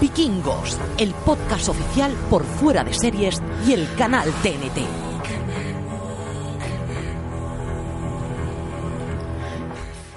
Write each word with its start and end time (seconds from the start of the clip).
Vikingos, 0.00 0.78
el 0.98 1.14
podcast 1.14 1.68
oficial 1.68 2.12
por 2.28 2.44
fuera 2.44 2.82
de 2.82 2.92
series 2.92 3.40
y 3.66 3.72
el 3.72 3.86
canal 3.96 4.28
TNT. 4.42 4.82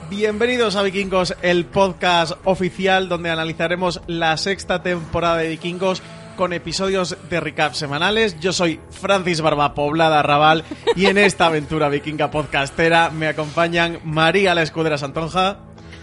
Bienvenidos 0.10 0.76
a 0.76 0.82
Vikingos, 0.82 1.36
el 1.44 1.66
podcast 1.66 2.34
oficial 2.44 3.08
donde 3.08 3.30
analizaremos 3.30 4.02
la 4.08 4.36
sexta 4.38 4.82
temporada 4.82 5.38
de 5.38 5.50
Vikingos 5.50 6.02
con 6.36 6.54
episodios 6.54 7.18
de 7.30 7.40
recap 7.40 7.74
semanales. 7.74 8.40
Yo 8.40 8.54
soy 8.54 8.80
Francis 8.90 9.42
Barba 9.42 9.76
Poblada 9.76 10.24
Raval 10.24 10.64
y 10.96 11.06
en 11.06 11.18
esta 11.18 11.48
aventura 11.48 11.90
vikinga 11.90 12.32
podcastera 12.32 13.10
me 13.10 13.28
acompañan 13.28 14.00
María 14.04 14.56
la 14.56 14.64
Escudera 14.64 14.98
Santonja 14.98 15.60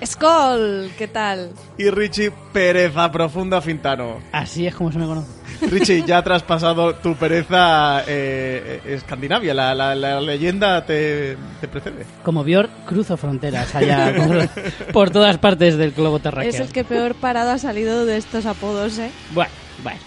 Skoll, 0.07 0.91
¿qué 0.99 1.09
tal? 1.09 1.51
y 1.79 1.91
Richie 1.91 2.31
Pereza 2.53 3.11
Profunda 3.11 3.61
Fintano. 3.61 4.19
Así 4.33 4.67
es 4.67 4.75
como 4.75 4.93
se 4.93 4.99
me 4.99 5.07
conoce. 5.07 5.29
Richie, 5.71 6.03
ya 6.07 6.19
has 6.19 6.25
traspasado 6.25 6.95
tu 6.97 7.15
pereza 7.17 8.01
eh, 8.07 8.81
eh, 8.85 8.95
Escandinavia, 8.95 9.55
la, 9.55 9.75
la- 9.75 9.95
la 9.95 10.21
leyenda 10.21 10.85
te, 10.85 11.37
te 11.61 11.69
precede. 11.69 12.05
Como 12.23 12.45
Björk, 12.45 12.85
cruzo 12.87 13.17
fronteras 13.17 13.75
allá 13.75 14.13
por, 14.87 14.93
por 14.93 15.11
todas 15.11 15.39
partes 15.39 15.77
del 15.77 15.93
globo 15.93 16.19
terráqueo. 16.19 16.51
Es 16.51 16.61
el 16.61 16.73
que 16.73 16.85
peor 16.85 17.15
parado 17.15 17.51
ha 17.53 17.59
salido 17.59 18.05
de 18.05 18.17
estos 18.17 18.47
apodos, 18.47 18.99
¿eh? 18.99 19.11
Bueno, 19.33 19.51
bueno. 19.83 20.01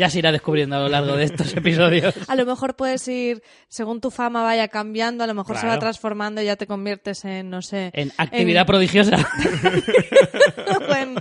Ya 0.00 0.08
se 0.08 0.18
irá 0.20 0.32
descubriendo 0.32 0.76
a 0.76 0.78
lo 0.78 0.88
largo 0.88 1.14
de 1.14 1.24
estos 1.24 1.54
episodios. 1.56 2.14
A 2.26 2.34
lo 2.34 2.46
mejor 2.46 2.74
puedes 2.74 3.06
ir, 3.06 3.42
según 3.68 4.00
tu 4.00 4.10
fama 4.10 4.42
vaya 4.42 4.68
cambiando, 4.68 5.24
a 5.24 5.26
lo 5.26 5.34
mejor 5.34 5.58
se 5.58 5.66
va 5.66 5.78
transformando 5.78 6.40
y 6.40 6.46
ya 6.46 6.56
te 6.56 6.66
conviertes 6.66 7.22
en, 7.26 7.50
no 7.50 7.60
sé, 7.60 7.90
En 7.92 8.10
actividad 8.16 8.64
prodigiosa. 8.64 9.18
o 10.88 10.94
en 10.94 11.16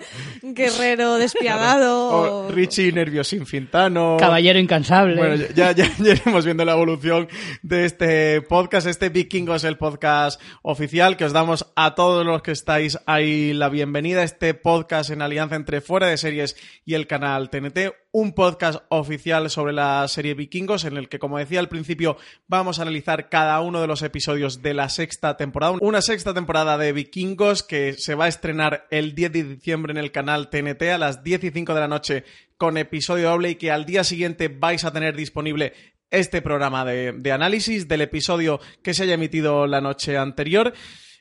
guerrero 0.56 1.16
despiadado. 1.16 1.90
O 2.10 2.48
o- 2.48 2.52
Richie 2.52 2.94
Nerviosín 2.94 3.46
Fintano. 3.46 4.16
Caballero 4.18 4.58
incansable. 4.60 5.18
Bueno, 5.18 5.36
ya, 5.54 5.74
ya, 5.74 5.86
ya 5.98 6.12
iremos 6.14 6.46
viendo 6.46 6.64
la 6.64 6.72
evolución 6.72 7.28
de 7.62 7.84
este 7.84 8.42
podcast. 8.44 8.88
Este 8.88 9.10
Vikingos, 9.10 9.66
el 9.66 9.78
podcast 9.78 10.42
oficial, 10.62 11.18
que 11.18 11.26
os 11.26 11.34
damos 11.34 11.66
a 11.76 11.96
todos 11.96 12.26
los 12.26 12.42
que 12.44 12.52
estáis 12.52 12.98
ahí 13.08 13.52
la 13.52 13.68
bienvenida. 13.68 14.24
Este 14.24 14.54
podcast 14.54 15.10
en 15.10 15.22
alianza 15.22 15.58
entre 15.58 15.82
Fuera 15.82 16.08
de 16.08 16.16
Series 16.16 16.56
y 16.86 16.94
el 16.94 17.08
canal 17.08 17.50
TNT. 17.50 17.80
Un 18.12 18.34
podcast 18.34 18.84
oficial 18.90 19.52
sobre 19.52 19.72
la 19.72 20.08
serie 20.08 20.34
Vikingos, 20.34 20.84
en 20.84 20.98
el 20.98 21.10
que, 21.10 21.20
como 21.20 21.38
decía 21.38 21.60
al 21.60 21.70
principio, 21.70 22.18
vamos 22.48 22.80
a 22.80 22.82
analizar 22.82 23.30
cada 23.30 23.62
uno 23.62 23.82
de 23.82 23.88
los 23.88 24.02
episodios 24.02 24.64
de 24.64 24.74
la 24.74 24.90
sexta 24.90 25.38
temporada. 25.38 25.78
Una 25.80 26.02
sexta 26.02 26.34
temporada 26.34 26.80
de 26.80 26.92
Vikingos 26.92 27.62
que 27.62 27.94
se 27.94 28.16
va 28.16 28.26
a 28.26 28.30
estrenar 28.30 28.88
el 28.90 29.14
10 29.14 29.32
de 29.32 29.44
diciembre 29.44 29.92
en 29.92 29.98
el 29.98 30.12
canal 30.12 30.50
TNT 30.50 30.82
a 30.92 30.98
las 30.98 31.24
10 31.24 31.44
y 31.44 31.52
5 31.52 31.76
de 31.76 31.80
la 31.80 31.88
noche 31.88 32.24
con 32.58 32.78
episodio 32.78 33.30
doble 33.30 33.52
y 33.52 33.56
que 33.56 33.70
al 33.70 33.86
día 33.86 34.04
siguiente 34.04 34.48
vais 34.48 34.84
a 34.86 34.92
tener 34.92 35.16
disponible 35.16 35.74
este 36.10 36.42
programa 36.42 36.86
de, 36.86 37.12
de 37.12 37.32
análisis 37.32 37.88
del 37.88 38.02
episodio 38.02 38.60
que 38.82 38.96
se 38.96 39.04
haya 39.04 39.14
emitido 39.14 39.68
la 39.68 39.82
noche 39.82 40.18
anterior. 40.18 40.74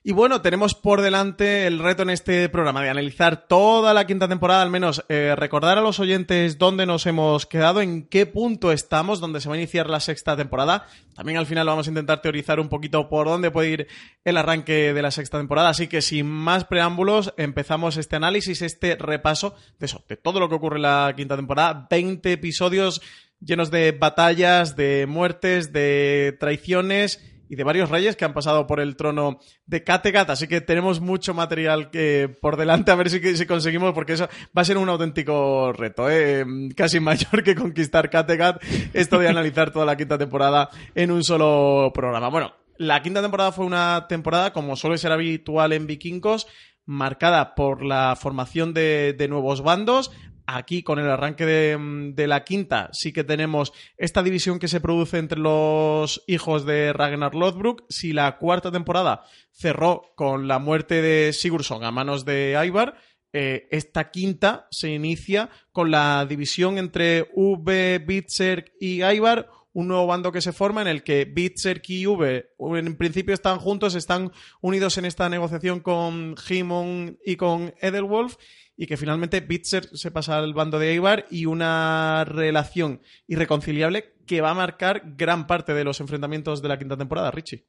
Y 0.04 0.12
bueno, 0.12 0.40
tenemos 0.42 0.76
por 0.76 1.02
delante 1.02 1.66
el 1.66 1.80
reto 1.80 2.04
en 2.04 2.10
este 2.10 2.48
programa 2.48 2.82
de 2.82 2.88
analizar 2.88 3.48
toda 3.48 3.92
la 3.92 4.06
quinta 4.06 4.28
temporada, 4.28 4.62
al 4.62 4.70
menos 4.70 5.04
eh, 5.08 5.34
recordar 5.36 5.76
a 5.76 5.80
los 5.80 5.98
oyentes 5.98 6.56
dónde 6.56 6.86
nos 6.86 7.04
hemos 7.06 7.46
quedado, 7.46 7.80
en 7.80 8.06
qué 8.06 8.24
punto 8.24 8.70
estamos, 8.70 9.18
dónde 9.18 9.40
se 9.40 9.48
va 9.48 9.56
a 9.56 9.58
iniciar 9.58 9.90
la 9.90 9.98
sexta 9.98 10.36
temporada. 10.36 10.86
También 11.14 11.36
al 11.36 11.46
final 11.46 11.66
vamos 11.66 11.88
a 11.88 11.90
intentar 11.90 12.22
teorizar 12.22 12.60
un 12.60 12.68
poquito 12.68 13.08
por 13.08 13.26
dónde 13.26 13.50
puede 13.50 13.70
ir 13.70 13.88
el 14.24 14.36
arranque 14.36 14.94
de 14.94 15.02
la 15.02 15.10
sexta 15.10 15.38
temporada. 15.38 15.70
Así 15.70 15.88
que 15.88 16.00
sin 16.00 16.26
más 16.26 16.64
preámbulos, 16.64 17.34
empezamos 17.36 17.96
este 17.96 18.14
análisis, 18.14 18.62
este 18.62 18.94
repaso 18.94 19.56
de 19.80 19.86
eso, 19.86 20.04
de 20.08 20.16
todo 20.16 20.38
lo 20.38 20.48
que 20.48 20.54
ocurre 20.54 20.76
en 20.76 20.82
la 20.82 21.12
quinta 21.16 21.34
temporada. 21.34 21.88
20 21.90 22.32
episodios 22.32 23.02
llenos 23.40 23.72
de 23.72 23.92
batallas, 23.92 24.76
de 24.76 25.06
muertes, 25.08 25.72
de 25.72 26.36
traiciones 26.38 27.20
y 27.48 27.56
de 27.56 27.64
varios 27.64 27.90
reyes 27.90 28.16
que 28.16 28.24
han 28.24 28.34
pasado 28.34 28.66
por 28.66 28.80
el 28.80 28.96
trono 28.96 29.38
de 29.66 29.84
Kattegat, 29.84 30.30
así 30.30 30.46
que 30.46 30.60
tenemos 30.60 31.00
mucho 31.00 31.34
material 31.34 31.90
que 31.90 32.34
por 32.40 32.56
delante 32.56 32.90
a 32.90 32.94
ver 32.94 33.10
si, 33.10 33.36
si 33.36 33.46
conseguimos, 33.46 33.92
porque 33.92 34.14
eso 34.14 34.28
va 34.56 34.62
a 34.62 34.64
ser 34.64 34.78
un 34.78 34.88
auténtico 34.88 35.72
reto, 35.72 36.10
¿eh? 36.10 36.44
casi 36.76 37.00
mayor 37.00 37.42
que 37.42 37.54
conquistar 37.54 38.10
Kattegat, 38.10 38.62
esto 38.92 39.18
de 39.18 39.28
analizar 39.28 39.70
toda 39.70 39.86
la 39.86 39.96
quinta 39.96 40.18
temporada 40.18 40.70
en 40.94 41.10
un 41.10 41.24
solo 41.24 41.90
programa. 41.94 42.28
Bueno, 42.28 42.52
la 42.76 43.02
quinta 43.02 43.22
temporada 43.22 43.52
fue 43.52 43.66
una 43.66 44.06
temporada, 44.08 44.52
como 44.52 44.76
suele 44.76 44.98
ser 44.98 45.12
habitual 45.12 45.72
en 45.72 45.86
Vikingos, 45.86 46.46
marcada 46.84 47.54
por 47.54 47.84
la 47.84 48.16
formación 48.16 48.72
de 48.72 49.26
nuevos 49.28 49.62
bandos. 49.62 50.10
Aquí, 50.50 50.82
con 50.82 50.98
el 50.98 51.10
arranque 51.10 51.44
de, 51.44 52.12
de 52.14 52.26
la 52.26 52.42
quinta, 52.42 52.88
sí 52.94 53.12
que 53.12 53.22
tenemos 53.22 53.74
esta 53.98 54.22
división 54.22 54.58
que 54.58 54.66
se 54.66 54.80
produce 54.80 55.18
entre 55.18 55.38
los 55.38 56.24
hijos 56.26 56.64
de 56.64 56.94
Ragnar 56.94 57.34
Lothbrok. 57.34 57.84
Si 57.90 58.14
la 58.14 58.38
cuarta 58.38 58.72
temporada 58.72 59.24
cerró 59.52 60.14
con 60.16 60.48
la 60.48 60.58
muerte 60.58 61.02
de 61.02 61.34
Sigurdsson 61.34 61.84
a 61.84 61.90
manos 61.90 62.24
de 62.24 62.58
Ivar, 62.66 62.96
eh, 63.34 63.68
esta 63.70 64.10
quinta 64.10 64.68
se 64.70 64.88
inicia 64.88 65.50
con 65.70 65.90
la 65.90 66.24
división 66.26 66.78
entre 66.78 67.28
V, 67.34 67.98
Bitzer 67.98 68.72
y 68.80 69.02
Ivar, 69.02 69.50
un 69.74 69.88
nuevo 69.88 70.06
bando 70.06 70.32
que 70.32 70.40
se 70.40 70.54
forma 70.54 70.80
en 70.80 70.88
el 70.88 71.02
que 71.02 71.26
Bitzer 71.26 71.82
y 71.86 72.06
V 72.06 72.46
en 72.58 72.96
principio 72.96 73.34
están 73.34 73.58
juntos, 73.58 73.94
están 73.94 74.32
unidos 74.62 74.96
en 74.96 75.04
esta 75.04 75.28
negociación 75.28 75.80
con 75.80 76.36
Himon 76.48 77.18
y 77.22 77.36
con 77.36 77.74
Edelwolf 77.82 78.36
y 78.78 78.86
que 78.86 78.96
finalmente 78.96 79.40
Bitzer 79.40 79.88
se 79.92 80.12
pasa 80.12 80.38
al 80.38 80.54
bando 80.54 80.78
de 80.78 80.94
Ivar 80.94 81.26
y 81.30 81.46
una 81.46 82.24
relación 82.24 83.02
irreconciliable 83.26 84.14
que 84.24 84.40
va 84.40 84.50
a 84.50 84.54
marcar 84.54 85.02
gran 85.16 85.48
parte 85.48 85.74
de 85.74 85.82
los 85.82 86.00
enfrentamientos 86.00 86.62
de 86.62 86.68
la 86.68 86.78
quinta 86.78 86.96
temporada, 86.96 87.32
Richie. 87.32 87.66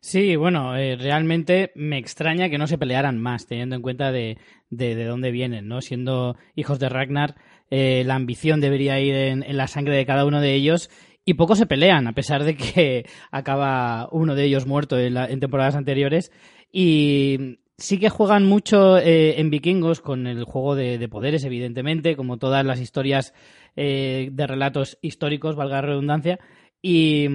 Sí, 0.00 0.34
bueno, 0.34 0.76
eh, 0.76 0.96
realmente 0.96 1.70
me 1.76 1.98
extraña 1.98 2.50
que 2.50 2.58
no 2.58 2.66
se 2.66 2.76
pelearan 2.76 3.20
más, 3.20 3.46
teniendo 3.46 3.76
en 3.76 3.82
cuenta 3.82 4.10
de, 4.10 4.38
de, 4.68 4.96
de 4.96 5.04
dónde 5.04 5.30
vienen, 5.30 5.68
¿no? 5.68 5.80
Siendo 5.80 6.36
hijos 6.56 6.80
de 6.80 6.88
Ragnar, 6.88 7.36
eh, 7.70 8.02
la 8.04 8.16
ambición 8.16 8.60
debería 8.60 8.98
ir 8.98 9.14
en, 9.14 9.56
la 9.56 9.68
sangre 9.68 9.96
de 9.96 10.06
cada 10.06 10.24
uno 10.24 10.40
de 10.40 10.54
ellos 10.54 10.90
y 11.24 11.34
poco 11.34 11.54
se 11.54 11.66
pelean, 11.66 12.08
a 12.08 12.14
pesar 12.14 12.42
de 12.42 12.56
que 12.56 13.06
acaba 13.30 14.08
uno 14.10 14.34
de 14.34 14.42
ellos 14.42 14.66
muerto 14.66 14.98
en, 14.98 15.16
en 15.16 15.38
temporadas 15.38 15.76
anteriores. 15.76 16.32
Y 16.72 17.60
sí 17.78 17.98
que 17.98 18.08
juegan 18.10 18.44
mucho 18.44 18.98
eh, 18.98 19.40
en 19.40 19.50
vikingos 19.50 20.00
con 20.00 20.26
el 20.26 20.44
juego 20.44 20.74
de, 20.74 20.98
de 20.98 21.08
poderes, 21.08 21.44
evidentemente, 21.44 22.16
como 22.16 22.36
todas 22.38 22.64
las 22.66 22.80
historias 22.80 23.32
eh, 23.76 24.28
de 24.32 24.46
relatos 24.46 24.98
históricos, 25.00 25.56
valga 25.56 25.76
la 25.76 25.82
redundancia. 25.88 26.38
Y, 26.82 27.26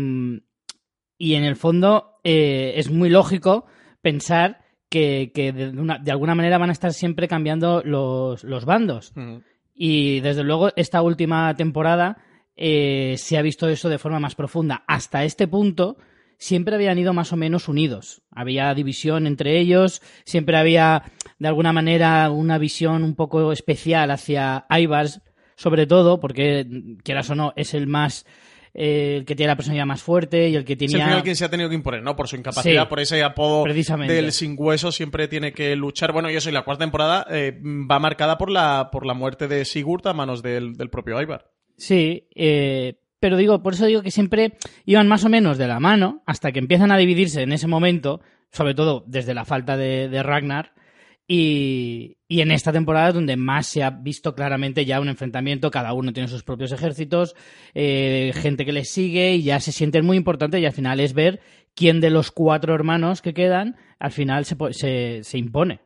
y 1.17 1.35
en 1.35 1.43
el 1.43 1.55
fondo 1.55 2.19
eh, 2.23 2.73
es 2.75 2.89
muy 2.91 3.09
lógico 3.09 3.65
pensar 4.01 4.61
que, 4.89 5.31
que 5.33 5.51
de, 5.53 5.69
una- 5.69 5.97
de 5.97 6.11
alguna 6.11 6.35
manera 6.35 6.57
van 6.57 6.69
a 6.69 6.73
estar 6.73 6.93
siempre 6.93 7.27
cambiando 7.27 7.81
los, 7.83 8.43
los 8.43 8.65
bandos. 8.65 9.13
Y 9.73 10.19
desde 10.19 10.43
luego 10.43 10.69
esta 10.75 11.01
última 11.01 11.55
temporada 11.55 12.17
eh, 12.55 13.15
se 13.17 13.37
ha 13.37 13.41
visto 13.41 13.67
eso 13.67 13.89
de 13.89 13.97
forma 13.97 14.19
más 14.19 14.35
profunda. 14.35 14.83
Hasta 14.87 15.23
este 15.23 15.47
punto 15.47 15.97
siempre 16.38 16.75
habían 16.75 16.97
ido 16.97 17.13
más 17.13 17.33
o 17.33 17.38
menos 17.38 17.67
unidos. 17.67 18.21
Había 18.31 18.73
división 18.73 19.27
entre 19.27 19.59
ellos, 19.59 20.01
siempre 20.25 20.57
había 20.57 21.03
de 21.39 21.47
alguna 21.47 21.73
manera 21.73 22.29
una 22.31 22.57
visión 22.57 23.03
un 23.03 23.16
poco 23.16 23.51
especial 23.51 24.11
hacia 24.11 24.66
Ivar, 24.69 25.07
sobre 25.55 25.88
todo, 25.88 26.19
porque 26.19 26.66
quieras 27.03 27.29
o 27.29 27.35
no, 27.35 27.53
es 27.55 27.73
el 27.73 27.88
más 27.88 28.25
eh, 28.75 29.17
el 29.17 29.25
que 29.25 29.35
tiene 29.35 29.49
la 29.49 29.55
personalidad 29.55 29.85
más 29.85 30.01
fuerte 30.01 30.49
y 30.49 30.55
el 30.55 30.66
que 30.66 30.73
Es 30.73 30.81
el 30.81 30.88
tenía 30.89 31.05
final 31.05 31.23
quien 31.23 31.35
se 31.35 31.45
ha 31.45 31.49
tenido 31.49 31.69
que 31.69 31.75
imponer, 31.75 32.01
¿no? 32.01 32.16
Por 32.16 32.27
su 32.27 32.35
incapacidad, 32.35 32.83
Sí, 32.83 32.89
por 32.89 33.00
ese 33.00 33.23
apodo 33.23 33.63
del 33.65 34.31
sin 34.31 34.55
hueso, 34.57 34.91
siempre 34.91 35.27
tiene 35.27 35.53
que 35.53 35.75
luchar. 35.75 36.11
Bueno, 36.11 36.31
y 36.31 36.35
eso, 36.35 36.50
y 36.50 36.53
la 36.53 36.63
cuarta 36.63 36.83
temporada 36.83 37.27
eh, 37.29 37.59
va 37.61 38.00
marcada 38.00 38.38
por 38.39 38.50
la, 38.50 38.89
por 38.91 39.05
la 39.05 39.13
muerte 39.13 39.47
de 39.47 39.65
Sigurd 39.65 40.07
a 40.07 40.13
manos 40.13 40.41
del, 40.41 40.74
del 40.74 40.89
propio 40.89 41.21
Ivar. 41.21 41.51
Sí, 41.77 42.27
eh, 42.33 42.95
pero 43.23 43.37
digo, 43.37 43.63
por 43.63 43.73
eso 43.73 43.85
digo 43.85 44.01
que 44.01 44.11
siempre 44.11 44.57
iban 44.83 45.07
más 45.07 45.23
o 45.23 45.29
menos 45.29 45.57
de 45.57 45.65
la 45.65 45.79
mano 45.79 46.23
hasta 46.25 46.51
que 46.51 46.59
empiezan 46.59 46.91
a 46.91 46.97
dividirse 46.97 47.41
en 47.41 47.53
ese 47.53 47.67
momento, 47.67 48.19
sobre 48.51 48.75
todo 48.75 49.05
desde 49.07 49.33
la 49.33 49.45
falta 49.45 49.77
de, 49.77 50.21
Ragnar. 50.21 50.73
Y, 51.25 52.17
y 52.27 52.41
en 52.41 52.51
esta 52.51 52.73
temporada 52.73 53.13
donde 53.13 53.37
más 53.37 53.67
se 53.67 53.81
ha 53.81 53.91
visto 53.91 54.35
claramente 54.35 54.83
ya 54.83 54.99
un 54.99 55.07
enfrentamiento, 55.07 55.71
cada 55.71 55.93
uno 55.93 56.11
tiene 56.11 56.27
sus 56.27 56.43
propios 56.43 56.73
ejércitos, 56.73 57.33
eh, 57.73 58.33
gente 58.35 58.65
que 58.65 58.73
les 58.73 58.89
sigue 58.89 59.35
y 59.35 59.43
ya 59.43 59.61
se 59.61 59.71
sienten 59.71 60.05
muy 60.05 60.17
importantes 60.17 60.59
y 60.59 60.65
al 60.65 60.73
final 60.73 60.99
es 60.99 61.13
ver 61.13 61.39
quién 61.75 62.01
de 62.01 62.09
los 62.09 62.29
cuatro 62.29 62.75
hermanos 62.75 63.21
que 63.21 63.33
quedan 63.33 63.77
al 63.99 64.11
final 64.11 64.43
se, 64.43 64.57
se, 64.71 65.23
se 65.23 65.37
impone. 65.37 65.79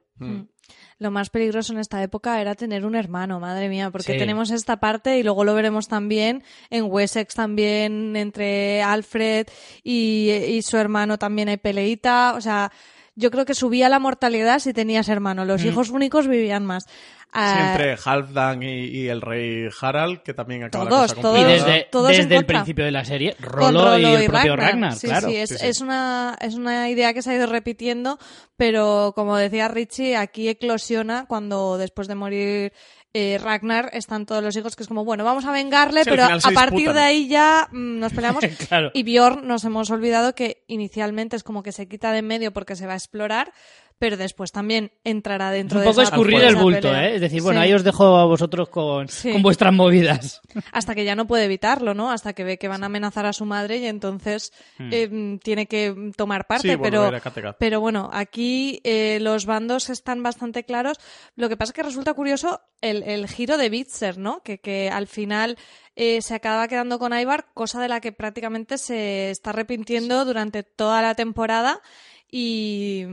Lo 1.00 1.12
más 1.12 1.30
peligroso 1.30 1.74
en 1.74 1.80
esta 1.80 2.02
época 2.02 2.42
era 2.42 2.56
tener 2.56 2.84
un 2.86 2.96
hermano, 2.96 3.40
madre 3.40 3.70
mía, 3.70 3.92
porque 3.92 4.14
Sí. 4.14 4.18
tenemos 4.18 4.50
esta 4.50 4.78
parte 4.78 5.20
y 5.20 5.24
luego 5.24 5.44
lo 5.44 5.54
veremos 5.54 5.88
también 5.88 6.44
en 6.72 6.86
Wessex 6.86 7.36
también 7.36 8.16
entre 8.16 8.82
Alfred 8.82 9.48
y, 9.84 10.32
y 10.32 10.62
su 10.64 10.78
hermano 10.78 11.20
también 11.20 11.50
hay 11.50 11.58
peleita, 11.58 12.34
o 12.36 12.42
sea, 12.42 12.72
yo 13.18 13.30
creo 13.32 13.44
que 13.44 13.54
subía 13.54 13.90
la 13.90 14.00
mortalidad 14.00 14.60
si 14.60 14.72
tenías 14.72 15.10
hermano, 15.10 15.44
los 15.44 15.66
hijos 15.66 15.90
únicos 15.90 16.28
vivían 16.28 16.66
más. 16.66 16.86
Ah, 17.34 17.72
entre 17.74 17.98
Halfdan 18.06 18.64
y, 18.64 18.86
y 18.86 19.08
el 19.10 19.22
rey 19.22 19.68
Harald, 19.82 20.22
que 20.24 20.34
también 20.34 20.64
acaba 20.64 20.86
la 20.86 20.90
Todos, 20.90 21.14
cosa 21.14 21.22
todos. 21.22 21.40
Y 21.40 21.44
desde, 21.44 21.88
todos 21.92 22.08
desde 22.16 22.38
el 22.38 22.46
principio 22.46 22.86
de 22.86 22.92
la 22.92 23.04
serie, 23.04 23.36
con 23.36 23.74
Rollo, 23.76 23.98
y 23.98 24.06
el 24.06 24.26
propio 24.28 24.56
Ragnar, 24.56 24.94
Sí, 24.96 25.08
claro. 25.08 25.28
sí, 25.28 25.36
es, 25.36 25.50
sí, 25.50 25.58
sí. 25.58 25.68
es 25.68 25.82
una, 25.82 26.38
es 26.40 26.56
una 26.56 26.90
idea 26.90 27.14
que 27.14 27.22
se 27.22 27.32
ha 27.32 27.36
ido 27.36 27.46
repitiendo, 27.48 28.18
pero 28.56 29.12
como 29.14 29.36
decía 29.36 29.68
Richie, 29.68 30.16
aquí 30.16 30.48
eclosiona 30.48 31.26
cuando 31.28 31.78
después 31.78 32.08
de 32.08 32.16
morir 32.16 32.74
eh, 33.14 33.40
Ragnar 33.42 33.90
están 33.94 34.26
todos 34.26 34.44
los 34.44 34.56
hijos 34.56 34.76
que 34.76 34.84
es 34.84 34.90
como, 34.90 35.06
bueno, 35.06 35.24
vamos 35.24 35.46
a 35.46 35.52
vengarle, 35.52 36.04
Sí, 36.04 36.10
pero 36.10 36.26
a 36.26 36.52
partir 36.54 36.94
de 36.94 37.00
ahí 37.00 37.28
ya 37.28 37.68
mm, 37.72 38.00
nos 38.00 38.14
peleamos. 38.14 38.44
Claro. 38.68 38.92
Y 38.94 39.04
Bjorn 39.04 39.48
nos 39.48 39.64
hemos 39.64 39.90
olvidado 39.92 40.36
que 40.36 40.64
inicialmente 40.68 41.36
es 41.36 41.44
como 41.44 41.64
que 41.64 41.72
se 41.72 41.88
quita 41.88 42.12
de 42.12 42.20
en 42.20 42.28
medio 42.28 42.52
porque 42.52 42.76
se 42.76 42.86
va 42.86 42.94
a 42.94 42.98
explorar, 42.98 43.54
pero 44.00 44.18
después 44.18 44.52
también 44.52 44.92
entrará 45.04 45.50
dentro 45.52 45.80
un 45.80 45.86
de 45.86 45.90
poco 45.90 46.02
esa- 46.02 46.12
escurrir 46.12 46.42
el 46.44 46.56
bulto, 46.56 46.82
pelea. 46.90 47.10
¿eh? 47.10 47.16
Es 47.16 47.22
decir, 47.22 47.42
bueno, 47.42 47.60
Sí. 47.62 47.68
ahí 47.68 47.74
os 47.74 47.84
dejo 47.84 48.18
a 48.18 48.26
vosotros 48.26 48.70
con, 48.70 49.08
Sí. 49.08 49.32
con 49.32 49.42
vuestras 49.42 49.74
movidas. 49.74 50.42
hasta 50.72 50.94
que 50.96 51.04
ya 51.06 51.16
no 51.16 51.26
puede 51.28 51.46
evitarlo, 51.46 51.94
¿no? 51.94 52.12
Hasta 52.12 52.34
que 52.34 52.44
ve 52.44 52.58
que 52.58 52.68
van 52.68 52.84
a 52.84 52.88
amenazar 52.88 53.26
a 53.26 53.34
su 53.34 53.46
madre 53.46 53.78
y 53.78 53.86
entonces 53.88 54.54
eh, 54.80 55.38
tiene 55.44 55.66
que 55.68 56.12
tomar 56.16 56.46
parte. 56.48 56.68
Hmm. 56.68 56.72
Sí, 56.72 56.78
pero, 56.82 57.12
pero 57.60 57.80
bueno, 57.82 58.10
aquí 58.14 58.82
eh, 58.84 59.20
los 59.22 59.46
bandos 59.46 59.90
están 59.90 60.22
bastante 60.24 60.64
claros. 60.64 60.98
Lo 61.36 61.50
que 61.50 61.58
pasa 61.58 61.72
es 61.72 61.76
que 61.76 61.84
resulta 61.84 62.14
curioso 62.14 62.62
el, 62.82 63.04
el 63.04 63.28
giro 63.28 63.58
de 63.58 63.70
Bitzer, 63.70 64.18
¿no? 64.18 64.42
Que, 64.44 64.60
que 64.60 64.90
al 64.90 65.08
final 65.08 65.58
eh, 65.96 66.22
se 66.22 66.36
acaba 66.36 66.68
quedando 66.68 67.00
con 67.00 67.18
Ivar, 67.18 67.48
cosa 67.56 67.82
de 67.82 67.88
la 67.90 68.00
que 68.00 68.12
prácticamente 68.12 68.78
se 68.78 69.32
está 69.32 69.50
arrepintiendo 69.50 70.24
durante 70.26 70.62
toda 70.62 71.02
la 71.02 71.16
temporada. 71.16 71.82
Y, 72.30 73.06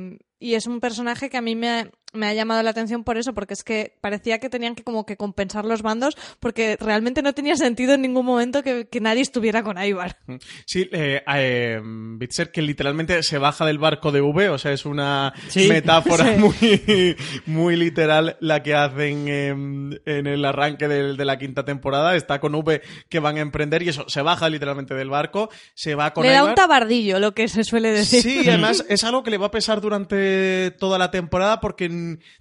y 0.44 0.56
es 0.56 0.66
un 0.66 0.78
personaje 0.78 1.30
que 1.30 1.38
a 1.38 1.40
mí 1.40 1.56
me 1.56 1.90
me 2.14 2.26
ha 2.26 2.34
llamado 2.34 2.62
la 2.62 2.70
atención 2.70 3.04
por 3.04 3.16
eso, 3.18 3.34
porque 3.34 3.54
es 3.54 3.62
que 3.64 3.96
parecía 4.00 4.38
que 4.38 4.48
tenían 4.48 4.74
que 4.74 4.82
como 4.84 5.04
que 5.06 5.16
compensar 5.16 5.64
los 5.64 5.82
bandos, 5.82 6.16
porque 6.40 6.76
realmente 6.80 7.22
no 7.22 7.32
tenía 7.34 7.56
sentido 7.56 7.94
en 7.94 8.02
ningún 8.02 8.24
momento 8.26 8.62
que, 8.62 8.86
que 8.86 9.00
nadie 9.00 9.22
estuviera 9.22 9.62
con 9.62 9.82
Ivar. 9.82 10.18
Sí, 10.66 10.88
eh, 10.92 11.22
eh, 11.34 11.80
Bitzer 11.82 12.50
que 12.52 12.62
literalmente 12.62 13.22
se 13.22 13.38
baja 13.38 13.66
del 13.66 13.78
barco 13.78 14.12
de 14.12 14.20
V, 14.20 14.48
o 14.48 14.58
sea, 14.58 14.72
es 14.72 14.86
una 14.86 15.32
Sí. 15.48 15.68
metáfora 15.68 16.24
Sí. 16.34 16.40
muy, 16.40 17.16
muy 17.46 17.76
literal 17.76 18.36
la 18.40 18.62
que 18.62 18.74
hacen 18.74 19.28
em, 19.28 19.92
en 20.06 20.26
el 20.26 20.44
arranque 20.44 20.88
de, 20.88 21.24
la 21.24 21.38
quinta 21.38 21.64
temporada. 21.64 22.16
Está 22.16 22.40
con 22.40 22.54
V 22.54 22.82
que 23.08 23.18
van 23.18 23.36
a 23.36 23.40
emprender 23.40 23.82
y 23.82 23.88
eso, 23.88 24.04
se 24.08 24.22
baja 24.22 24.48
literalmente 24.48 24.94
del 24.94 25.10
barco, 25.10 25.50
se 25.74 25.94
va 25.94 26.12
con 26.12 26.24
Le 26.24 26.32
da 26.32 26.44
un 26.44 26.54
tabardillo, 26.54 27.18
lo 27.18 27.32
que 27.34 27.48
se 27.48 27.64
suele 27.64 27.90
decir. 27.90 28.22
Sí, 28.22 28.48
además 28.48 28.84
es 28.88 29.04
algo 29.04 29.22
que 29.22 29.30
le 29.30 29.38
va 29.38 29.46
a 29.46 29.50
pesar 29.50 29.80
durante 29.80 30.70
toda 30.78 30.98
la 30.98 31.10
temporada 31.10 31.60
porque 31.60 31.88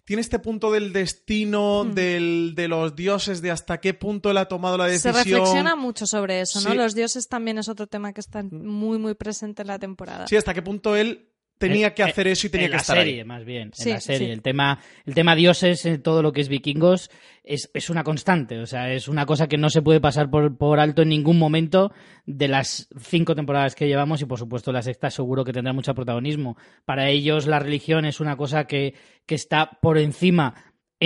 tiene 0.05 0.21
este 0.21 0.39
punto 0.39 0.71
del 0.71 0.89
Mm. 0.89 0.93
destino, 0.93 1.85
del, 1.85 2.53
de 2.55 2.67
los 2.67 2.95
dioses, 2.95 3.41
de 3.41 3.51
hasta 3.51 3.79
qué 3.79 3.93
punto 3.93 4.29
él 4.31 4.37
ha 4.37 4.47
tomado 4.47 4.77
la 4.77 4.85
Se 4.85 4.91
decisión. 5.09 5.15
reflexiona 5.15 5.75
mucho 5.75 6.05
sobre 6.05 6.41
eso, 6.41 6.61
¿no? 6.61 6.71
Sí. 6.71 6.77
Los 6.77 6.95
dioses 6.95 7.27
también 7.27 7.57
es 7.57 7.69
otro 7.69 7.87
tema 7.87 8.13
que 8.13 8.21
está 8.21 8.43
muy, 8.43 8.97
muy 8.99 9.13
presente 9.15 9.61
en 9.63 9.67
la 9.69 9.79
temporada. 9.79 10.27
Sí, 10.27 10.35
hasta 10.35 10.53
qué 10.53 10.61
punto 10.61 10.95
él 10.95 11.29
tenía 11.69 11.93
que 11.93 12.03
Eh, 12.03 12.05
hacer 12.05 12.27
eso 12.27 12.47
y 12.47 12.49
tenía 12.49 12.67
en 12.67 12.71
que 12.71 12.77
la 12.77 12.81
estar 12.81 12.97
serie, 12.97 13.19
ahí. 13.19 13.23
más 13.25 13.43
bien. 13.45 13.71
Sí, 13.73 13.89
en 13.89 13.95
la 13.95 14.01
serie. 14.01 14.27
sí. 14.27 14.31
El, 14.31 14.41
tema, 14.41 14.79
el 15.05 15.13
tema 15.15 15.35
dioses, 15.35 15.85
en 15.85 16.01
todo 16.01 16.21
lo 16.21 16.31
que 16.31 16.41
es 16.41 16.49
vikingos, 16.49 17.09
es, 17.43 17.69
es 17.73 17.89
una 17.89 18.03
constante. 18.03 18.59
O 18.59 18.65
sea, 18.65 18.91
es 18.93 19.07
una 19.07 19.25
cosa 19.25 19.47
que 19.47 19.57
no 19.57 19.69
se 19.69 19.81
puede 19.81 19.99
pasar 20.01 20.29
por, 20.29 20.57
por 20.57 20.79
alto 20.79 21.01
en 21.01 21.09
ningún 21.09 21.39
momento 21.39 21.91
de 22.25 22.47
las 22.47 22.87
cinco 22.99 23.35
temporadas 23.35 23.75
que 23.75 23.87
llevamos 23.87 24.21
y, 24.21 24.25
por 24.25 24.39
supuesto, 24.39 24.71
la 24.71 24.81
sexta 24.81 25.09
seguro 25.09 25.43
que 25.43 25.53
tendrá 25.53 25.73
mucho 25.73 25.93
protagonismo. 25.95 26.57
Para 26.85 27.09
ellos, 27.09 27.47
la 27.47 27.59
religión 27.59 28.05
es 28.05 28.19
una 28.19 28.37
cosa 28.37 28.65
que, 28.65 28.93
que 29.25 29.35
está 29.35 29.79
por 29.81 29.97
encima 29.97 30.53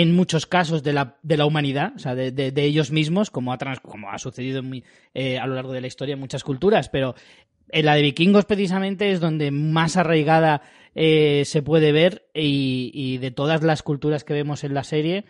en 0.00 0.14
muchos 0.14 0.46
casos 0.46 0.84
de 0.84 0.92
la, 0.92 1.16
de 1.24 1.36
la 1.36 1.44
humanidad, 1.44 1.92
o 1.96 1.98
sea, 1.98 2.14
de, 2.14 2.30
de- 2.30 2.64
ellos 2.64 2.92
mismos, 2.92 3.30
como 3.30 3.52
ha, 3.52 3.58
trans- 3.58 3.80
como 3.80 4.10
ha 4.10 4.18
sucedido 4.18 4.62
muy- 4.62 4.84
eh, 5.12 5.38
a 5.38 5.46
lo 5.48 5.54
largo 5.56 5.72
de 5.72 5.80
la 5.80 5.88
historia 5.88 6.12
en 6.12 6.20
muchas 6.20 6.44
culturas, 6.44 6.88
pero 6.88 7.16
en 7.70 7.84
la 7.84 7.96
de 7.96 8.02
vikingos 8.02 8.44
precisamente 8.44 9.10
es 9.10 9.18
donde 9.18 9.50
más 9.50 9.96
arraigada 9.96 10.62
eh, 10.94 11.42
se 11.46 11.62
puede 11.62 11.90
ver 11.90 12.28
y, 12.32 12.92
y 12.94 13.18
de 13.18 13.32
todas 13.32 13.64
las 13.64 13.82
culturas 13.82 14.22
que 14.22 14.34
vemos 14.34 14.62
en 14.62 14.74
la 14.74 14.84
serie 14.84 15.24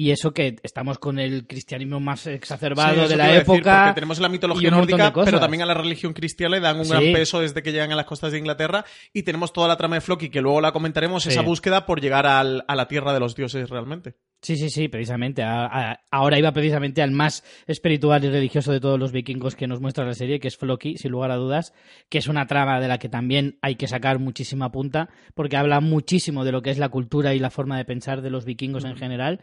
y 0.00 0.12
eso 0.12 0.32
que 0.32 0.54
estamos 0.62 0.98
con 1.00 1.18
el 1.18 1.44
cristianismo 1.48 1.98
más 1.98 2.26
exacerbado 2.28 3.08
de 3.08 3.16
la 3.16 3.24
decir, 3.26 3.40
época 3.42 3.80
porque 3.86 3.94
tenemos 3.96 4.20
la 4.20 4.28
mitología 4.28 4.70
nórdica, 4.70 5.12
pero 5.12 5.40
también 5.40 5.62
a 5.62 5.66
la 5.66 5.74
religión 5.74 6.12
cristiana 6.12 6.54
le 6.54 6.60
dan 6.60 6.78
un 6.78 6.84
Sí. 6.84 6.90
gran 6.92 7.02
peso 7.12 7.40
desde 7.40 7.62
que 7.64 7.72
llegan 7.72 7.90
a 7.90 7.96
las 7.96 8.06
costas 8.06 8.30
de 8.30 8.38
Inglaterra. 8.38 8.84
Y 9.12 9.24
tenemos 9.24 9.52
toda 9.52 9.66
la 9.66 9.76
trama 9.76 9.96
de 9.96 10.00
Floki, 10.00 10.28
que 10.30 10.40
luego 10.40 10.60
la 10.60 10.70
comentaremos, 10.70 11.24
Sí. 11.24 11.30
esa 11.30 11.42
búsqueda 11.42 11.84
por 11.84 12.00
llegar 12.00 12.26
al- 12.26 12.64
a 12.68 12.76
la 12.76 12.86
tierra 12.86 13.12
de 13.12 13.18
los 13.18 13.34
dioses 13.34 13.68
realmente. 13.70 14.14
Sí, 14.40 14.56
sí, 14.56 14.70
sí, 14.70 14.88
precisamente. 14.88 15.42
A- 15.42 15.66
a- 15.66 16.00
ahora 16.12 16.38
iba 16.38 16.52
precisamente 16.52 17.02
al 17.02 17.10
más 17.10 17.42
espiritual 17.66 18.24
y 18.24 18.28
religioso 18.30 18.70
de 18.72 18.78
todos 18.80 18.98
los 18.98 19.10
vikingos 19.10 19.56
que 19.56 19.66
nos 19.66 19.80
muestra 19.80 20.04
la 20.06 20.14
serie, 20.14 20.38
que 20.38 20.46
es 20.48 20.56
Floki, 20.56 20.96
sin 20.96 21.10
lugar 21.10 21.32
a 21.32 21.36
dudas, 21.36 21.74
que 22.08 22.18
es 22.18 22.28
una 22.28 22.46
trama 22.46 22.80
de 22.80 22.86
la 22.88 22.98
que 22.98 23.08
también 23.08 23.58
hay 23.62 23.74
que 23.74 23.88
sacar 23.88 24.20
muchísima 24.20 24.70
punta, 24.70 25.08
porque 25.34 25.56
habla 25.56 25.80
muchísimo 25.80 26.44
de 26.44 26.52
lo 26.52 26.62
que 26.62 26.70
es 26.70 26.78
la 26.78 26.88
cultura 26.88 27.34
y 27.34 27.40
la 27.40 27.50
forma 27.50 27.76
de 27.78 27.84
pensar 27.84 28.22
de 28.22 28.30
los 28.30 28.44
vikingos 28.44 28.84
en 28.84 28.96
general. 28.96 29.40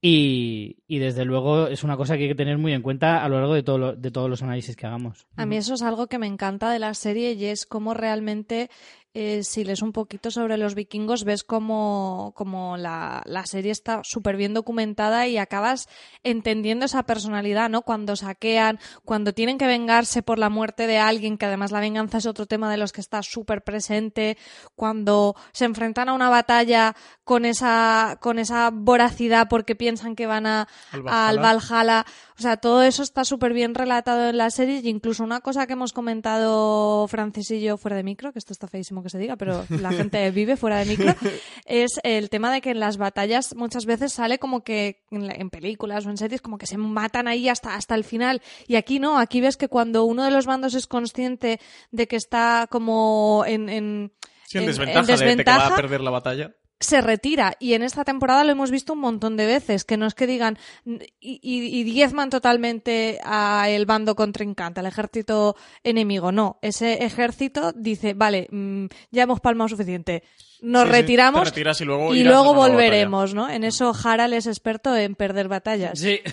Y, 0.00 0.76
y 0.86 0.98
desde 0.98 1.24
luego 1.24 1.66
es 1.66 1.82
una 1.82 1.96
cosa 1.96 2.16
que 2.16 2.22
hay 2.22 2.28
que 2.28 2.34
tener 2.36 2.56
muy 2.56 2.72
en 2.72 2.82
cuenta 2.82 3.24
a 3.24 3.28
lo 3.28 3.38
largo 3.40 3.54
de, 3.54 3.64
todo 3.64 3.78
lo- 3.78 3.96
de 3.96 4.10
todos 4.12 4.30
los 4.30 4.42
análisis 4.42 4.76
que 4.76 4.86
hagamos. 4.86 5.26
A 5.36 5.44
mí 5.44 5.56
eso 5.56 5.74
es 5.74 5.82
algo 5.82 6.06
que 6.06 6.18
me 6.18 6.28
encanta 6.28 6.70
de 6.70 6.78
la 6.78 6.94
serie 6.94 7.32
y 7.32 7.46
es 7.46 7.66
cómo 7.66 7.94
realmente, 7.94 8.70
eh, 9.14 9.42
si 9.42 9.64
lees 9.64 9.82
un 9.82 9.92
poquito 9.92 10.30
sobre 10.30 10.58
los 10.58 10.74
vikingos, 10.74 11.24
ves 11.24 11.42
cómo, 11.42 12.32
cómo 12.36 12.76
la, 12.76 13.22
la 13.24 13.46
serie 13.46 13.72
está 13.72 14.00
súper 14.04 14.36
bien 14.36 14.54
documentada 14.54 15.26
y 15.26 15.38
acabas 15.38 15.88
entendiendo 16.22 16.84
esa 16.84 17.02
personalidad, 17.04 17.70
¿no? 17.70 17.82
Cuando 17.82 18.16
saquean, 18.16 18.78
cuando 19.04 19.32
tienen 19.32 19.58
que 19.58 19.66
vengarse 19.66 20.22
por 20.22 20.38
la 20.38 20.50
muerte 20.50 20.86
de 20.86 20.98
alguien, 20.98 21.38
que 21.38 21.46
además 21.46 21.72
la 21.72 21.80
venganza 21.80 22.18
es 22.18 22.26
otro 22.26 22.46
tema 22.46 22.70
de 22.70 22.76
los 22.76 22.92
que 22.92 23.00
está 23.00 23.22
súper 23.22 23.62
presente, 23.62 24.36
cuando 24.74 25.34
se 25.52 25.64
enfrentan 25.64 26.08
a 26.08 26.14
una 26.14 26.28
batalla 26.28 26.94
con 27.24 27.44
esa, 27.44 28.18
con 28.20 28.38
esa 28.38 28.70
voracidad 28.72 29.48
porque 29.48 29.74
piensan 29.74 30.16
que 30.16 30.26
van 30.26 30.46
a, 30.46 30.68
Al 30.92 31.02
Valhalla. 31.02 31.28
al 31.28 31.38
Valhalla. 31.38 32.06
O 32.38 32.42
sea, 32.42 32.56
todo 32.56 32.82
eso 32.82 33.02
está 33.02 33.24
súper 33.24 33.52
bien 33.52 33.74
relatado 33.74 34.28
en 34.28 34.36
la 34.36 34.50
serie 34.50 34.80
y 34.82 34.88
incluso 34.88 35.24
una 35.24 35.40
cosa 35.40 35.66
que 35.66 35.72
hemos 35.72 35.92
comentado 35.92 37.06
Francis 37.08 37.50
y 37.50 37.60
yo 37.60 37.76
fuera 37.76 37.96
de 37.96 38.04
micro, 38.04 38.32
que 38.32 38.38
esto 38.38 38.52
está 38.52 38.68
feísimo 38.68 38.97
que 39.02 39.10
se 39.10 39.18
diga, 39.18 39.36
pero 39.36 39.64
la 39.68 39.92
gente 39.92 40.30
vive 40.30 40.56
fuera 40.56 40.78
de 40.78 40.84
micro, 40.86 41.14
es 41.66 42.00
el 42.02 42.30
tema 42.30 42.52
de 42.52 42.60
que 42.60 42.70
en 42.70 42.80
las 42.80 42.96
batallas 42.96 43.54
muchas 43.56 43.86
veces 43.86 44.12
sale 44.12 44.38
como 44.38 44.62
que 44.64 45.02
en, 45.10 45.26
la- 45.26 45.34
en 45.34 45.50
películas 45.50 46.06
o 46.06 46.10
en 46.10 46.16
series 46.16 46.40
como 46.40 46.58
que 46.58 46.66
se 46.66 46.76
matan 46.78 47.28
ahí 47.28 47.48
hasta, 47.48 47.74
hasta 47.74 47.94
el 47.94 48.04
final 48.04 48.42
y 48.66 48.76
aquí 48.76 48.98
no, 48.98 49.18
aquí 49.18 49.40
ves 49.40 49.56
que 49.56 49.68
cuando 49.68 50.04
uno 50.04 50.24
de 50.24 50.30
los 50.30 50.46
bandos 50.46 50.74
es 50.74 50.86
consciente 50.86 51.60
de 51.90 52.06
que 52.08 52.16
está 52.16 52.66
como 52.70 53.44
en... 53.46 53.68
en 53.68 54.12
Sí, 54.46 54.56
en, 54.58 54.64
en- 54.64 54.68
desventaja, 54.68 55.00
en 55.00 55.06
de- 55.06 55.12
de, 55.12 55.36
que 55.44 55.50
va 55.50 55.74
a 55.74 55.76
perder 55.76 56.00
la 56.00 56.10
batalla. 56.10 56.54
Se 56.80 57.00
retira. 57.00 57.54
Y 57.58 57.74
en 57.74 57.82
esta 57.82 58.04
temporada 58.04 58.44
lo 58.44 58.52
hemos 58.52 58.70
visto 58.70 58.92
un 58.92 59.00
montón 59.00 59.36
de 59.36 59.46
veces 59.46 59.84
que 59.84 59.96
no 59.96 60.06
es 60.06 60.14
que 60.14 60.26
digan 60.26 60.58
y, 60.84 61.00
y- 61.20 61.80
y 61.80 61.84
diezman 61.84 62.30
totalmente 62.30 63.18
a 63.24 63.68
el 63.68 63.84
bando 63.86 64.14
contrincante 64.14 64.80
al 64.80 64.86
ejército 64.86 65.56
enemigo 65.82 66.30
no 66.32 66.58
ese 66.62 67.04
ejército 67.04 67.72
dice 67.72 68.14
vale 68.14 68.46
mm, 68.50 68.86
ya 69.10 69.24
hemos 69.24 69.40
palmado 69.40 69.68
suficiente 69.68 70.22
nos 70.60 70.84
Sí, 70.84 70.88
retiramos 70.90 71.52
y 71.56 71.84
luego 71.84 72.14
y 72.14 72.22
volveremos 72.54 73.34
no 73.34 73.48
en 73.50 73.64
eso 73.64 73.92
Harald 74.04 74.34
es 74.34 74.46
experto 74.46 74.94
en 74.96 75.14
perder 75.14 75.48
batallas. 75.48 75.98
Sí. 75.98 76.20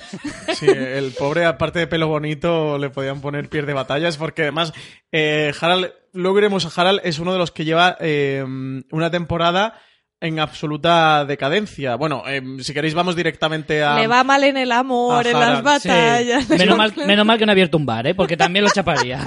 Sí, 0.56 0.68
el 0.68 1.12
pobre, 1.12 1.44
aparte 1.46 1.80
de 1.80 1.88
pelo 1.88 2.08
bonito, 2.08 2.78
le 2.78 2.90
podían 2.90 3.20
poner 3.20 3.50
pierde 3.50 3.74
batallas, 3.74 4.16
porque 4.16 4.44
además, 4.44 4.72
eh, 5.12 5.52
Harald, 5.60 5.92
luego 6.14 6.38
iremos 6.38 6.66
a 6.66 6.82
Harald, 6.82 7.02
es 7.04 7.20
uno 7.20 7.34
de 7.34 7.40
los 7.40 7.52
que 7.52 7.66
lleva 7.66 7.98
eh, 8.00 8.42
una 8.92 9.12
temporada 9.12 9.74
en 10.22 10.40
absoluta 10.40 11.26
decadencia. 11.26 11.96
Bueno, 11.96 12.24
eh, 12.28 12.42
si 12.62 12.74
queréis 12.74 12.94
vamos 12.94 13.16
directamente 13.16 13.84
a... 13.84 13.96
le 14.00 14.08
va 14.08 14.24
mal 14.24 14.44
en 14.44 14.58
el 14.58 14.72
amor 14.72 15.28
en 15.28 15.34
las 15.40 15.58
Sí. 15.58 15.64
batallas 15.64 16.50
Menos, 16.50 16.78
mal, 16.78 16.94
menos 17.06 17.26
mal 17.26 17.38
que 17.38 17.46
no 17.46 17.52
ha 17.52 17.54
abierto 17.54 17.78
un 17.78 17.86
bar, 17.86 18.08
¿eh? 18.08 18.16
porque 18.16 18.38
también 18.38 18.64
lo 18.66 18.72
chaparía. 18.72 19.26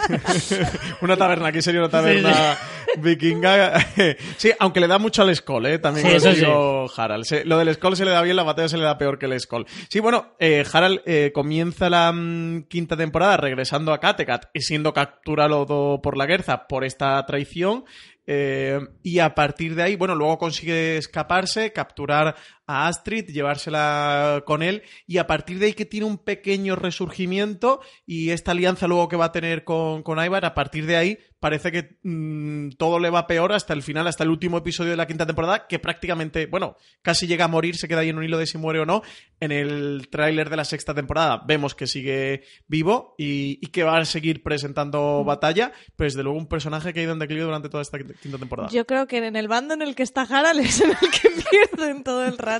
una 1.03 1.17
taberna, 1.17 1.49
aquí 1.49 1.63
sería 1.63 1.81
una 1.81 1.91
taberna 1.91 2.57
vikinga. 2.99 3.75
sí, 4.39 4.51
aunque 4.59 4.81
le 4.81 4.89
da 4.89 4.99
mucho 4.99 5.23
al 5.23 5.35
Skoll, 5.37 5.67
¿eh? 5.67 5.79
También 5.79 6.07
Sí, 6.07 6.13
lo 6.13 6.17
eso 6.19 6.33
digo 6.33 6.87
Harald. 6.97 7.25
Se- 7.25 7.45
lo 7.45 7.59
del 7.59 7.75
Skoll 7.75 7.97
se 7.97 8.05
le 8.05 8.11
da 8.11 8.23
bien, 8.23 8.37
la 8.37 8.43
batalla 8.43 8.69
se 8.69 8.79
le 8.79 8.85
da 8.85 8.99
peor 8.99 9.19
que 9.19 9.27
el 9.27 9.39
Skoll. 9.39 9.67
Sí, 9.89 10.01
bueno, 10.01 10.35
eh, 10.41 10.65
Harald 10.73 11.03
eh, 11.05 11.31
comienza 11.35 11.91
la 11.91 12.11
mm, 12.13 12.63
quinta 12.69 12.97
temporada 12.97 13.37
regresando 13.37 13.93
a 13.93 14.01
Kattegat 14.01 14.47
y 14.55 14.63
siendo 14.63 14.93
capturado 14.95 16.01
por 16.03 16.17
la 16.17 16.27
Guerza 16.27 16.67
por 16.67 16.85
esta 16.85 17.25
traición. 17.27 17.85
Eh, 18.31 18.79
y 19.03 19.21
a 19.21 19.35
partir 19.35 19.75
de 19.75 19.83
ahí, 19.83 19.97
bueno, 19.97 20.15
luego 20.15 20.37
consigue 20.37 20.99
escaparse, 20.99 21.73
capturar 21.73 22.37
a 22.69 22.87
Astrid, 22.87 23.25
llevársela 23.31 24.45
con 24.47 24.63
él 24.63 24.83
y 25.07 25.19
a 25.19 25.27
partir 25.27 25.59
de 25.59 25.67
ahí 25.67 25.73
que 25.73 25.87
tiene 25.87 26.07
un 26.07 26.19
pequeño 26.19 26.77
resurgimiento 26.77 27.81
y 28.07 28.31
esta 28.31 28.53
alianza 28.53 28.87
luego 28.87 29.09
que 29.09 29.17
va 29.17 29.27
a 29.27 29.33
tener 29.33 29.65
con, 29.65 30.03
con 30.03 30.23
Ivar, 30.23 30.45
a 30.45 30.55
partir 30.55 30.87
de 30.87 30.97
ahí 30.97 31.19
parece 31.41 31.71
que 31.71 31.99
mm, 32.03 32.71
todo 32.79 32.99
le 32.99 33.11
va 33.11 33.27
peor 33.27 33.53
hasta 33.53 33.73
el 33.73 33.83
final, 33.83 34.07
hasta 34.07 34.25
el 34.25 34.31
último 34.31 34.59
episodio 34.59 34.91
de 34.91 34.97
la 34.97 35.07
quinta 35.07 35.27
temporada, 35.27 35.67
que 35.67 35.79
prácticamente, 35.79 36.47
bueno, 36.47 36.77
casi 37.03 37.27
llega 37.27 37.45
a 37.45 37.49
morir, 37.49 37.77
se 37.77 37.89
queda 37.89 38.01
ahí 38.01 38.09
en 38.09 38.19
un 38.19 38.25
hilo 38.25 38.39
de 38.39 38.47
si 38.47 38.59
muere 38.59 38.81
o 38.81 38.87
no. 38.87 39.03
En 39.41 39.53
el 39.53 40.09
tráiler 40.11 40.51
de 40.51 40.57
la 40.57 40.65
sexta 40.65 40.95
temporada 40.95 41.43
vemos 41.47 41.75
que 41.75 41.87
sigue 41.87 42.43
vivo 42.67 43.15
y, 43.19 43.59
y 43.63 43.69
que 43.69 43.85
va 43.85 43.99
a 43.99 44.05
seguir 44.05 44.43
presentando 44.43 45.25
batalla, 45.25 45.73
pero 45.97 46.07
desde 46.07 46.23
luego 46.23 46.39
un 46.39 46.49
personaje 46.49 46.93
que 46.93 47.01
ha 47.01 47.03
ido 47.05 47.13
en 47.13 47.21
declive 47.21 47.45
durante 47.45 47.69
toda 47.69 47.83
esta 47.83 47.99
quinta 47.99 48.39
temporada. 48.39 48.69
Yo 48.71 48.85
creo 48.87 49.07
que 49.07 49.19
en 49.19 49.37
el 49.37 49.47
bando 49.47 49.75
en 49.75 49.83
el 49.83 49.95
que 49.95 50.03
está 50.03 50.23
Harald 50.23 50.61
es 50.61 50.81
en 50.81 50.91
el 50.91 50.97
que 50.97 51.31
pierden 51.51 52.03
todo 52.03 52.25
el 52.25 52.37
rato. 52.37 52.58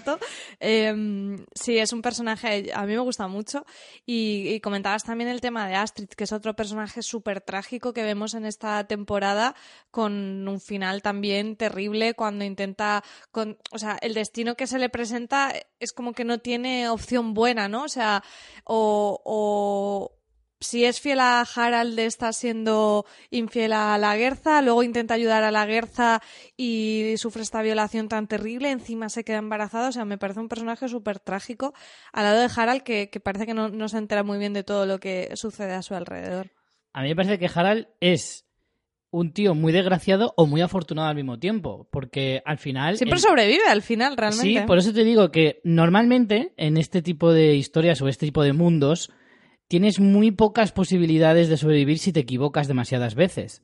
Eh, 0.61 1.37
sí, 1.55 1.79
es 1.79 1.93
un 1.93 2.03
personaje, 2.03 2.71
a 2.75 2.87
mí 2.87 2.95
me 2.95 3.01
gusta 3.01 3.29
mucho. 3.29 3.65
Y, 4.07 4.61
comentabas 4.61 5.05
también 5.05 5.31
el 5.31 5.41
tema 5.41 5.69
de 5.69 5.75
Astrid, 5.75 6.09
que 6.09 6.25
es 6.25 6.33
otro 6.33 6.55
personaje 6.55 7.03
súper 7.03 7.41
trágico 7.41 7.93
que 7.93 8.03
vemos 8.03 8.35
en 8.35 8.45
esta 8.45 8.87
temporada 8.87 9.55
con 9.91 10.47
un 10.49 10.61
final 10.61 11.03
también 11.03 11.57
terrible 11.57 12.15
cuando 12.15 12.45
intenta, 12.45 13.03
o 13.33 13.79
sea, 13.79 13.99
el 14.01 14.15
destino 14.15 14.57
que 14.57 14.67
se 14.67 14.79
le 14.79 14.89
presenta 14.89 15.53
es 15.81 15.93
como 15.93 16.13
que 16.13 16.25
no 16.25 16.39
tiene 16.39 16.89
opción 16.89 17.35
buena, 17.35 17.69
¿no? 17.69 17.85
O 17.85 17.89
sea, 17.89 18.23
o 18.65 20.18
si 20.61 20.85
es 20.85 21.01
fiel 21.01 21.21
a 21.21 21.43
Harald 21.43 21.99
está 21.99 22.33
siendo 22.33 23.07
infiel 23.31 23.73
a 23.73 23.97
la 23.99 24.17
Guerza, 24.17 24.61
luego 24.63 24.83
intenta 24.83 25.15
ayudar 25.15 25.45
a 25.45 25.51
la 25.51 25.67
Guerza 25.67 26.21
y 26.57 27.15
sufre 27.17 27.43
esta 27.43 27.63
violación 27.63 28.09
tan 28.09 28.27
terrible, 28.27 28.71
encima 28.71 29.09
se 29.09 29.25
queda 29.25 29.39
embarazada, 29.39 29.89
o 29.89 29.93
sea, 29.93 30.05
me 30.05 30.19
parece 30.19 30.41
un 30.41 30.49
personaje 30.49 30.89
súper 30.89 31.21
trágico 31.21 31.75
al 32.13 32.25
lado 32.25 32.41
de 32.41 32.51
Harald 32.55 32.83
que, 32.83 33.09
que 33.11 33.21
parece 33.21 33.47
que 33.47 33.55
no, 33.55 33.69
no, 33.69 33.89
se 33.89 33.99
entera 33.99 34.23
muy 34.23 34.39
bien 34.39 34.53
de 34.53 34.65
todo 34.65 34.87
lo 34.87 34.99
que 34.99 35.31
sucede 35.35 35.75
a 35.75 35.83
su 35.83 35.95
alrededor. 35.95 36.51
A 36.93 37.03
mí 37.03 37.09
me 37.09 37.17
parece 37.17 37.39
que 37.39 37.51
Harald 37.55 37.87
es 38.01 38.45
un 39.11 39.33
tío 39.33 39.55
muy 39.55 39.73
desgraciado 39.73 40.35
o 40.37 40.47
muy 40.47 40.61
afortunado 40.61 41.09
al 41.09 41.15
mismo 41.15 41.39
tiempo, 41.39 41.89
porque 41.91 42.43
al 42.45 42.59
final... 42.59 42.97
Siempre 42.97 43.17
el... 43.17 43.23
sobrevive 43.23 43.67
al 43.69 43.83
final, 43.83 44.17
realmente. 44.17 44.61
Sí, 44.61 44.67
por 44.67 44.79
eso 44.79 44.93
te 44.93 45.05
digo 45.05 45.31
que 45.31 45.61
normalmente 45.65 46.53
en 46.57 46.77
este 46.77 47.01
tipo 47.01 47.33
de 47.33 47.55
historias 47.55 48.03
o 48.03 48.09
este 48.09 48.27
tipo 48.27 48.43
de 48.43 48.53
mundos 48.53 49.11
tienes 49.69 50.01
muy 50.01 50.31
pocas 50.31 50.73
posibilidades 50.73 51.49
de 51.49 51.57
sobrevivir 51.57 51.99
si 51.99 52.13
te 52.13 52.21
equivocas 52.21 52.67
demasiadas 52.67 53.15
veces. 53.15 53.63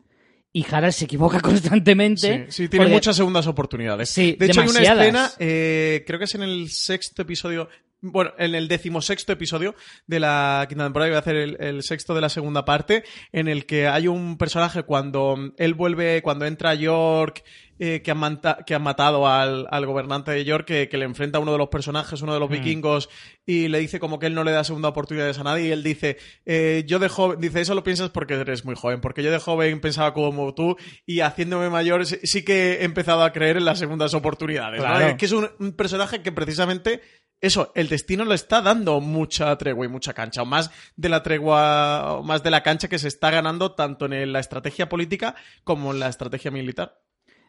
Y 0.53 0.65
Harald 0.71 0.93
se 0.93 1.07
equivoca 1.07 1.41
constantemente. 1.43 2.47
Sí, 2.49 2.53
sí 2.65 2.69
tiene 2.69 2.85
porque... 2.85 2.95
muchas 2.95 3.17
segundas 3.17 3.47
oportunidades. 3.47 4.11
Sí, 4.11 4.37
de 4.39 4.47
hecho, 4.47 4.61
demasiadas. 4.61 5.01
hay 5.01 5.11
una 5.11 5.27
escena, 5.27 5.33
eh, 5.41 6.05
creo 6.07 6.19
que 6.19 6.27
es 6.27 6.35
en 6.35 6.43
el 6.43 6.71
sexto 6.71 7.23
episodio, 7.23 7.69
bueno, 8.05 8.33
en 8.39 8.55
el 8.55 8.69
decimosexto 8.69 9.33
episodio 9.33 9.75
de 10.07 10.21
la 10.21 10.67
quinta 10.69 10.85
temporada, 10.85 11.11
voy 11.11 11.17
a 11.17 11.21
hacer 11.21 11.37
el, 11.37 11.57
el, 11.59 11.83
sexto 11.83 12.15
de 12.15 12.21
la 12.21 12.29
segunda 12.29 12.65
parte, 12.65 13.03
en 13.33 13.49
el 13.49 13.65
que 13.65 13.89
hay 13.89 14.09
un 14.09 14.37
personaje 14.37 14.83
cuando 14.83 15.37
él 15.57 15.75
vuelve, 15.75 16.21
cuando 16.23 16.45
entra 16.45 16.71
a 16.71 16.75
York, 16.75 17.43
eh, 17.79 18.03
que, 18.03 18.13
han 18.13 18.19
manta, 18.19 18.59
que, 18.65 18.75
han 18.75 18.83
matado 18.83 19.27
al, 19.27 19.67
al 19.69 19.87
gobernante 19.87 20.31
de 20.31 20.45
York, 20.45 20.65
que, 20.65 20.89
que, 20.89 20.97
le 20.97 21.07
enfrenta 21.07 21.39
a 21.39 21.41
uno 21.41 21.51
de 21.51 21.59
los 21.59 21.71
personajes, 21.71 22.23
uno 22.23 22.33
de 22.33 22.39
los 22.39 22.49
mm. 22.49 22.53
vikingos, 22.53 23.09
y 23.45 23.67
le 23.67 23.81
dice 23.81 23.99
como 23.99 24.21
que 24.21 24.27
él 24.27 24.35
no 24.35 24.45
le 24.45 24.53
da 24.53 24.63
segunda 24.63 24.91
oportunidad 24.91 25.37
a 25.37 25.43
nadie, 25.43 25.69
y 25.69 25.73
él 25.73 25.83
dice, 25.83 26.19
eh, 26.47 26.85
yo 26.87 27.01
de 27.01 27.09
joven, 27.09 27.41
dice, 27.41 27.63
eso 27.63 27.75
lo 27.75 27.83
piensas 27.83 28.11
porque 28.11 28.35
eres 28.35 28.65
muy 28.65 28.77
joven, 28.77 29.01
porque 29.01 29.25
yo 29.25 29.33
de 29.33 29.41
joven 29.41 29.81
pensaba 29.81 30.15
como 30.15 30.55
tú, 30.55 30.77
y 31.05 31.21
haciéndome 31.21 31.69
mayor 31.69 32.07
sí, 32.07 32.19
sí 32.23 32.45
que 32.45 32.75
he 32.75 32.85
empezado 32.85 33.25
a 33.25 33.33
creer 33.33 33.57
en 33.57 33.65
las 33.65 33.81
segundas 33.81 34.15
oportunidades. 34.15 34.81
Claro. 34.81 35.09
¿no? 35.09 35.17
Que 35.17 35.25
es 35.25 35.33
un, 35.33 35.51
un 35.59 35.73
personaje 35.73 36.23
que 36.23 36.31
precisamente 36.31 37.01
eso, 37.41 37.73
el 37.75 37.89
destino 37.89 38.25
le 38.25 38.35
está 38.35 38.63
dando 38.63 39.01
mucha 39.01 39.57
tregua 39.59 39.87
y 39.87 39.89
mucha 39.89 40.15
cancha, 40.15 40.43
o 40.43 40.47
más 40.47 40.71
de 40.97 41.09
la 41.09 41.23
tregua, 41.23 42.23
más 42.25 42.43
de 42.43 42.51
la 42.51 42.63
cancha 42.63 42.89
que 42.89 42.99
se 42.99 43.09
está 43.09 43.31
ganando 43.31 43.73
tanto 43.73 44.07
en 44.07 44.33
la 44.33 44.41
estrategia 44.41 44.89
política 44.89 45.35
como 45.63 45.93
en 45.93 46.01
la 46.01 46.09
estrategia 46.09 46.51
militar. 46.51 47.01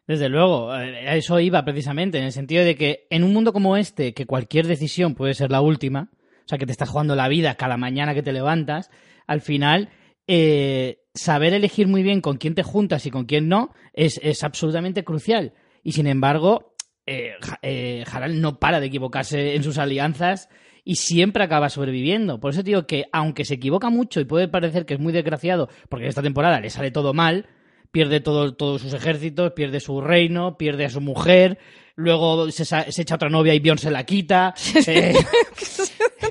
Desde 0.07 0.29
luego, 0.29 0.71
a 0.71 1.15
eso 1.15 1.39
iba 1.39 1.63
precisamente, 1.65 2.19
en 2.19 2.25
el 2.25 2.31
sentido 2.31 2.63
de 2.63 2.75
que 2.75 3.07
en 3.09 3.23
un 3.23 3.33
mundo 3.33 3.53
como 3.53 3.75
este, 3.75 4.13
que 4.13 4.27
cualquier 4.27 4.67
decisión 4.67 5.15
puede 5.15 5.33
ser 5.33 5.49
la 5.49 5.61
última, 5.61 6.11
o 6.11 6.47
sea, 6.47 6.59
que 6.59 6.67
te 6.67 6.71
estás 6.71 6.89
jugando 6.89 7.15
la 7.15 7.27
vida 7.27 7.55
cada 7.55 7.77
mañana 7.77 8.13
que 8.13 8.21
te 8.21 8.33
levantas, 8.33 8.91
al 9.25 9.41
final, 9.41 9.89
eh, 10.27 10.99
saber 11.15 11.53
elegir 11.53 11.87
muy 11.87 12.03
bien 12.03 12.21
con 12.21 12.37
quién 12.37 12.53
te 12.53 12.61
juntas 12.61 13.05
y 13.07 13.11
con 13.11 13.25
quién 13.25 13.47
no 13.47 13.73
es, 13.93 14.19
es 14.21 14.43
absolutamente 14.43 15.03
crucial. 15.03 15.53
Y 15.83 15.93
sin 15.93 16.05
embargo, 16.05 16.74
eh, 17.07 17.33
eh, 17.61 18.03
Harald 18.11 18.35
no 18.35 18.59
para 18.59 18.79
de 18.79 18.87
equivocarse 18.87 19.55
en 19.55 19.63
sus 19.63 19.77
alianzas 19.77 20.49
y 20.83 20.95
siempre 20.95 21.43
acaba 21.43 21.69
sobreviviendo. 21.69 22.39
Por 22.39 22.51
eso 22.51 22.63
digo 22.63 22.85
que, 22.87 23.05
aunque 23.11 23.45
se 23.45 23.55
equivoca 23.55 23.89
mucho 23.89 24.19
y 24.19 24.25
puede 24.25 24.47
parecer 24.47 24.85
que 24.85 24.93
es 24.95 24.99
muy 24.99 25.13
desgraciado, 25.13 25.69
porque 25.89 26.05
en 26.05 26.09
esta 26.09 26.21
temporada 26.21 26.59
le 26.59 26.69
sale 26.69 26.91
todo 26.91 27.13
mal, 27.13 27.47
pierde 27.91 28.19
todo, 28.19 28.53
todos 28.53 28.81
sus 28.81 28.93
ejércitos, 28.93 29.53
pierde 29.53 29.79
su 29.79 30.01
reino, 30.01 30.57
pierde 30.57 30.85
a 30.85 30.89
su 30.89 31.01
mujer, 31.01 31.57
luego 31.95 32.51
se, 32.51 32.65
se 32.65 33.01
echa 33.01 33.15
otra 33.15 33.29
novia 33.29 33.53
y 33.53 33.59
Bjorn 33.59 33.79
se 33.79 33.91
la 33.91 34.03
quita. 34.03 34.53
Eh, 34.87 35.15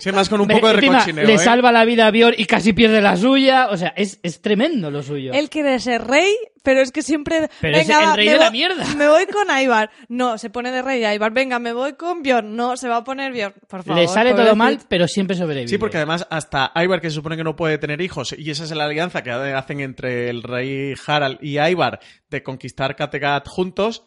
Sí, 0.01 0.13
más 0.13 0.29
con 0.29 0.41
un 0.41 0.49
poco 0.49 0.69
de 0.69 0.75
recochineo. 0.75 1.27
Le 1.27 1.35
¿eh? 1.35 1.39
salva 1.39 1.73
la 1.73 1.85
vida 1.85 2.07
a 2.07 2.11
Bjorn 2.11 2.35
y 2.37 2.45
casi 2.47 2.73
pierde 2.73 3.01
la 3.01 3.17
suya. 3.17 3.69
O 3.71 3.77
sea, 3.77 3.93
es, 3.97 4.19
es 4.23 4.41
tremendo 4.41 4.91
lo 4.91 5.03
suyo. 5.03 5.33
Él 5.33 5.49
quiere 5.51 5.79
ser 5.81 6.07
rey, 6.07 6.35
pero 6.63 6.81
es 6.81 6.93
que 6.93 7.03
siempre. 7.03 7.49
Pero 7.61 7.79
venga, 7.79 8.01
es 8.03 8.09
el 8.11 8.17
rey 8.17 8.27
me 8.27 8.33
de 8.33 8.39
la 8.39 8.45
voy- 8.51 8.53
mierda. 8.59 8.95
Me 8.97 9.09
voy 9.09 9.27
con 9.27 9.47
Ivar. 9.61 9.91
No, 10.09 10.39
se 10.39 10.51
pone 10.51 10.71
de 10.73 10.83
rey 10.83 11.05
Ivar. 11.05 11.33
Venga, 11.33 11.59
me 11.59 11.73
voy 11.73 11.95
con 11.95 12.23
Bjorn. 12.23 12.55
No, 12.57 12.77
se 12.77 12.89
va 12.89 12.99
a 12.99 13.05
poner 13.05 13.33
Bjorn. 13.33 13.55
Por 13.69 13.83
favor. 13.83 14.01
Le 14.03 14.09
sale 14.09 14.35
todo 14.35 14.55
mal, 14.57 14.79
pero 14.89 15.07
siempre 15.09 15.37
sobrevive. 15.37 15.69
Sí, 15.69 15.79
porque 15.79 15.97
además 15.99 16.27
hasta 16.31 16.73
Ivar, 16.77 17.01
que 17.01 17.11
se 17.11 17.15
supone 17.17 17.37
que 17.37 17.45
no 17.45 17.57
puede 17.57 17.79
tener 17.79 18.01
hijos, 18.01 18.35
y 18.37 18.51
esa 18.51 18.65
es 18.65 18.71
la 18.73 18.85
alianza 18.85 19.23
que 19.23 19.31
hacen 19.31 19.81
entre 19.81 20.29
el 20.31 20.43
rey 20.43 20.95
Harald 21.07 21.39
y 21.43 21.59
Ivar 21.59 22.01
de 22.31 22.43
conquistar 22.43 22.97
Kattegat 22.97 23.47
juntos, 23.49 24.05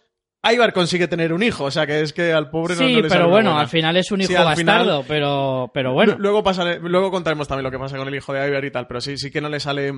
Ivar 0.54 0.74
consigue 0.74 1.08
tener 1.08 1.34
un 1.34 1.44
hijo, 1.44 1.66
o 1.66 1.72
sea 1.72 1.86
que 1.88 2.01
es 2.01 2.13
que 2.13 2.34
al 2.34 2.50
pobre 2.50 2.75
no, 2.75 2.82
Sí, 2.82 2.94
no 2.96 3.01
le 3.01 3.10
sale 3.10 3.20
pero 3.22 3.30
bueno, 3.30 3.50
buena. 3.51 3.62
al 3.62 3.68
final 3.68 3.98
es 3.98 4.12
un 4.12 4.22
hijo 4.22 4.27
Sí, 4.27 4.34
final- 4.34 4.46
bastardo, 4.56 5.04
pero, 5.08 5.72
pero 5.74 5.94
bueno. 5.94 6.13
Lu- 6.13 6.20
Luego, 6.20 6.44
pasaré- 6.44 6.80
luego 6.82 7.12
contaremos 7.12 7.48
también 7.48 7.63
lo 7.63 7.72
que 7.72 7.80
pasa 7.80 7.98
con 7.98 8.08
el 8.08 8.16
hijo 8.16 8.34
de 8.34 8.48
Ivar 8.48 8.63
y 8.66 8.72
tal, 8.72 8.88
pero 8.88 9.01
sí, 9.01 9.18
sí 9.18 9.32
que 9.32 9.42
no 9.42 9.50
le 9.50 9.60
sale. 9.60 9.92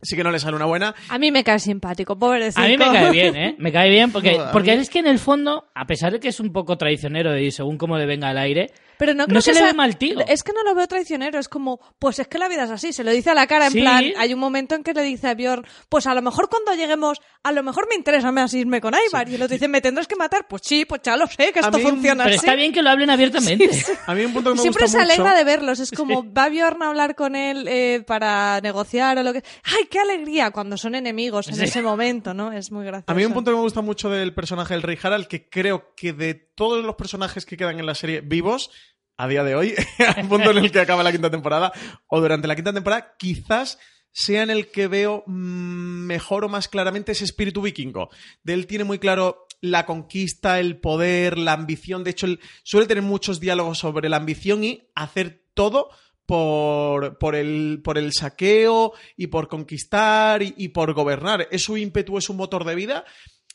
Sí 0.00 0.16
que 0.16 0.24
no 0.24 0.30
le 0.30 0.38
sale 0.40 0.56
una 0.56 0.64
buena. 0.64 0.94
A 1.10 1.18
mí 1.18 1.30
me 1.30 1.44
cae 1.44 1.58
simpático, 1.58 2.18
pobrecito. 2.18 2.60
A 2.62 2.66
mí 2.66 2.76
me 2.78 2.86
cae 2.86 3.10
bien, 3.12 3.36
¿eh? 3.36 3.56
Me 3.58 3.70
cae 3.70 3.90
bien 3.90 4.10
porque, 4.10 4.32
No, 4.38 4.50
porque 4.50 4.74
mí- 4.74 4.80
es 4.82 4.88
que 4.90 4.98
en 5.00 5.06
el 5.06 5.18
fondo, 5.18 5.66
a 5.74 5.86
pesar 5.86 6.12
de 6.12 6.18
que 6.18 6.28
es 6.28 6.40
un 6.40 6.50
poco 6.52 6.78
traicionero 6.78 7.36
y 7.38 7.50
según 7.50 7.76
cómo 7.76 7.98
le 7.98 8.06
venga 8.06 8.30
el 8.30 8.38
aire, 8.38 8.70
Pero 9.02 9.14
no, 9.14 9.24
No 9.24 9.26
creo 9.26 9.40
se 9.42 9.50
que 9.50 9.54
le 9.54 9.58
sea- 9.62 9.66
ve 9.66 9.74
mal 9.74 9.96
tío. 9.96 10.20
Es 10.28 10.44
que 10.44 10.52
no 10.52 10.62
lo 10.62 10.76
veo 10.76 10.86
traicionero, 10.86 11.40
es 11.40 11.48
como, 11.48 11.80
pues 11.98 12.20
es 12.20 12.28
que 12.28 12.38
la 12.38 12.46
vida 12.46 12.62
es 12.62 12.70
así, 12.70 12.92
se 12.92 13.02
lo 13.02 13.10
dice 13.10 13.30
a 13.30 13.34
la 13.34 13.48
cara, 13.48 13.66
en 13.66 13.72
Sí. 13.72 13.80
plan, 13.80 14.04
hay 14.16 14.32
un 14.32 14.38
momento 14.38 14.76
en 14.76 14.84
que 14.84 14.94
le 14.94 15.02
dice 15.02 15.26
a 15.26 15.34
Bjorn, 15.34 15.66
pues 15.88 16.06
a 16.06 16.14
lo 16.14 16.22
mejor 16.22 16.48
cuando 16.48 16.72
lleguemos, 16.74 17.20
a 17.42 17.50
lo 17.50 17.64
mejor 17.64 17.88
me 17.88 17.96
interesa 17.96 18.30
más 18.30 18.54
irme 18.54 18.80
con 18.80 18.94
Ivar, 19.08 19.28
y 19.28 19.34
el 19.34 19.42
otro 19.42 19.54
dice, 19.54 19.66
¿me 19.66 19.80
tendrás 19.80 20.06
que 20.06 20.14
matar? 20.14 20.46
Pues 20.46 20.62
sí, 20.64 20.84
pues 20.84 21.00
ya 21.02 21.16
lo 21.16 21.26
sé, 21.26 21.50
que 21.52 21.58
A 21.58 21.62
esto 21.62 21.78
mí- 21.78 21.82
funciona 21.82 22.22
pero 22.22 22.36
así. 22.36 22.46
está 22.46 22.54
bien 22.54 22.72
que 22.72 22.80
lo 22.80 22.90
hablen 22.90 23.10
abiertamente. 23.10 23.68
A 24.06 24.14
mí 24.14 24.24
un 24.24 24.32
punto 24.34 24.50
que 24.50 24.54
me 24.58 24.62
Siempre 24.62 24.84
gusta 24.84 24.98
se 24.98 25.02
alegra 25.02 25.24
mucho- 25.24 25.36
de 25.38 25.44
verlos, 25.44 25.80
es 25.80 25.90
como 25.90 26.32
va 26.32 26.48
Bjorn 26.48 26.80
a 26.84 26.88
hablar 26.88 27.16
con 27.16 27.34
él 27.34 27.66
eh, 27.66 28.04
para 28.06 28.60
negociar 28.60 29.18
o 29.18 29.24
lo 29.24 29.32
que... 29.32 29.42
¡Ay, 29.64 29.86
qué 29.90 29.98
alegría! 29.98 30.52
Cuando 30.52 30.76
son 30.76 30.94
enemigos 30.94 31.48
en 31.48 31.56
Sí. 31.56 31.64
ese 31.64 31.82
momento, 31.82 32.34
¿no? 32.34 32.52
Es 32.52 32.70
muy 32.70 32.84
gracioso. 32.84 33.10
A 33.10 33.14
mí 33.14 33.24
un 33.24 33.32
punto 33.32 33.50
que 33.50 33.56
me 33.56 33.62
gusta 33.62 33.80
mucho 33.80 34.10
del 34.10 34.32
personaje 34.32 34.74
del 34.74 34.82
Rey 34.84 34.96
Harald, 35.02 35.26
que 35.26 35.48
creo 35.48 35.92
que 35.96 36.12
de 36.12 36.34
todos 36.34 36.84
los 36.84 36.94
personajes 36.94 37.46
que 37.46 37.56
quedan 37.56 37.80
en 37.80 37.86
la 37.86 37.94
serie 37.96 38.20
vivos, 38.20 38.70
a 39.16 39.28
día 39.28 39.44
de 39.44 39.54
hoy, 39.54 39.74
al 40.16 40.28
punto 40.28 40.50
en 40.50 40.58
el 40.58 40.72
que 40.72 40.80
acaba 40.80 41.02
la 41.02 41.12
quinta 41.12 41.30
temporada, 41.30 41.72
o 42.06 42.20
durante 42.20 42.48
la 42.48 42.56
quinta 42.56 42.72
temporada, 42.72 43.14
quizás 43.18 43.78
sea 44.12 44.42
en 44.42 44.50
el 44.50 44.70
que 44.70 44.88
veo 44.88 45.24
mm, 45.26 46.06
mejor 46.06 46.44
o 46.44 46.48
más 46.48 46.68
claramente 46.68 47.12
ese 47.12 47.24
espíritu 47.24 47.62
vikingo. 47.62 48.10
De 48.42 48.52
él 48.52 48.66
tiene 48.66 48.84
muy 48.84 48.98
claro 48.98 49.46
la 49.60 49.86
conquista, 49.86 50.60
el 50.60 50.78
poder, 50.78 51.38
la 51.38 51.52
ambición. 51.52 52.04
De 52.04 52.10
hecho, 52.10 52.26
él 52.26 52.40
suele 52.62 52.86
tener 52.86 53.02
muchos 53.02 53.40
diálogos 53.40 53.78
sobre 53.78 54.08
la 54.08 54.16
ambición 54.16 54.64
y 54.64 54.90
hacer 54.94 55.44
todo 55.54 55.90
por, 56.26 57.18
por, 57.18 57.34
el, 57.34 57.80
por 57.82 57.96
el 57.96 58.12
saqueo 58.12 58.92
y 59.16 59.28
por 59.28 59.48
conquistar 59.48 60.42
y, 60.42 60.54
y 60.56 60.68
por 60.68 60.92
gobernar. 60.94 61.48
Es 61.50 61.62
su 61.62 61.76
ímpetu, 61.76 62.18
es 62.18 62.24
su 62.24 62.34
motor 62.34 62.64
de 62.64 62.74
vida 62.74 63.04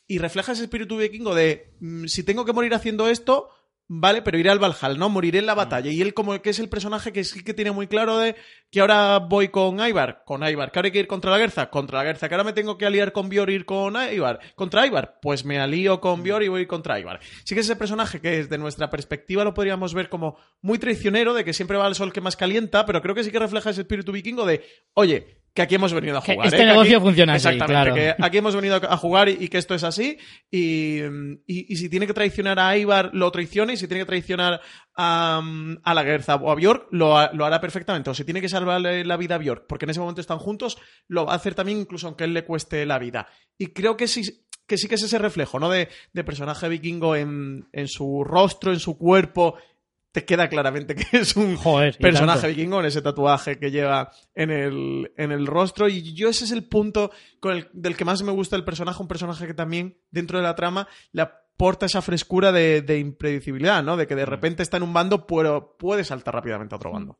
y 0.06 0.18
refleja 0.18 0.52
ese 0.52 0.62
espíritu 0.64 0.96
vikingo 0.96 1.34
de 1.34 1.74
mm, 1.80 2.06
si 2.06 2.24
tengo 2.24 2.44
que 2.44 2.54
morir 2.54 2.74
haciendo 2.74 3.08
esto, 3.08 3.50
vale, 3.88 4.22
pero 4.22 4.38
iré 4.38 4.50
al 4.50 4.58
Valhall, 4.58 4.98
¿no? 4.98 5.08
Moriré 5.08 5.38
en 5.38 5.46
la 5.46 5.54
batalla. 5.54 5.90
Y 5.90 6.00
él 6.02 6.14
como 6.14 6.40
que 6.40 6.50
es 6.50 6.58
el 6.58 6.68
personaje 6.68 7.12
que 7.12 7.24
sí 7.24 7.42
que 7.42 7.54
tiene 7.54 7.70
muy 7.70 7.86
claro 7.86 8.18
de 8.18 8.36
que 8.70 8.80
ahora 8.80 9.18
voy 9.18 9.48
con 9.48 9.80
Ivar, 9.80 10.22
con 10.26 10.46
Ivar, 10.46 10.70
que 10.70 10.78
ahora 10.78 10.86
hay 10.86 10.92
que 10.92 10.98
ir 11.00 11.06
contra 11.06 11.30
la 11.30 11.38
Guerza, 11.38 11.70
contra 11.70 11.98
la 11.98 12.04
Guerza, 12.04 12.28
que 12.28 12.34
ahora 12.34 12.44
me 12.44 12.52
tengo 12.52 12.76
que 12.76 12.86
aliar 12.86 13.12
con 13.12 13.28
Bjorn 13.28 13.50
y 13.50 13.54
ir 13.54 13.64
con 13.64 13.96
Ivar, 13.96 14.40
contra 14.54 14.86
Ivar, 14.86 15.18
pues 15.22 15.44
me 15.44 15.58
alío 15.58 16.00
con 16.00 16.22
Bjorn 16.22 16.44
y 16.44 16.48
voy 16.48 16.66
contra 16.66 17.00
Ivar. 17.00 17.20
Sí 17.44 17.54
que 17.54 17.62
es 17.62 17.66
ese 17.66 17.76
personaje 17.76 18.20
que 18.20 18.30
desde 18.30 18.58
nuestra 18.58 18.90
perspectiva 18.90 19.42
lo 19.42 19.54
podríamos 19.54 19.94
ver 19.94 20.10
como 20.10 20.36
muy 20.60 20.78
traicionero, 20.78 21.32
de 21.32 21.44
que 21.44 21.54
siempre 21.54 21.78
va 21.78 21.86
al 21.86 21.94
sol 21.94 22.12
que 22.12 22.20
más 22.20 22.36
calienta, 22.36 22.84
pero 22.84 23.00
creo 23.00 23.14
que 23.14 23.24
sí 23.24 23.30
que 23.30 23.38
refleja 23.38 23.70
ese 23.70 23.80
espíritu 23.80 24.12
vikingo 24.12 24.44
de, 24.44 24.64
oye, 24.94 25.38
que 25.58 25.62
aquí 25.62 25.74
hemos 25.74 25.92
venido 25.92 26.16
a 26.18 26.22
Que 26.22 26.34
jugar. 26.34 26.46
este 26.46 26.56
¿eh? 26.56 26.60
Que 26.60 26.66
negocio 26.66 26.96
aquí- 26.98 27.04
funciona 27.04 27.34
así, 27.34 27.48
Exactamente, 27.48 27.90
claro. 27.90 27.94
que 28.16 28.22
aquí 28.24 28.38
hemos 28.38 28.54
venido 28.54 28.76
a 28.76 28.96
jugar 28.96 29.28
y, 29.28 29.38
y 29.40 29.48
que 29.48 29.58
esto 29.58 29.74
es 29.74 29.82
así. 29.82 30.16
Y, 30.52 31.00
y- 31.02 31.66
y 31.68 31.76
si 31.76 31.88
tiene 31.88 32.06
que 32.06 32.14
traicionar 32.14 32.60
a 32.60 32.76
Ivar, 32.76 33.10
lo 33.12 33.28
traiciona. 33.32 33.72
Y 33.72 33.76
si 33.76 33.88
tiene 33.88 34.02
que 34.02 34.06
traicionar 34.06 34.60
a, 34.96 35.42
a 35.82 35.94
la 35.94 36.04
Gerza 36.04 36.36
o 36.36 36.48
a 36.52 36.54
Bjork, 36.54 36.86
lo, 36.92 37.32
lo 37.32 37.44
hará 37.44 37.60
perfectamente. 37.60 38.08
O 38.10 38.14
si 38.14 38.22
tiene 38.22 38.40
que 38.40 38.48
salvarle 38.48 39.04
la 39.04 39.16
vida 39.16 39.34
a 39.34 39.38
Bjork, 39.38 39.66
porque 39.66 39.84
en 39.84 39.90
ese 39.90 39.98
momento 39.98 40.20
están 40.20 40.38
juntos, 40.38 40.78
lo 41.08 41.26
va 41.26 41.32
a 41.32 41.36
hacer 41.36 41.56
también, 41.56 41.78
incluso 41.80 42.06
aunque 42.06 42.22
él 42.22 42.34
le 42.34 42.44
cueste 42.44 42.86
la 42.86 43.00
vida. 43.00 43.26
Y 43.58 43.68
creo 43.72 43.96
que 43.96 44.06
sí. 44.06 44.44
Que 44.68 44.76
sí 44.76 44.86
que 44.86 44.96
es 44.96 45.02
ese 45.02 45.18
reflejo, 45.18 45.58
¿no? 45.58 45.70
De, 45.70 45.88
de 46.12 46.24
personaje 46.24 46.68
vikingo 46.68 47.16
en, 47.16 47.66
en 47.72 47.88
su 47.88 48.22
rostro, 48.22 48.70
en 48.70 48.78
su 48.78 48.96
cuerpo. 48.98 49.56
Te 50.12 50.24
queda 50.24 50.48
claramente 50.48 50.94
que 50.94 51.18
es 51.18 51.36
un, 51.36 51.56
Joder, 51.56 51.96
personaje 51.98 52.48
vikingo 52.48 52.80
en 52.80 52.86
ese 52.86 53.02
tatuaje 53.02 53.58
que 53.58 53.70
lleva 53.70 54.10
en 54.34 54.50
el, 54.50 55.12
en 55.16 55.32
el 55.32 55.46
rostro. 55.46 55.88
Y 55.88 56.14
yo 56.14 56.28
ese 56.28 56.44
es 56.44 56.52
el 56.52 56.64
punto 56.64 57.10
con 57.40 57.56
el, 57.56 57.68
del 57.72 57.96
que 57.96 58.04
más 58.04 58.22
me 58.22 58.32
gusta 58.32 58.56
el 58.56 58.64
personaje, 58.64 59.02
un 59.02 59.08
personaje 59.08 59.46
que 59.46 59.54
también 59.54 59.98
dentro 60.10 60.38
de 60.38 60.44
la 60.44 60.54
trama 60.54 60.88
le 61.12 61.22
aporta 61.22 61.86
esa 61.86 62.02
frescura 62.02 62.52
de, 62.52 62.82
de 62.82 62.98
impredecibilidad, 62.98 63.82
¿no? 63.82 63.96
De 63.96 64.06
que 64.06 64.14
de 64.14 64.26
repente 64.26 64.62
está 64.62 64.78
en 64.78 64.84
un 64.84 64.92
bando, 64.92 65.26
pero 65.26 65.76
puede 65.78 66.04
saltar 66.04 66.34
rápidamente 66.34 66.74
a 66.74 66.76
otro 66.76 66.92
bando. 66.92 67.18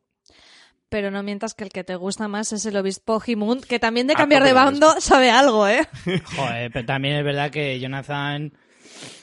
Pero 0.88 1.10
no 1.10 1.22
mientas 1.22 1.54
que 1.54 1.64
el 1.64 1.70
que 1.70 1.84
te 1.84 1.96
gusta 1.96 2.28
más 2.28 2.52
es 2.52 2.64
el 2.64 2.76
obispo 2.76 3.22
Himund, 3.24 3.64
que 3.64 3.78
también 3.78 4.06
de 4.06 4.14
A 4.14 4.16
cambiar 4.16 4.42
de 4.42 4.50
con 4.50 4.64
bando 4.64 5.00
sabe 5.00 5.30
algo, 5.30 5.68
¿eh? 5.68 5.86
Joder, 6.36 6.70
pero 6.72 6.86
también 6.86 7.16
es 7.16 7.24
verdad 7.24 7.50
que 7.50 7.78
Jonathan. 7.78 8.52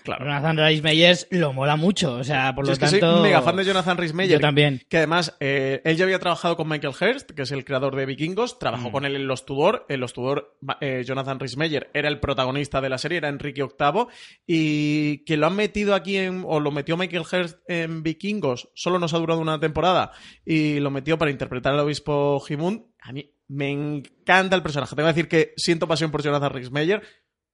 Claro. 0.03 0.25
Jonathan 0.25 0.57
Rice 0.57 0.81
Meyers 0.83 1.27
lo 1.31 1.51
mola 1.53 1.75
mucho. 1.75 2.13
O 2.15 2.23
sea, 2.23 2.53
por 2.53 2.65
Yo 2.65 2.67
lo 2.69 2.73
es 2.73 2.79
que 2.79 2.85
tanto. 2.99 3.13
soy 3.13 3.21
mega 3.23 3.41
fan 3.41 3.55
de 3.55 3.65
Jonathan 3.65 3.97
Rhys 3.97 4.13
Meyers. 4.13 4.33
Yo 4.33 4.39
también. 4.39 4.81
Que 4.87 4.97
además, 4.97 5.35
eh, 5.39 5.81
él 5.83 5.97
ya 5.97 6.03
había 6.05 6.19
trabajado 6.19 6.55
con 6.55 6.67
Michael 6.69 6.93
Hurst, 6.99 7.31
que 7.31 7.41
es 7.41 7.51
el 7.51 7.65
creador 7.65 7.95
de 7.95 8.05
Vikingos, 8.05 8.59
trabajó 8.59 8.89
Mm. 8.89 8.91
con 8.91 9.05
él 9.05 9.15
en 9.15 9.27
Los 9.27 9.45
Tudor. 9.45 9.85
En 9.89 9.99
Los 9.99 10.13
Tudor, 10.13 10.57
eh, 10.81 11.03
Jonathan 11.05 11.39
Rhys 11.39 11.57
Meyer 11.57 11.89
era 11.93 12.07
el 12.07 12.19
protagonista 12.19 12.81
de 12.81 12.89
la 12.89 12.97
serie, 12.97 13.17
era 13.17 13.29
Enrique 13.29 13.63
VIII, 13.63 14.07
y 14.45 15.17
que 15.25 15.37
lo 15.37 15.47
han 15.47 15.55
metido 15.55 15.95
aquí 15.95 16.17
en, 16.17 16.43
o 16.45 16.59
lo 16.59 16.71
metió 16.71 16.97
Michael 16.97 17.23
Hurst 17.23 17.57
en 17.67 18.03
Vikingos, 18.03 18.69
solo 18.75 18.99
nos 18.99 19.13
ha 19.13 19.17
durado 19.17 19.39
una 19.39 19.59
temporada, 19.59 20.11
y 20.45 20.79
lo 20.79 20.91
metió 20.91 21.17
para 21.17 21.31
interpretar 21.31 21.73
al 21.73 21.79
obispo 21.79 22.43
Himund. 22.47 22.83
A 23.01 23.11
mí 23.11 23.31
me 23.47 23.69
encanta 23.71 24.55
el 24.55 24.63
personaje. 24.63 24.95
Tengo 24.95 25.07
que 25.07 25.13
decir 25.13 25.27
que 25.27 25.53
siento 25.57 25.87
pasión 25.87 26.11
por 26.11 26.23
Jonathan 26.23 26.51
Rhys 26.51 26.71
Meyer. 26.71 27.01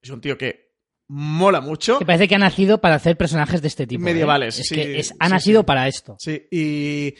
Es 0.02 0.10
un 0.10 0.22
tío 0.22 0.38
que 0.38 0.71
mola 1.14 1.60
mucho. 1.60 2.00
Que 2.00 2.06
parece 2.06 2.28
que 2.30 2.36
ha 2.36 2.40
nacido 2.40 2.80
para 2.80 2.96
hacer 2.96 3.18
personajes 3.18 3.62
de 3.62 3.68
este 3.68 3.86
tipo. 3.86 4.02
¿eh? 4.02 4.06
Medievales, 4.06 4.60
Es 4.60 4.68
sí, 4.68 4.76
que 4.76 5.00
es- 5.00 5.14
ha 5.20 5.26
sí, 5.28 5.32
nacido 5.32 5.62
sí. 5.62 5.66
para 5.66 5.88
esto. 5.90 6.16
Sí, 6.20 6.48
y 6.50 7.14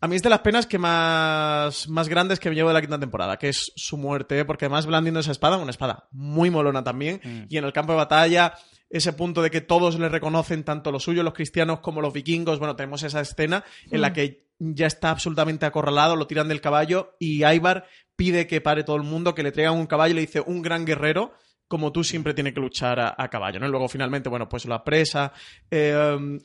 a 0.00 0.08
mí 0.08 0.16
es 0.16 0.22
de 0.22 0.30
las 0.30 0.40
penas 0.40 0.66
que 0.66 0.78
más, 0.78 1.88
más 1.88 2.08
grandes 2.08 2.40
que 2.40 2.48
me 2.48 2.56
llevo 2.56 2.68
de 2.70 2.74
la 2.74 2.80
quinta 2.80 2.98
temporada, 2.98 3.36
que 3.38 3.48
es 3.48 3.72
su 3.76 3.96
muerte, 3.96 4.40
¿eh? 4.40 4.44
porque 4.44 4.64
además 4.64 4.86
blandiendo 4.86 5.20
esa 5.20 5.32
espada, 5.32 5.56
una 5.58 5.70
espada 5.70 6.08
muy 6.10 6.50
molona 6.50 6.82
también, 6.82 7.20
Mm. 7.22 7.42
y 7.48 7.56
en 7.56 7.64
el 7.64 7.72
campo 7.72 7.92
de 7.92 7.98
batalla, 7.98 8.54
ese 8.90 9.12
punto 9.12 9.42
de 9.42 9.50
que 9.50 9.60
todos 9.60 9.98
le 9.98 10.08
reconocen, 10.08 10.64
tanto 10.64 10.90
los 10.92 11.02
suyos, 11.04 11.24
los 11.24 11.34
cristianos, 11.34 11.80
como 11.80 12.00
los 12.00 12.12
vikingos, 12.12 12.58
bueno, 12.58 12.76
tenemos 12.76 13.02
esa 13.04 13.20
escena 13.20 13.64
en 13.90 14.00
la 14.00 14.10
Mm. 14.10 14.12
que 14.12 14.46
ya 14.58 14.86
está 14.86 15.10
absolutamente 15.10 15.66
acorralado, 15.66 16.16
lo 16.16 16.26
tiran 16.26 16.48
del 16.48 16.60
caballo, 16.60 17.14
y 17.18 17.44
Ivar 17.44 17.86
pide 18.16 18.46
que 18.46 18.60
pare 18.60 18.84
todo 18.84 18.96
el 18.96 19.02
mundo, 19.02 19.34
que 19.34 19.42
le 19.42 19.52
traigan 19.52 19.74
un 19.74 19.86
caballo, 19.86 20.12
y 20.12 20.14
le 20.14 20.20
dice, 20.22 20.40
un 20.40 20.62
gran 20.62 20.84
guerrero, 20.84 21.32
como 21.68 21.92
tú 21.92 22.04
siempre 22.04 22.34
tiene 22.34 22.54
que 22.54 22.60
luchar 22.60 23.00
a, 23.00 23.14
a 23.16 23.28
caballo, 23.28 23.60
¿no? 23.60 23.66
Y 23.66 23.70
luego 23.70 23.88
finalmente, 23.88 24.28
bueno, 24.28 24.48
pues 24.48 24.64
lo 24.66 24.74
apresa. 24.74 25.32
Eh, 25.70 25.94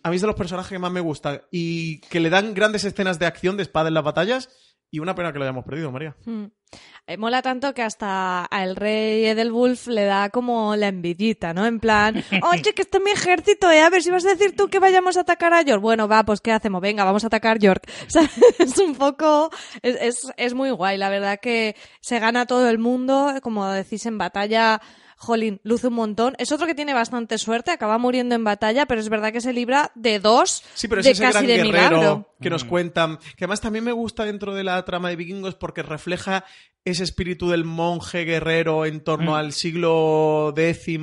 a 0.03 0.09
mí 0.09 0.15
es 0.15 0.21
de 0.21 0.27
los 0.27 0.35
personajes 0.35 0.71
que 0.71 0.79
más 0.79 0.91
me 0.91 0.99
gustan 0.99 1.41
y 1.51 2.01
que 2.01 2.19
le 2.19 2.29
dan 2.29 2.53
grandes 2.53 2.83
escenas 2.83 3.19
de 3.19 3.25
acción 3.25 3.57
de 3.57 3.63
espada 3.63 3.89
en 3.89 3.93
las 3.93 4.03
batallas 4.03 4.49
y 4.93 4.99
una 4.99 5.15
pena 5.15 5.31
que 5.31 5.39
lo 5.39 5.45
hayamos 5.45 5.63
perdido, 5.63 5.89
María. 5.89 6.15
Mm. 6.25 6.45
Eh, 7.07 7.17
mola 7.17 7.41
tanto 7.41 7.73
que 7.73 7.81
hasta 7.81 8.43
al 8.43 8.75
rey 8.75 9.25
Edelwulf 9.25 9.87
le 9.87 10.03
da 10.03 10.29
como 10.29 10.75
la 10.75 10.89
envidita, 10.89 11.53
¿no? 11.53 11.65
En 11.65 11.79
plan, 11.79 12.23
oye, 12.51 12.73
que 12.73 12.81
está 12.81 12.99
mi 12.99 13.11
ejército, 13.11 13.71
¿eh? 13.71 13.81
A 13.81 13.89
ver 13.89 14.03
si 14.03 14.11
vas 14.11 14.25
a 14.25 14.29
decir 14.29 14.53
tú 14.55 14.67
que 14.67 14.79
vayamos 14.79 15.15
a 15.15 15.21
atacar 15.21 15.53
a 15.53 15.61
York. 15.61 15.81
Bueno, 15.81 16.09
va, 16.09 16.23
pues 16.23 16.41
¿qué 16.41 16.51
hacemos? 16.51 16.81
Venga, 16.81 17.05
vamos 17.05 17.23
a 17.23 17.27
atacar 17.27 17.57
York. 17.59 17.89
O 18.07 18.09
sea, 18.09 18.29
es 18.59 18.77
un 18.77 18.95
poco... 18.95 19.49
Es, 19.81 19.95
es, 20.01 20.33
es 20.35 20.53
muy 20.53 20.71
guay, 20.71 20.97
la 20.97 21.09
verdad 21.09 21.39
que 21.41 21.77
se 22.01 22.19
gana 22.19 22.45
todo 22.45 22.69
el 22.69 22.77
mundo, 22.77 23.33
como 23.41 23.69
decís, 23.69 24.05
en 24.05 24.17
batalla... 24.17 24.81
Jolín, 25.21 25.61
luce 25.63 25.87
un 25.87 25.93
montón. 25.93 26.33
Es 26.39 26.51
otro 26.51 26.65
que 26.65 26.73
tiene 26.73 26.95
bastante 26.95 27.37
suerte, 27.37 27.69
acaba 27.69 27.99
muriendo 27.99 28.33
en 28.33 28.43
batalla, 28.43 28.87
pero 28.87 28.99
es 28.99 29.07
verdad 29.07 29.31
que 29.31 29.39
se 29.39 29.53
libra 29.53 29.91
de 29.93 30.19
dos 30.19 30.63
Sí, 30.73 30.87
pero 30.87 31.01
es 31.01 31.05
de 31.05 31.11
ese 31.11 31.21
casi 31.21 31.33
gran 31.33 31.45
de 31.47 31.55
guerrero 31.57 31.71
milagro. 31.97 32.35
que 32.41 32.49
nos 32.49 32.63
cuentan, 32.63 33.17
que 33.37 33.43
además 33.45 33.61
también 33.61 33.85
me 33.85 33.91
gusta 33.91 34.25
dentro 34.25 34.55
de 34.55 34.63
la 34.63 34.83
trama 34.83 35.09
de 35.09 35.15
vikingos 35.17 35.53
porque 35.53 35.83
refleja 35.83 36.43
ese 36.85 37.03
espíritu 37.03 37.49
del 37.51 37.63
monje 37.65 38.25
guerrero 38.25 38.87
en 38.87 39.01
torno 39.03 39.33
Mm. 39.33 39.35
al 39.35 39.53
siglo 39.53 40.51
X, 40.57 40.99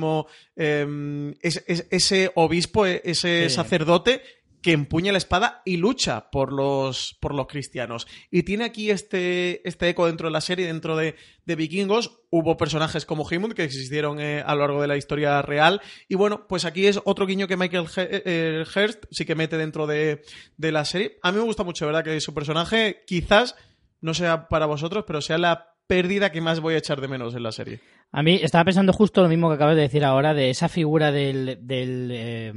eh, 0.57 1.33
es- 1.41 1.63
es- 1.67 1.87
ese 1.89 2.31
obispo, 2.35 2.85
e- 2.85 3.01
ese 3.05 3.49
Sí. 3.49 3.55
sacerdote 3.55 4.21
que 4.61 4.73
empuña 4.73 5.11
la 5.11 5.17
espada 5.17 5.61
y 5.65 5.77
lucha 5.77 6.29
por 6.31 6.51
los, 6.51 7.17
por 7.21 7.33
los 7.33 7.47
cristianos. 7.47 8.07
Y 8.29 8.43
tiene 8.43 8.65
aquí 8.65 8.91
este, 8.91 9.67
este 9.67 9.89
eco 9.89 10.05
dentro 10.05 10.27
de 10.27 10.33
la 10.33 10.41
serie, 10.41 10.67
dentro 10.67 10.97
de, 10.97 11.15
de 11.45 11.55
vikingos. 11.55 12.21
Hubo 12.29 12.57
personajes 12.57 13.05
como 13.05 13.25
Himund 13.29 13.53
que 13.53 13.63
existieron 13.63 14.19
eh, 14.19 14.43
a 14.45 14.53
lo 14.55 14.61
largo 14.61 14.81
de 14.81 14.87
la 14.87 14.97
historia 14.97 15.41
real. 15.41 15.81
Y 16.07 16.15
bueno, 16.15 16.45
pues 16.47 16.65
aquí 16.65 16.87
es 16.87 16.99
otro 17.05 17.25
guiño 17.25 17.47
que 17.47 17.57
Michael 17.57 17.87
He- 17.95 18.21
eh, 18.25 18.63
Hurst 18.75 19.05
sí 19.11 19.25
que 19.25 19.35
mete 19.35 19.57
dentro 19.57 19.87
de, 19.87 20.23
de 20.57 20.71
la 20.71 20.83
serie. 20.83 21.19
A 21.23 21.31
mí 21.31 21.37
me 21.37 21.43
gusta 21.45 21.63
mucho, 21.63 21.85
¿verdad? 21.85 22.03
Que 22.03 22.19
su 22.19 22.33
personaje 22.33 23.03
quizás 23.07 23.55
no 24.01 24.13
sea 24.13 24.47
para 24.49 24.65
vosotros, 24.65 25.05
pero 25.07 25.21
sea 25.21 25.37
la 25.37 25.73
pérdida 25.89 26.31
que 26.31 26.39
más 26.39 26.59
voy 26.59 26.75
a 26.75 26.77
echar 26.77 27.01
de 27.01 27.07
menos 27.07 27.33
en 27.33 27.41
la 27.41 27.51
serie. 27.51 27.79
A 28.11 28.21
mí 28.21 28.39
estaba 28.43 28.63
pensando 28.63 28.93
justo 28.93 29.23
lo 29.23 29.27
mismo 29.27 29.49
que 29.49 29.55
acabas 29.55 29.75
de 29.75 29.81
decir 29.81 30.05
ahora, 30.05 30.35
de 30.35 30.51
esa 30.51 30.69
figura 30.69 31.11
del. 31.11 31.57
del 31.61 32.11
eh, 32.13 32.53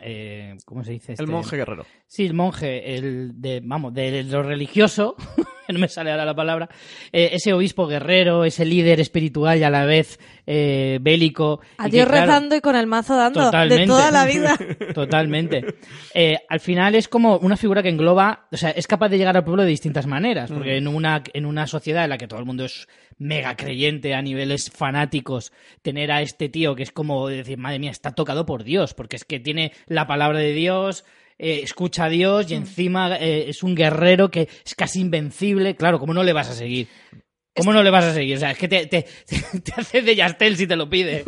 eh, 0.00 0.56
¿Cómo 0.64 0.84
se 0.84 0.92
dice? 0.92 1.12
El 1.12 1.18
este? 1.20 1.26
monje 1.26 1.56
guerrero. 1.56 1.84
Sí, 2.06 2.24
el 2.26 2.34
monje, 2.34 2.94
el 2.96 3.32
de, 3.40 3.60
vamos, 3.64 3.92
de 3.92 4.22
lo 4.22 4.44
religioso, 4.44 5.16
no 5.72 5.78
me 5.78 5.88
sale 5.88 6.10
ahora 6.10 6.24
la 6.24 6.34
palabra, 6.34 6.68
eh, 7.12 7.30
ese 7.32 7.52
obispo 7.52 7.86
guerrero, 7.86 8.44
ese 8.44 8.64
líder 8.64 9.00
espiritual 9.00 9.58
y 9.58 9.62
a 9.64 9.70
la 9.70 9.84
vez 9.84 10.18
eh, 10.46 10.98
bélico. 11.00 11.60
Adiós 11.78 12.06
claro, 12.06 12.26
rezando 12.26 12.56
y 12.56 12.60
con 12.60 12.76
el 12.76 12.86
mazo 12.86 13.16
dando 13.16 13.44
Totalmente. 13.44 13.80
de 13.82 13.86
toda 13.86 14.10
la 14.10 14.24
vida. 14.26 14.56
Totalmente. 14.94 15.64
Eh, 16.14 16.38
al 16.48 16.60
final 16.60 16.94
es 16.94 17.08
como 17.08 17.36
una 17.38 17.56
figura 17.56 17.82
que 17.82 17.88
engloba, 17.88 18.46
o 18.52 18.56
sea, 18.56 18.70
es 18.70 18.86
capaz 18.86 19.08
de 19.08 19.18
llegar 19.18 19.36
al 19.36 19.44
pueblo 19.44 19.62
de 19.62 19.68
distintas 19.70 20.06
maneras, 20.06 20.50
porque 20.50 20.74
Mm. 20.74 20.78
en, 20.78 20.88
una, 20.88 21.22
en 21.32 21.46
una 21.46 21.66
sociedad 21.66 22.04
en 22.04 22.10
la 22.10 22.18
que 22.18 22.28
todo 22.28 22.38
el 22.40 22.46
mundo 22.46 22.64
es 22.64 22.88
mega 23.18 23.56
creyente 23.56 24.14
a 24.14 24.22
niveles 24.22 24.70
fanáticos, 24.70 25.52
tener 25.82 26.12
a 26.12 26.20
este 26.22 26.48
tío 26.48 26.74
que 26.74 26.82
es 26.82 26.92
como 26.92 27.28
decir, 27.28 27.56
madre 27.58 27.78
mía, 27.78 27.90
está 27.90 28.12
tocado 28.12 28.44
por 28.46 28.62
Dios, 28.64 28.94
porque 28.94 29.16
es 29.16 29.24
que 29.24 29.40
tiene 29.40 29.72
la 29.86 30.06
palabra 30.06 30.38
de 30.38 30.52
Dios, 30.52 31.04
eh, 31.38 31.60
escucha 31.62 32.04
a 32.04 32.08
Dios 32.08 32.50
y 32.50 32.54
encima 32.54 33.16
eh, 33.16 33.48
es 33.48 33.62
un 33.62 33.74
guerrero 33.74 34.30
que 34.30 34.48
es 34.64 34.74
casi 34.74 35.00
invencible, 35.00 35.76
claro, 35.76 35.98
¿cómo 35.98 36.14
no 36.14 36.22
le 36.22 36.32
vas 36.32 36.50
a 36.50 36.54
seguir? 36.54 36.88
¿Cómo 37.56 37.72
no 37.72 37.82
le 37.82 37.90
vas 37.90 38.04
a 38.04 38.14
seguir? 38.14 38.36
O 38.36 38.40
sea, 38.40 38.50
es 38.50 38.58
que 38.58 38.68
te, 38.68 38.86
te, 38.86 39.02
te 39.64 39.72
hace 39.76 40.02
de 40.02 40.14
Yastel 40.14 40.56
si 40.56 40.66
te 40.66 40.76
lo 40.76 40.88
pide. 40.90 41.24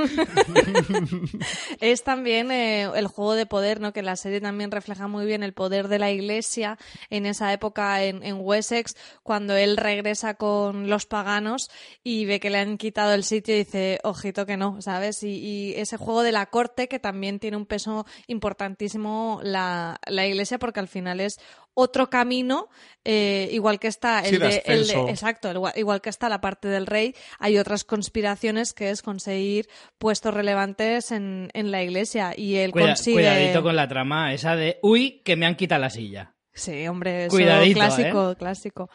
es 1.80 2.04
también 2.04 2.50
eh, 2.50 2.90
el 2.94 3.06
juego 3.06 3.34
de 3.34 3.46
poder, 3.46 3.80
¿no? 3.80 3.92
Que 3.92 4.02
la 4.02 4.16
serie 4.16 4.40
también 4.40 4.70
refleja 4.70 5.08
muy 5.08 5.26
bien 5.26 5.42
el 5.42 5.54
poder 5.54 5.88
de 5.88 5.98
la 5.98 6.10
iglesia 6.10 6.78
en 7.10 7.26
esa 7.26 7.52
época 7.52 8.04
en, 8.04 8.22
en 8.22 8.36
Wessex, 8.40 8.96
cuando 9.22 9.56
él 9.56 9.76
regresa 9.76 10.34
con 10.34 10.90
los 10.90 11.06
paganos 11.06 11.70
y 12.04 12.26
ve 12.26 12.40
que 12.40 12.50
le 12.50 12.58
han 12.58 12.78
quitado 12.78 13.14
el 13.14 13.24
sitio 13.24 13.54
y 13.54 13.58
dice, 13.58 13.98
ojito 14.02 14.46
que 14.46 14.56
no, 14.56 14.80
¿sabes? 14.82 15.22
Y, 15.22 15.38
y 15.38 15.74
ese 15.74 15.96
juego 15.96 16.22
de 16.22 16.32
la 16.32 16.46
corte 16.46 16.88
que 16.88 16.98
también 16.98 17.38
tiene 17.38 17.56
un 17.56 17.66
peso 17.66 18.06
importantísimo 18.26 19.40
la, 19.42 19.98
la 20.06 20.26
iglesia 20.26 20.58
porque 20.58 20.80
al 20.80 20.88
final 20.88 21.20
es 21.20 21.38
otro 21.80 22.10
camino, 22.10 22.68
eh, 23.04 23.48
igual 23.52 23.78
que 23.78 23.86
está 23.86 24.18
el 24.20 24.30
Sí, 24.30 24.38
de 24.38 24.48
de, 24.48 24.62
el 24.66 24.86
de- 24.88 25.10
exacto, 25.10 25.50
igual, 25.52 25.72
igual 25.76 26.00
que 26.00 26.10
está 26.10 26.28
la 26.28 26.40
parte 26.40 26.66
del 26.66 26.86
rey, 26.86 27.14
hay 27.38 27.56
otras 27.58 27.84
conspiraciones 27.84 28.72
que 28.72 28.90
es 28.90 29.00
conseguir 29.02 29.68
puestos 29.98 30.34
relevantes 30.34 31.12
en, 31.12 31.50
en 31.54 31.70
la 31.70 31.82
iglesia 31.82 32.34
y 32.36 32.56
él 32.56 32.72
Cuida- 32.72 32.86
consigue 32.88 33.14
Cuidadito 33.16 33.62
con 33.62 33.76
la 33.76 33.86
trama 33.86 34.32
esa 34.34 34.56
de, 34.56 34.78
uy, 34.82 35.22
que 35.24 35.36
me 35.36 35.46
han 35.46 35.54
quitado 35.54 35.80
la 35.82 35.90
silla. 35.90 36.34
Sí, 36.52 36.88
hombre, 36.88 37.26
eso 37.26 37.36
Cuidadito, 37.36 37.78
clásico, 37.78 38.34
clásico. 38.36 38.90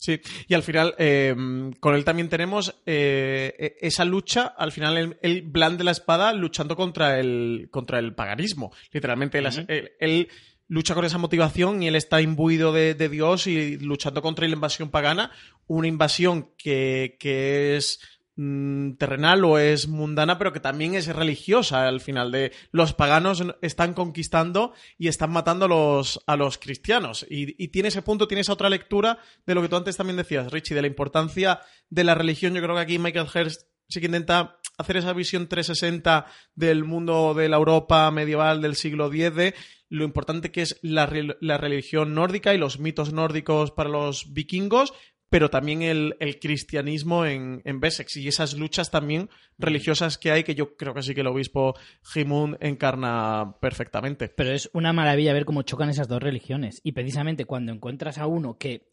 Sí, 0.00 0.20
y 0.46 0.54
al 0.54 0.62
final 0.62 0.94
eh, 0.98 1.34
con 1.80 1.94
él 1.96 2.04
también 2.04 2.28
tenemos 2.28 2.82
eh, 2.86 3.52
e- 3.58 3.76
esa 3.86 4.04
lucha, 4.04 4.46
al 4.56 4.70
final 4.70 4.96
el, 4.96 5.18
el 5.22 5.42
blande 5.42 5.82
la 5.82 5.90
espada 5.90 6.32
luchando 6.34 6.76
contra 6.76 7.18
el, 7.18 7.68
contra 7.72 7.98
el 7.98 8.14
paganismo. 8.14 8.70
Literalmente, 8.92 9.38
él, 9.38 9.46
Ujú. 9.48 9.64
él- 9.66 9.90
él 9.98 10.28
lucha 10.68 10.94
con 10.94 11.04
esa 11.04 11.18
motivación 11.18 11.82
y 11.82 11.88
él 11.88 11.96
está 11.96 12.20
imbuido 12.20 12.72
de, 12.72 12.94
Dios 12.94 13.46
y 13.46 13.78
luchando 13.78 14.22
contra 14.22 14.46
la 14.46 14.54
invasión 14.54 14.90
pagana, 14.90 15.32
una 15.66 15.88
invasión 15.88 16.50
que, 16.56 17.16
que 17.18 17.76
es 17.76 18.00
mm, 18.36 18.92
terrenal 18.92 19.44
o 19.44 19.58
es 19.58 19.88
mundana, 19.88 20.36
pero 20.38 20.52
que 20.52 20.60
también 20.60 20.94
es 20.94 21.06
religiosa 21.08 21.88
al 21.88 22.00
final. 22.00 22.30
De 22.30 22.52
los 22.70 22.92
paganos 22.92 23.42
están 23.62 23.94
conquistando 23.94 24.74
y 24.98 25.08
están 25.08 25.30
matando 25.30 25.64
a 25.64 25.68
los, 25.68 26.20
a 26.26 26.36
los 26.36 26.58
cristianos. 26.58 27.26
Y, 27.28 27.62
y 27.62 27.68
tiene 27.68 27.88
ese 27.88 28.02
punto, 28.02 28.28
tiene 28.28 28.42
esa 28.42 28.52
otra 28.52 28.68
lectura 28.68 29.18
de 29.46 29.54
lo 29.54 29.62
que 29.62 29.68
tú 29.68 29.76
antes 29.76 29.96
también 29.96 30.18
decías, 30.18 30.52
Richie, 30.52 30.74
de 30.74 30.82
la 30.82 30.88
importancia 30.88 31.60
de 31.88 32.04
la 32.04 32.14
religión. 32.14 32.54
Yo 32.54 32.62
creo 32.62 32.74
que 32.74 32.82
aquí 32.82 32.98
Michael 32.98 33.28
Hearst 33.34 33.62
sí 33.88 34.00
que 34.00 34.06
intenta 34.06 34.58
hacer 34.76 34.98
esa 34.98 35.12
visión 35.12 35.48
360 35.48 36.26
del 36.54 36.84
mundo 36.84 37.34
de 37.34 37.48
la 37.48 37.56
Europa 37.56 38.10
medieval 38.10 38.60
del 38.62 38.76
siglo 38.76 39.06
X, 39.12 39.34
de 39.34 39.54
lo 39.88 40.04
importante 40.04 40.50
que 40.50 40.62
es 40.62 40.78
la, 40.82 41.10
la 41.40 41.58
religión 41.58 42.14
nórdica 42.14 42.54
y 42.54 42.58
los 42.58 42.78
mitos 42.78 43.12
nórdicos 43.12 43.70
para 43.70 43.88
los 43.88 44.32
vikingos, 44.32 44.92
pero 45.30 45.50
también 45.50 45.82
el, 45.82 46.16
el 46.20 46.38
cristianismo 46.38 47.26
en, 47.26 47.60
en 47.64 47.80
Bessex 47.80 48.16
y 48.16 48.28
esas 48.28 48.54
luchas 48.54 48.90
también 48.90 49.28
religiosas 49.58 50.16
que 50.16 50.30
hay 50.30 50.42
que 50.42 50.54
yo 50.54 50.76
creo 50.76 50.94
que 50.94 51.02
sí 51.02 51.14
que 51.14 51.20
el 51.20 51.26
obispo 51.26 51.74
Jimund 52.02 52.56
encarna 52.60 53.56
perfectamente. 53.60 54.28
Pero 54.28 54.52
es 54.52 54.70
una 54.72 54.92
maravilla 54.92 55.34
ver 55.34 55.44
cómo 55.44 55.62
chocan 55.62 55.90
esas 55.90 56.08
dos 56.08 56.22
religiones 56.22 56.80
y 56.82 56.92
precisamente 56.92 57.44
cuando 57.44 57.72
encuentras 57.72 58.18
a 58.18 58.26
uno 58.26 58.56
que, 58.58 58.88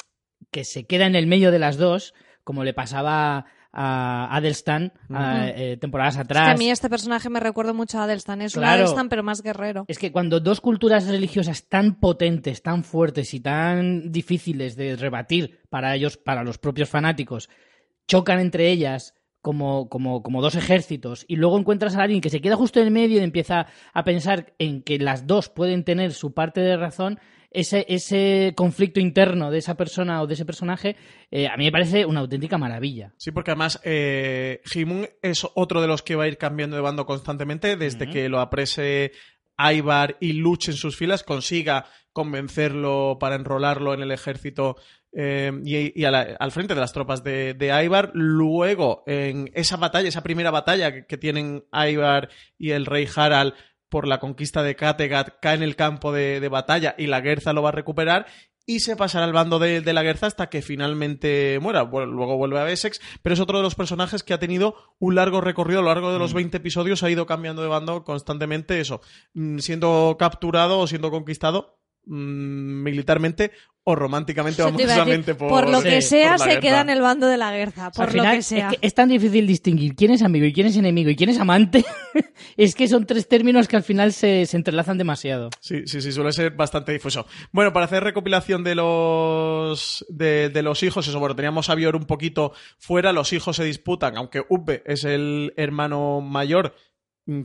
que 0.52 0.66
se 0.66 0.86
queda 0.86 1.08
en 1.08 1.16
el 1.16 1.28
medio 1.28 1.52
de 1.52 1.60
las 1.60 1.78
dos, 1.78 2.14
como 2.44 2.64
le 2.64 2.74
pasaba 2.74 3.46
a 3.76 4.34
Adelstan 4.36 4.94
a, 5.14 5.50
eh, 5.50 5.78
temporadas 5.78 6.18
atrás. 6.18 6.44
Es 6.44 6.46
que 6.48 6.52
a 6.56 6.58
mí 6.58 6.72
este 6.72 6.90
personaje 6.90 7.30
me 7.30 7.42
recuerda 7.42 7.74
mucho 7.74 8.00
a 8.00 8.06
Adelstan. 8.06 8.42
Es 8.42 8.56
un. 8.56 8.64
Adelstan, 8.64 9.10
pero 9.10 9.22
más 9.22 9.42
guerrero. 9.42 9.86
Es 9.88 10.00
que 10.00 10.12
cuando 10.12 10.40
dos 10.40 10.62
culturas 10.62 11.08
religiosas 11.08 11.68
tan 11.68 12.00
potentes, 12.00 12.62
tan 12.62 12.84
fuertes 12.84 13.34
y 13.34 13.42
tan 13.42 14.12
difíciles 14.12 14.76
de 14.78 14.96
rebatir 14.96 15.60
para 15.70 15.94
ellos, 15.94 16.18
para 16.18 16.44
los 16.44 16.58
propios 16.58 16.90
fanáticos, 16.90 17.50
chocan 18.08 18.40
entre 18.40 18.72
ellas 18.72 19.14
como, 19.42 19.90
como, 19.90 20.24
como 20.24 20.42
dos 20.42 20.56
ejércitos 20.56 21.26
y 21.28 21.36
luego 21.36 21.60
encuentras 21.60 21.96
a 21.96 22.02
alguien 22.02 22.22
que 22.22 22.32
se 22.32 22.42
queda 22.42 22.56
justo 22.56 22.80
en 22.80 22.88
el 22.88 22.92
medio 22.92 23.20
y 23.20 23.24
empieza 23.24 23.68
a 23.94 24.04
pensar 24.04 24.54
en 24.58 24.82
que 24.82 24.98
las 24.98 25.28
dos 25.28 25.50
pueden 25.50 25.84
tener 25.84 26.14
su 26.14 26.34
parte 26.34 26.62
de 26.62 26.78
razón, 26.78 27.20
ese, 27.56 27.86
ese 27.90 28.54
conflicto 28.56 29.00
interno 29.00 29.50
de 29.52 29.58
esa 29.60 29.76
persona 29.76 30.22
o 30.22 30.28
de 30.28 30.34
ese 30.36 30.46
personaje, 30.46 30.96
eh, 31.32 31.48
a 31.48 31.58
mí 31.58 31.66
me 31.66 31.72
parece 31.72 32.06
una 32.06 32.20
auténtica 32.22 32.58
maravilla. 32.58 33.14
Sí, 33.18 33.32
porque 33.32 33.52
además 33.52 33.80
eh, 33.84 34.62
es 35.22 35.48
otro 35.56 35.82
de 35.82 35.88
los 35.88 36.02
que 36.02 36.16
va 36.16 36.26
a 36.26 36.28
ir 36.28 36.38
cambiando 36.38 36.76
de 36.76 36.82
bando 36.82 37.06
constantemente 37.06 37.76
desde 37.78 38.10
que 38.10 38.30
lo 38.30 38.40
aprese 38.40 39.12
Ivar 39.58 40.18
y 40.20 40.34
luche 40.34 40.72
en 40.72 40.78
sus 40.78 40.98
filas, 40.98 41.24
consiga 41.24 41.86
convencerlo 42.12 43.18
para 43.20 43.36
enrolarlo 43.36 43.94
en 43.94 44.02
el 44.02 44.12
ejército 44.12 44.76
eh, 45.18 45.52
y, 45.64 45.98
y 46.00 46.04
a 46.06 46.12
la- 46.12 46.36
al 46.40 46.52
frente 46.52 46.74
de 46.76 46.82
las 46.82 46.92
tropas 46.92 47.24
de, 47.24 47.54
de 47.54 47.68
Ivar. 47.86 48.12
Luego, 48.14 49.04
en 49.08 49.50
esa 49.54 49.78
batalla, 49.78 50.10
esa 50.10 50.24
primera 50.24 50.52
batalla 50.52 50.92
que, 50.94 51.06
que 51.06 51.18
tienen 51.18 51.64
Ivar 51.72 52.30
y 52.58 52.72
el 52.72 52.86
rey 52.86 53.08
Harald 53.16 53.54
por 53.90 54.08
la 54.08 54.20
conquista 54.20 54.64
de 54.64 54.76
Kattegat, 54.76 55.40
cae 55.42 55.56
en 55.56 55.64
el 55.64 55.76
campo 55.76 56.12
de, 56.12 56.40
de 56.40 56.50
batalla 56.50 56.96
y 56.98 57.08
la 57.08 57.22
Guerza 57.22 57.54
lo 57.54 57.62
va 57.62 57.70
a 57.70 57.74
recuperar 57.74 58.26
y 58.66 58.80
se 58.80 58.96
pasará 58.96 59.26
al 59.26 59.34
bando 59.34 59.60
de, 59.60 59.82
de 59.82 59.94
la 59.94 60.04
Guerza 60.04 60.28
hasta 60.28 60.50
que 60.50 60.62
finalmente 60.62 61.60
muera. 61.62 61.84
Bueno, 61.84 62.12
luego 62.12 62.38
vuelve 62.38 62.60
a 62.60 62.70
Essex, 62.70 63.00
pero 63.22 63.34
es 63.34 63.40
otro 63.40 63.58
de 63.58 63.64
los 63.64 63.76
personajes 63.76 64.24
que 64.24 64.34
ha 64.34 64.40
tenido 64.40 64.76
un 65.00 65.16
largo 65.16 65.42
recorrido 65.42 65.80
a 65.80 65.84
lo 65.84 65.90
largo 65.90 66.12
de 66.12 66.20
los 66.20 66.34
20 66.34 66.58
episodios, 66.58 67.04
ha 67.04 67.10
ido 67.10 67.26
cambiando 67.26 67.62
de 67.62 67.68
bando 67.68 68.04
constantemente, 68.04 68.80
eso, 68.80 69.02
mm, 69.34 69.60
siendo 69.60 70.16
capturado 70.18 70.80
o 70.80 70.88
siendo 70.88 71.12
conquistado 71.12 71.80
mm, 72.06 72.84
militarmente 72.84 73.52
o 73.88 73.94
románticamente 73.94 74.64
o 74.64 74.68
amorosamente 74.68 75.36
por, 75.36 75.50
por 75.50 75.70
lo 75.70 75.80
que 75.84 76.02
sí, 76.02 76.10
sea, 76.10 76.40
se 76.40 76.50
guerra. 76.50 76.60
queda 76.60 76.82
en 76.82 76.90
el 76.90 77.02
bando 77.02 77.28
de 77.28 77.38
la 77.38 77.52
guerra. 77.52 77.92
Por 77.92 78.06
Al 78.06 78.12
final, 78.12 78.28
lo 78.28 78.34
que 78.34 78.42
sea. 78.42 78.70
Es, 78.72 78.80
que 78.80 78.88
es 78.88 78.94
tan 78.96 79.10
difícil 79.10 79.46
distinguir 79.46 79.96
quién 79.96 80.10
es 80.10 80.24
amigo 80.24 80.46
y 80.48 80.54
quién 80.54 80.66
es 80.66 80.76
enemigo 80.76 81.12
y 81.12 81.16
quién 81.16 81.30
es 81.30 81.40
amante. 81.40 81.86
es 82.58 82.74
que 82.74 82.88
son 82.88 83.06
tres 83.06 83.28
términos 83.28 83.68
que 83.68 83.76
al 83.76 83.84
final 83.84 84.12
se, 84.12 84.48
se 84.48 84.58
entrelazan 84.58 84.98
demasiado. 84.98 85.52
Sí, 85.60 85.84
sí, 85.86 86.02
sí, 86.02 86.12
suele 86.12 86.34
ser 86.34 86.52
bastante 86.56 86.94
difuso. 86.94 87.28
Bueno, 87.52 87.74
para 87.74 87.86
hacer 87.86 88.04
recopilación 88.04 88.64
de 88.64 88.74
los 88.74 90.04
de, 90.10 90.50
de 90.50 90.64
los 90.64 90.82
hijos, 90.82 91.08
eso, 91.08 91.20
bueno, 91.20 91.36
teníamos 91.36 91.70
a 91.70 91.76
Bior 91.76 91.96
un 91.96 92.06
poquito 92.06 92.54
fuera, 92.80 93.14
los 93.14 93.34
hijos 93.34 93.56
se 93.56 93.66
disputan, 93.66 94.18
aunque 94.18 94.42
Ubbe 94.50 94.82
es 94.88 95.04
el 95.04 95.54
hermano 95.58 96.22
mayor, 96.22 96.76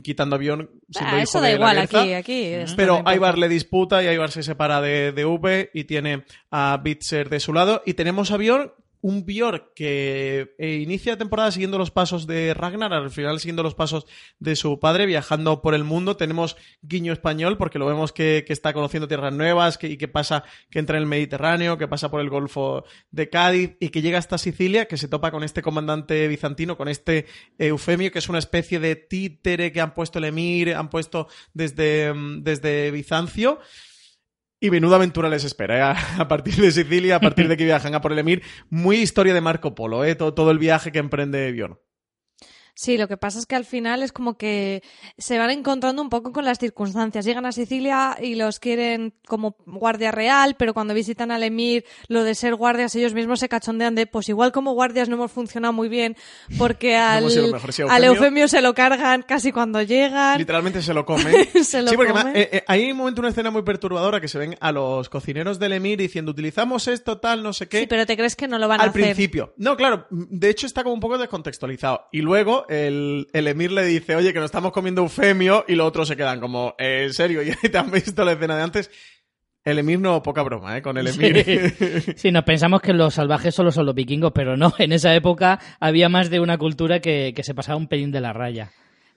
quitando 0.03 0.35
a 0.35 0.39
Bjorn 0.39 0.69
siendo 0.89 1.11
Ah, 1.11 1.17
hijo 1.17 1.23
eso 1.23 1.41
da 1.41 1.47
de 1.47 1.53
igual 1.55 1.77
aquí, 1.79 2.13
aquí. 2.13 2.53
Pero. 2.75 3.03
Ivar 3.13 3.37
le 3.37 3.49
disputa 3.49 4.03
y 4.03 4.07
Ivar 4.07 4.31
se 4.31 4.43
separa 4.43 4.81
de, 4.81 5.11
de 5.11 5.25
V 5.25 5.71
y 5.73 5.83
tiene 5.85 6.25
a 6.49 6.79
Bitzer 6.83 7.29
de 7.29 7.39
su 7.39 7.53
lado. 7.53 7.81
Y 7.85 7.93
tenemos 7.93 8.31
a 8.31 8.37
Bjorn, 8.37 8.71
un 9.01 9.25
Bjorn 9.25 9.63
que 9.75 10.53
eh, 10.57 10.75
inicia 10.75 11.17
temporada 11.17 11.51
siguiendo 11.51 11.77
los 11.77 11.91
pasos 11.91 12.27
de 12.27 12.53
Ragnar, 12.53 12.93
al 12.93 13.09
final 13.11 13.39
siguiendo 13.39 13.63
los 13.63 13.75
pasos 13.75 14.05
de 14.39 14.55
su 14.55 14.79
padre, 14.79 15.05
viajando 15.05 15.61
por 15.61 15.73
el 15.73 15.83
mundo. 15.83 16.17
Tenemos 16.17 16.55
guiño 16.81 17.13
español 17.13 17.57
porque 17.57 17.79
lo 17.79 17.85
vemos 17.85 18.11
que, 18.13 18.43
que 18.45 18.53
está 18.53 18.73
conociendo 18.73 19.07
tierras 19.07 19.33
nuevas 19.33 19.77
que, 19.77 19.87
y 19.87 19.97
que 19.97 20.07
pasa, 20.07 20.43
que 20.69 20.79
entra 20.79 20.97
en 20.97 21.03
el 21.03 21.09
Mediterráneo, 21.09 21.77
que 21.77 21.87
pasa 21.87 22.09
por 22.09 22.21
el 22.21 22.29
Golfo 22.29 22.83
de 23.11 23.29
Cádiz 23.29 23.75
y 23.79 23.89
que 23.89 24.01
llega 24.01 24.19
hasta 24.19 24.37
Sicilia, 24.37 24.85
que 24.85 24.97
se 24.97 25.07
topa 25.07 25.31
con 25.31 25.43
este 25.43 25.61
comandante 25.61 26.27
bizantino, 26.27 26.77
con 26.77 26.87
este 26.87 27.25
Eufemio, 27.57 28.11
que 28.11 28.19
es 28.19 28.29
una 28.29 28.39
especie 28.39 28.79
de 28.79 28.95
títere 28.95 29.71
que 29.71 29.81
han 29.81 29.93
puesto 29.93 30.19
el 30.19 30.25
emir, 30.25 30.75
han 30.75 30.89
puesto 30.89 31.27
desde, 31.53 32.13
mm, 32.13 32.43
desde 32.43 32.91
Bizancio. 32.91 33.59
Y 34.63 34.69
menuda 34.69 34.97
aventura 34.97 35.27
les 35.27 35.43
espera, 35.43 35.91
¿eh? 35.91 35.97
a, 36.19 36.27
partir 36.27 36.55
de 36.55 36.71
Sicilia, 36.71 37.15
a 37.15 37.19
partir 37.19 37.47
de 37.47 37.57
que 37.57 37.65
viajan 37.71 37.95
a 37.95 38.01
por 38.01 38.11
el 38.11 38.19
Emir. 38.19 38.43
Muy 38.69 38.97
historia 38.97 39.33
de 39.33 39.41
Marco 39.41 39.73
Polo, 39.73 40.05
¿eh? 40.05 40.13
todo, 40.13 40.35
todo 40.35 40.51
el 40.51 40.59
viaje 40.59 40.91
que 40.91 40.99
emprende 40.99 41.51
Bjorn. 41.51 41.79
Sí, 42.81 42.97
lo 42.97 43.07
que 43.07 43.15
pasa 43.15 43.37
es 43.37 43.45
que 43.45 43.55
al 43.55 43.63
final 43.63 44.01
es 44.01 44.11
como 44.11 44.37
que 44.39 44.81
se 45.15 45.37
van 45.37 45.51
encontrando 45.51 46.01
un 46.01 46.09
poco 46.09 46.31
con 46.31 46.45
las 46.45 46.57
circunstancias. 46.57 47.23
Llegan 47.25 47.45
a 47.45 47.51
Sicilia 47.51 48.17
y 48.19 48.33
los 48.33 48.59
quieren 48.59 49.13
como 49.27 49.55
guardia 49.67 50.09
real, 50.09 50.55
pero 50.57 50.73
cuando 50.73 50.95
visitan 50.95 51.29
al 51.29 51.43
emir, 51.43 51.85
lo 52.07 52.23
de 52.23 52.33
ser 52.33 52.55
guardias, 52.55 52.95
ellos 52.95 53.13
mismos 53.13 53.39
se 53.39 53.49
cachondean 53.49 53.93
de, 53.93 54.07
pues 54.07 54.29
igual 54.29 54.51
como 54.51 54.73
guardias 54.73 55.09
no 55.09 55.15
hemos 55.15 55.31
funcionado 55.31 55.73
muy 55.73 55.89
bien, 55.89 56.15
porque 56.57 56.95
al, 56.97 57.23
al 57.25 57.29
Eufemio- 57.29 58.03
Eufemio 58.15 58.47
se 58.47 58.61
lo 58.63 58.73
cargan 58.73 59.21
casi 59.27 59.51
cuando 59.51 59.83
llegan. 59.83 60.39
Literalmente 60.39 60.81
se 60.81 60.95
lo 60.95 61.05
comen. 61.05 61.35
Se 61.63 61.83
lo 61.83 61.89
sí, 61.89 61.95
porque 61.95 62.13
comen. 62.13 62.35
eh, 62.35 62.49
eh, 62.51 62.63
hay 62.67 62.89
un 62.89 62.97
momento, 62.97 63.21
una 63.21 63.29
escena 63.29 63.51
muy 63.51 63.61
perturbadora 63.61 64.19
que 64.19 64.27
se 64.27 64.39
ven 64.39 64.55
a 64.59 64.71
los 64.71 65.07
cocineros 65.09 65.59
del 65.59 65.73
Emir 65.73 65.99
diciendo 65.99 66.31
utilizamos 66.31 66.87
esto, 66.87 67.19
tal, 67.19 67.43
no 67.43 67.53
sé 67.53 67.67
qué. 67.67 67.81
Sí, 67.81 67.85
pero 67.87 68.07
te 68.07 68.17
crees 68.17 68.35
que 68.35 68.47
no 68.47 68.57
lo 68.57 68.67
van 68.67 68.79
a 68.79 68.83
al 68.85 68.89
hacer. 68.89 69.03
principio. 69.03 69.53
No, 69.57 69.77
claro, 69.77 70.07
de 70.09 70.49
hecho 70.49 70.65
está 70.65 70.81
como 70.81 70.95
un 70.95 70.99
poco 70.99 71.19
descontextualizado. 71.19 72.07
Y 72.11 72.21
luego 72.21 72.65
el, 72.71 73.27
el 73.33 73.47
Emir 73.47 73.71
le 73.71 73.83
dice, 73.85 74.15
oye, 74.15 74.31
que 74.33 74.39
nos 74.39 74.45
estamos 74.45 74.71
comiendo 74.71 75.01
eufemio, 75.01 75.65
y 75.67 75.75
los 75.75 75.85
otros 75.87 76.07
se 76.07 76.15
quedan 76.15 76.39
como, 76.39 76.73
"Eh, 76.79 77.03
¿en 77.07 77.13
serio? 77.13 77.41
¿Ya 77.43 77.55
te 77.57 77.77
han 77.77 77.91
visto 77.91 78.23
la 78.23 78.31
escena 78.31 78.55
de 78.55 78.63
antes? 78.63 78.89
El 79.63 79.77
Emir 79.77 79.99
no, 79.99 80.23
poca 80.23 80.41
broma, 80.41 80.77
¿eh? 80.77 80.81
Con 80.81 80.97
el 80.97 81.07
Emir. 81.07 81.75
Sí, 82.17 82.31
nos 82.31 82.43
pensamos 82.45 82.81
que 82.81 82.93
los 82.93 83.13
salvajes 83.13 83.53
solo 83.53 83.71
son 83.71 83.85
los 83.85 83.93
vikingos, 83.93 84.31
pero 84.33 84.57
no, 84.57 84.73
en 84.79 84.91
esa 84.93 85.13
época 85.13 85.59
había 85.79 86.09
más 86.09 86.29
de 86.29 86.39
una 86.39 86.57
cultura 86.57 86.99
que, 86.99 87.33
que 87.35 87.43
se 87.43 87.53
pasaba 87.53 87.77
un 87.77 87.87
pelín 87.87 88.11
de 88.11 88.21
la 88.21 88.33
raya. 88.33 88.71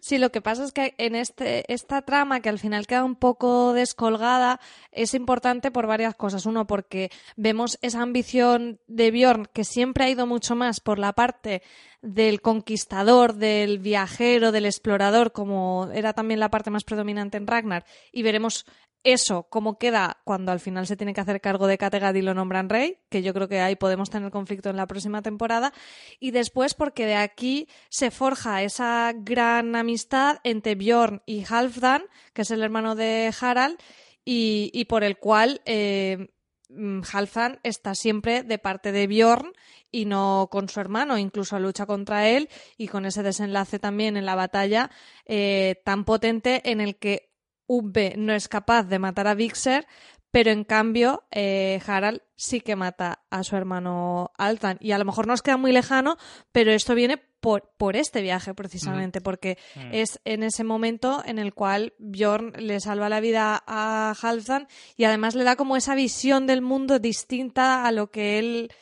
Sí, 0.06 0.18
lo 0.18 0.30
que 0.30 0.42
pasa 0.42 0.64
es 0.64 0.72
que 0.72 0.94
en 0.98 1.14
este, 1.14 1.64
esta 1.72 2.02
trama, 2.02 2.40
que 2.40 2.50
al 2.50 2.58
final 2.58 2.86
queda 2.86 3.04
un 3.04 3.16
poco 3.16 3.72
descolgada, 3.72 4.60
es 4.92 5.14
importante 5.14 5.70
por 5.70 5.86
varias 5.86 6.14
cosas. 6.14 6.44
Uno, 6.44 6.66
porque 6.66 7.10
vemos 7.36 7.78
esa 7.80 8.02
ambición 8.02 8.80
de 8.86 9.10
Bjorn, 9.10 9.46
que 9.54 9.64
siempre 9.64 10.04
ha 10.04 10.10
ido 10.10 10.26
mucho 10.26 10.56
más 10.56 10.80
por 10.80 10.98
la 10.98 11.14
parte 11.14 11.62
del 12.02 12.42
conquistador, 12.42 13.36
del 13.36 13.78
viajero, 13.78 14.52
del 14.52 14.66
explorador, 14.66 15.32
como 15.32 15.88
era 15.94 16.12
también 16.12 16.38
la 16.38 16.50
parte 16.50 16.68
más 16.68 16.84
predominante 16.84 17.38
en 17.38 17.46
Ragnar, 17.46 17.86
y 18.12 18.22
veremos 18.22 18.66
eso, 19.04 19.46
cómo 19.50 19.78
queda 19.78 20.20
cuando 20.24 20.50
al 20.50 20.60
final 20.60 20.86
se 20.86 20.96
tiene 20.96 21.12
que 21.12 21.20
hacer 21.20 21.40
cargo 21.40 21.66
de 21.66 21.78
Kattegat 21.78 22.16
y 22.16 22.22
lo 22.22 22.34
nombran 22.34 22.70
rey, 22.70 22.98
que 23.10 23.22
yo 23.22 23.34
creo 23.34 23.48
que 23.48 23.60
ahí 23.60 23.76
podemos 23.76 24.10
tener 24.10 24.30
conflicto 24.30 24.70
en 24.70 24.76
la 24.76 24.86
próxima 24.86 25.22
temporada, 25.22 25.72
y 26.18 26.30
después 26.30 26.74
porque 26.74 27.06
de 27.06 27.16
aquí 27.16 27.68
se 27.90 28.10
forja 28.10 28.62
esa 28.62 29.12
gran 29.14 29.76
amistad 29.76 30.38
entre 30.42 30.74
Bjorn 30.74 31.22
y 31.26 31.44
Halfdan, 31.48 32.04
que 32.32 32.42
es 32.42 32.50
el 32.50 32.62
hermano 32.62 32.94
de 32.94 33.32
Harald, 33.38 33.78
y, 34.24 34.86
por 34.86 35.04
el 35.04 35.18
cual 35.18 35.60
eh, 35.66 36.28
mm, 36.70 37.02
Halfdan 37.12 37.60
está 37.62 37.94
siempre 37.94 38.42
de 38.42 38.58
parte 38.58 38.90
de 38.90 39.06
Bjorn 39.06 39.52
y 39.90 40.06
no 40.06 40.48
con 40.50 40.70
su 40.70 40.80
hermano, 40.80 41.18
incluso 41.18 41.58
lucha 41.58 41.84
contra 41.84 42.28
él 42.28 42.48
y 42.78 42.88
con 42.88 43.04
ese 43.04 43.22
desenlace 43.22 43.78
también 43.78 44.16
en 44.16 44.24
la 44.24 44.34
batalla 44.34 44.90
eh, 45.26 45.82
tan 45.84 46.06
potente 46.06 46.70
en 46.70 46.80
el 46.80 46.96
que 46.96 47.33
Ubbe 47.66 48.14
no 48.16 48.32
es 48.32 48.48
capaz 48.48 48.84
de 48.84 48.98
matar 48.98 49.26
a 49.26 49.34
Vixer, 49.34 49.86
pero 50.30 50.50
en 50.50 50.64
cambio 50.64 51.22
eh, 51.30 51.80
Harald 51.86 52.20
sí 52.34 52.60
que 52.60 52.74
mata 52.74 53.20
a 53.30 53.44
su 53.44 53.56
hermano 53.56 54.32
Altan. 54.36 54.78
Y 54.80 54.90
a 54.90 54.98
lo 54.98 55.04
mejor 55.04 55.26
nos 55.26 55.42
queda 55.42 55.56
muy 55.56 55.70
lejano, 55.70 56.16
pero 56.50 56.72
esto 56.72 56.94
viene 56.94 57.18
por, 57.44 57.70
por 57.76 57.94
este 57.94 58.22
viaje 58.22 58.54
precisamente, 58.54 59.20
porque 59.20 59.58
es 59.92 60.18
en 60.24 60.42
ese 60.42 60.64
momento 60.64 61.22
en 61.24 61.38
el 61.38 61.52
cual 61.52 61.92
Bjorn 61.98 62.54
le 62.56 62.80
salva 62.80 63.08
la 63.08 63.20
vida 63.20 63.62
a 63.66 64.14
Halfdan 64.20 64.66
y 64.96 65.04
además 65.04 65.34
le 65.34 65.44
da 65.44 65.54
como 65.54 65.76
esa 65.76 65.94
visión 65.94 66.46
del 66.46 66.62
mundo 66.62 66.98
distinta 66.98 67.86
a 67.86 67.92
lo 67.92 68.10
que 68.10 68.38
él 68.38 68.72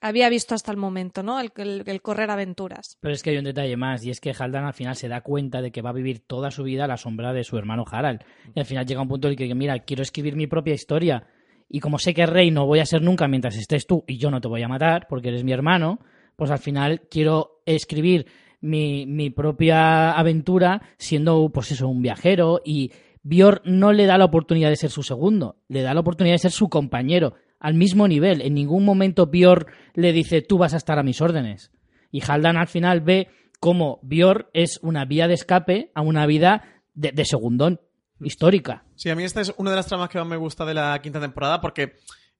había 0.00 0.28
visto 0.28 0.54
hasta 0.54 0.70
el 0.70 0.76
momento, 0.76 1.22
¿no? 1.22 1.40
El, 1.40 1.50
el- 1.56 2.02
correr 2.02 2.30
aventuras. 2.30 2.96
Pero 3.00 3.14
es 3.14 3.22
que 3.22 3.30
hay 3.30 3.38
un 3.38 3.44
detalle 3.44 3.76
más, 3.76 4.04
y 4.04 4.10
es 4.10 4.20
que 4.20 4.32
Haldan 4.38 4.64
al 4.64 4.74
final 4.74 4.94
se 4.96 5.08
da 5.08 5.20
cuenta 5.22 5.62
de 5.62 5.70
que 5.72 5.82
va 5.82 5.90
a 5.90 5.94
vivir 5.94 6.20
toda 6.26 6.50
su 6.50 6.62
vida 6.62 6.84
a 6.84 6.88
la 6.88 6.96
sombra 6.96 7.32
de 7.32 7.44
su 7.44 7.56
hermano 7.58 7.84
Harald. 7.90 8.20
Y 8.54 8.60
al 8.60 8.66
final 8.66 8.86
llega 8.86 9.02
un 9.02 9.08
punto 9.08 9.28
en 9.28 9.32
el 9.32 9.36
que, 9.38 9.54
mira, 9.54 9.78
quiero 9.80 10.02
escribir 10.02 10.36
mi 10.36 10.46
propia 10.46 10.74
historia. 10.74 11.26
Y 11.68 11.80
como 11.80 11.98
sé 11.98 12.14
que 12.14 12.26
rey 12.26 12.50
no 12.50 12.66
voy 12.66 12.78
a 12.78 12.86
ser 12.86 13.02
nunca 13.02 13.26
mientras 13.26 13.56
estés 13.56 13.86
tú 13.86 14.04
y 14.06 14.18
yo 14.18 14.30
no 14.30 14.40
te 14.40 14.46
voy 14.48 14.62
a 14.62 14.68
matar 14.68 15.06
porque 15.08 15.28
eres 15.28 15.42
mi 15.42 15.52
hermano, 15.52 15.98
pues 16.36 16.50
al 16.50 16.58
final 16.60 17.02
quiero 17.10 17.60
escribir 17.66 18.26
mi, 18.60 19.04
mi 19.06 19.30
propia 19.30 20.12
aventura 20.12 20.80
siendo, 20.98 21.50
pues 21.52 21.72
eso, 21.72 21.88
un 21.88 22.02
viajero. 22.02 22.60
Y 22.64 22.92
Björn 23.24 23.62
no 23.64 23.92
le 23.92 24.06
da 24.06 24.16
la 24.18 24.26
oportunidad 24.26 24.68
de 24.68 24.76
ser 24.76 24.90
su 24.90 25.02
segundo, 25.02 25.56
le 25.68 25.82
da 25.82 25.92
la 25.94 26.00
oportunidad 26.00 26.34
de 26.34 26.38
ser 26.38 26.52
su 26.52 26.68
compañero, 26.68 27.34
al 27.66 27.74
mismo 27.74 28.06
nivel. 28.06 28.42
En 28.42 28.54
ningún 28.54 28.84
momento 28.84 29.26
Björn 29.26 29.66
le 29.94 30.12
dice, 30.12 30.40
tú 30.40 30.56
vas 30.56 30.72
a 30.72 30.76
estar 30.76 31.00
a 31.00 31.02
mis 31.02 31.20
órdenes. 31.20 31.72
Y 32.12 32.20
Haldan 32.24 32.56
al 32.56 32.68
final 32.68 33.00
ve 33.00 33.26
cómo 33.58 33.98
Björn 34.04 34.46
es 34.52 34.78
una 34.82 35.04
vía 35.04 35.26
de 35.26 35.34
escape 35.34 35.90
a 35.92 36.00
una 36.00 36.26
vida 36.26 36.62
de, 36.94 37.10
de 37.10 37.24
segundón, 37.24 37.80
histórica. 38.20 38.84
Sí, 38.94 39.10
a 39.10 39.16
mí 39.16 39.24
esta 39.24 39.40
es 39.40 39.52
una 39.56 39.70
de 39.70 39.76
las 39.76 39.88
tramas 39.88 40.10
que 40.10 40.18
más 40.18 40.28
me 40.28 40.36
gusta 40.36 40.64
de 40.64 40.74
la 40.74 40.96
quinta 41.02 41.20
temporada 41.20 41.60
porque 41.60 41.94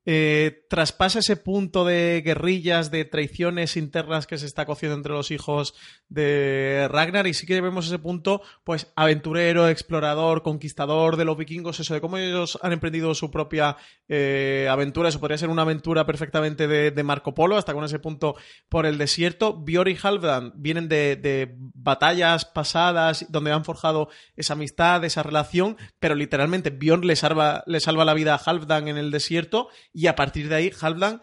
eh, 0.09 0.64
traspasa 0.71 1.19
ese 1.19 1.37
punto 1.37 1.85
de 1.85 2.23
guerrillas, 2.25 2.92
de 2.92 3.05
traiciones 3.05 3.77
internas 3.77 4.29
que 4.29 4.38
se 4.38 4.47
está 4.47 4.64
cociendo 4.64 4.97
entre 4.97 5.12
los 5.12 5.33
hijos 5.33 5.75
de 6.09 6.87
Ragnar 6.88 7.27
y 7.27 7.35
sí 7.35 7.45
que 7.45 7.61
vemos 7.61 7.87
ese 7.87 7.99
punto, 7.99 8.40
pues, 8.62 8.92
aventurero, 8.95 9.69
explorador, 9.69 10.45
conquistador 10.45 11.16
de 11.16 11.25
los 11.25 11.37
vikingos, 11.37 11.81
eso 11.81 11.92
de 11.92 12.01
cómo 12.01 12.19
ellos 12.19 12.57
han 12.62 12.73
emprendido 12.73 13.16
su 13.16 13.33
propia 13.33 13.79
eh, 14.09 14.69
aventura, 14.71 15.09
eso 15.09 15.19
podría 15.19 15.38
ser 15.38 15.49
una 15.49 15.62
aventura 15.62 16.07
perfectamente 16.07 16.69
de, 16.69 17.03
Marco 17.03 17.35
Polo, 17.35 17.57
hasta 17.57 17.75
con 17.75 17.85
ese 17.85 17.99
punto 17.99 18.37
por 18.69 18.87
el 18.87 18.99
desierto. 18.99 19.55
Bjorn 19.55 19.90
y 19.90 19.97
Halfdan 20.01 20.53
vienen 20.55 20.88
de, 20.88 21.57
batallas 21.59 22.45
pasadas 22.45 23.27
donde 23.29 23.53
han 23.53 23.64
forjado 23.64 24.09
esa 24.37 24.53
amistad, 24.53 25.05
esa 25.05 25.25
relación, 25.25 25.77
pero 25.99 26.14
literalmente 26.14 26.71
Bjorn 26.71 27.07
le 27.07 27.16
salva, 27.16 27.64
le 27.66 27.81
salva 27.81 28.05
la 28.05 28.14
vida 28.14 28.35
a 28.35 28.38
Halfdan 28.38 28.87
en 28.87 28.99
el 28.99 29.11
desierto 29.11 29.69
y 29.97 30.09
a 30.09 30.15
partir 30.15 30.51
de 30.51 30.57
ahí 30.57 30.73
Halfdan 30.79 31.23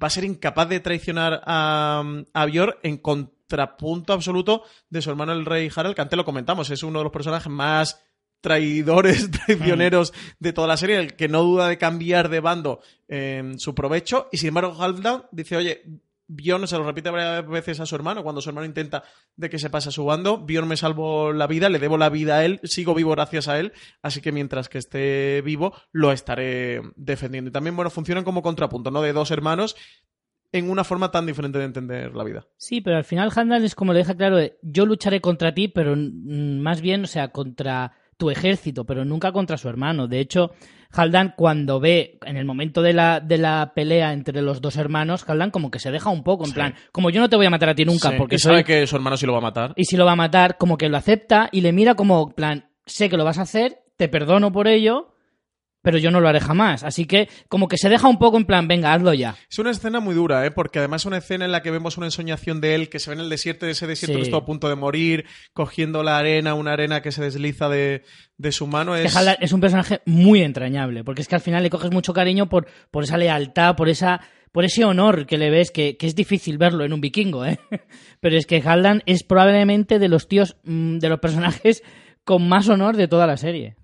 va 0.00 0.06
a 0.06 0.10
ser 0.10 0.22
incapaz 0.22 0.68
de 0.68 0.78
traicionar 0.78 1.42
a, 1.44 2.04
a 2.32 2.46
en 2.84 2.98
contrapunto 2.98 4.12
absoluto 4.12 4.62
de 4.88 5.02
su 5.02 5.10
hermano 5.10 5.32
el 5.32 5.44
rey 5.44 5.68
Harald, 5.74 5.96
que 5.96 6.02
antes 6.02 6.16
lo 6.16 6.24
comentamos, 6.24 6.70
es 6.70 6.84
uno 6.84 7.00
de 7.00 7.02
los 7.02 7.12
personajes 7.12 7.50
más 7.50 8.00
traidores, 8.40 9.28
traicioneros 9.46 10.12
de 10.38 10.52
toda 10.52 10.68
la 10.68 10.76
serie, 10.76 10.98
el 10.98 11.16
que 11.16 11.26
no 11.26 11.42
duda 11.42 11.66
de 11.66 11.78
cambiar 11.78 12.28
de 12.28 12.38
bando 12.38 12.80
en 13.08 13.58
su 13.58 13.74
provecho, 13.74 14.28
y 14.30 14.36
sin 14.36 14.48
embargo 14.48 14.80
Halfdan 14.80 15.24
dice, 15.32 15.56
oye, 15.56 15.82
Bjorn 16.34 16.66
se 16.66 16.78
lo 16.78 16.84
repite 16.84 17.10
varias 17.10 17.46
veces 17.46 17.80
a 17.80 17.86
su 17.86 17.94
hermano 17.94 18.22
cuando 18.22 18.40
su 18.40 18.50
hermano 18.50 18.66
intenta 18.66 19.04
de 19.36 19.50
que 19.50 19.58
se 19.58 19.70
pase 19.70 19.90
a 19.90 19.92
su 19.92 20.04
bando. 20.04 20.38
Bjorn 20.38 20.68
me 20.68 20.76
salvó 20.76 21.32
la 21.32 21.46
vida, 21.46 21.68
le 21.68 21.78
debo 21.78 21.98
la 21.98 22.08
vida 22.08 22.38
a 22.38 22.44
él, 22.44 22.60
sigo 22.64 22.94
vivo 22.94 23.10
gracias 23.12 23.48
a 23.48 23.58
él, 23.58 23.72
así 24.02 24.20
que 24.20 24.32
mientras 24.32 24.68
que 24.68 24.78
esté 24.78 25.42
vivo 25.42 25.74
lo 25.92 26.12
estaré 26.12 26.80
defendiendo. 26.96 27.50
Y 27.50 27.52
también, 27.52 27.76
bueno, 27.76 27.90
funcionan 27.90 28.24
como 28.24 28.42
contrapunto, 28.42 28.90
¿no? 28.90 29.02
De 29.02 29.12
dos 29.12 29.30
hermanos 29.30 29.76
en 30.52 30.70
una 30.70 30.84
forma 30.84 31.10
tan 31.10 31.26
diferente 31.26 31.58
de 31.58 31.64
entender 31.64 32.14
la 32.14 32.24
vida. 32.24 32.46
Sí, 32.56 32.80
pero 32.80 32.96
al 32.96 33.04
final 33.04 33.32
Haldan 33.34 33.64
es 33.64 33.74
como 33.74 33.92
le 33.92 34.00
deja 34.00 34.16
claro, 34.16 34.38
yo 34.60 34.86
lucharé 34.86 35.20
contra 35.20 35.54
ti, 35.54 35.68
pero 35.68 35.96
mm, 35.96 36.60
más 36.60 36.80
bien, 36.80 37.04
o 37.04 37.06
sea, 37.06 37.28
contra 37.28 37.94
tu 38.22 38.30
ejército, 38.30 38.84
pero 38.84 39.04
nunca 39.04 39.32
contra 39.32 39.56
su 39.56 39.68
hermano. 39.68 40.06
De 40.06 40.20
hecho, 40.20 40.52
Haldan 40.92 41.34
cuando 41.36 41.80
ve 41.80 42.18
en 42.24 42.36
el 42.36 42.44
momento 42.44 42.80
de 42.80 42.92
la, 42.92 43.18
de 43.18 43.36
la 43.36 43.72
pelea 43.74 44.12
entre 44.12 44.42
los 44.42 44.60
dos 44.60 44.76
hermanos, 44.76 45.24
Haldan 45.28 45.50
como 45.50 45.72
que 45.72 45.80
se 45.80 45.90
deja 45.90 46.08
un 46.10 46.22
poco, 46.22 46.44
en 46.44 46.50
Sí. 46.50 46.54
plan, 46.54 46.74
como 46.92 47.10
yo 47.10 47.20
no 47.20 47.28
te 47.28 47.34
voy 47.34 47.46
a 47.46 47.50
matar 47.50 47.70
a 47.70 47.74
ti 47.74 47.84
nunca, 47.84 48.10
Sí, 48.10 48.14
porque 48.16 48.36
y 48.36 48.38
soy 48.38 48.52
sabe 48.52 48.64
que 48.64 48.86
su 48.86 48.94
hermano 48.94 49.16
sí 49.16 49.26
lo 49.26 49.32
va 49.32 49.38
a 49.38 49.42
matar. 49.42 49.72
y 49.74 49.86
si 49.86 49.96
lo 49.96 50.04
va 50.04 50.12
a 50.12 50.16
matar, 50.16 50.56
como 50.56 50.78
que 50.78 50.88
lo 50.88 50.96
acepta 50.98 51.48
y 51.50 51.62
le 51.62 51.72
mira 51.72 51.96
como, 51.96 52.28
en 52.28 52.34
plan, 52.34 52.64
sé 52.86 53.08
que 53.10 53.16
lo 53.16 53.24
vas 53.24 53.38
a 53.38 53.42
hacer, 53.42 53.78
te 53.96 54.08
perdono 54.08 54.52
por 54.52 54.68
ello, 54.68 55.11
pero 55.82 55.98
yo 55.98 56.10
no 56.10 56.20
lo 56.20 56.28
haré 56.28 56.40
jamás. 56.40 56.84
Así 56.84 57.04
que 57.06 57.28
como 57.48 57.68
que 57.68 57.76
se 57.76 57.88
deja 57.88 58.08
un 58.08 58.18
poco 58.18 58.36
en 58.38 58.44
plan, 58.46 58.68
venga, 58.68 58.92
hazlo 58.94 59.12
ya. 59.12 59.34
Es 59.50 59.58
una 59.58 59.70
escena 59.70 60.00
muy 60.00 60.14
dura, 60.14 60.46
¿eh? 60.46 60.50
porque 60.50 60.78
además 60.78 61.02
es 61.02 61.06
una 61.06 61.18
escena 61.18 61.44
en 61.44 61.52
la 61.52 61.62
que 61.62 61.70
vemos 61.70 61.96
una 61.96 62.06
ensoñación 62.06 62.60
de 62.60 62.74
él 62.74 62.88
que 62.88 62.98
se 62.98 63.10
ve 63.10 63.14
en 63.14 63.20
el 63.20 63.28
desierto, 63.28 63.66
de 63.66 63.72
ese 63.72 63.86
desierto 63.86 64.14
Sí. 64.14 64.20
que 64.20 64.24
está 64.24 64.36
a 64.38 64.44
punto 64.44 64.68
de 64.68 64.76
morir, 64.76 65.24
cogiendo 65.52 66.02
la 66.02 66.18
arena, 66.18 66.54
una 66.54 66.72
arena 66.72 67.02
que 67.02 67.12
se 67.12 67.22
desliza 67.22 67.68
de, 67.68 68.02
de 68.38 68.52
su 68.52 68.66
mano. 68.66 68.94
Que 68.94 69.04
Es... 69.04 69.16
Haldan 69.16 69.36
es 69.40 69.52
un 69.52 69.60
personaje 69.60 70.00
muy 70.06 70.42
entrañable, 70.42 71.04
porque 71.04 71.22
es 71.22 71.28
que 71.28 71.34
al 71.34 71.40
final 71.40 71.62
le 71.62 71.70
coges 71.70 71.90
mucho 71.90 72.12
cariño 72.14 72.48
por, 72.48 72.66
por 72.90 73.04
esa 73.04 73.16
lealtad, 73.18 73.76
por 73.76 73.88
esa 73.88 74.20
por 74.52 74.66
ese 74.66 74.84
honor 74.84 75.24
que 75.24 75.38
le 75.38 75.48
ves, 75.48 75.70
que, 75.70 75.96
que 75.96 76.06
es 76.06 76.14
difícil 76.14 76.58
verlo 76.58 76.84
en 76.84 76.92
un 76.92 77.00
vikingo, 77.00 77.46
¿eh? 77.46 77.58
Pero 78.20 78.36
es 78.36 78.44
que 78.44 78.60
Haldan 78.62 79.02
es 79.06 79.22
probablemente 79.22 79.98
de 79.98 80.08
los 80.10 80.28
tíos, 80.28 80.56
mm, 80.64 80.98
de 80.98 81.08
los 81.08 81.20
personajes 81.20 81.82
con 82.24 82.48
más 82.48 82.68
honor 82.68 82.96
de 82.96 83.08
toda 83.08 83.26
la 83.26 83.36
serie. 83.36 83.76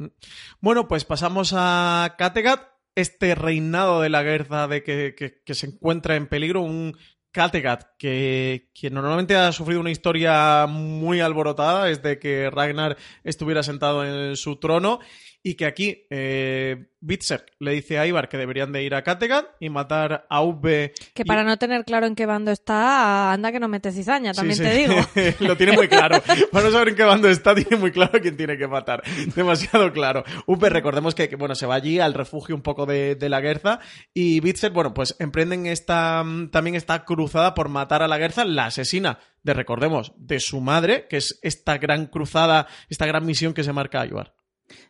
Bueno, 0.61 0.89
pues 0.89 1.05
pasamos 1.05 1.55
a 1.57 2.15
Kattegat, 2.19 2.63
este 2.95 3.35
reinado 3.35 4.01
de 4.01 4.09
la 4.09 4.23
guerra 4.23 4.69
de 4.69 4.83
que, 4.83 5.55
se 5.55 5.67
encuentra 5.67 6.17
en 6.17 6.27
peligro, 6.27 6.63
un 6.63 6.97
Kattegat 7.31 7.97
que 7.99 8.69
normalmente 8.91 9.37
ha 9.37 9.53
sufrido 9.53 9.81
una 9.81 9.91
historia 9.91 10.67
muy 10.69 11.21
alborotada 11.21 11.85
desde 11.85 12.19
que 12.19 12.51
Ragnar 12.51 12.97
estuviera 13.23 13.63
sentado 13.63 14.05
en 14.05 14.37
su 14.37 14.57
trono 14.57 15.01
y 15.43 15.55
que 15.55 15.67
aquí 15.67 16.07
eh, 16.11 16.89
Bitzer 17.01 17.47
le 17.61 17.71
dice 17.73 17.99
a 17.99 18.07
Ivar 18.07 18.29
que 18.29 18.37
deberían 18.37 18.73
de 18.73 18.83
ir 18.83 18.95
a 18.95 19.03
Kattegat 19.03 19.47
y 19.61 19.71
matar 19.71 20.27
a 20.29 20.43
Ubbe. 20.43 20.93
Que 21.15 21.23
y- 21.23 21.25
para 21.25 21.45
no 21.45 21.57
tener 21.57 21.85
claro 21.85 22.07
en 22.07 22.15
qué 22.17 22.27
bando 22.27 22.51
está, 22.51 23.33
anda 23.33 23.53
que 23.53 23.61
no 23.61 23.69
mete 23.69 23.93
cizaña, 23.93 24.33
también 24.33 24.57
Sí, 24.57 24.63
te 24.65 24.75
digo. 24.75 24.95
Lo 25.41 25.57
tiene 25.57 25.73
muy 25.73 25.89
claro. 25.89 26.21
Para 26.51 26.67
no 26.67 26.73
saber 26.73 26.89
en 26.89 26.97
qué 26.97 27.05
bando 27.05 27.29
está, 27.29 27.55
tiene 27.55 27.77
muy 27.77 27.93
claro 27.93 28.21
quién 28.21 28.37
tiene 28.37 28.59
que 28.59 28.67
matar. 28.67 29.03
Demasiado 29.35 29.93
claro. 29.93 30.25
Upe, 30.47 30.69
recordemos 30.71 31.15
que, 31.15 31.29
bueno, 31.37 31.55
se 31.55 31.67
va 31.67 31.77
allí 31.77 32.01
al 32.01 32.15
refugio 32.15 32.55
un 32.55 32.63
poco 32.63 32.85
de, 32.85 33.15
de 33.15 33.29
la 33.29 33.41
Guerza 33.41 33.79
y 34.13 34.41
Bitzer, 34.41 34.73
bueno, 34.73 34.93
pues 34.93 35.15
emprenden 35.21 35.67
esta, 35.67 36.23
mm, 36.25 36.51
también 36.51 36.75
esta 36.75 37.05
cruzada 37.05 37.55
por 37.55 37.69
matar 37.69 38.03
a 38.03 38.09
la 38.09 38.19
Guerza, 38.19 38.45
la 38.45 38.67
asesina 38.67 39.19
de, 39.45 39.55
recordemos, 39.55 40.13
de 40.17 40.41
su 40.41 40.61
madre, 40.61 41.07
que 41.09 41.17
es 41.19 41.39
esta 41.43 41.79
gran 41.79 42.07
cruzada, 42.07 42.67
esta 42.89 43.07
gran 43.07 43.25
misión 43.25 43.55
que 43.55 43.63
se 43.65 43.73
marca 43.73 44.01
a 44.01 44.07
Ivar. 44.07 44.35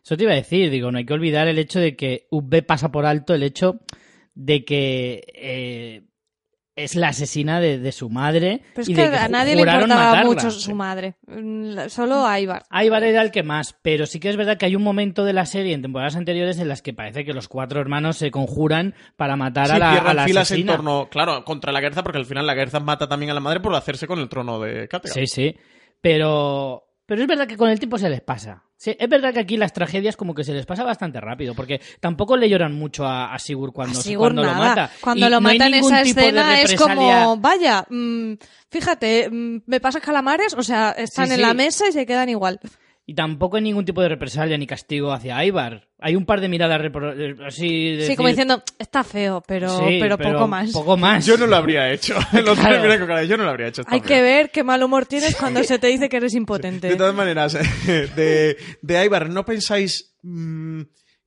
Eso 0.03 0.17
te 0.17 0.23
iba 0.23 0.33
a 0.33 0.35
decir, 0.35 0.69
digo, 0.69 0.91
no 0.91 0.97
hay 0.97 1.05
que 1.05 1.13
olvidar 1.13 1.47
el 1.47 1.59
hecho 1.59 1.79
de 1.79 1.95
que 1.95 2.27
UB 2.31 2.63
pasa 2.65 2.91
por 2.91 3.05
alto 3.05 3.33
el 3.33 3.43
hecho 3.43 3.79
de 4.35 4.63
que 4.65 5.23
eh, 5.35 6.03
es 6.75 6.95
la 6.95 7.09
asesina 7.09 7.59
de, 7.59 7.77
de 7.77 7.91
su 7.91 8.09
madre. 8.09 8.61
Pero 8.73 8.83
es 8.83 8.89
y 8.89 8.93
que 8.93 9.09
de 9.09 9.17
a 9.17 9.27
nadie 9.27 9.53
le 9.55 9.61
importaba 9.63 9.87
matarla. 9.87 10.23
mucho 10.23 10.49
su 10.51 10.73
madre, 10.75 11.15
Mm, 11.27 11.89
solo 11.89 12.25
a 12.25 12.39
Ivar. 12.39 12.63
Ivar 12.71 13.03
era 13.03 13.21
el 13.21 13.31
que 13.31 13.43
más, 13.43 13.75
pero 13.81 14.05
sí 14.05 14.19
que 14.21 14.29
es 14.29 14.37
verdad 14.37 14.57
que 14.57 14.65
hay 14.65 14.75
un 14.77 14.83
momento 14.83 15.25
de 15.25 15.33
la 15.33 15.45
serie 15.45 15.73
en 15.73 15.81
temporadas 15.81 16.15
anteriores 16.15 16.57
en 16.59 16.69
las 16.69 16.81
que 16.81 16.93
parece 16.93 17.25
que 17.25 17.33
los 17.33 17.47
cuatro 17.49 17.81
hermanos 17.81 18.15
se 18.17 18.31
conjuran 18.31 18.95
para 19.17 19.35
matar 19.35 19.67
Sí, 19.67 19.73
a 19.73 19.77
la, 19.79 19.91
a 19.97 20.13
la 20.13 20.23
filas 20.25 20.51
en 20.51 20.55
asesina. 20.55 20.71
torno, 20.77 21.09
claro, 21.11 21.43
contra 21.43 21.73
la 21.73 21.81
Guerza, 21.81 22.01
porque 22.03 22.17
al 22.19 22.25
final 22.25 22.47
la 22.47 22.53
Guerza 22.53 22.79
mata 22.79 23.09
también 23.09 23.31
a 23.31 23.33
la 23.33 23.39
madre 23.41 23.59
por 23.59 23.75
hacerse 23.75 24.07
con 24.07 24.19
el 24.19 24.29
trono 24.29 24.59
de 24.61 24.87
Kattegat. 24.87 25.17
Sí, 25.17 25.27
sí. 25.27 25.55
Pero, 26.01 26.85
pero 27.09 27.23
es 27.23 27.27
verdad 27.27 27.47
que 27.47 27.57
con 27.57 27.71
el 27.71 27.79
tiempo 27.79 27.97
se 27.97 28.07
les 28.07 28.21
pasa. 28.21 28.61
Sí, 28.77 28.95
es 28.99 29.09
verdad 29.09 29.33
que 29.33 29.39
aquí 29.39 29.57
las 29.57 29.73
tragedias 29.73 30.15
como 30.15 30.35
que 30.35 30.43
se 30.43 30.53
les 30.53 30.67
pasa 30.67 30.83
bastante 30.83 31.19
rápido, 31.19 31.55
porque 31.55 31.81
tampoco 31.99 32.37
le 32.37 32.47
lloran 32.47 32.75
mucho 32.75 33.03
a, 33.03 33.33
a 33.33 33.39
Sigurd 33.39 33.73
cuando, 33.73 33.99
A 33.99 34.03
cuando 34.15 34.43
lo 34.43 34.53
mata. 34.53 34.91
Cuando 35.01 35.25
Y 35.25 35.29
lo 35.29 35.37
no 35.37 35.41
mata 35.41 35.65
en 35.65 35.73
esa 35.73 36.01
escena 36.01 36.61
es 36.61 36.75
como, 36.75 37.37
vaya, 37.37 37.83
mm, 37.89 38.33
fíjate, 38.69 39.27
mm, 39.27 39.63
me 39.65 39.79
pasas 39.79 40.03
calamares, 40.03 40.53
o 40.53 40.61
sea, 40.61 40.91
están 40.91 41.25
Sí, 41.25 41.31
en 41.33 41.39
sí. 41.39 41.41
la 41.41 41.53
mesa 41.55 41.87
y 41.89 41.93
se 41.93 42.05
quedan 42.05 42.29
igual. 42.29 42.59
Y 43.09 43.15
tampoco 43.15 43.57
hay 43.57 43.63
ningún 43.63 43.85
tipo 43.85 44.03
de 44.03 44.09
represalia 44.09 44.55
ni 44.55 44.67
castigo 44.67 45.11
hacia 45.11 45.43
Ivar. 45.43 45.87
Hay 45.97 46.15
un 46.15 46.27
par 46.27 46.41
de 46.41 46.47
miradas 46.47 46.79
repro- 46.79 47.15
eh, 47.17 47.35
así. 47.43 47.95
de 47.95 48.05
Sí, 48.05 48.15
como 48.15 48.29
diciendo, 48.29 48.61
está 48.77 49.03
feo, 49.03 49.41
pero, 49.47 49.67
"Sí, 49.79 49.97
pero, 49.99 50.15
poco 50.15 50.47
más. 50.47 50.71
Poco 50.71 50.95
más. 50.95 51.25
Yo 51.25 51.35
no 51.35 51.47
lo 51.47 51.55
habría 51.55 51.91
hecho. 51.91 52.13
Claro. 52.31 52.83
mira 52.83 53.23
yo 53.23 53.35
no 53.35 53.45
lo 53.45 53.49
habría 53.49 53.69
hecho. 53.69 53.81
Hay 53.87 54.01
que 54.01 54.21
ver 54.21 54.51
qué 54.51 54.63
mal 54.63 54.83
humor 54.83 55.07
tienes 55.07 55.35
cuando 55.35 55.63
se 55.63 55.79
te 55.79 55.87
dice 55.87 56.07
que 56.07 56.17
eres 56.17 56.35
impotente. 56.35 56.87
De 56.87 56.95
todas 56.97 57.15
maneras, 57.15 57.53
de, 57.87 58.57
de 58.83 59.05
Ivar, 59.05 59.27
¿no 59.31 59.43
pensáis 59.43 60.15
mm, 60.21 60.81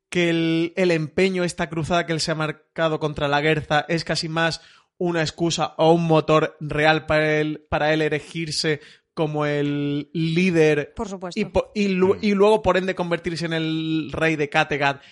que 0.08 0.30
el, 0.30 0.72
el 0.76 0.92
empeño, 0.92 1.42
esta 1.42 1.68
cruzada 1.68 2.06
que 2.06 2.12
él 2.12 2.20
se 2.20 2.30
ha 2.30 2.36
marcado 2.36 3.00
contra 3.00 3.26
la 3.26 3.40
Guerza 3.40 3.84
es 3.88 4.04
casi 4.04 4.28
más 4.28 4.60
una 4.98 5.22
excusa 5.22 5.74
o 5.78 5.92
un 5.94 6.04
motor 6.06 6.56
real 6.60 7.06
para 7.06 7.40
él, 7.40 7.66
para 7.68 7.92
él 7.92 8.02
erigirse 8.02 8.80
como 9.14 9.44
el 9.46 10.08
líder 10.12 10.92
Por 10.94 11.08
supuesto. 11.08 11.38
y, 11.40 11.44
po- 11.46 11.70
y 11.74 11.88
lu- 11.88 12.16
y 12.20 12.32
luego, 12.34 12.62
por 12.62 12.76
ende, 12.76 12.94
convertirse 12.94 13.46
en 13.46 13.52
el 13.52 14.10
rey 14.12 14.36
de 14.36 14.48
Kattegat? 14.48 15.02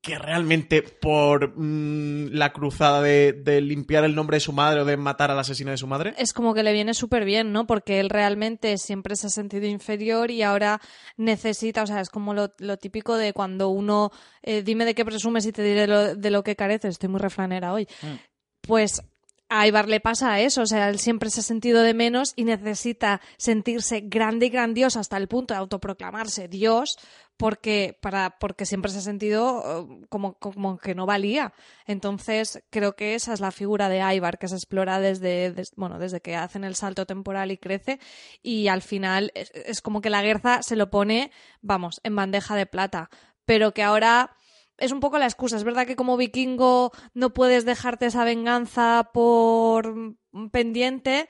Que 0.00 0.16
realmente 0.16 0.82
por 0.82 1.58
mm, 1.58 2.28
la 2.30 2.52
cruzada 2.52 3.02
de, 3.02 3.32
de 3.32 3.60
limpiar 3.60 4.04
el 4.04 4.14
nombre 4.14 4.36
de 4.36 4.40
su 4.40 4.52
madre 4.52 4.80
o 4.80 4.84
de 4.84 4.96
matar 4.96 5.32
al 5.32 5.38
asesino 5.40 5.72
de 5.72 5.76
su 5.76 5.88
madre. 5.88 6.14
es 6.16 6.32
como 6.32 6.54
que 6.54 6.62
le 6.62 6.72
viene 6.72 6.94
súper 6.94 7.24
bien, 7.24 7.50
¿no? 7.52 7.66
Porque 7.66 7.98
él 7.98 8.08
realmente 8.08 8.78
siempre 8.78 9.16
se 9.16 9.26
ha 9.26 9.30
sentido 9.30 9.66
inferior 9.66 10.30
y 10.30 10.42
ahora 10.42 10.80
necesita, 11.16 11.82
o 11.82 11.86
sea, 11.88 12.00
es 12.00 12.10
como 12.10 12.32
lo, 12.32 12.54
lo 12.58 12.76
típico 12.76 13.16
de 13.16 13.32
cuando 13.32 13.70
uno, 13.70 14.12
eh, 14.42 14.62
dime 14.62 14.84
de 14.84 14.94
qué 14.94 15.04
presumes 15.04 15.44
y 15.46 15.52
te 15.52 15.64
diré 15.64 15.88
lo- 15.88 16.14
de 16.14 16.30
lo 16.30 16.44
que 16.44 16.54
careces, 16.54 16.90
estoy 16.92 17.08
muy 17.08 17.18
refranera 17.20 17.72
hoy. 17.72 17.88
Mm. 18.02 18.14
Pues 18.60 19.02
a 19.50 19.66
Ivar 19.66 19.88
le 19.88 20.00
pasa 20.00 20.40
eso, 20.40 20.62
o 20.62 20.66
sea, 20.66 20.88
él 20.90 20.98
siempre 20.98 21.30
se 21.30 21.40
ha 21.40 21.42
sentido 21.42 21.82
de 21.82 21.94
menos 21.94 22.34
y 22.36 22.44
necesita 22.44 23.20
sentirse 23.38 24.00
grande 24.02 24.46
y 24.46 24.50
grandioso 24.50 25.00
hasta 25.00 25.16
el 25.16 25.26
punto 25.28 25.54
de 25.54 25.58
autoproclamarse 25.58 26.48
Dios, 26.48 26.98
porque, 27.38 27.96
para, 28.00 28.38
porque 28.38 28.66
siempre 28.66 28.90
se 28.90 28.98
ha 28.98 29.00
sentido 29.00 29.86
eh, 29.88 30.06
como, 30.08 30.34
como 30.34 30.76
que 30.78 30.94
no 30.94 31.06
valía. 31.06 31.52
Entonces, 31.86 32.62
creo 32.70 32.94
que 32.96 33.14
esa 33.14 33.32
es 33.32 33.40
la 33.40 33.52
figura 33.52 33.88
de 33.88 34.00
Ivar 34.14 34.38
que 34.38 34.48
se 34.48 34.56
explora 34.56 35.00
desde, 35.00 35.52
des- 35.52 35.72
bueno, 35.76 35.98
desde 35.98 36.20
que 36.20 36.36
hacen 36.36 36.64
el 36.64 36.74
salto 36.74 37.06
temporal 37.06 37.50
y 37.50 37.56
crece, 37.58 38.00
y 38.42 38.68
al 38.68 38.82
final 38.82 39.30
es, 39.34 39.50
es 39.54 39.80
como 39.80 40.00
que 40.00 40.10
la 40.10 40.22
Guerza 40.22 40.62
se 40.62 40.76
lo 40.76 40.90
pone, 40.90 41.30
vamos, 41.62 42.00
en 42.02 42.16
bandeja 42.16 42.54
de 42.56 42.66
plata, 42.66 43.08
pero 43.44 43.72
que 43.72 43.82
ahora 43.82 44.34
es 44.78 44.92
un 44.92 45.00
poco 45.00 45.18
la 45.18 45.26
excusa. 45.26 45.56
Es 45.56 45.64
verdad 45.64 45.86
que 45.86 45.96
como 45.96 46.16
vikingo 46.16 46.92
no 47.14 47.34
puedes 47.34 47.64
dejarte 47.64 48.06
esa 48.06 48.24
venganza 48.24 49.10
por 49.12 50.16
pendiente, 50.52 51.28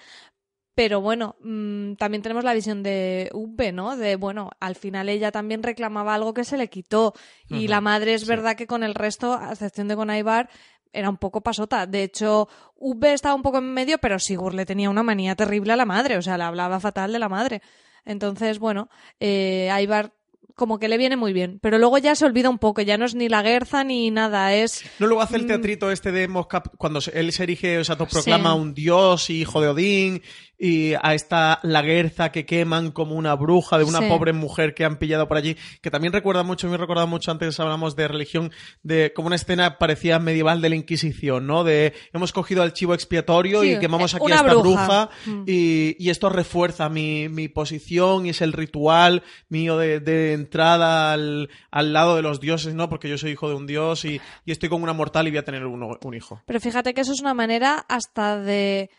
pero 0.75 1.01
bueno, 1.01 1.35
mm, 1.41 1.95
también 1.95 2.23
tenemos 2.23 2.45
la 2.45 2.55
visión 2.55 2.85
de 2.85 3.31
Uwe, 3.33 3.73
¿no? 3.73 3.97
De, 3.97 4.15
bueno, 4.15 4.51
al 4.61 4.77
final 4.77 5.09
ella 5.09 5.33
también 5.33 5.63
reclamaba 5.63 6.15
algo 6.15 6.35
que 6.35 6.45
se 6.45 6.57
le 6.57 6.69
quitó. 6.69 7.15
Y 7.49 7.67
la 7.67 7.81
madre 7.81 8.15
es 8.15 8.21
sí. 8.21 8.29
verdad 8.29 8.55
que 8.55 8.69
con 8.69 8.85
el 8.85 8.95
resto, 8.95 9.35
a 9.35 9.51
excepción 9.51 9.89
de 9.89 9.97
con 9.97 10.15
Ivar, 10.15 10.49
era 10.93 11.11
un 11.11 11.17
poco 11.17 11.41
pasota. 11.41 11.87
De 11.87 12.05
hecho, 12.05 12.49
Uwe 12.77 13.13
estaba 13.13 13.35
un 13.35 13.43
poco 13.43 13.59
en 13.59 13.73
medio, 13.75 13.99
pero 13.99 14.21
Sigurd 14.21 14.55
le 14.55 14.67
tenía 14.67 14.89
una 14.89 15.03
manía 15.03 15.35
terrible 15.35 15.73
a 15.73 15.77
la 15.77 15.85
madre. 15.85 16.17
O 16.17 16.23
sea, 16.23 16.39
le 16.39 16.45
hablaba 16.45 16.79
fatal 16.79 17.13
de 17.13 17.19
la 17.19 17.29
madre. 17.29 17.61
Entonces, 18.05 18.59
bueno, 18.59 18.89
eh, 19.19 19.71
Ivar 19.83 20.15
como 20.59 20.79
que 20.79 20.89
le 20.89 20.99
viene 20.99 21.17
muy 21.17 21.33
bien. 21.33 21.59
Pero 21.63 21.79
luego 21.79 21.97
ya 21.97 22.15
se 22.15 22.27
olvida 22.27 22.51
un 22.51 22.59
poco. 22.59 22.83
Ya 22.83 22.99
no 22.99 23.07
es 23.07 23.15
ni 23.15 23.31
la 23.31 23.41
Guerza 23.41 23.83
ni 23.85 24.11
nada. 24.11 24.53
Es 24.55 24.85
No, 24.99 25.07
luego 25.07 25.23
hace 25.23 25.37
el 25.37 25.45
Mm. 25.45 25.47
teatrito 25.47 25.91
este 25.91 26.13
de 26.13 26.29
Moscap 26.29 26.67
cuando 26.77 27.01
él 27.15 27.33
se 27.33 27.43
erige, 27.45 27.79
o 27.79 27.85
sea, 27.85 27.97
proclama 27.97 28.53
Sí. 28.53 28.59
un 28.61 28.75
dios 28.75 29.31
y 29.31 29.41
hijo 29.41 29.63
de 29.63 29.69
Odín 29.69 30.23
y 30.59 30.95
a 31.01 31.15
esta 31.15 31.61
laguerza 31.63 32.33
que 32.33 32.45
queman 32.45 32.91
como 32.91 33.15
una 33.15 33.35
bruja 33.35 33.79
de 33.79 33.85
una 33.85 34.01
Sí. 34.01 34.09
pobre 34.09 34.33
mujer 34.33 34.75
que 34.75 34.85
han 34.85 34.97
pillado 34.99 35.29
por 35.29 35.37
allí, 35.37 35.57
que 35.81 35.91
también 35.91 36.13
recuerda 36.13 36.43
mucho, 36.43 36.69
me 36.69 36.77
recuerda 36.77 37.07
mucho 37.07 37.31
antes 37.31 37.61
hablamos 37.61 37.95
de 37.95 38.09
religión, 38.09 38.51
de 38.83 39.13
como 39.15 39.27
una 39.29 39.37
escena 39.37 39.79
parecía 39.79 40.19
medieval 40.19 40.61
de 40.61 40.69
la 40.71 40.75
Inquisición, 40.77 41.47
¿no? 41.47 41.63
De 41.63 41.93
hemos 42.13 42.33
cogido 42.33 42.63
al 42.63 42.73
chivo 42.73 42.95
expiatorio 42.95 43.63
Sí, 43.63 43.73
y 43.75 43.79
quemamos 43.79 44.15
eh, 44.15 44.17
aquí 44.21 44.33
a 44.33 44.37
esta 44.37 44.49
bruja. 44.55 44.61
bruja, 44.63 45.11
Mm. 45.27 45.45
y, 45.47 45.97
y 45.99 46.11
esto 46.11 46.29
refuerza 46.29 46.89
mi, 46.89 47.29
mi 47.29 47.49
posición 47.49 48.27
y 48.27 48.31
es 48.31 48.41
el 48.43 48.53
ritual 48.53 49.23
mío 49.49 49.77
de, 49.79 50.01
de 50.01 50.33
entrada 50.33 51.13
al, 51.13 51.51
al 51.71 51.93
lado 51.93 52.17
de 52.17 52.23
los 52.23 52.41
dioses, 52.41 52.75
¿no? 52.75 52.89
Porque 52.89 53.09
yo 53.09 53.17
soy 53.17 53.31
hijo 53.33 53.49
de 53.49 53.55
un 53.55 53.67
dios 53.67 54.05
y, 54.05 54.21
y 54.45 54.51
estoy 54.53 54.69
con 54.69 54.83
una 54.83 54.93
mortal 54.93 55.27
y 55.29 55.31
voy 55.31 55.39
a 55.39 55.45
tener 55.45 55.65
uno- 55.67 55.99
un 56.03 56.15
hijo. 56.15 56.43
Pero 56.47 56.59
fíjate 56.61 56.95
que 56.95 57.03
eso 57.03 57.13
es 57.13 57.21
una 57.21 57.35
manera 57.35 57.85
hasta 57.89 58.39
de, 58.41 58.91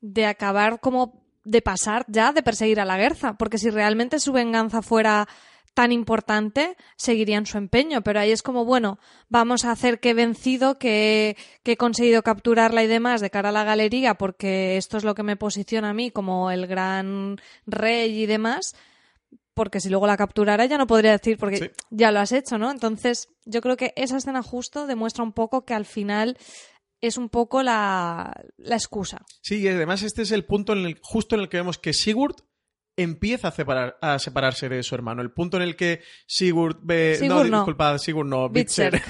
de 0.00 0.26
acabar 0.26 0.80
como 0.80 1.24
de 1.44 1.62
pasar 1.62 2.04
ya 2.08 2.32
de 2.32 2.42
perseguir 2.42 2.80
a 2.80 2.84
la 2.84 2.96
Guerza, 2.98 3.34
porque 3.34 3.58
si 3.58 3.70
realmente 3.70 4.18
su 4.18 4.32
venganza 4.32 4.82
fuera 4.82 5.28
tan 5.74 5.92
importante, 5.92 6.74
seguirían 6.96 7.44
su 7.44 7.58
empeño, 7.58 8.00
pero 8.00 8.18
ahí 8.18 8.30
es 8.32 8.42
como, 8.42 8.64
bueno, 8.64 8.98
vamos 9.28 9.64
a 9.66 9.72
hacer 9.72 10.00
que 10.00 10.10
he 10.10 10.14
vencido, 10.14 10.78
que, 10.78 11.36
que 11.62 11.72
he 11.72 11.76
conseguido 11.76 12.22
capturarla 12.22 12.82
y 12.82 12.86
demás 12.86 13.20
de 13.20 13.28
cara 13.28 13.50
a 13.50 13.52
la 13.52 13.62
galería, 13.62 14.14
porque 14.14 14.78
esto 14.78 14.96
es 14.96 15.04
lo 15.04 15.14
que 15.14 15.22
me 15.22 15.36
posiciona 15.36 15.90
a 15.90 15.94
mí 15.94 16.10
como 16.10 16.50
el 16.50 16.66
gran 16.66 17.36
rey 17.66 18.22
y 18.22 18.26
demás, 18.26 18.74
porque 19.52 19.80
si 19.80 19.90
luego 19.90 20.06
la 20.06 20.16
capturara 20.16 20.64
ya 20.64 20.78
no 20.78 20.86
podría 20.86 21.12
decir, 21.12 21.36
porque 21.38 21.56
Sí. 21.58 21.70
ya 21.90 22.10
lo 22.10 22.20
has 22.20 22.32
hecho, 22.32 22.56
¿no? 22.58 22.70
Entonces, 22.70 23.28
yo 23.44 23.60
creo 23.60 23.76
que 23.76 23.92
esa 23.96 24.16
escena 24.16 24.42
justo 24.42 24.86
demuestra 24.86 25.24
un 25.24 25.32
poco 25.32 25.64
que 25.66 25.74
al 25.74 25.84
final 25.84 26.38
es 27.00 27.16
un 27.16 27.28
poco 27.28 27.62
la, 27.62 28.32
la 28.56 28.76
excusa. 28.76 29.24
Sí, 29.42 29.58
y 29.58 29.68
además 29.68 30.02
este 30.02 30.22
es 30.22 30.32
el 30.32 30.44
punto 30.44 30.72
en 30.72 30.86
el, 30.86 30.98
justo 31.02 31.34
en 31.34 31.42
el 31.42 31.48
que 31.48 31.58
vemos 31.58 31.78
que 31.78 31.92
Sigurd 31.92 32.36
empieza 32.96 33.48
a, 33.48 33.50
separar, 33.50 33.98
a 34.00 34.18
separarse 34.18 34.68
de 34.68 34.82
su 34.82 34.94
hermano. 34.94 35.20
El 35.22 35.30
punto 35.30 35.56
en 35.58 35.62
el 35.62 35.76
que 35.76 36.00
Sigurd 36.26 36.78
ve... 36.82 37.16
Sigurd 37.18 37.34
no, 37.36 37.44
no. 37.44 37.56
disculpa, 37.58 37.98
Sigurd 37.98 38.26
no, 38.28 38.48
Bitzer. 38.48 39.02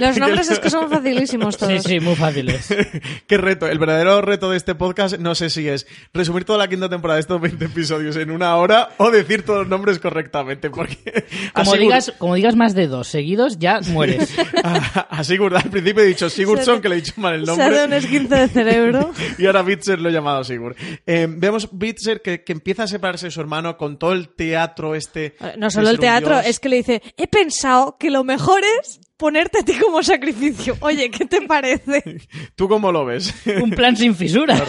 Los 0.00 0.18
nombres 0.18 0.50
es 0.50 0.58
que 0.58 0.70
son 0.70 0.90
facilísimos 0.90 1.54
Sí, 1.54 1.60
todos. 1.60 1.82
sí, 1.84 2.00
muy 2.00 2.16
fáciles. 2.16 2.68
Qué 3.26 3.36
reto. 3.38 3.66
El 3.68 3.78
verdadero 3.78 4.20
reto 4.22 4.50
de 4.50 4.56
este 4.56 4.74
podcast 4.74 5.18
no 5.18 5.34
sé 5.34 5.50
si 5.50 5.68
es 5.68 5.86
resumir 6.12 6.44
toda 6.44 6.58
la 6.58 6.68
quinta 6.68 6.88
temporada 6.88 7.16
de 7.16 7.20
estos 7.20 7.40
20 7.40 7.64
episodios 7.66 8.16
en 8.16 8.30
una 8.30 8.56
hora 8.56 8.90
o 8.98 9.10
decir 9.10 9.44
todos 9.44 9.60
los 9.60 9.68
nombres 9.68 9.98
correctamente. 9.98 10.70
Porque 10.70 11.24
Como 11.54 11.72
Sigurd- 11.74 11.78
digas, 11.78 12.12
como 12.18 12.34
digas 12.34 12.56
más 12.56 12.74
de 12.74 12.86
dos 12.88 13.08
seguidos, 13.08 13.58
ya 13.58 13.80
mueres. 13.92 14.34
a, 14.64 14.74
a 15.10 15.24
Sigurd 15.24 15.54
al 15.56 15.70
principio 15.70 16.02
he 16.02 16.06
dicho 16.06 16.28
Sigurdsson, 16.28 16.80
que 16.80 16.88
le 16.88 16.96
he 16.96 17.00
dicho 17.00 17.12
mal 17.18 17.34
el 17.34 17.42
Se 17.42 17.46
nombre. 17.46 17.66
hace 17.66 17.84
un 17.86 17.92
esguince 17.92 18.34
de 18.34 18.48
cerebro. 18.48 19.12
Y 19.38 19.46
ahora 19.46 19.62
Bitzer 19.62 20.00
lo 20.00 20.08
he 20.08 20.12
llamado 20.12 20.42
Sigurd. 20.44 20.76
Eh, 21.06 21.26
vemos 21.30 21.68
Bitzer 21.72 22.20
que, 22.20 22.42
que 22.42 22.52
empieza 22.52 22.82
a 22.82 22.86
separarse 22.96 23.26
de 23.26 23.30
su 23.30 23.40
hermano 23.40 23.76
con 23.76 23.98
todo 23.98 24.12
el 24.12 24.28
teatro 24.28 24.94
este. 24.94 25.36
No 25.58 25.70
solo 25.70 25.90
el 25.90 25.98
teatro, 25.98 26.34
dios. 26.34 26.46
es 26.46 26.60
que 26.60 26.68
le 26.68 26.76
dice, 26.76 27.02
he 27.16 27.26
pensado 27.26 27.96
que 27.98 28.10
lo 28.10 28.24
mejor 28.24 28.62
es 28.80 29.00
ponerte 29.16 29.60
a 29.60 29.64
ti 29.64 29.74
como 29.78 30.02
sacrificio. 30.02 30.76
Oye, 30.80 31.10
¿qué 31.10 31.24
te 31.24 31.42
parece? 31.42 32.20
¿Tú 32.54 32.68
cómo 32.68 32.92
lo 32.92 33.04
ves? 33.04 33.34
Un 33.62 33.70
plan 33.70 33.96
sin 33.96 34.14
fisuras. 34.14 34.62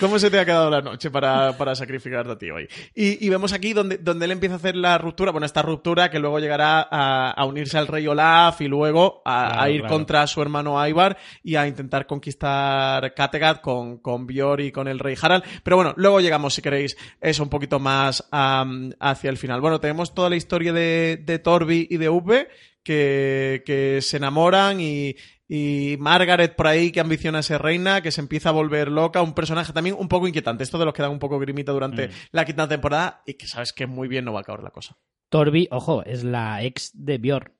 ¿Cómo 0.00 0.18
se 0.18 0.30
te 0.30 0.38
ha 0.40 0.46
quedado 0.46 0.70
la 0.70 0.80
noche 0.80 1.10
para, 1.10 1.56
para 1.58 1.74
sacrificarte 1.74 2.32
a 2.32 2.38
ti 2.38 2.50
hoy? 2.50 2.66
Y, 2.94 3.24
y 3.24 3.28
vemos 3.28 3.52
aquí 3.52 3.74
donde, 3.74 3.98
donde 3.98 4.24
él 4.24 4.30
empieza 4.32 4.54
a 4.54 4.58
hacer 4.58 4.74
la 4.74 4.96
ruptura, 4.96 5.30
bueno, 5.30 5.44
esta 5.44 5.60
ruptura 5.60 6.10
que 6.10 6.18
luego 6.18 6.38
llegará 6.38 6.88
a, 6.90 7.30
a 7.30 7.44
unirse 7.44 7.76
al 7.76 7.86
rey 7.86 8.06
Olaf 8.06 8.62
y 8.62 8.68
luego 8.68 9.20
a, 9.26 9.48
Claro, 9.48 9.60
a 9.62 9.70
ir 9.70 9.80
claro. 9.80 9.94
contra 9.94 10.26
su 10.26 10.40
hermano 10.40 10.88
Ivar 10.88 11.18
y 11.42 11.56
a 11.56 11.66
intentar 11.66 12.06
conquistar 12.06 13.12
Kattegat 13.14 13.60
con, 13.60 13.98
con 13.98 14.26
Björn 14.26 14.64
y 14.64 14.72
con 14.72 14.88
el 14.88 14.98
rey 14.98 15.16
Harald. 15.20 15.44
Pero 15.62 15.76
bueno, 15.76 15.92
luego 15.96 16.20
llegamos, 16.20 16.54
si 16.54 16.62
queréis, 16.62 16.96
eso 17.20 17.42
un 17.42 17.50
poquito 17.50 17.78
más 17.78 18.26
am, 18.30 18.92
hacia 19.00 19.28
el 19.28 19.36
final. 19.36 19.60
Bueno, 19.60 19.80
tenemos 19.80 20.14
toda 20.14 20.30
la 20.30 20.36
historia 20.36 20.72
de, 20.72 21.20
de 21.22 21.38
Torbi 21.38 21.86
y 21.90 21.98
de 21.98 22.08
Uwe 22.08 22.48
que, 22.82 23.62
que 23.66 24.00
se 24.00 24.16
enamoran 24.16 24.80
y, 24.80 25.14
y 25.52 25.96
Margaret 25.98 26.54
por 26.54 26.68
ahí 26.68 26.92
que 26.92 27.00
ambiciona 27.00 27.42
ser 27.42 27.60
reina, 27.60 28.02
que 28.02 28.12
se 28.12 28.20
empieza 28.20 28.50
a 28.50 28.52
volver 28.52 28.88
loca, 28.88 29.20
un 29.20 29.34
personaje 29.34 29.72
también 29.72 29.96
un 29.98 30.06
poco 30.08 30.28
inquietante, 30.28 30.62
esto 30.62 30.78
de 30.78 30.84
los 30.84 30.94
que 30.94 31.02
dan 31.02 31.10
un 31.10 31.18
poco 31.18 31.40
grimita 31.40 31.72
durante 31.72 32.06
Mm. 32.06 32.10
la 32.30 32.44
quinta 32.44 32.68
temporada 32.68 33.22
y 33.26 33.34
que 33.34 33.48
sabes 33.48 33.72
que 33.72 33.86
muy 33.88 34.06
bien 34.06 34.24
no 34.24 34.32
va 34.32 34.38
a 34.38 34.42
acabar 34.42 34.62
la 34.62 34.70
cosa. 34.70 34.96
Torbi, 35.28 35.66
ojo, 35.72 36.04
es 36.04 36.22
la 36.22 36.62
ex 36.62 36.90
de 36.94 37.18
Bjorn. 37.18 37.52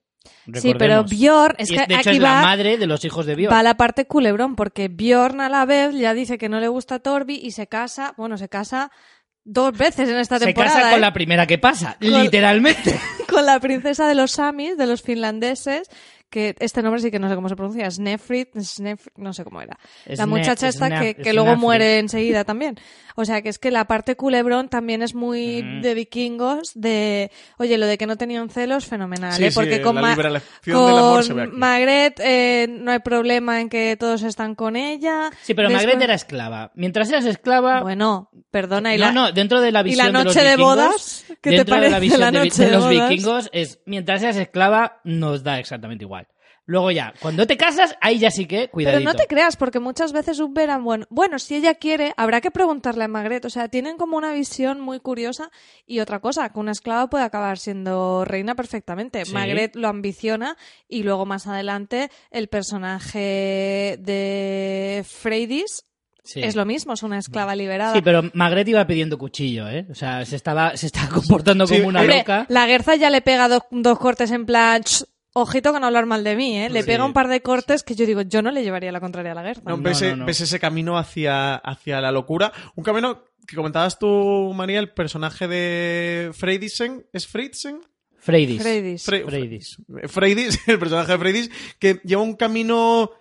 Sí, 0.54 0.74
pero 0.78 1.02
Recordemos. 1.02 1.10
Bjorn, 1.10 1.54
es 1.58 1.70
que 1.70 1.76
de 1.78 1.82
hecho 1.94 2.10
aquí 2.10 2.16
es 2.18 2.18
la 2.22 2.32
va, 2.34 2.42
madre 2.42 2.76
de 2.78 2.86
los 2.86 3.04
hijos 3.04 3.26
de 3.26 3.34
Bjorn. 3.34 3.52
va 3.56 3.62
la 3.62 3.76
parte 3.76 4.06
culebrón, 4.06 4.54
porque 4.54 4.88
Bjorn 4.88 5.40
a 5.40 5.48
la 5.48 5.64
vez 5.64 5.94
ya 5.96 6.14
dice 6.14 6.36
que 6.38 6.48
no 6.48 6.60
le 6.60 6.68
gusta 6.68 6.96
a 6.96 6.98
Torbi 7.00 7.36
y 7.42 7.50
se 7.52 7.66
casa, 7.68 8.14
bueno, 8.16 8.36
se 8.38 8.48
casa 8.48 8.90
dos 9.44 9.72
veces 9.76 10.08
en 10.10 10.18
esta 10.18 10.38
Se 10.38 10.44
temporada. 10.46 10.74
casa 10.76 10.90
con 10.90 10.98
¿eh? 10.98 11.00
la 11.00 11.12
primera 11.12 11.46
que 11.46 11.58
pasa, 11.58 11.96
Con- 12.00 12.22
literalmente. 12.22 13.00
con 13.30 13.46
la 13.46 13.58
princesa 13.60 14.06
de 14.06 14.14
los 14.14 14.32
Samis, 14.32 14.76
de 14.76 14.86
los 14.86 15.00
finlandeses, 15.02 15.88
que 16.30 16.54
este 16.60 16.82
nombre 16.82 17.00
sí 17.02 17.10
que 17.10 17.18
no 17.18 17.28
sé 17.28 17.34
cómo 17.34 17.48
se 17.48 17.56
pronuncia, 17.56 17.90
Snefrit, 17.90 18.54
Snef- 18.54 19.10
no 19.16 19.32
sé 19.32 19.44
cómo 19.44 19.60
era. 19.60 19.78
La 20.06 20.26
muchacha 20.26 20.68
esta 20.68 21.00
que, 21.00 21.14
que 21.16 21.32
luego 21.32 21.56
muere 21.56 21.98
enseguida 21.98 22.44
también. 22.44 22.76
O 23.16 23.24
sea, 23.24 23.42
que 23.42 23.48
es 23.48 23.58
que 23.58 23.70
la 23.70 23.84
parte 23.86 24.14
culebrón 24.16 24.68
también 24.68 25.02
es 25.02 25.14
muy 25.14 25.62
Mm. 25.62 25.82
de 25.82 25.94
vikingos, 25.94 26.72
de, 26.74 27.30
oye, 27.58 27.76
lo 27.76 27.86
de 27.86 27.98
que 27.98 28.06
no 28.06 28.16
tenían 28.16 28.48
celos, 28.48 28.86
fenomenal, 28.86 29.32
Sí, 29.34 29.44
¿eh? 29.44 29.50
sí, 29.50 29.54
Porque 29.54 29.82
con, 29.82 29.96
la 29.96 30.00
Ma- 30.02 30.16
con. 30.16 31.58
Magret 31.58 32.20
eh, 32.22 32.66
no 32.70 32.92
hay 32.92 33.00
problema 33.00 33.60
en 33.60 33.68
que 33.68 33.96
todos 33.98 34.22
están 34.22 34.54
con 34.54 34.76
ella. 34.76 35.30
Sí, 35.42 35.54
pero 35.54 35.68
Después- 35.68 35.86
Magret 35.86 36.02
era 36.02 36.14
esclava. 36.14 36.70
Mientras 36.74 37.08
seas 37.08 37.24
esclava... 37.24 37.82
Bueno, 37.82 38.30
perdona, 38.50 38.94
y 38.94 38.98
no, 38.98 39.06
la... 39.06 39.12
no, 39.12 39.32
dentro 39.32 39.60
de 39.60 39.72
la 39.72 39.80
¿y 39.80 39.84
visión 39.84 40.12
la 40.12 40.18
de 40.20 40.24
los 40.24 40.34
noche 40.36 40.48
de 40.48 40.56
bodas? 40.56 41.24
¿Qué 41.40 41.50
te 41.50 41.56
dentro 41.56 41.76
de 41.76 41.80
la 41.82 41.96
parece 41.96 42.00
visión 42.00 42.20
la 42.20 42.30
de, 42.30 42.38
noche 42.38 42.62
de 42.62 42.68
de 42.68 42.76
los 42.76 42.84
bodas? 42.84 43.08
vikingos 43.10 43.50
es 43.52 43.80
mientras 43.86 44.20
seas 44.20 44.36
esclava 44.36 45.00
nos 45.04 45.42
da 45.42 45.58
exactamente 45.58 46.04
igual. 46.04 46.28
Luego 46.66 46.92
ya, 46.92 47.12
cuando 47.20 47.48
te 47.48 47.56
casas, 47.56 47.96
ahí 48.00 48.20
ya 48.20 48.30
sí 48.30 48.46
que 48.46 48.58
Pero 48.58 48.70
cuidadito. 48.70 49.10
no 49.10 49.16
te 49.16 49.26
creas, 49.26 49.56
porque 49.56 49.80
muchas 49.80 50.12
veces 50.12 50.38
un 50.38 50.54
verán, 50.54 50.84
bueno, 50.84 51.04
bueno, 51.10 51.40
si 51.40 51.56
ella 51.56 51.74
quiere, 51.74 52.14
habrá 52.16 52.40
que 52.40 52.52
preguntarle 52.52 53.02
a 53.02 53.08
Magret. 53.08 53.44
O 53.44 53.50
sea, 53.50 53.68
tienen 53.68 53.96
como 53.96 54.16
una 54.16 54.32
visión 54.32 54.80
muy 54.80 55.00
curiosa. 55.00 55.50
Y 55.84 55.98
otra 55.98 56.20
cosa, 56.20 56.48
que 56.52 56.60
una 56.60 56.70
esclava 56.70 57.10
puede 57.10 57.24
acabar 57.24 57.58
siendo 57.58 58.24
reina 58.24 58.54
perfectamente. 58.54 59.24
Sí. 59.24 59.32
Magret 59.32 59.74
lo 59.74 59.88
ambiciona 59.88 60.56
y 60.86 61.02
luego 61.02 61.26
más 61.26 61.48
adelante 61.48 62.08
el 62.30 62.46
personaje 62.46 63.96
de 63.98 65.04
Freydis 65.08 65.86
Sí. 66.24 66.40
es 66.42 66.54
lo 66.56 66.64
mismo, 66.66 66.92
es 66.92 67.02
una 67.02 67.18
esclava 67.18 67.54
liberada. 67.56 67.92
Sí, 67.94 68.02
pero 68.02 68.22
Magret 68.34 68.68
iba 68.68 68.86
pidiendo 68.86 69.18
cuchillo, 69.18 69.68
¿eh? 69.68 69.86
O 69.90 69.94
sea, 69.94 70.24
se 70.26 70.36
estaba, 70.36 70.76
se 70.76 70.86
estaba 70.86 71.08
comportando 71.08 71.66
Sí, 71.66 71.76
como 71.76 71.88
una 71.88 72.00
Hombre, 72.00 72.18
loca. 72.18 72.46
la 72.48 72.66
Guerza 72.66 72.94
ya 72.96 73.10
le 73.10 73.20
pega 73.22 73.48
dos, 73.48 73.62
dos 73.70 73.98
cortes 73.98 74.30
en 74.30 74.46
plan... 74.46 74.82
"Ch, 74.82 75.04
Ojito 75.32 75.70
con 75.72 75.84
hablar 75.84 76.06
mal 76.06 76.24
de 76.24 76.34
mí, 76.34 76.58
¿eh? 76.58 76.68
Le 76.70 76.80
Sí. 76.82 76.86
pega 76.88 77.04
un 77.04 77.12
par 77.12 77.28
de 77.28 77.40
cortes 77.40 77.84
que 77.84 77.94
yo 77.94 78.04
digo, 78.04 78.22
yo 78.22 78.42
no 78.42 78.50
le 78.50 78.64
llevaría 78.64 78.90
la 78.90 78.98
contraria 78.98 79.30
a 79.30 79.34
la 79.36 79.44
Guerza. 79.44 79.62
No, 79.64 79.76
No, 79.76 79.82
ves, 79.84 80.02
no, 80.02 80.16
no. 80.16 80.26
ves 80.26 80.40
ese 80.40 80.58
camino 80.58 80.98
hacia, 80.98 81.54
hacia 81.54 82.00
la 82.00 82.10
locura. 82.10 82.52
Un 82.74 82.82
camino 82.82 83.22
que 83.46 83.54
comentabas 83.54 83.96
tú, 84.00 84.52
María, 84.56 84.80
el 84.80 84.90
personaje 84.92 85.46
de 85.46 86.32
Freydisen. 86.34 87.06
¿Es 87.12 87.28
Freydisen? 87.28 87.80
Freydis. 88.18 88.60
Freydis. 88.60 89.06
Fre- 89.08 89.24
Freydis. 89.24 89.78
Freydis, 90.08 90.58
el 90.68 90.78
personaje 90.80 91.12
de 91.12 91.18
Freydis, 91.18 91.50
que 91.78 92.00
lleva 92.02 92.22
un 92.22 92.34
camino 92.34 93.12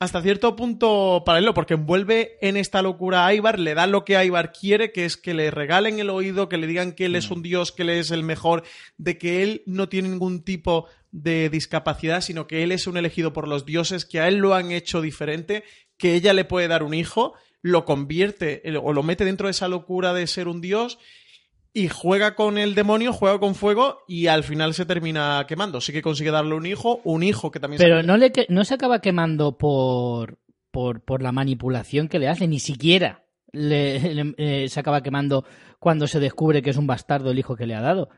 hasta 0.00 0.22
cierto 0.22 0.54
punto 0.54 1.22
paralelo, 1.26 1.54
porque 1.54 1.74
envuelve 1.74 2.38
en 2.40 2.56
esta 2.56 2.82
locura 2.82 3.26
a 3.26 3.34
Ivar, 3.34 3.58
le 3.58 3.74
da 3.74 3.86
lo 3.86 4.04
que 4.04 4.22
Ivar 4.24 4.52
quiere, 4.52 4.92
que 4.92 5.04
es 5.04 5.16
que 5.16 5.34
le 5.34 5.50
regalen 5.50 5.98
el 5.98 6.10
oído, 6.10 6.48
que 6.48 6.56
le 6.56 6.68
digan 6.68 6.92
que 6.92 7.06
él 7.06 7.16
es 7.16 7.30
un 7.30 7.42
dios, 7.42 7.72
que 7.72 7.82
él 7.82 7.90
es 7.90 8.12
el 8.12 8.22
mejor, 8.22 8.62
de 8.96 9.18
que 9.18 9.42
él 9.42 9.62
no 9.66 9.88
tiene 9.88 10.08
ningún 10.08 10.44
tipo 10.44 10.86
de 11.10 11.48
discapacidad, 11.48 12.20
sino 12.20 12.46
que 12.46 12.62
él 12.62 12.70
es 12.70 12.86
un 12.86 12.96
elegido 12.96 13.32
por 13.32 13.48
los 13.48 13.66
dioses, 13.66 14.04
que 14.04 14.20
a 14.20 14.28
él 14.28 14.36
lo 14.36 14.54
han 14.54 14.70
hecho 14.70 15.00
diferente, 15.00 15.64
que 15.96 16.14
ella 16.14 16.32
le 16.32 16.44
puede 16.44 16.68
dar 16.68 16.84
un 16.84 16.94
hijo, 16.94 17.34
lo 17.60 17.84
convierte 17.84 18.62
o 18.80 18.92
lo 18.92 19.02
mete 19.02 19.24
dentro 19.24 19.48
de 19.48 19.52
esa 19.52 19.66
locura 19.66 20.14
de 20.14 20.28
ser 20.28 20.46
un 20.46 20.60
dios 20.60 20.98
y 21.74 21.88
juega 21.88 22.34
con 22.34 22.58
el 22.58 22.74
demonio, 22.74 23.12
juega 23.12 23.38
con 23.38 23.54
fuego 23.54 23.98
y 24.08 24.26
al 24.26 24.42
final 24.44 24.74
se 24.74 24.86
termina 24.86 25.44
quemando. 25.46 25.80
Sí 25.80 25.92
que 25.92 26.02
consigue 26.02 26.30
darle 26.30 26.54
un 26.54 26.66
hijo, 26.66 27.00
un 27.04 27.22
hijo 27.22 27.50
que 27.50 27.60
también 27.60 27.78
Pero 27.78 28.00
se... 28.00 28.06
no, 28.06 28.16
le, 28.16 28.32
que- 28.32 28.46
no 28.48 28.64
se 28.64 28.74
acaba 28.74 29.00
quemando 29.00 29.58
por, 29.58 30.38
por, 30.70 31.02
por 31.02 31.22
la 31.22 31.32
manipulación 31.32 32.08
que 32.08 32.18
le 32.18 32.28
hace, 32.28 32.48
ni 32.48 32.58
siquiera 32.58 33.24
le, 33.52 34.14
le- 34.14 34.34
eh, 34.38 34.68
se 34.68 34.80
acaba 34.80 35.02
quemando 35.02 35.44
cuando 35.78 36.06
se 36.06 36.20
descubre 36.20 36.62
que 36.62 36.70
es 36.70 36.76
un 36.76 36.86
bastardo 36.86 37.30
el 37.30 37.38
hijo 37.38 37.54
que 37.56 37.66
le 37.66 37.74
ha 37.74 37.80
dado. 37.80 38.08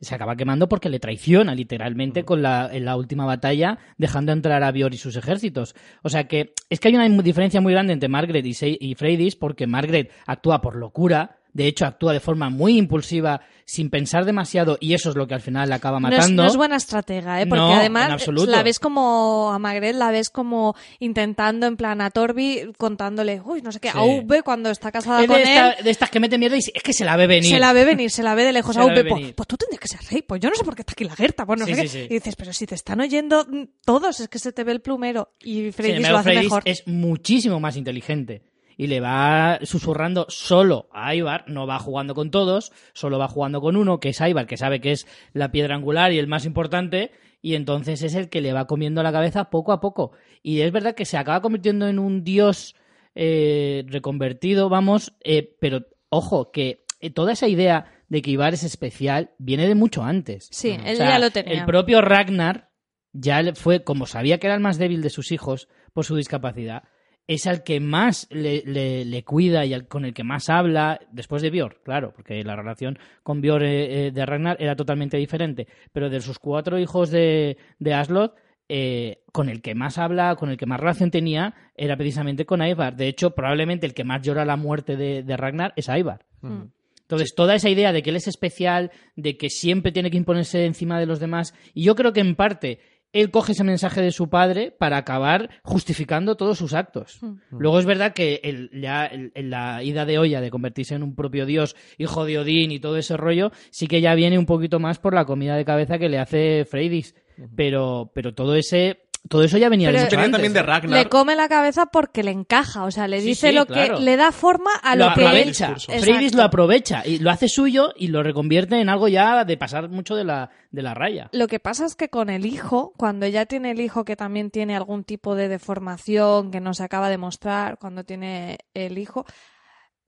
Se 0.00 0.14
acaba 0.14 0.36
quemando 0.36 0.68
porque 0.68 0.88
le 0.90 1.00
traiciona 1.00 1.56
literalmente 1.56 2.22
con 2.24 2.40
la, 2.40 2.70
en 2.72 2.84
la 2.84 2.94
última 2.96 3.26
batalla, 3.26 3.78
dejando 3.96 4.30
entrar 4.30 4.62
a 4.62 4.70
Bior 4.70 4.94
y 4.94 4.96
sus 4.96 5.16
ejércitos. 5.16 5.74
O 6.04 6.08
sea 6.08 6.28
que 6.28 6.54
es 6.70 6.78
que 6.78 6.86
hay 6.86 6.94
una 6.94 7.08
diferencia 7.22 7.60
muy 7.60 7.72
grande 7.72 7.94
entre 7.94 8.08
Margaret 8.08 8.46
y, 8.46 8.54
Se- 8.54 8.78
y 8.80 8.94
Freydis, 8.94 9.34
porque 9.34 9.66
Margaret 9.66 10.12
actúa 10.24 10.60
por 10.60 10.76
locura, 10.76 11.37
de 11.58 11.66
hecho 11.66 11.84
actúa 11.86 12.12
de 12.12 12.20
forma 12.20 12.48
muy 12.50 12.78
impulsiva, 12.78 13.40
sin 13.64 13.90
pensar 13.90 14.24
demasiado, 14.24 14.78
y 14.80 14.94
eso 14.94 15.10
es 15.10 15.16
lo 15.16 15.26
que 15.26 15.34
al 15.34 15.42
final 15.42 15.68
la 15.68 15.74
acaba 15.74 16.00
No 16.00 16.08
es, 16.08 16.16
matando. 16.16 16.42
no 16.44 16.48
es 16.48 16.56
buena 16.56 16.76
estratega, 16.76 17.42
¿eh? 17.42 17.46
Porque 17.46 17.60
No, 17.60 17.74
además 17.74 18.26
la 18.46 18.62
ves 18.62 18.78
como 18.78 19.50
a 19.52 19.58
Magret, 19.58 19.94
la 19.96 20.10
ves 20.10 20.30
como 20.30 20.74
intentando 21.00 21.66
en 21.66 21.76
plan 21.76 22.00
a 22.00 22.10
Torbi 22.10 22.72
contándole, 22.78 23.42
uy, 23.44 23.60
no 23.60 23.70
sé 23.72 23.80
qué, 23.80 23.90
Sí. 23.90 23.98
a 23.98 24.02
V 24.02 24.42
cuando 24.42 24.70
está 24.70 24.90
casada 24.90 25.20
Es 25.20 25.26
con 25.26 25.36
de, 25.36 25.42
él. 25.42 25.48
esta- 25.48 25.82
de 25.82 25.90
estas 25.90 26.08
que 26.10 26.20
mete 26.20 26.38
mierda 26.38 26.56
y 26.56 26.60
es 26.60 26.82
que 26.82 26.92
se 26.94 27.04
la 27.04 27.16
ve 27.16 27.26
venir. 27.26 27.50
Se 27.50 27.58
la 27.58 27.72
ve 27.74 27.84
venir, 27.84 28.10
se 28.10 28.22
la 28.22 28.34
ve 28.34 28.44
de 28.44 28.52
lejos. 28.54 28.74
Se 28.74 28.80
a 28.80 28.84
la 28.86 28.94
ve 28.94 29.02
V, 29.02 29.08
pues, 29.10 29.32
pues 29.34 29.46
tú 29.48 29.56
tendrías 29.58 29.80
que 29.80 29.88
ser 29.88 30.00
rey. 30.12 30.22
Pues 30.22 30.40
yo 30.40 30.48
no 30.48 30.54
sé 30.54 30.64
por 30.64 30.74
qué 30.74 30.82
está 30.82 30.92
aquí 30.92 31.04
la 31.04 31.16
Gerta. 31.16 31.44
Pues 31.44 31.60
no 31.60 31.66
Sí, 31.66 31.74
sé 31.74 31.88
sí, 31.88 31.98
qué. 31.98 32.04
Y 32.04 32.18
dices, 32.18 32.36
pero 32.36 32.52
si 32.54 32.64
te 32.66 32.74
están 32.76 33.00
oyendo 33.00 33.44
todos, 33.84 34.20
es 34.20 34.28
que 34.28 34.38
se 34.38 34.52
te 34.52 34.64
ve 34.64 34.72
el 34.72 34.80
plumero. 34.80 35.32
Y 35.40 35.72
Freydis 35.72 36.08
lo 36.08 36.16
hace 36.18 36.30
Freydis 36.30 36.44
mejor. 36.44 36.62
es 36.64 36.86
muchísimo 36.86 37.60
más 37.60 37.76
inteligente. 37.76 38.42
Y 38.78 38.86
le 38.86 39.00
va 39.00 39.58
susurrando 39.64 40.24
solo 40.30 40.88
a 40.92 41.14
Ivar, 41.14 41.44
no 41.48 41.66
va 41.66 41.78
jugando 41.78 42.14
con 42.14 42.30
todos, 42.30 42.72
solo 42.94 43.18
va 43.18 43.28
jugando 43.28 43.60
con 43.60 43.76
uno, 43.76 44.00
que 44.00 44.10
es 44.10 44.20
Ivar, 44.20 44.46
que 44.46 44.56
sabe 44.56 44.80
que 44.80 44.92
es 44.92 45.06
la 45.34 45.50
piedra 45.50 45.74
angular 45.74 46.12
y 46.12 46.18
el 46.18 46.28
más 46.28 46.46
importante, 46.46 47.10
y 47.42 47.56
entonces 47.56 48.02
es 48.02 48.14
el 48.14 48.30
que 48.30 48.40
le 48.40 48.52
va 48.52 48.66
comiendo 48.66 49.02
la 49.02 49.12
cabeza 49.12 49.50
poco 49.50 49.72
a 49.72 49.80
poco. 49.80 50.12
Y 50.42 50.60
es 50.60 50.72
verdad 50.72 50.94
que 50.94 51.04
se 51.04 51.18
acaba 51.18 51.42
convirtiendo 51.42 51.88
en 51.88 51.98
un 51.98 52.24
dios 52.24 52.76
eh, 53.14 53.84
reconvertido, 53.88 54.68
vamos, 54.68 55.12
eh, 55.24 55.56
pero 55.60 55.86
ojo, 56.08 56.52
que 56.52 56.84
eh, 57.00 57.10
toda 57.10 57.32
esa 57.32 57.48
idea 57.48 57.92
de 58.08 58.22
que 58.22 58.30
Ivar 58.30 58.54
es 58.54 58.64
especial 58.64 59.32
viene 59.38 59.66
de 59.66 59.74
mucho 59.74 60.04
antes. 60.04 60.48
Sí, 60.52 60.70
él 60.70 60.94
O 60.94 60.96
sea, 60.96 61.10
ya 61.10 61.18
lo 61.18 61.30
tenía. 61.30 61.52
El 61.52 61.66
propio 61.66 62.00
Ragnar 62.00 62.70
ya 63.12 63.42
le 63.42 63.54
fue, 63.54 63.84
como 63.84 64.06
sabía 64.06 64.38
que 64.38 64.46
era 64.46 64.54
el 64.54 64.62
más 64.62 64.78
débil 64.78 65.02
de 65.02 65.10
sus 65.10 65.32
hijos 65.32 65.68
por 65.92 66.04
su 66.04 66.16
discapacidad, 66.16 66.84
es 67.28 67.46
al 67.46 67.62
que 67.62 67.78
más 67.78 68.26
le, 68.30 68.62
le- 68.66 69.04
le 69.04 69.22
cuida 69.22 69.64
y 69.64 69.72
al- 69.74 69.86
con 69.86 70.04
el 70.04 70.12
que 70.14 70.24
más 70.24 70.48
habla, 70.48 70.98
después 71.12 71.42
de 71.42 71.50
Björn, 71.50 71.76
claro, 71.84 72.12
porque 72.16 72.42
la 72.42 72.56
relación 72.56 72.98
con 73.22 73.40
Björn 73.40 73.64
eh, 73.66 74.06
eh, 74.06 74.10
de 74.10 74.26
Ragnar 74.26 74.56
era 74.58 74.74
totalmente 74.74 75.16
diferente. 75.18 75.68
Pero 75.92 76.10
de 76.10 76.20
sus 76.20 76.38
cuatro 76.40 76.78
hijos 76.78 77.10
de, 77.10 77.56
de 77.78 77.94
Aslot, 77.94 78.34
eh, 78.70 79.20
con 79.32 79.48
el 79.48 79.62
que 79.62 79.74
más 79.74 79.98
habla, 79.98 80.34
con 80.36 80.50
el 80.50 80.56
que 80.56 80.66
más 80.66 80.80
relación 80.80 81.10
tenía, 81.10 81.54
era 81.76 81.96
precisamente 81.96 82.44
con 82.44 82.62
Ivar. 82.62 82.96
De 82.96 83.08
hecho, 83.08 83.30
probablemente 83.30 83.86
el 83.86 83.94
que 83.94 84.04
más 84.04 84.22
llora 84.22 84.44
la 84.44 84.56
muerte 84.56 84.96
de, 84.96 85.22
de 85.22 85.36
Ragnar 85.36 85.72
es 85.76 85.88
Ivar. 85.88 86.24
Mm. 86.40 86.64
Entonces, 87.02 87.34
toda 87.34 87.54
esa 87.54 87.70
idea 87.70 87.92
de 87.92 88.02
que 88.02 88.10
él 88.10 88.16
es 88.16 88.28
especial, 88.28 88.90
de 89.16 89.38
que 89.38 89.48
siempre 89.48 89.92
tiene 89.92 90.10
que 90.10 90.18
imponerse 90.18 90.66
encima 90.66 91.00
de 91.00 91.06
los 91.06 91.20
demás, 91.20 91.54
y 91.72 91.82
yo 91.84 91.94
creo 91.94 92.12
que 92.12 92.20
en 92.20 92.36
parte 92.36 92.80
él 93.12 93.30
coge 93.30 93.52
ese 93.52 93.64
mensaje 93.64 94.00
de 94.02 94.10
su 94.10 94.28
padre 94.28 94.70
para 94.78 94.96
acabar 94.98 95.48
justificando 95.62 96.36
todos 96.36 96.58
sus 96.58 96.74
actos. 96.74 97.18
Mm. 97.22 97.36
Luego 97.58 97.78
es 97.78 97.86
verdad 97.86 98.12
que 98.12 98.40
el- 98.44 98.70
ya 98.72 99.06
el- 99.06 99.32
la 99.50 99.82
ida 99.82 100.04
de 100.04 100.18
olla 100.18 100.40
de 100.40 100.50
convertirse 100.50 100.94
en 100.94 101.02
un 101.02 101.14
propio 101.14 101.46
dios, 101.46 101.74
hijo 101.96 102.24
de 102.24 102.38
Odín 102.38 102.70
y 102.70 102.80
todo 102.80 102.96
ese 102.96 103.16
rollo, 103.16 103.50
sí 103.70 103.86
que 103.86 104.00
ya 104.00 104.14
viene 104.14 104.38
un 104.38 104.46
poquito 104.46 104.78
más 104.78 104.98
por 104.98 105.14
la 105.14 105.24
comida 105.24 105.56
de 105.56 105.64
cabeza 105.64 105.98
que 105.98 106.08
le 106.08 106.18
hace 106.18 106.64
Freydis. 106.64 107.14
Pero, 107.54 108.10
pero 108.14 108.34
todo 108.34 108.56
ese, 108.56 108.98
todo 109.28 109.42
eso 109.44 109.58
ya 109.58 109.68
venía 109.68 109.88
Pero- 109.88 109.98
de 109.98 110.04
mucho 110.04 110.16
Venía 110.16 110.24
antes. 110.26 110.36
también 110.36 110.52
de 110.54 110.62
Ragnar. 110.62 110.98
Le 111.04 111.08
come 111.08 111.36
la 111.36 111.48
cabeza 111.48 111.86
porque 111.86 112.22
le 112.22 112.30
encaja. 112.30 112.84
O 112.84 112.90
sea, 112.90 113.08
le 113.08 113.20
Sí, 113.20 113.28
dice 113.28 113.48
sí, 113.48 113.54
lo 113.54 113.66
claro. 113.66 113.96
que 113.98 114.02
le 114.04 114.16
da 114.16 114.32
forma 114.32 114.70
a 114.82 114.96
lo 114.96 115.08
lo, 115.08 115.14
que 115.14 115.20
él. 115.20 115.26
aprovecha. 115.26 115.74
Discurso. 115.74 115.92
Freydis 116.00 116.34
lo 116.34 116.42
aprovecha 116.42 117.02
y 117.06 117.18
lo 117.18 117.30
hace 117.30 117.48
suyo 117.48 117.92
y 117.96 118.08
lo 118.08 118.22
reconvierte 118.22 118.80
en 118.80 118.88
algo 118.88 119.08
ya 119.08 119.44
de 119.44 119.56
pasar 119.56 119.88
mucho 119.88 120.14
de 120.16 120.24
la, 120.24 120.50
de 120.70 120.82
la 120.82 120.94
raya. 120.94 121.28
Lo 121.32 121.46
que 121.46 121.60
pasa 121.60 121.84
es 121.84 121.94
que 121.96 122.08
con 122.08 122.30
el 122.30 122.46
hijo, 122.46 122.92
cuando 122.96 123.26
ella 123.26 123.46
tiene 123.46 123.72
el 123.72 123.80
hijo 123.80 124.04
que 124.04 124.16
también 124.16 124.50
tiene 124.50 124.76
algún 124.76 125.04
tipo 125.04 125.34
de 125.34 125.48
deformación 125.48 126.50
que 126.50 126.60
no 126.60 126.74
se 126.74 126.84
acaba 126.84 127.08
de 127.10 127.18
mostrar, 127.18 127.78
cuando 127.78 128.04
tiene 128.04 128.58
el 128.74 128.98
hijo, 128.98 129.24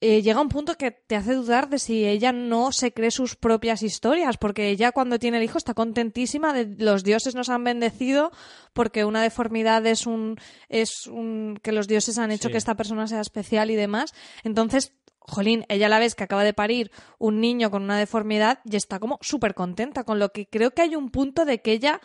eh, 0.02 0.22
llega 0.22 0.40
un 0.40 0.48
punto 0.48 0.76
que 0.76 0.90
te 0.92 1.14
hace 1.16 1.34
dudar 1.34 1.68
de 1.68 1.78
si 1.78 2.06
ella 2.06 2.32
no 2.32 2.72
se 2.72 2.92
cree 2.92 3.10
sus 3.10 3.36
propias 3.36 3.82
historias, 3.82 4.38
porque 4.38 4.70
ella 4.70 4.92
cuando 4.92 5.18
tiene 5.18 5.36
el 5.36 5.44
hijo 5.44 5.58
está 5.58 5.74
contentísima 5.74 6.52
de 6.52 6.74
los 6.82 7.04
dioses 7.04 7.34
nos 7.34 7.50
han 7.50 7.64
bendecido 7.64 8.32
porque 8.72 9.04
una 9.04 9.22
deformidad 9.22 9.84
es 9.86 10.06
un 10.06 10.38
es 10.68 11.06
un 11.06 11.58
que 11.62 11.72
los 11.72 11.86
dioses 11.86 12.16
han 12.18 12.30
hecho 12.30 12.48
Sí. 12.48 12.52
que 12.52 12.58
esta 12.58 12.76
persona 12.76 13.06
sea 13.06 13.20
especial 13.20 13.70
y 13.70 13.76
demás. 13.76 14.14
Entonces, 14.42 14.94
jolín, 15.18 15.64
ella 15.68 15.88
la 15.90 15.98
ves 15.98 16.14
que 16.14 16.24
acaba 16.24 16.44
de 16.44 16.54
parir 16.54 16.90
un 17.18 17.40
niño 17.40 17.70
con 17.70 17.82
una 17.82 17.98
deformidad 17.98 18.60
y 18.64 18.76
está 18.76 18.98
como 18.98 19.18
súper 19.20 19.54
contenta, 19.54 20.04
con 20.04 20.18
lo 20.18 20.30
que 20.30 20.46
creo 20.48 20.70
que 20.70 20.82
hay 20.82 20.96
un 20.96 21.10
punto 21.10 21.44
de 21.44 21.60
que 21.60 21.72
ella 21.72 22.00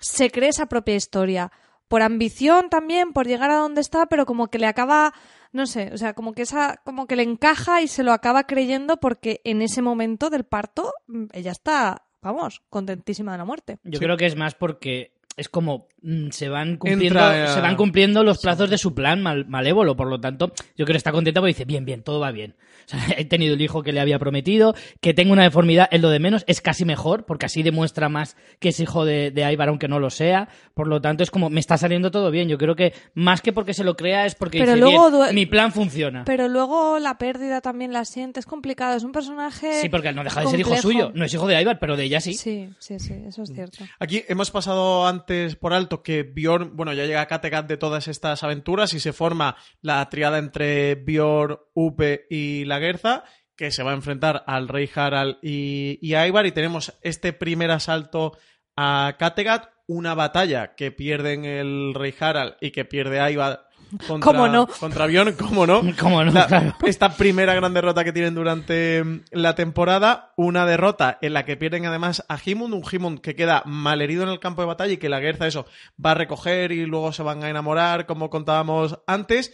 se 0.00 0.30
cree 0.30 0.50
esa 0.50 0.66
propia 0.66 0.94
historia. 0.94 1.50
Por 1.88 2.02
ambición 2.02 2.70
también, 2.70 3.12
por 3.12 3.26
llegar 3.26 3.50
a 3.50 3.56
donde 3.56 3.80
está, 3.80 4.06
pero 4.06 4.24
como 4.24 4.48
que 4.48 4.58
le 4.58 4.66
acaba, 4.66 5.12
no 5.54 5.66
sé, 5.66 5.90
o 5.94 5.96
sea, 5.96 6.12
como 6.14 6.32
que 6.34 6.42
esa, 6.42 6.80
como 6.84 7.06
que 7.06 7.16
le 7.16 7.22
encaja 7.22 7.80
y 7.80 7.88
se 7.88 8.02
lo 8.02 8.12
acaba 8.12 8.44
creyendo 8.46 8.98
porque 8.98 9.40
en 9.44 9.62
ese 9.62 9.80
momento 9.80 10.28
del 10.28 10.44
parto 10.44 10.92
mm, 11.06 11.24
ella 11.32 11.52
está, 11.52 12.02
vamos, 12.20 12.62
contentísima 12.68 13.32
de 13.32 13.38
la 13.38 13.44
muerte. 13.46 13.78
Yo 13.84 13.98
Sí. 13.98 14.04
creo 14.04 14.16
que 14.16 14.26
es 14.26 14.36
más 14.36 14.54
porque 14.54 15.12
es 15.36 15.48
como 15.48 15.86
se 16.30 16.48
van 16.48 16.76
cumpliendo, 16.76 17.04
Entra, 17.20 17.54
se 17.54 17.60
van 17.60 17.76
cumpliendo 17.76 18.22
los 18.22 18.38
plazos 18.38 18.68
de 18.70 18.78
su 18.78 18.94
plan 18.94 19.22
mal- 19.22 19.46
malévolo, 19.46 19.96
por 19.96 20.08
lo 20.08 20.20
tanto, 20.20 20.52
yo 20.76 20.84
creo 20.84 20.94
que 20.94 20.98
está 20.98 21.12
contenta 21.12 21.40
porque 21.40 21.52
dice, 21.54 21.64
bien, 21.64 21.84
bien, 21.84 22.02
todo 22.02 22.20
va 22.20 22.30
bien. 22.30 22.54
O 22.86 22.88
sea, 22.88 22.98
he 23.16 23.24
tenido 23.24 23.54
el 23.54 23.60
hijo 23.62 23.82
que 23.82 23.92
le 23.92 24.00
había 24.00 24.18
prometido, 24.18 24.74
que 25.00 25.14
tengo 25.14 25.32
una 25.32 25.44
deformidad, 25.44 25.88
es 25.90 26.02
lo 26.02 26.10
de 26.10 26.18
menos, 26.18 26.44
es 26.46 26.60
casi 26.60 26.84
mejor, 26.84 27.24
porque 27.24 27.46
así 27.46 27.62
demuestra 27.62 28.08
más 28.10 28.36
que 28.58 28.68
es 28.70 28.80
hijo 28.80 29.04
de, 29.06 29.30
de 29.30 29.50
Ivar, 29.52 29.68
aunque 29.68 29.88
no 29.88 29.98
lo 29.98 30.10
sea. 30.10 30.48
Por 30.74 30.88
lo 30.88 31.00
tanto, 31.00 31.22
es 31.22 31.30
como, 31.30 31.48
me 31.48 31.60
está 31.60 31.78
saliendo 31.78 32.10
todo 32.10 32.30
bien. 32.30 32.48
Yo 32.48 32.58
creo 32.58 32.76
que 32.76 32.92
más 33.14 33.40
que 33.40 33.52
porque 33.54 33.72
se 33.72 33.84
lo 33.84 33.96
crea 33.96 34.26
es 34.26 34.34
porque 34.34 34.58
Pero 34.58 34.72
dice, 34.74 34.80
luego 34.84 35.10
bien, 35.10 35.20
due- 35.22 35.32
mi 35.32 35.46
plan 35.46 35.72
funciona. 35.72 36.24
Pero 36.26 36.48
luego 36.48 36.98
la 36.98 37.16
pérdida 37.16 37.60
también 37.62 37.92
la 37.92 38.04
siente, 38.04 38.40
es 38.40 38.46
complicado, 38.46 38.96
es 38.96 39.04
un 39.04 39.12
personaje. 39.12 39.80
Sí, 39.80 39.88
porque 39.88 40.12
no 40.12 40.22
deja 40.24 40.40
de 40.42 40.48
ser 40.48 40.60
hijo 40.60 40.76
suyo. 40.76 41.10
No 41.14 41.24
es 41.24 41.32
hijo 41.32 41.46
de 41.46 41.60
Ivar, 41.62 41.78
pero 41.78 41.96
de 41.96 42.04
ella 42.04 42.20
sí. 42.20 42.34
Sí, 42.34 42.68
sí, 42.78 42.98
sí, 42.98 43.14
eso 43.26 43.42
es 43.44 43.50
cierto. 43.54 43.78
Aquí 43.98 44.22
hemos 44.28 44.50
pasado 44.50 45.06
antes 45.06 45.56
por 45.56 45.72
alto 45.72 45.93
que 46.02 46.22
Bjorn, 46.22 46.76
bueno, 46.76 46.92
ya 46.92 47.04
llega 47.04 47.20
a 47.20 47.26
Kattegat 47.26 47.66
de 47.66 47.76
todas 47.76 48.08
estas 48.08 48.42
aventuras 48.42 48.94
y 48.94 49.00
se 49.00 49.12
forma 49.12 49.56
la 49.80 50.08
triada 50.08 50.38
entre 50.38 50.94
Bjorn, 50.94 51.58
Upe 51.74 52.26
y 52.30 52.64
la 52.64 52.78
Guerza, 52.78 53.24
que 53.56 53.70
se 53.70 53.82
va 53.82 53.92
a 53.92 53.94
enfrentar 53.94 54.42
al 54.46 54.68
rey 54.68 54.90
Harald 54.94 55.38
y, 55.42 55.98
y 56.02 56.14
a. 56.14 56.26
Y 56.26 56.52
tenemos 56.52 56.98
este 57.02 57.32
primer 57.32 57.70
asalto 57.70 58.36
a 58.76 59.16
Kattegat, 59.18 59.70
una 59.86 60.14
batalla 60.14 60.74
que 60.74 60.90
pierden 60.90 61.44
el 61.44 61.94
rey 61.94 62.14
Harald 62.18 62.56
y 62.60 62.70
que 62.70 62.84
pierde 62.84 63.32
Ivar 63.32 63.63
contra, 64.06 64.32
¿Cómo 64.32 64.48
no? 64.48 64.66
contra 64.66 65.06
Bjorn, 65.06 65.34
¿cómo 65.34 65.66
no? 65.66 65.82
¿Cómo 66.00 66.24
no? 66.24 66.30
La- 66.32 66.46
Claro. 66.46 66.74
Esta 66.84 67.16
primera 67.16 67.54
gran 67.54 67.74
derrota 67.74 68.04
que 68.04 68.12
tienen 68.12 68.34
durante 68.34 69.02
la 69.30 69.54
temporada, 69.54 70.32
una 70.36 70.66
derrota 70.66 71.18
en 71.22 71.32
la 71.34 71.44
que 71.44 71.56
pierden 71.56 71.86
además 71.86 72.24
a 72.28 72.38
Himund, 72.44 72.74
un 72.74 72.82
Himund 72.90 73.20
que 73.20 73.34
queda 73.34 73.62
malherido 73.66 74.22
en 74.22 74.28
el 74.28 74.40
campo 74.40 74.62
de 74.62 74.66
batalla 74.68 74.92
y 74.92 74.96
que 74.98 75.08
la 75.08 75.20
Guerza 75.20 75.46
eso 75.46 75.66
va 76.04 76.12
a 76.12 76.14
recoger 76.14 76.72
y 76.72 76.86
luego 76.86 77.12
se 77.12 77.22
van 77.22 77.42
a 77.44 77.50
enamorar, 77.50 78.06
como 78.06 78.30
contábamos 78.30 78.98
antes. 79.06 79.52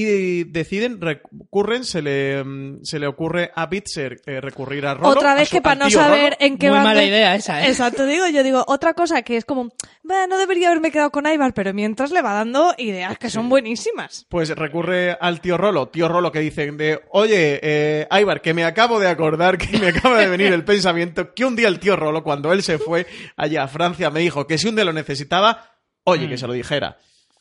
Y 0.00 0.44
deciden, 0.44 1.00
recurren, 1.00 1.82
se 1.82 2.02
le, 2.02 2.44
mm, 2.44 2.84
se 2.84 3.00
le 3.00 3.08
ocurre 3.08 3.50
a 3.52 3.66
Bitzer 3.66 4.20
eh, 4.26 4.40
recurrir 4.40 4.86
a 4.86 4.94
Rollo. 4.94 5.08
Otra 5.10 5.34
vez 5.34 5.48
su- 5.48 5.56
que 5.56 5.60
para 5.60 5.74
no 5.74 5.90
saber 5.90 6.36
en 6.38 6.56
qué 6.56 6.68
Muy 6.68 6.76
bando- 6.76 6.88
mala 6.90 7.02
idea 7.02 7.34
esa, 7.34 7.64
¿eh? 7.64 7.68
Exacto, 7.70 8.06
digo, 8.06 8.28
yo 8.28 8.44
digo, 8.44 8.64
otra 8.68 8.94
cosa 8.94 9.22
que 9.22 9.36
es 9.36 9.44
como, 9.44 9.70
"Bah, 10.04 10.28
no 10.28 10.38
debería 10.38 10.68
haberme 10.68 10.92
quedado 10.92 11.10
con 11.10 11.26
Ivar, 11.26 11.52
pero 11.52 11.74
mientras 11.74 12.12
le 12.12 12.22
va 12.22 12.32
dando 12.32 12.74
ideas 12.78 13.18
que 13.18 13.28
son 13.28 13.48
buenísimas. 13.48 14.24
Pues 14.28 14.50
recurre 14.50 15.16
al 15.20 15.40
tío 15.40 15.56
Rolo, 15.58 15.88
tío 15.88 16.06
Rolo 16.06 16.30
que 16.30 16.38
dicen 16.38 16.76
de, 16.76 17.00
oye, 17.10 17.58
eh, 17.60 18.06
Ivar, 18.20 18.40
que 18.40 18.54
me 18.54 18.62
acabo 18.64 19.00
de 19.00 19.08
acordar, 19.08 19.58
que 19.58 19.78
me 19.78 19.88
acaba 19.88 20.20
de 20.20 20.28
venir 20.28 20.52
el 20.52 20.64
pensamiento, 20.64 21.34
que 21.34 21.44
un 21.44 21.56
día 21.56 21.66
el 21.66 21.80
tío 21.80 21.96
Rolo, 21.96 22.22
cuando 22.22 22.52
él 22.52 22.62
se 22.62 22.78
fue 22.78 23.04
allá 23.36 23.64
a 23.64 23.68
Francia, 23.68 24.10
me 24.10 24.20
dijo 24.20 24.46
que 24.46 24.58
si 24.58 24.68
un 24.68 24.76
día 24.76 24.84
lo 24.84 24.92
necesitaba, 24.92 25.72
oye, 26.04 26.26
Mm. 26.26 26.30
que 26.30 26.38
se 26.38 26.46
lo 26.46 26.52
dijera. 26.52 26.98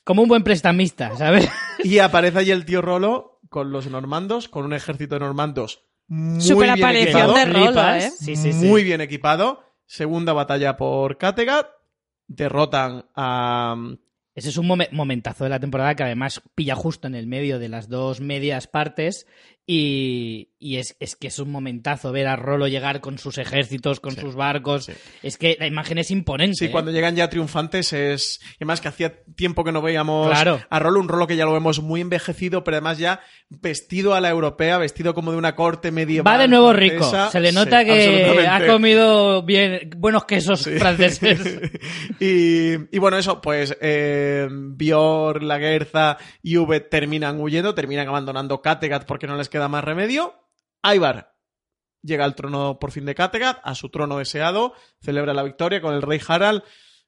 Como 0.08 0.24
un 0.24 0.28
buen 0.30 0.44
prestamista, 0.44 1.16
¿sabes? 1.18 1.48
Y 1.84 2.00
aparece 2.00 2.40
allí 2.40 2.52
el 2.52 2.66
tío 2.66 2.82
Rolo 2.82 3.40
con 3.50 3.72
los 3.72 3.88
normandos, 3.88 4.48
con 4.50 4.66
un 4.66 4.74
ejército 4.74 5.16
de 5.16 5.20
normandos 5.20 5.84
muy 6.08 6.40
Super 6.42 6.74
bien 6.74 6.86
aparición 6.86 7.30
equipado. 7.30 7.34
de 7.34 7.46
Rolo. 7.46 7.90
¿eh? 7.96 8.12
Sí, 8.18 8.36
sí, 8.38 8.54
sí. 8.54 8.66
muy 8.66 8.84
bien 8.86 9.02
equipado. 9.02 9.64
Segunda 9.86 10.32
batalla 10.34 10.78
por 10.78 11.18
Kattegat. 11.18 11.68
Derrotan 12.28 13.06
a. 13.16 13.76
Ese 14.34 14.50
es 14.50 14.58
un 14.58 14.68
momen- 14.68 14.92
momentazo 14.92 15.44
de 15.44 15.50
la 15.50 15.60
temporada 15.60 15.96
que 15.96 16.04
además 16.04 16.42
pilla 16.56 16.76
justo 16.76 17.08
en 17.08 17.16
el 17.16 17.28
medio 17.28 17.60
de 17.60 17.70
las 17.70 17.90
dos 17.90 18.22
medias 18.22 18.68
partes 18.68 19.28
y, 19.70 20.54
y 20.60 20.78
es, 20.78 20.96
es 21.02 21.18
que 21.18 21.28
es 21.28 21.38
un 21.40 21.52
momentazo 21.52 22.14
ver 22.14 22.28
a 22.28 22.38
Rolo 22.38 22.68
llegar 22.70 23.02
con 23.02 23.18
sus 23.18 23.38
ejércitos, 23.38 24.00
con 24.00 24.14
Sí, 24.16 24.22
sus 24.22 24.34
barcos. 24.34 24.86
sí. 24.86 24.94
Es 25.22 25.38
que 25.38 25.58
la 25.60 25.68
imagen 25.68 25.98
es 25.98 26.10
imponente. 26.10 26.56
Sí, 26.56 26.66
¿eh? 26.66 26.72
cuando 26.72 26.92
llegan 26.92 27.18
ya 27.18 27.30
triunfantes 27.30 27.92
es. 27.92 28.40
Y 28.54 28.56
además 28.64 28.80
que 28.80 28.88
hacía 28.88 29.14
tiempo 29.36 29.66
que 29.66 29.74
no 29.74 29.82
veíamos 29.82 30.30
Claro. 30.30 30.62
a 30.70 30.80
Rolo, 30.80 31.02
un 31.02 31.10
Rolo 31.10 31.28
que 31.28 31.36
ya 31.36 31.44
lo 31.44 31.52
vemos 31.52 31.82
muy 31.82 32.00
envejecido, 32.00 32.64
pero 32.64 32.78
además 32.78 32.98
ya 32.98 33.20
vestido 33.50 34.14
a 34.16 34.22
la 34.22 34.30
europea, 34.30 34.78
vestido 34.78 35.14
como 35.14 35.32
de 35.32 35.38
una 35.38 35.54
corte 35.56 35.92
medieval. 35.92 36.34
Va 36.34 36.38
de 36.42 36.48
nuevo 36.48 36.72
rico. 36.72 37.04
Se 37.30 37.40
le 37.42 37.50
Sí, 37.50 37.56
nota 37.56 37.84
que 37.84 38.48
ha 38.50 38.66
comido 38.66 39.44
bien 39.44 39.90
buenos 39.98 40.24
quesos 40.24 40.64
franceses. 40.80 41.60
y, 42.22 42.96
y 42.96 43.00
bueno, 43.00 43.18
eso, 43.18 43.42
pues 43.42 43.78
eh, 43.82 44.48
Bior, 44.50 45.44
Laguerza 45.44 46.18
y 46.42 46.56
V 46.56 46.80
terminan 46.80 47.40
huyendo, 47.42 47.76
terminan 47.76 48.08
abandonando 48.08 48.62
Kattegat 48.62 49.06
porque 49.06 49.28
no 49.28 49.36
les 49.36 49.50
queda 49.50 49.57
más 49.68 49.84
remedio. 49.84 50.34
Ivar 50.84 51.34
llega 52.04 52.24
al 52.24 52.36
trono 52.36 52.78
por 52.80 52.92
fin 52.92 53.06
de 53.06 53.16
Kattegat, 53.16 53.60
a 53.64 53.76
su 53.76 53.90
trono 53.90 54.18
deseado, 54.20 54.74
celebra 55.02 55.34
la 55.34 55.44
victoria 55.44 55.82
con 55.82 55.94
el 55.94 56.02
rey 56.02 56.22
Harald. 56.26 56.64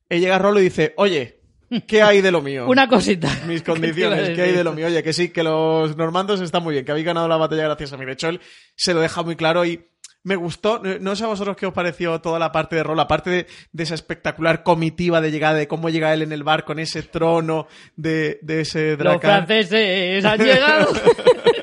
Y 0.09 0.19
llega 0.19 0.39
Rolo 0.39 0.59
y 0.59 0.63
dice, 0.63 0.93
oye, 0.97 1.39
¿qué 1.87 2.01
hay 2.01 2.21
de 2.21 2.31
lo 2.31 2.41
mío? 2.41 2.65
Una 2.67 2.87
cosita. 2.89 3.29
Mis 3.47 3.61
¿Qué 3.61 3.71
te 3.71 3.71
iba 3.71 3.77
a 3.77 3.79
condiciones, 3.79 4.29
¿qué 4.35 4.41
hay 4.41 4.51
de 4.53 4.63
lo 4.63 4.73
mío? 4.73 4.87
Oye, 4.87 5.03
que 5.03 5.13
sí, 5.13 5.29
que 5.29 5.43
los 5.43 5.95
normandos 5.95 6.41
están 6.41 6.63
muy 6.63 6.73
bien, 6.73 6.83
que 6.85 6.91
habéis 6.91 7.05
ganado 7.05 7.27
la 7.27 7.37
batalla 7.37 7.63
gracias 7.65 7.93
a 7.93 7.97
mí. 7.97 8.05
De 8.05 8.13
hecho, 8.13 8.27
él 8.29 8.41
se 8.75 8.93
lo 8.93 8.99
deja 9.01 9.21
muy 9.23 9.35
claro 9.35 9.63
y 9.65 9.85
me 10.23 10.35
gustó. 10.35 10.81
No- 10.99 11.15
sé 11.15 11.23
a 11.23 11.27
vosotros 11.27 11.55
qué 11.55 11.65
os 11.67 11.73
pareció 11.73 12.19
toda 12.19 12.39
la 12.39 12.51
parte 12.51 12.75
de 12.75 12.83
rol, 12.83 12.99
aparte 12.99 13.29
de, 13.29 13.47
de 13.71 13.83
esa 13.83 13.95
espectacular 13.95 14.63
comitiva 14.63 15.21
de 15.21 15.31
llegada, 15.31 15.53
de 15.59 15.67
cómo 15.69 15.89
llega 15.89 16.13
él 16.13 16.23
en 16.23 16.31
el 16.33 16.43
bar 16.43 16.65
con 16.65 16.77
ese 16.79 17.03
trono 17.03 17.67
de, 17.95 18.39
de 18.41 18.61
ese 18.61 18.89
Los 18.89 18.97
dracán. 18.97 19.45
franceses 19.47 20.25
han 20.25 20.39
llegado. 20.43 20.91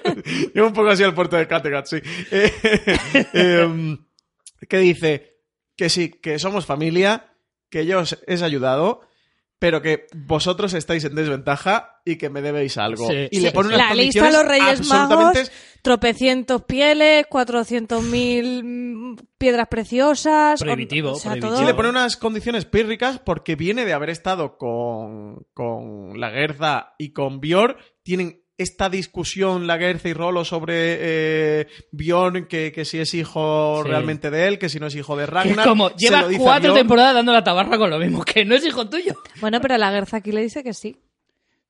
Yo 0.54 0.66
un 0.66 0.72
poco 0.72 0.88
así 0.90 1.02
al 1.02 1.14
puerto 1.14 1.36
de 1.36 1.46
Kattegat, 1.46 1.86
sí. 1.86 1.96
Eh, 2.30 2.52
em, 3.32 3.98
que 4.68 4.78
dice 4.78 5.36
que 5.76 5.88
sí, 5.88 6.10
que 6.10 6.38
somos 6.38 6.66
familia, 6.66 7.32
que 7.70 7.86
yo 7.86 8.00
os 8.00 8.18
he 8.26 8.42
ayudado, 8.42 9.02
pero 9.58 9.80
que 9.82 10.06
vosotros 10.14 10.74
estáis 10.74 11.04
en 11.04 11.14
desventaja 11.14 12.00
y 12.04 12.16
que 12.16 12.28
me 12.30 12.42
debéis 12.42 12.76
algo. 12.78 13.08
Sí. 13.08 13.28
y 13.30 13.40
le 13.40 13.48
Sí, 13.50 13.54
pone 13.54 13.68
unas 13.74 13.88
la 13.88 13.94
lista 13.94 14.24
de 14.26 14.32
los 14.32 14.44
Reyes 14.46 14.80
absolutamente 14.80 15.38
Magos, 15.40 15.52
tropecientos 15.82 16.62
pieles, 16.64 17.26
cuatrocientos 17.26 18.02
mil 18.02 18.62
mm, 18.64 19.16
piedras 19.38 19.68
preciosas. 19.68 20.60
Prohibitivo, 20.60 21.12
o 21.12 21.14
sea, 21.14 21.32
prohibitivo. 21.32 21.52
todo- 21.54 21.60
Sí, 21.60 21.66
le 21.66 21.74
pone 21.74 21.88
unas 21.88 22.16
condiciones 22.16 22.64
pírricas 22.66 23.18
porque 23.18 23.56
viene 23.56 23.84
de 23.84 23.92
haber 23.94 24.10
estado 24.10 24.58
con, 24.58 25.46
con 25.54 26.20
la 26.20 26.30
Guerza 26.30 26.94
y 26.98 27.12
con 27.12 27.40
Bjorn. 27.40 27.76
Tienen 28.02 28.42
esta 28.58 28.88
discusión, 28.88 29.66
la 29.66 29.76
Guerza 29.76 30.08
y 30.08 30.14
Rolo, 30.14 30.44
sobre 30.44 30.96
eh, 30.98 31.66
Bjorn, 31.92 32.46
que, 32.46 32.72
que 32.72 32.84
si 32.84 32.98
es 32.98 33.12
hijo 33.14 33.80
Sí. 33.82 33.88
realmente 33.90 34.30
de 34.30 34.48
él, 34.48 34.58
que 34.58 34.68
si 34.68 34.80
no 34.80 34.86
es 34.86 34.94
hijo 34.94 35.16
de 35.16 35.26
Ragnar. 35.26 35.58
es 35.60 35.66
como, 35.66 35.90
Se 35.90 35.96
lleva 35.96 36.22
lo 36.22 36.28
dice 36.28 36.42
a 36.42 36.44
cuatro 36.44 36.72
temporadas 36.74 37.14
dando 37.14 37.32
la 37.32 37.44
tabarra 37.44 37.76
con 37.76 37.90
lo 37.90 37.98
mismo, 37.98 38.24
que 38.24 38.44
no 38.44 38.54
es 38.54 38.64
hijo 38.64 38.88
tuyo. 38.88 39.14
Bueno, 39.40 39.60
pero 39.60 39.76
la 39.76 39.90
Guerza 39.90 40.18
aquí 40.18 40.32
le 40.32 40.40
dice 40.42 40.64
que 40.64 40.72
sí. 40.72 40.96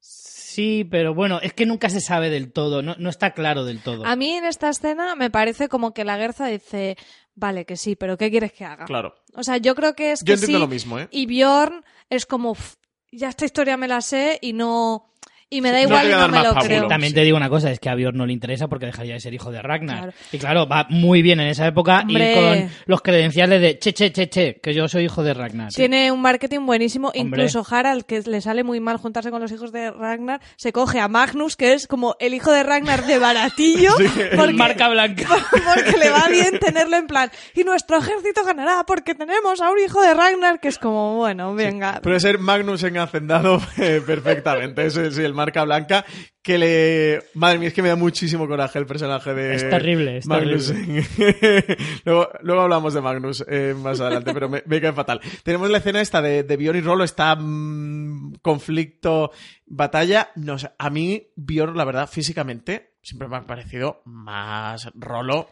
Sí, 0.01 0.87
pero 0.91 1.13
bueno, 1.15 1.39
es 1.43 1.53
que 1.53 1.67
nunca 1.67 1.91
se 1.91 2.01
sabe 2.01 2.31
del 2.31 2.51
todo, 2.53 2.81
no, 2.83 2.95
no 2.99 3.11
está 3.11 3.33
claro 3.35 3.65
del 3.65 3.83
todo. 3.83 4.07
A 4.07 4.17
mí 4.17 4.33
en 4.35 4.45
esta 4.47 4.71
escena 4.71 5.15
me 5.15 5.29
parece 5.29 5.69
como 5.69 5.93
que 5.93 6.05
la 6.05 6.17
Guerza 6.17 6.47
dice, 6.47 6.97
vale, 7.35 7.67
que 7.67 7.77
sí, 7.77 7.95
pero 7.97 8.17
¿qué 8.17 8.31
quieres 8.31 8.53
que 8.53 8.65
haga? 8.65 8.87
Claro. 8.87 9.15
O 9.35 9.43
sea, 9.43 9.59
yo 9.59 9.75
creo 9.75 9.95
que 9.95 10.13
es 10.13 10.21
Yo 10.21 10.27
que 10.27 10.33
entiendo 10.35 10.59
sí, 10.59 10.63
lo 10.63 10.69
mismo, 10.69 10.99
¿eh? 10.99 11.09
Y 11.11 11.27
Bjorn 11.27 11.85
es 12.09 12.25
como, 12.25 12.53
"Uf, 12.53 12.77
ya 13.13 13.29
esta 13.29 13.45
historia 13.45 13.77
me 13.77 13.89
la 13.89 14.01
sé 14.01 14.39
y 14.41 14.53
no... 14.55 15.13
Y 15.49 15.61
me 15.61 15.71
da 15.71 15.79
no 15.79 15.83
igual 15.85 16.03
te 16.03 16.09
y 16.09 16.11
no 16.13 16.29
me 16.29 16.43
lo 16.43 16.55
creo. 16.57 16.89
También 16.89 17.11
sí. 17.11 17.15
te 17.15 17.23
digo 17.23 17.37
una 17.37 17.49
cosa, 17.49 17.71
es 17.71 17.79
que 17.79 17.89
a 17.89 17.95
Bjorn 17.95 18.17
no 18.17 18.27
le 18.27 18.33
interesa 18.33 18.67
porque 18.67 18.87
dejaría 18.87 19.15
de 19.15 19.21
ser 19.21 19.33
hijo 19.33 19.53
de 19.53 19.63
Ragnar. 19.63 19.99
Claro. 19.99 20.13
Y 20.33 20.39
claro, 20.39 20.67
va 20.67 20.87
muy 20.91 21.23
bien 21.23 21.39
en 21.39 21.47
esa 21.47 21.69
época 21.69 22.01
Hombre. 22.01 22.33
ir 22.33 22.37
con 22.37 22.71
los 22.87 23.01
credenciales 23.01 23.61
de 23.61 23.79
che, 23.79 23.93
che, 23.93 24.11
che, 24.11 24.29
che, 24.29 24.59
que 24.61 24.75
yo 24.75 24.89
soy 24.89 25.05
hijo 25.05 25.23
de 25.23 25.35
Ragnar. 25.35 25.73
Tiene 25.73 26.11
un 26.11 26.21
marketing 26.21 26.67
buenísimo. 26.67 27.13
Hombre. 27.15 27.45
Incluso 27.45 27.65
Harald, 27.71 28.07
que 28.07 28.23
le 28.23 28.41
sale 28.41 28.65
muy 28.65 28.81
mal 28.81 28.97
juntarse 28.97 29.31
con 29.31 29.41
los 29.41 29.53
hijos 29.53 29.71
de 29.71 29.93
Ragnar, 29.93 30.41
se 30.57 30.73
coge 30.73 30.99
a 30.99 31.07
Magnus, 31.07 31.57
que 31.57 31.75
es 31.75 31.87
como 31.87 32.17
el 32.19 32.35
hijo 32.35 32.51
de 32.51 32.65
Ragnar 32.65 33.07
de 33.07 33.21
baratillo, 33.21 33.93
porque, 34.37 34.53
Marca 34.53 34.89
blanca. 34.89 35.29
porque 35.51 35.97
le 35.97 36.11
va 36.11 36.27
bien 36.29 36.59
tenerlo 36.59 36.97
en 36.97 37.07
plan. 37.07 37.31
Y 37.55 37.63
nuestro 37.63 37.99
ejército 37.99 38.45
ganará 38.45 38.83
porque 38.85 39.15
tenemos 39.15 39.61
a 39.61 39.71
un 39.71 39.79
hijo 39.79 40.03
de 40.03 40.13
Ragnar 40.13 40.59
que 40.59 40.67
es 40.67 40.79
como, 40.79 41.15
bueno, 41.15 41.55
venga. 41.55 42.01
Puede 42.03 42.19
ser 42.19 42.41
Magnus 42.41 42.83
en 42.83 42.99
Hacendado 42.99 43.61
perfectamente. 43.77 44.87
Ese 44.87 45.13
sí, 45.13 45.23
el 45.23 45.36
marca 45.37 45.63
blanca. 45.63 46.05
Que 46.43 46.59
le. 46.59 47.23
Madre 47.35 47.59
mía, 47.59 47.69
es 47.69 47.75
que 47.75 47.83
me 47.83 47.89
da 47.89 47.97
muchísimo 47.97 48.49
coraje 48.49 48.79
el 48.79 48.87
personaje 48.87 49.35
de. 49.35 49.55
Es 49.55 49.69
terrible, 49.71 50.17
es 50.19 50.27
Magnus. 50.27 50.73
luego, 52.05 52.29
luego 52.43 52.63
hablamos 52.63 52.95
de 52.95 53.01
Magnus 53.01 53.45
eh, 53.49 53.75
más 53.81 54.01
adelante, 54.01 54.33
pero 54.33 54.49
me, 54.49 54.63
me 54.67 54.81
cae 54.81 54.93
fatal. 54.93 55.21
Tenemos 55.43 55.71
la 55.71 55.79
escena 55.79 56.01
esta 56.01 56.21
de, 56.23 56.43
de 56.43 56.57
Bjorn 56.57 56.79
y 56.79 56.81
Rolo, 56.81 57.05
está 57.05 57.35
mm, 57.37 58.35
conflicto, 58.43 59.31
batalla. 59.67 60.31
No 60.37 60.57
a 60.79 60.91
mí, 60.91 61.29
Bjorn, 61.37 61.77
la 61.77 61.85
verdad, 61.85 62.09
físicamente, 62.09 62.95
siempre 63.03 63.29
me 63.29 63.37
ha 63.37 63.43
parecido 63.43 64.03
más 64.05 64.89
Rolo. 64.95 65.49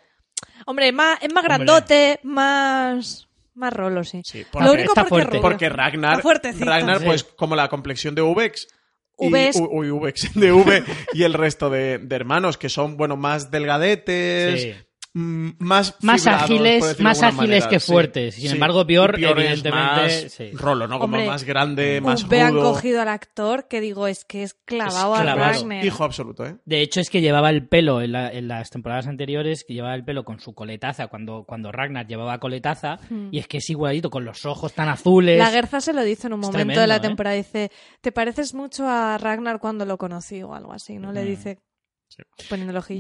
Hombre, 0.66 0.93
más, 0.93 1.18
es 1.22 1.32
más 1.32 1.45
Hombre. 1.45 1.57
grandote, 1.57 2.20
más... 2.22 3.28
Más 3.57 3.72
rolo, 3.72 4.03
sí. 4.03 4.20
Sí, 4.24 4.45
Lo 4.61 4.72
único 4.72 4.91
está 4.91 5.05
porque 5.05 5.24
fuerte. 5.26 5.39
Porque 5.41 5.68
Ragnar. 5.68 6.20
Ragnar 6.59 6.99
Sí. 6.99 7.05
pues 7.05 7.22
como 7.22 7.55
la 7.55 7.68
complexión 7.68 8.12
de 8.16 8.20
Ubex. 8.20 8.66
Y- 9.18 9.28
Ubex. 9.28 9.56
u- 9.56 9.68
uy, 9.70 9.90
Ubex, 9.90 10.34
de 10.38 10.52
V 10.52 10.82
y 11.12 11.22
el 11.22 11.34
resto 11.34 11.70
de, 11.70 11.98
de 11.98 12.16
hermanos 12.16 12.58
que 12.58 12.68
son, 12.68 12.96
bueno, 12.96 13.16
más 13.16 13.50
delgadetes, 13.50 14.62
Sí. 14.62 14.74
Mm, 15.14 15.50
más 15.60 15.96
Más 16.02 16.26
ágiles, 16.26 17.00
más 17.00 17.22
ágiles 17.22 17.36
manera, 17.36 17.68
que 17.68 17.80
sí. 17.80 17.92
fuertes. 17.92 18.34
Sin 18.34 18.48
Sí. 18.48 18.54
embargo, 18.54 18.82
es 18.82 18.88
evidentemente, 18.88 19.70
más 19.70 20.12
sí. 20.32 20.50
rolo, 20.52 20.86
¿no? 20.88 20.98
Como 20.98 21.16
Hombre, 21.16 21.26
más 21.30 21.44
grande, 21.44 22.00
más 22.00 22.28
rudo. 22.52 22.72
cogido 22.72 23.00
al 23.00 23.08
actor 23.08 23.66
que 23.68 23.80
digo, 23.80 24.06
es 24.06 24.24
que 24.24 24.42
es 24.42 24.54
clavado 24.54 25.14
Es 25.14 25.20
a. 25.20 25.24
Ragnar. 25.34 25.84
Hijo 25.84 26.04
absoluto, 26.04 26.44
¿eh? 26.44 26.56
De 26.64 26.80
hecho, 26.82 27.00
es 27.00 27.10
que 27.10 27.20
llevaba 27.20 27.50
el 27.50 27.66
pelo 27.68 28.02
en, 28.02 28.12
la- 28.12 28.30
en 28.32 28.48
las 28.48 28.70
temporadas 28.70 29.06
anteriores, 29.06 29.64
que 29.64 29.74
llevaba 29.74 29.94
el 29.94 30.04
pelo 30.04 30.24
con 30.24 30.40
su 30.40 30.54
coletaza, 30.54 31.06
cuando, 31.06 31.44
cuando 31.46 31.72
Ragnar 31.72 32.06
llevaba 32.06 32.38
coletaza, 32.40 32.98
y 33.30 33.38
es 33.38 33.46
que 33.48 33.58
es 33.58 33.70
igualito, 33.70 34.10
con 34.10 34.24
los 34.24 34.44
ojos 34.44 34.72
tan 34.74 34.88
azules. 34.88 35.38
La 35.38 35.50
Guerza 35.50 35.80
se 35.80 35.92
lo 35.92 36.02
dice 36.02 36.26
en 36.26 36.32
un 36.34 36.40
Es 36.40 36.46
momento 36.46 36.56
tremendo, 36.58 36.80
de 36.80 36.86
la 36.86 36.96
¿eh? 36.96 37.00
temporada. 37.00 37.36
Dice, 37.36 37.70
te 38.00 38.12
pareces 38.12 38.54
mucho 38.54 38.88
a 38.88 39.16
Ragnar 39.18 39.58
cuando 39.60 39.84
lo 39.84 39.96
conocí 39.98 40.42
o 40.42 40.54
algo 40.54 40.72
así, 40.72 40.98
¿no? 40.98 41.12
Le 41.12 41.22
Mm. 41.22 41.26
dice 41.26 41.58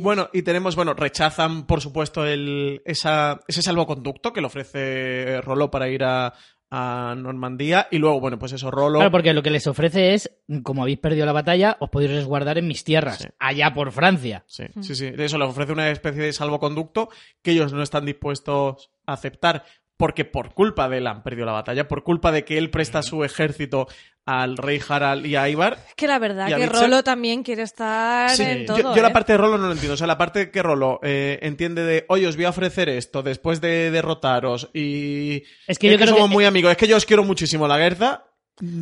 Bueno, 0.02 0.28
y 0.32 0.42
tenemos, 0.42 0.74
bueno, 0.76 0.94
rechazan, 0.94 1.66
por 1.66 1.80
supuesto, 1.80 2.26
el, 2.26 2.82
esa, 2.84 3.40
ese 3.46 3.62
salvoconducto 3.62 4.32
que 4.32 4.40
le 4.40 4.46
ofrece 4.48 5.40
Rolo 5.40 5.70
para 5.70 5.88
ir 5.88 6.02
a, 6.04 6.32
a 6.70 7.14
Normandía. 7.16 7.86
Y 7.90 7.98
luego, 7.98 8.18
bueno, 8.20 8.38
pues 8.38 8.52
eso, 8.52 8.70
Rolo. 8.70 8.98
Claro, 8.98 9.12
porque 9.12 9.32
lo 9.32 9.42
que 9.42 9.50
les 9.50 9.66
ofrece 9.66 10.14
es, 10.14 10.30
como 10.64 10.82
habéis 10.82 10.98
perdido 10.98 11.26
la 11.26 11.32
batalla, 11.32 11.76
os 11.80 11.90
podéis 11.90 12.10
resguardar 12.12 12.58
en 12.58 12.66
mis 12.66 12.82
tierras, 12.82 13.18
Sí. 13.18 13.28
allá 13.38 13.72
por 13.72 13.92
Francia. 13.92 14.42
Sí, 14.46 14.64
Mm. 14.74 14.82
sí, 14.82 14.94
sí. 14.96 15.12
Eso 15.16 15.38
le 15.38 15.44
ofrece 15.44 15.72
una 15.72 15.90
especie 15.90 16.22
de 16.22 16.32
salvoconducto 16.32 17.08
que 17.42 17.52
ellos 17.52 17.72
no 17.72 17.82
están 17.82 18.06
dispuestos 18.06 18.90
a 19.06 19.12
aceptar. 19.12 19.64
Porque 19.96 20.24
por 20.24 20.54
culpa 20.54 20.88
de 20.88 20.98
él 20.98 21.06
han 21.06 21.22
perdido 21.22 21.46
la 21.46 21.52
batalla, 21.52 21.86
por 21.86 22.02
culpa 22.02 22.32
de 22.32 22.44
que 22.44 22.58
él 22.58 22.70
presta 22.70 23.02
su 23.02 23.22
ejército 23.22 23.86
al 24.26 24.56
rey 24.56 24.80
Harald 24.88 25.24
y 25.26 25.36
a 25.36 25.48
Ivar. 25.48 25.78
Es 25.86 25.94
que 25.94 26.08
la 26.08 26.18
verdad 26.18 26.48
que 26.48 26.66
Rolo 26.66 27.04
también 27.04 27.42
quiere 27.44 27.62
estar 27.62 28.30
Sí, 28.30 28.42
en 28.42 28.66
yo, 28.66 28.74
todo. 28.76 28.96
yo 28.96 29.02
la 29.02 29.08
¿eh? 29.08 29.12
parte 29.12 29.32
de 29.32 29.38
Rolo 29.38 29.56
no 29.58 29.66
lo 29.66 29.72
entiendo. 29.72 29.94
O 29.94 29.96
sea, 29.96 30.06
la 30.08 30.18
parte 30.18 30.50
que 30.50 30.62
Rolo 30.62 30.98
eh, 31.02 31.38
entiende 31.42 31.84
de, 31.84 32.06
oye, 32.08 32.26
os 32.26 32.34
voy 32.34 32.46
a 32.46 32.50
ofrecer 32.50 32.88
esto 32.88 33.22
después 33.22 33.60
de 33.60 33.90
derrotaros 33.92 34.68
y... 34.74 35.42
Es 35.68 35.78
que 35.78 35.90
yo 35.92 35.96
creo 35.96 36.08
somos 36.08 36.28
que- 36.28 36.34
muy 36.34 36.44
amigos. 36.44 36.72
Es 36.72 36.76
que 36.78 36.88
yo 36.88 36.96
os 36.96 37.04
quiero 37.06 37.22
muchísimo, 37.22 37.68
la 37.68 37.78
Guerza. 37.78 38.24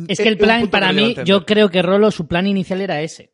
Es 0.07 0.17
que 0.19 0.29
el 0.29 0.37
plan, 0.37 0.67
para 0.69 0.93
mí, 0.93 1.15
yo 1.25 1.45
creo 1.45 1.69
que 1.69 1.81
Rolo, 1.83 2.09
su 2.09 2.25
plan 2.27 2.47
inicial 2.47 2.79
era 2.81 3.01
ese. 3.01 3.33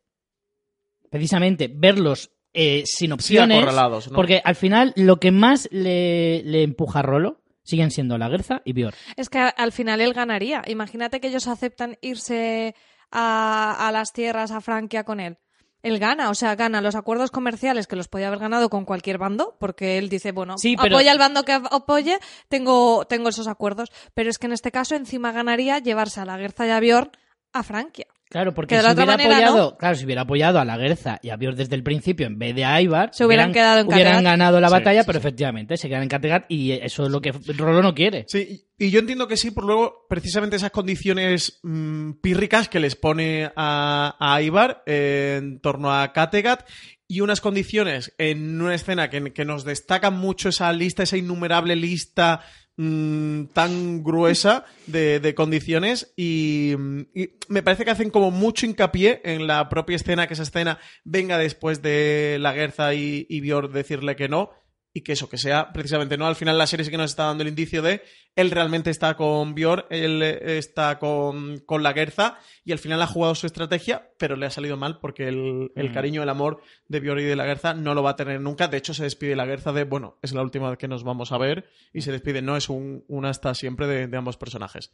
Precisamente, 1.10 1.70
verlos 1.72 2.30
eh, 2.52 2.82
sin 2.86 3.12
opciones. 3.12 3.58
acorralados, 3.58 4.08
¿no? 4.10 4.16
Porque 4.16 4.40
al 4.44 4.54
final, 4.56 4.92
lo 4.96 5.18
que 5.18 5.30
más 5.30 5.68
le, 5.72 6.42
le 6.44 6.62
empuja 6.62 7.00
a 7.00 7.02
Rolo 7.02 7.39
siguen 7.70 7.90
siendo 7.90 8.18
la 8.18 8.28
Guerza 8.28 8.60
y 8.64 8.72
Bjorn. 8.74 8.94
Es 9.16 9.28
que 9.30 9.38
al 9.38 9.72
final 9.72 10.00
él 10.02 10.12
ganaría. 10.12 10.62
Imagínate 10.66 11.20
que 11.20 11.28
ellos 11.28 11.46
aceptan 11.48 11.96
irse 12.02 12.74
a, 13.10 13.88
a 13.88 13.92
las 13.92 14.12
tierras, 14.12 14.50
a 14.50 14.60
Francia 14.60 15.04
con 15.04 15.20
él. 15.20 15.38
Él 15.82 15.98
gana, 15.98 16.28
o 16.28 16.34
sea, 16.34 16.56
gana 16.56 16.82
los 16.82 16.94
acuerdos 16.94 17.30
comerciales 17.30 17.86
que 17.86 17.96
los 17.96 18.06
podía 18.08 18.26
haber 18.28 18.38
ganado 18.40 18.68
con 18.68 18.84
cualquier 18.84 19.16
bando, 19.16 19.56
porque 19.58 19.96
él 19.96 20.10
dice, 20.10 20.30
bueno, 20.32 20.58
Sí, 20.58 20.76
pero- 20.76 20.96
apoya 20.96 21.10
al 21.10 21.18
bando 21.18 21.42
que 21.44 21.52
apoye, 21.52 22.18
tengo, 22.48 23.06
tengo 23.06 23.30
esos 23.30 23.48
acuerdos. 23.48 23.88
Pero 24.12 24.28
es 24.28 24.36
que 24.38 24.46
en 24.46 24.52
este 24.52 24.70
caso 24.72 24.94
encima 24.94 25.32
ganaría 25.32 25.78
llevarse 25.78 26.20
a 26.20 26.26
la 26.26 26.36
Guerza 26.36 26.66
y 26.66 26.70
a 26.70 26.80
Bjorn 26.80 27.10
a 27.54 27.62
Francia. 27.62 28.06
Claro, 28.30 28.54
porque 28.54 28.76
si 28.80 28.80
hubiera 28.86 29.04
manera, 29.04 29.34
apoyado, 29.38 29.76
claro, 29.76 29.96
si 29.96 30.04
hubiera 30.04 30.22
apoyado 30.22 30.60
a 30.60 30.64
la 30.64 30.76
Guerza 30.78 31.18
y 31.20 31.30
a 31.30 31.36
Bior 31.36 31.56
desde 31.56 31.74
el 31.74 31.82
principio 31.82 32.26
en 32.28 32.38
vez 32.38 32.54
de 32.54 32.64
a 32.64 32.80
Ibar, 32.80 33.10
Se 33.12 33.24
hubieran 33.26 33.52
quedado 33.52 33.80
en 33.80 33.86
hubieran 33.88 34.12
Kattegat. 34.12 34.24
ganado 34.24 34.60
la 34.60 34.68
Sí, 34.68 34.72
batalla, 34.72 35.02
sí, 35.02 35.06
pero 35.06 35.18
sí. 35.18 35.26
efectivamente 35.26 35.76
se 35.76 35.88
quedan 35.88 36.04
en 36.04 36.08
Kattegat 36.08 36.44
y 36.48 36.70
eso 36.70 37.04
es 37.04 37.10
lo 37.10 37.20
que 37.20 37.32
Rolo 37.32 37.82
no 37.82 37.92
quiere. 37.92 38.24
Sí, 38.28 38.68
y 38.78 38.90
yo 38.90 39.00
entiendo 39.00 39.26
que 39.26 39.36
sí, 39.36 39.50
por 39.50 39.64
luego, 39.64 40.06
precisamente 40.08 40.54
esas 40.54 40.70
condiciones 40.70 41.58
mm, 41.64 42.12
pírricas 42.22 42.68
que 42.68 42.78
les 42.78 42.94
pone 42.94 43.50
a, 43.56 44.16
a 44.20 44.40
Ibar 44.40 44.84
eh, 44.86 45.36
en 45.40 45.60
torno 45.60 45.92
a 45.92 46.12
Kattegat 46.12 46.68
y 47.08 47.22
unas 47.22 47.40
condiciones 47.40 48.14
en 48.18 48.60
una 48.60 48.76
escena 48.76 49.10
que, 49.10 49.32
que 49.32 49.44
nos 49.44 49.64
destacan 49.64 50.14
mucho 50.14 50.50
esa 50.50 50.72
lista, 50.72 51.02
esa 51.02 51.16
innumerable 51.16 51.74
lista 51.74 52.42
mm, 52.80 53.52
tan 53.52 54.02
gruesa 54.02 54.64
de, 54.86 55.20
de 55.20 55.34
condiciones 55.34 56.12
y, 56.16 56.74
mm, 56.78 57.00
y 57.14 57.30
me 57.48 57.62
parece 57.62 57.84
que 57.84 57.90
hacen 57.90 58.10
como 58.10 58.30
mucho 58.30 58.64
hincapié 58.64 59.20
en 59.24 59.46
la 59.46 59.68
propia 59.68 59.96
escena, 59.96 60.26
que 60.26 60.34
esa 60.34 60.44
escena 60.44 60.78
venga 61.04 61.36
después 61.36 61.82
de 61.82 62.38
la 62.40 62.54
Guerza 62.54 62.94
y, 62.94 63.26
y 63.28 63.40
decirle 63.40 64.16
que 64.16 64.28
no 64.30 64.50
y 64.92 65.02
que 65.02 65.12
eso, 65.12 65.28
que 65.28 65.38
sea 65.38 65.72
precisamente, 65.72 66.16
¿no? 66.18 66.26
Al 66.26 66.34
final 66.36 66.58
la 66.58 66.66
serie 66.66 66.84
sí 66.84 66.90
que 66.90 66.96
nos 66.96 67.10
está 67.10 67.24
dando 67.26 67.42
el 67.42 67.48
indicio 67.48 67.80
de 67.82 68.02
él 68.36 68.50
realmente 68.50 68.90
está 68.90 69.16
con 69.16 69.54
Björn, 69.54 69.84
él 69.90 70.22
eh, 70.22 70.58
está 70.58 70.98
con, 70.98 71.58
con 71.66 71.82
la 71.82 71.92
Gerza 71.92 72.38
y 72.64 72.72
al 72.72 72.78
final 72.78 73.00
ha 73.02 73.06
jugado 73.06 73.34
su 73.34 73.46
estrategia, 73.46 74.10
pero 74.18 74.36
le 74.36 74.46
ha 74.46 74.50
salido 74.50 74.76
mal 74.76 74.98
porque 75.00 75.28
el, 75.28 75.70
el 75.76 75.90
Mm. 75.90 75.94
cariño, 75.94 76.22
el 76.22 76.28
amor 76.28 76.60
de 76.88 77.00
Björn 77.00 77.20
y 77.20 77.24
de 77.24 77.36
la 77.36 77.44
Gerza 77.44 77.74
no 77.74 77.94
lo 77.94 78.02
va 78.02 78.10
a 78.10 78.16
tener 78.16 78.40
nunca. 78.40 78.68
De 78.68 78.76
hecho, 78.78 78.94
se 78.94 79.02
despide 79.04 79.36
la 79.36 79.46
Gerza 79.46 79.72
de, 79.72 79.84
bueno, 79.84 80.18
es 80.22 80.32
la 80.32 80.42
última 80.42 80.68
vez 80.70 80.78
que 80.78 80.88
nos 80.88 81.02
vamos 81.04 81.32
a 81.32 81.38
ver 81.38 81.68
y 81.92 82.02
se 82.02 82.12
despide, 82.12 82.42
no 82.42 82.56
es 82.56 82.68
un, 82.68 83.04
un 83.08 83.24
hasta 83.26 83.54
siempre 83.54 83.86
de, 83.86 84.06
de 84.06 84.16
ambos 84.16 84.36
personajes. 84.36 84.92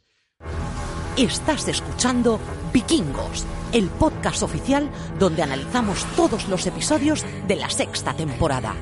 Estás 1.17 1.67
escuchando 1.67 2.39
Vikingos, 2.73 3.45
el 3.73 3.87
podcast 3.89 4.43
oficial 4.43 4.89
donde 5.17 5.41
analizamos 5.41 6.05
todos 6.15 6.47
los 6.47 6.67
episodios 6.67 7.25
de 7.47 7.55
la 7.55 7.69
sexta 7.71 8.15
temporada. 8.15 8.75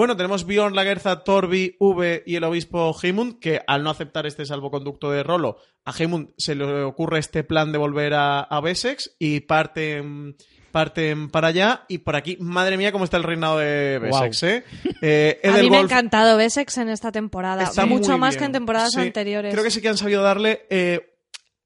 Bueno, 0.00 0.16
tenemos 0.16 0.46
Bjorn, 0.46 0.74
la 0.74 0.84
Gerza, 0.84 1.24
Torbi, 1.24 1.76
V 1.78 2.22
y 2.24 2.36
el 2.36 2.44
obispo 2.44 2.96
Heimund, 3.02 3.38
que 3.38 3.60
al 3.66 3.82
no 3.82 3.90
aceptar 3.90 4.24
este 4.24 4.46
salvoconducto 4.46 5.10
de 5.10 5.22
Rolo, 5.22 5.58
a 5.84 5.92
Heimund 5.92 6.30
se 6.38 6.54
le 6.54 6.84
ocurre 6.84 7.18
este 7.18 7.44
plan 7.44 7.70
de 7.70 7.76
volver 7.76 8.14
a, 8.14 8.40
a 8.40 8.60
Wessex 8.60 9.14
y 9.18 9.40
parten, 9.40 10.36
parten 10.72 11.28
para 11.28 11.48
allá. 11.48 11.84
Y 11.86 11.98
por 11.98 12.16
aquí, 12.16 12.38
madre 12.40 12.78
mía, 12.78 12.92
cómo 12.92 13.04
está 13.04 13.18
el 13.18 13.24
reinado 13.24 13.58
de 13.58 14.00
Wessex, 14.02 14.42
¿eh? 14.44 14.64
Eh, 15.02 15.38
A 15.44 15.58
mí 15.58 15.68
me 15.68 15.76
ha 15.76 15.80
encantado 15.80 16.38
Bessex 16.38 16.78
en 16.78 16.88
esta 16.88 17.12
temporada. 17.12 17.64
está 17.64 17.84
Mucho 17.84 18.16
más 18.16 18.30
bien. 18.30 18.38
que 18.38 18.44
en 18.46 18.52
temporadas 18.52 18.92
Sí, 18.94 19.00
anteriores. 19.02 19.52
Creo 19.52 19.62
que 19.62 19.70
sí 19.70 19.82
que 19.82 19.90
han 19.90 19.98
sabido 19.98 20.22
darle 20.22 20.62
eh, 20.70 21.18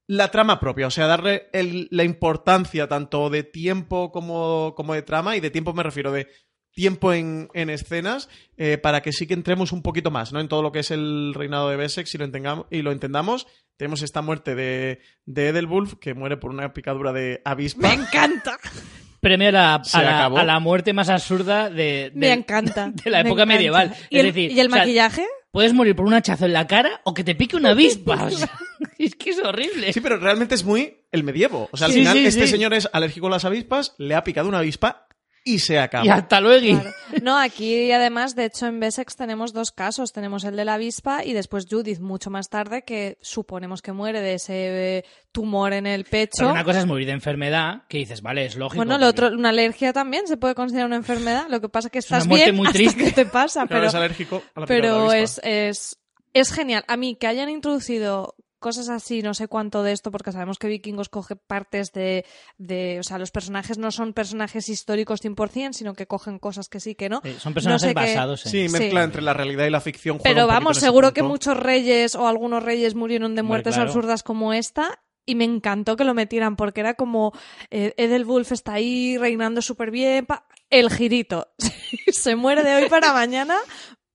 la 0.07 0.29
trama 0.29 0.59
propia, 0.59 0.87
o 0.87 0.91
sea, 0.91 1.07
darle 1.07 1.47
el- 1.53 1.87
la 1.89 2.03
importancia 2.03 2.87
tanto 2.89 3.29
de 3.29 3.43
tiempo 3.43 4.11
como, 4.11 4.73
como 4.75 4.93
de 4.93 5.03
trama, 5.03 5.37
y 5.37 5.39
de 5.39 5.49
tiempo 5.51 5.73
me 5.73 5.83
refiero 5.83 6.11
de 6.11 6.27
tiempo 6.75 7.13
en, 7.13 7.49
en 7.55 7.71
escenas, 7.71 8.29
eh, 8.57 8.77
para 8.77 9.01
que 9.01 9.11
sí 9.13 9.25
que 9.25 9.33
entremos 9.33 9.71
un 9.71 9.81
poquito 9.81 10.11
más, 10.11 10.31
¿no? 10.33 10.39
En 10.39 10.47
todo 10.47 10.61
lo 10.61 10.71
que 10.71 10.79
es 10.79 10.91
el 10.91 11.33
reinado 11.33 11.69
de 11.69 11.77
Bessex 11.77 12.13
y 12.13 12.17
lo, 12.19 12.25
entengamos, 12.25 12.67
y 12.69 12.83
lo 12.83 12.91
entendamos. 12.91 13.47
Tenemos 13.77 14.03
esta 14.03 14.21
muerte 14.21 14.53
de, 14.53 14.99
de 15.25 15.47
Edelwulf, 15.47 15.95
que 15.95 16.13
muere 16.13 16.37
por 16.37 16.51
una 16.51 16.73
picadura 16.73 17.11
de 17.13 17.41
avispa. 17.43 17.87
Me 17.87 17.93
encanta. 17.95 18.59
Premio 19.21 19.49
a 19.49 19.51
la, 19.51 19.81
Se 19.83 19.97
a 19.97 20.01
la, 20.03 20.17
acabó. 20.19 20.37
a 20.37 20.43
la 20.43 20.59
muerte 20.59 20.93
más 20.93 21.09
absurda 21.09 21.69
de, 21.71 22.11
de- 22.11 22.11
Me 22.13 22.31
encanta. 22.33 22.91
de 23.03 23.09
la 23.09 23.21
época 23.21 23.45
medieval. 23.47 23.95
¿Y 24.11 24.17
es 24.17 24.25
el, 24.25 24.33
decir, 24.33 24.51
¿y 24.51 24.59
el 24.59 24.67
o 24.67 24.69
sea, 24.69 24.79
maquillaje? 24.81 25.25
Puedes 25.51 25.73
morir 25.73 25.95
por 25.95 26.05
un 26.05 26.13
hachazo 26.13 26.45
en 26.45 26.53
la 26.53 26.67
cara 26.67 26.99
o 27.05 27.13
que 27.13 27.23
te 27.23 27.33
pique 27.33 27.55
una 27.55 27.69
avispa. 27.71 28.25
o 28.25 28.29
sea, 28.29 28.51
es 28.99 29.15
que 29.15 29.31
es 29.31 29.39
horrible. 29.39 29.91
Sí, 29.93 30.01
pero 30.01 30.17
realmente 30.17 30.53
es 30.55 30.63
muy 30.65 30.97
el 31.11 31.23
medievo. 31.23 31.69
O 31.71 31.77
sea, 31.77 31.87
al 31.87 31.93
Sí, 31.93 31.99
final 31.99 32.17
sí, 32.17 32.25
este 32.27 32.45
sí. 32.45 32.51
señor 32.51 32.73
es 32.73 32.87
alérgico 32.93 33.27
a 33.27 33.31
las 33.31 33.45
avispas, 33.45 33.95
le 33.97 34.13
ha 34.15 34.23
picado 34.25 34.47
una 34.49 34.59
avispa 34.59 35.07
y 35.47 35.59
se 35.59 35.79
acaba. 35.79 36.03
Y 36.05 36.09
hasta 36.09 36.41
luego. 36.41 36.81
Claro. 36.81 36.95
No, 37.21 37.37
aquí 37.37 37.91
además, 37.91 38.35
de 38.35 38.45
hecho, 38.45 38.65
en 38.65 38.79
Bessex 38.79 39.15
tenemos 39.15 39.53
dos 39.53 39.71
casos. 39.71 40.11
Tenemos 40.11 40.43
el 40.43 40.55
de 40.55 40.65
la 40.65 40.73
avispa 40.73 41.23
y 41.23 41.31
después 41.33 41.67
Judith, 41.69 41.99
mucho 41.99 42.29
más 42.31 42.49
tarde, 42.49 42.81
que 42.83 43.17
suponemos 43.21 43.81
que 43.81 43.91
muere 43.93 44.19
de 44.21 44.33
ese 44.33 44.97
eh, 44.97 45.05
tumor 45.31 45.71
en 45.73 45.85
el 45.87 46.03
pecho. 46.03 46.31
Pero 46.39 46.51
una 46.51 46.63
cosa 46.63 46.79
es 46.79 46.85
morir 46.87 47.05
de 47.05 47.13
enfermedad, 47.13 47.83
que 47.87 47.99
dices, 47.99 48.21
vale, 48.21 48.45
es 48.45 48.55
lógico. 48.55 48.77
Bueno, 48.77 48.97
lo 48.97 49.05
porque- 49.13 49.25
otro, 49.27 49.37
una 49.37 49.49
alergia 49.49 49.93
también 49.93 50.27
se 50.27 50.35
puede 50.35 50.55
considerar 50.55 50.87
una 50.87 50.95
enfermedad. 50.97 51.45
Lo 51.47 51.61
que 51.61 51.69
pasa 51.69 51.87
es 51.87 51.91
que 51.91 51.99
una 51.99 52.03
estás 52.17 52.27
muerte 52.27 52.45
bien 52.45 52.55
muy 52.55 52.67
hasta 52.67 52.77
triste. 52.77 53.03
que 53.03 53.11
te 53.11 53.25
pasa, 53.25 53.61
Claro, 53.67 53.69
pero, 53.69 53.87
es 53.87 53.95
alérgico 53.95 54.41
a 54.55 54.59
la 54.61 54.65
de 54.65 54.67
pero 54.67 54.95
avispa. 55.11 55.17
es, 55.19 55.41
es, 55.43 55.99
es 56.33 56.51
genial. 56.51 56.83
A 56.87 56.97
mí 56.97 57.15
que 57.15 57.27
hayan 57.27 57.49
introducido 57.49 58.34
cosas 58.65 58.89
así, 58.89 59.21
no 59.21 59.35
sé 59.35 59.47
cuánto 59.47 59.83
de 59.83 59.91
esto, 59.91 60.09
porque 60.09 60.31
sabemos 60.31 60.57
que 60.57 60.67
Vikingos 60.67 61.09
coge 61.09 61.35
partes 61.35 61.91
de, 61.91 62.25
de 62.57 62.97
o 62.99 63.03
sea, 63.03 63.19
los 63.19 63.29
personajes 63.29 63.77
no 63.77 63.91
son 63.91 64.13
personajes 64.13 64.69
históricos 64.69 65.23
100%, 65.23 65.73
sino 65.73 65.93
que 65.93 66.07
cogen 66.07 66.39
cosas 66.39 66.67
que 66.67 66.79
sí, 66.79 66.95
que 66.95 67.07
no. 67.09 67.21
Son 67.37 67.51
No 67.51 67.53
personajes 67.53 67.81
sé 67.89 67.93
basados 67.93 68.43
en... 68.47 68.51
Sí, 68.51 68.57
mezcla 68.69 69.01
Sí. 69.01 69.05
entre 69.05 69.21
la 69.21 69.33
realidad 69.33 69.67
y 69.67 69.69
la 69.69 69.81
ficción. 69.81 70.19
Pero 70.23 70.47
vamos, 70.47 70.77
seguro 70.79 71.13
que 71.13 71.21
muchos 71.21 71.55
reyes 71.57 72.15
o 72.15 72.27
algunos 72.27 72.63
reyes 72.63 72.95
murieron 72.95 73.35
de 73.35 73.43
muertes 73.43 73.75
claro. 73.75 73.87
absurdas 73.89 74.23
como 74.23 74.51
esta. 74.51 74.99
Y 75.27 75.35
me 75.35 75.43
encantó 75.43 75.95
que 75.95 76.03
lo 76.03 76.13
metieran 76.13 76.55
porque 76.55 76.81
era 76.81 76.93
como 76.95 77.31
eh, 77.69 77.93
Edelwulf 77.97 78.51
está 78.51 78.73
ahí 78.73 79.17
reinando 79.17 79.61
súper 79.61 79.91
bien. 79.91 80.25
pa- 80.25 80.47
El 80.71 80.89
girito. 80.91 81.47
Se 82.11 82.35
muere 82.35 82.63
de 82.63 82.75
hoy 82.75 82.89
para 82.89 83.13
mañana. 83.13 83.57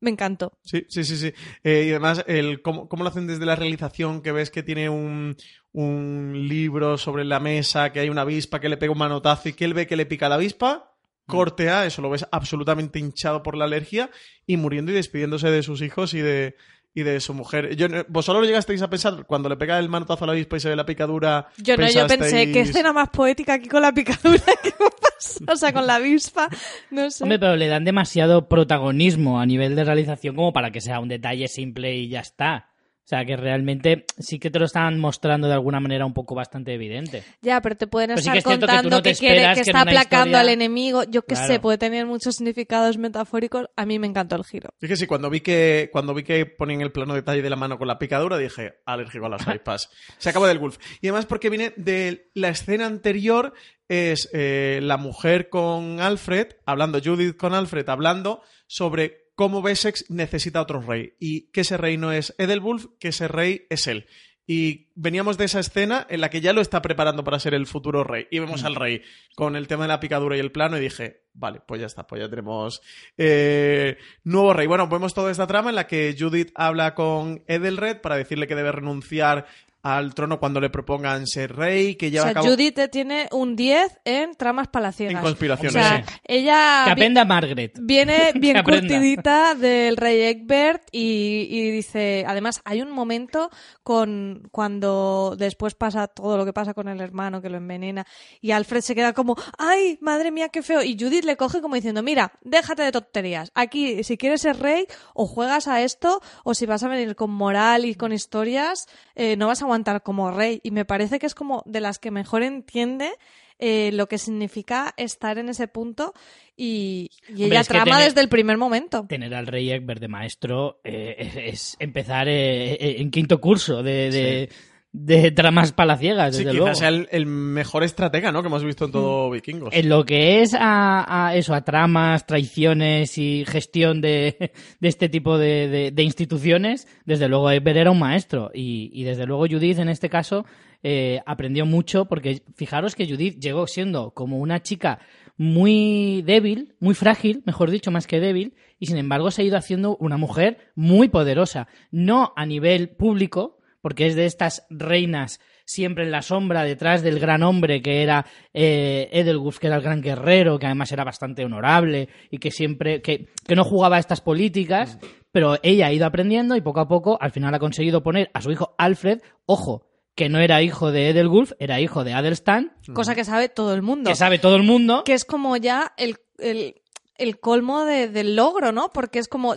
Me 0.01 0.11
encantó. 0.11 0.59
Sí, 0.63 0.87
sí, 0.89 1.05
sí, 1.05 1.17
sí. 1.17 1.33
Eh, 1.63 1.85
y 1.87 1.91
además, 1.91 2.25
el, 2.27 2.63
cómo, 2.63 2.89
cómo 2.89 3.05
lo 3.05 3.11
hacen 3.11 3.27
desde 3.27 3.45
la 3.45 3.57
realización, 3.57 4.23
que 4.23 4.33
ves 4.33 4.51
que 4.51 4.63
tiene 4.63 4.89
un, 4.89 5.37
un 5.73 6.49
libro 6.49 6.97
sobre 6.97 7.25
la 7.25 7.39
mesa, 7.39 7.93
que 7.93 8.01
hay 8.01 8.09
una 8.09 8.23
avispa 8.23 8.61
que 8.61 8.71
le 8.71 8.79
pega 8.79 8.93
un 8.93 8.99
manotazo 8.99 9.51
y 9.51 9.53
que 9.53 9.67
él 9.67 9.75
ve 9.75 9.87
que 9.87 9.97
le 9.97 10.07
pica 10.07 10.29
la 10.29 10.37
avispa, 10.37 10.95
corte 11.27 11.71
A, 11.71 11.87
eso 11.87 12.03
lo 12.03 12.11
ves 12.11 12.27
absolutamente 12.33 12.99
hinchado 12.99 13.43
por 13.43 13.57
la 13.57 13.67
alergia 13.67 14.11
y 14.47 14.57
muriendo 14.57 14.91
y 14.91 14.95
despidiéndose 14.95 15.51
de 15.51 15.63
sus 15.63 15.83
hijos 15.83 16.15
y 16.15 16.21
de, 16.21 16.57
y 16.95 17.03
de 17.03 17.21
su 17.21 17.35
mujer. 17.35 17.77
Yo, 17.77 17.87
¿Vosotros 18.09 18.43
lo 18.43 18.47
llegasteis 18.47 18.83
a 18.83 18.91
pensar 18.91 19.25
cuando 19.27 19.49
le 19.49 19.57
pega 19.57 19.79
el 19.79 19.89
manotazo 19.89 20.25
a 20.25 20.27
la 20.27 20.33
avispa 20.33 20.57
y 20.57 20.61
se 20.61 20.69
ve 20.69 20.77
la 20.77 20.87
picadura? 20.87 21.49
Yo 21.59 21.77
no, 21.77 21.89
yo 21.89 22.07
pensé, 22.07 22.51
qué 22.51 22.61
escena 22.61 22.93
más 22.93 23.11
poética 23.11 23.55
aquí 23.55 23.69
con 23.69 23.83
la 23.83 23.93
picadura 23.93 24.43
que 24.63 24.73
pasa, 24.73 25.45
o 25.53 25.57
sea, 25.57 25.73
con 25.73 25.87
la 25.87 25.97
avispa, 25.97 26.49
no 26.91 27.11
sé. 27.11 27.25
Hombre, 27.25 27.39
pero 27.39 27.57
le 27.57 27.69
dan 27.69 27.85
demasiado 27.85 28.49
protagonismo 28.49 29.41
a 29.41 29.47
nivel 29.47 29.77
de 29.77 29.85
realización 29.85 30.35
como 30.35 30.53
para 30.53 30.71
que 30.71 30.81
sea 30.81 31.01
un 31.01 31.09
detalle 31.09 31.49
simple 31.49 31.95
y 31.95 32.09
ya 32.09 32.21
está. 32.21 32.70
O 33.11 33.17
sea, 33.17 33.25
que 33.25 33.37
realmente 33.37 34.05
sí 34.21 34.39
que 34.39 34.51
te 34.53 34.61
lo 34.61 34.67
están 34.67 35.01
mostrando 35.01 35.49
de 35.49 35.55
alguna 35.55 35.81
manera 35.81 36.07
un 36.07 36.15
poco 36.15 36.37
bastante 36.37 36.73
evidente. 36.75 37.25
Ya, 37.43 37.61
pero 37.61 37.75
te 37.77 37.89
pueden 37.89 38.11
Pero 38.11 38.19
sí 38.19 38.29
estar 38.29 38.35
que 38.35 38.39
es 38.39 38.45
cierto 38.45 38.67
que 38.67 38.71
tú 38.71 38.77
contando 38.77 38.97
no 38.99 39.03
que, 39.03 39.15
quiere, 39.17 39.53
que 39.55 39.61
está 39.63 39.81
aplacando 39.81 40.27
historia- 40.29 40.41
al 40.43 40.49
enemigo. 40.49 41.03
Yo 41.11 41.23
qué 41.23 41.35
sé, 41.35 41.59
puede 41.59 41.77
tener 41.77 42.07
muchos 42.07 42.37
significados 42.37 42.99
metafóricos. 42.99 43.67
A 43.75 43.85
mí 43.85 43.99
me 43.99 44.07
encantó 44.07 44.37
el 44.37 44.45
giro. 44.45 44.71
Es 44.81 44.89
que 44.89 44.95
sí, 44.95 45.09
cuando 45.09 45.29
vi 45.29 45.41
que, 45.41 45.89
cuando 45.91 46.15
vi 46.15 46.23
que 46.23 46.47
ponían 46.47 46.83
el 46.83 46.93
plano 46.93 47.13
detalle 47.15 47.43
de 47.43 47.51
la 47.51 47.57
mano 47.57 47.79
con 47.79 47.89
la 47.89 47.99
picadura, 47.99 48.39
dije, 48.39 48.75
alérgico 48.87 49.27
a 49.27 49.31
las 49.31 49.45
avispas. 49.49 49.91
Se 50.19 50.31
acabó 50.31 50.47
del 50.47 50.61
Wolf. 50.61 50.79
Y 51.01 51.09
además 51.09 51.27
porque 51.27 51.51
viene 51.51 51.73
de 51.77 52.31
la 52.35 52.51
escena 52.51 52.87
anterior, 52.87 53.55
es 53.89 54.31
eh, 54.33 54.79
la 54.85 54.99
mujer 54.99 55.49
con 55.49 55.99
Alfred, 55.99 56.47
hablando, 56.65 57.01
Judith 57.05 57.37
con 57.37 57.55
Alfred, 57.55 57.89
hablando 57.89 58.41
sobre 58.69 59.30
cómo 59.41 59.61
Wessex 59.61 60.11
necesita 60.11 60.61
otro 60.61 60.83
rey. 60.83 61.15
Y 61.19 61.51
que 61.51 61.63
ese 61.63 61.79
rey 61.79 61.97
no 61.97 62.13
es 62.13 62.35
Edelwulf, 62.37 62.89
que 62.99 63.09
ese 63.09 63.27
rey 63.27 63.67
es 63.71 63.87
él. 63.87 64.07
Y 64.47 64.89
veníamos 64.97 65.39
de 65.39 65.47
esa 65.47 65.61
escena 65.61 66.07
en 66.11 66.21
la 66.21 66.29
que 66.29 66.43
ya 66.43 66.53
lo 66.53 66.61
está 66.61 66.83
preparando 66.83 67.25
para 67.25 67.41
ser 67.41 67.55
el 67.55 67.67
futuro 67.67 68.05
rey. 68.05 68.27
Y 68.31 68.39
vemos 68.39 68.65
al 68.65 68.75
rey 68.75 69.01
con 69.35 69.57
el 69.57 69.67
tema 69.67 69.85
de 69.85 69.89
la 69.89 69.99
picadura 69.99 70.37
y 70.37 70.41
el 70.41 70.53
plano 70.53 70.77
y 70.77 70.83
dije, 70.83 71.23
vale, 71.33 71.63
pues 71.67 71.81
ya 71.81 71.87
está, 71.87 72.07
pues 72.07 72.21
ya 72.21 72.29
tenemos 72.29 72.83
eh, 73.17 73.97
nuevo 74.25 74.53
rey. 74.53 74.67
Bueno, 74.67 74.89
vemos 74.89 75.15
toda 75.15 75.31
esta 75.31 75.47
trama 75.47 75.71
en 75.71 75.77
la 75.77 75.87
que 75.87 76.15
Judith 76.19 76.53
habla 76.55 76.95
con 76.95 77.43
Edelred 77.47 78.03
para 78.03 78.17
decirle 78.17 78.47
que 78.47 78.57
debe 78.57 78.73
renunciar 78.73 79.47
al 79.83 80.15
trono 80.15 80.39
cuando 80.39 80.61
le 80.61 80.71
propongan 80.71 81.27
ser 81.27 81.57
rey, 81.57 81.95
que 81.95 82.09
O 82.09 82.11
lleva 82.11 82.23
sea, 82.25 82.31
a 82.33 82.35
cabo 82.35 82.47
Judith 82.49 82.79
tiene 82.91 83.29
un 83.33 83.57
10 83.57 84.01
en 84.05 84.35
tramas 84.35 84.69
palaciegas. 84.69 85.15
en 85.15 85.21
conspiraciones. 85.21 85.75
O 85.75 85.79
sea, 85.79 86.05
sí. 86.07 86.15
ella 86.25 86.83
Que 86.85 86.91
aprenda 86.91 87.25
Margaret. 87.25 87.79
viene 87.81 88.33
bien 88.35 88.63
curtidita 88.63 89.55
del 89.55 89.97
rey 89.97 90.21
Egbert 90.23 90.83
y, 90.93 91.47
y 91.51 91.71
dice, 91.71 92.25
además 92.27 92.61
hay 92.65 92.83
un 92.83 92.91
momento 92.91 93.51
con 93.83 94.49
cuando 94.53 95.35
después 95.39 95.75
pasa 95.75 96.07
todo 96.09 96.37
lo 96.37 96.45
que 96.45 96.53
pasa 96.53 96.75
con 96.75 96.89
el 96.89 97.01
hermano 97.01 97.41
que 97.41 97.49
lo 97.49 97.57
envenena 97.57 98.07
y 98.41 98.51
Alfred 98.51 98.81
se 98.83 98.95
queda 98.95 99.13
como, 99.13 99.37
ay, 99.59 99.99
madre 100.01 100.31
mía, 100.31 100.49
qué 100.49 100.63
feo. 100.63 100.83
Y 100.83 100.97
Judith 100.99 101.25
le 101.25 101.37
coge 101.37 101.61
como 101.61 101.75
diciendo, 101.75 102.03
mira, 102.03 102.33
déjate 102.43 102.83
de 102.83 102.93
tonterías. 102.93 103.51
Aquí, 103.55 104.05
si 104.05 104.17
quieres 104.17 104.43
ser 104.43 104.59
rey, 104.59 104.87
o 105.15 105.27
juegas 105.27 105.69
a 105.69 105.83
esto, 105.83 106.21
o 106.45 106.55
si 106.55 106.67
vas 106.67 106.83
a 106.83 106.89
venir 106.89 107.15
con 107.17 107.31
moral 107.31 107.85
y 107.85 107.95
con 107.95 108.13
historias, 108.13 108.87
eh, 109.15 109.37
no 109.37 109.47
vas 109.47 109.63
a 109.63 109.67
aguantar 109.71 110.03
como 110.03 110.31
rey. 110.31 110.61
Y 110.63 110.71
me 110.73 110.85
parece 110.85 111.19
que 111.19 111.27
es 111.27 111.35
como 111.35 111.63
de 111.67 111.81
las 111.81 111.99
que 111.99 112.11
mejor 112.11 112.43
entiende 112.43 113.11
eh, 113.59 113.91
lo 113.93 114.09
que 114.09 114.19
significa 114.19 114.95
estar 114.97 115.37
en 115.39 115.49
ese 115.51 115.69
punto 115.69 116.15
y, 116.57 117.11
y 117.29 117.43
Hombre, 117.45 117.47
ella 117.59 117.65
trama 117.65 117.85
tener- 117.97 118.05
desde 118.05 118.21
el 118.23 118.29
primer 118.29 118.57
momento. 118.57 119.05
Tener 119.09 119.35
al 119.35 119.47
rey 119.47 119.71
Egbert 119.71 120.01
de 120.01 120.09
maestro 120.09 120.81
eh, 120.83 121.17
es, 121.19 121.37
es 121.37 121.77
empezar 121.79 122.27
eh, 122.29 122.73
eh, 122.73 122.97
en 123.01 123.11
quinto 123.11 123.41
curso 123.41 123.83
de, 123.83 124.11
de, 124.11 124.49
de 124.93 125.31
tramas 125.31 125.73
palaciegas, 125.73 126.35
Sí, 126.35 126.43
desde 126.45 126.51
quizás 126.51 126.61
luego. 126.65 126.75
sea 126.75 126.89
el, 126.89 127.09
el 127.13 127.27
mejor 127.27 127.85
estratega, 127.85 128.33
¿no? 128.33 128.43
Que 128.43 128.49
hemos 128.49 128.65
visto 128.65 128.87
en 128.87 128.93
todo 128.93 129.31
Vikingos. 129.31 129.73
En 129.73 129.89
lo 129.89 130.05
que 130.05 130.43
es 130.43 130.53
a, 130.53 131.29
a 131.29 131.37
eso, 131.37 131.55
a 131.55 131.63
tramas, 131.63 132.27
traiciones 132.27 133.17
y 133.17 133.45
gestión 133.47 134.01
de, 134.01 134.51
de 134.81 134.89
este 134.89 135.09
tipo 135.09 135.39
de, 135.39 135.69
de- 135.69 135.91
de 135.93 136.03
instituciones, 136.03 136.89
desde 137.05 137.29
luego 137.29 137.51
Eber 137.53 137.77
era 137.77 137.91
un 137.93 138.01
maestro. 138.01 138.51
Y, 138.53 138.91
y 138.93 139.05
desde 139.05 139.27
luego 139.27 139.47
Judith, 139.49 139.79
en 139.79 139.89
este 139.91 140.09
caso, 140.09 140.45
eh, 140.83 141.21
aprendió 141.25 141.67
mucho, 141.67 142.07
porque 142.07 142.43
fijaros 142.57 142.97
que 142.97 143.07
Judith 143.09 143.39
llegó 143.39 143.69
siendo 143.69 144.11
como 144.11 144.39
una 144.39 144.61
chica 144.61 144.99
muy 145.37 146.23
débil, 146.23 146.75
muy 146.81 146.95
frágil, 146.95 147.43
mejor 147.47 147.71
dicho, 147.71 147.91
más 147.91 148.07
que 148.07 148.21
débil, 148.21 148.55
y 148.79 148.87
sin 148.87 148.97
embargo 148.99 149.31
se 149.31 149.43
ha 149.43 149.45
ido 149.45 149.57
haciendo 149.57 149.97
una 149.99 150.17
mujer 150.17 150.59
muy 150.75 151.09
poderosa. 151.09 151.69
No 151.91 152.33
a 152.37 152.45
nivel 152.45 152.89
público, 152.91 153.59
porque 153.81 154.07
es 154.07 154.15
de 154.15 154.27
estas 154.27 154.67
reinas 154.71 155.41
siempre 155.65 156.05
en 156.05 156.11
la 156.11 156.23
sombra, 156.23 156.65
detrás 156.65 157.03
del 157.03 157.21
gran 157.21 157.43
hombre 157.43 157.81
que 157.81 158.03
era 158.03 158.27
eh, 158.53 159.09
Edelwulf, 159.13 159.59
que 159.59 159.69
era 159.69 159.77
el 159.77 159.83
gran 159.83 160.03
guerrero, 160.03 160.59
que 160.59 160.67
además 160.67 160.91
era 160.91 161.05
bastante 161.05 161.45
honorable 161.45 162.09
y 162.31 162.39
que 162.39 162.51
siempre, 162.51 163.03
que, 163.03 163.29
que 163.47 163.57
no 163.57 163.65
jugaba 163.65 163.97
a 163.97 164.01
estas 164.01 164.21
políticas, 164.21 164.99
pero 165.31 165.59
ella 165.63 165.87
ha 165.87 165.93
ido 165.93 166.07
aprendiendo 166.07 166.57
y 166.57 166.61
poco 166.61 166.81
a 166.81 166.89
poco 166.89 167.19
al 167.21 167.31
final 167.31 167.55
ha 167.55 167.61
conseguido 167.61 168.03
poner 168.03 168.31
a 168.35 168.43
su 168.43 168.51
hijo 168.51 168.75
Alfred, 168.79 169.21
ojo, 169.47 169.87
que 170.17 170.29
no 170.29 170.39
era 170.39 170.61
hijo 170.63 170.91
de 170.91 171.11
Edelwulf, 171.11 171.53
era 171.59 171.81
hijo 171.81 172.05
de 172.05 172.15
Adelstan, 172.15 172.73
Cosa 172.93 173.15
que 173.15 173.25
sabe 173.25 173.49
todo 173.49 173.75
el 173.75 173.83
mundo. 173.83 174.11
que 174.11 174.17
sabe 174.17 174.39
todo 174.39 174.57
el 174.57 174.65
mundo. 174.65 175.05
que 175.05 175.15
es 175.15 175.25
como 175.25 175.57
ya 175.57 175.93
el, 175.97 176.17
el, 176.39 176.80
el 177.21 177.39
colmo 177.39 177.85
de- 177.85 178.09
del 178.09 178.35
logro, 178.35 178.73
¿no? 178.73 178.91
Porque 178.93 179.19
es 179.19 179.29
como, 179.29 179.55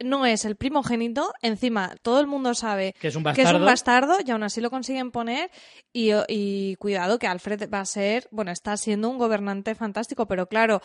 no 0.00 0.26
es 0.26 0.44
el 0.44 0.56
primogénito, 0.56 1.32
encima 1.42 1.94
todo 2.02 2.20
el 2.20 2.26
mundo 2.26 2.54
sabe 2.54 2.94
Que 3.00 3.08
es 3.08 3.16
un 3.16 3.22
que 3.24 3.30
es 3.30 3.36
bastardo. 3.38 3.58
un 3.58 3.64
bastardo 3.64 4.16
y 4.26 4.30
aún 4.30 4.42
así 4.42 4.60
lo 4.60 4.70
consiguen 4.70 5.10
poner 5.10 5.50
y, 5.92 6.10
y 6.28 6.76
cuidado 6.76 7.18
que 7.18 7.26
Alfred 7.26 7.70
va 7.72 7.80
a 7.80 7.86
ser, 7.86 8.28
bueno, 8.30 8.50
está 8.50 8.76
siendo 8.76 9.08
un 9.08 9.18
gobernante 9.18 9.74
fantástico, 9.74 10.26
pero 10.26 10.46
claro, 10.48 10.80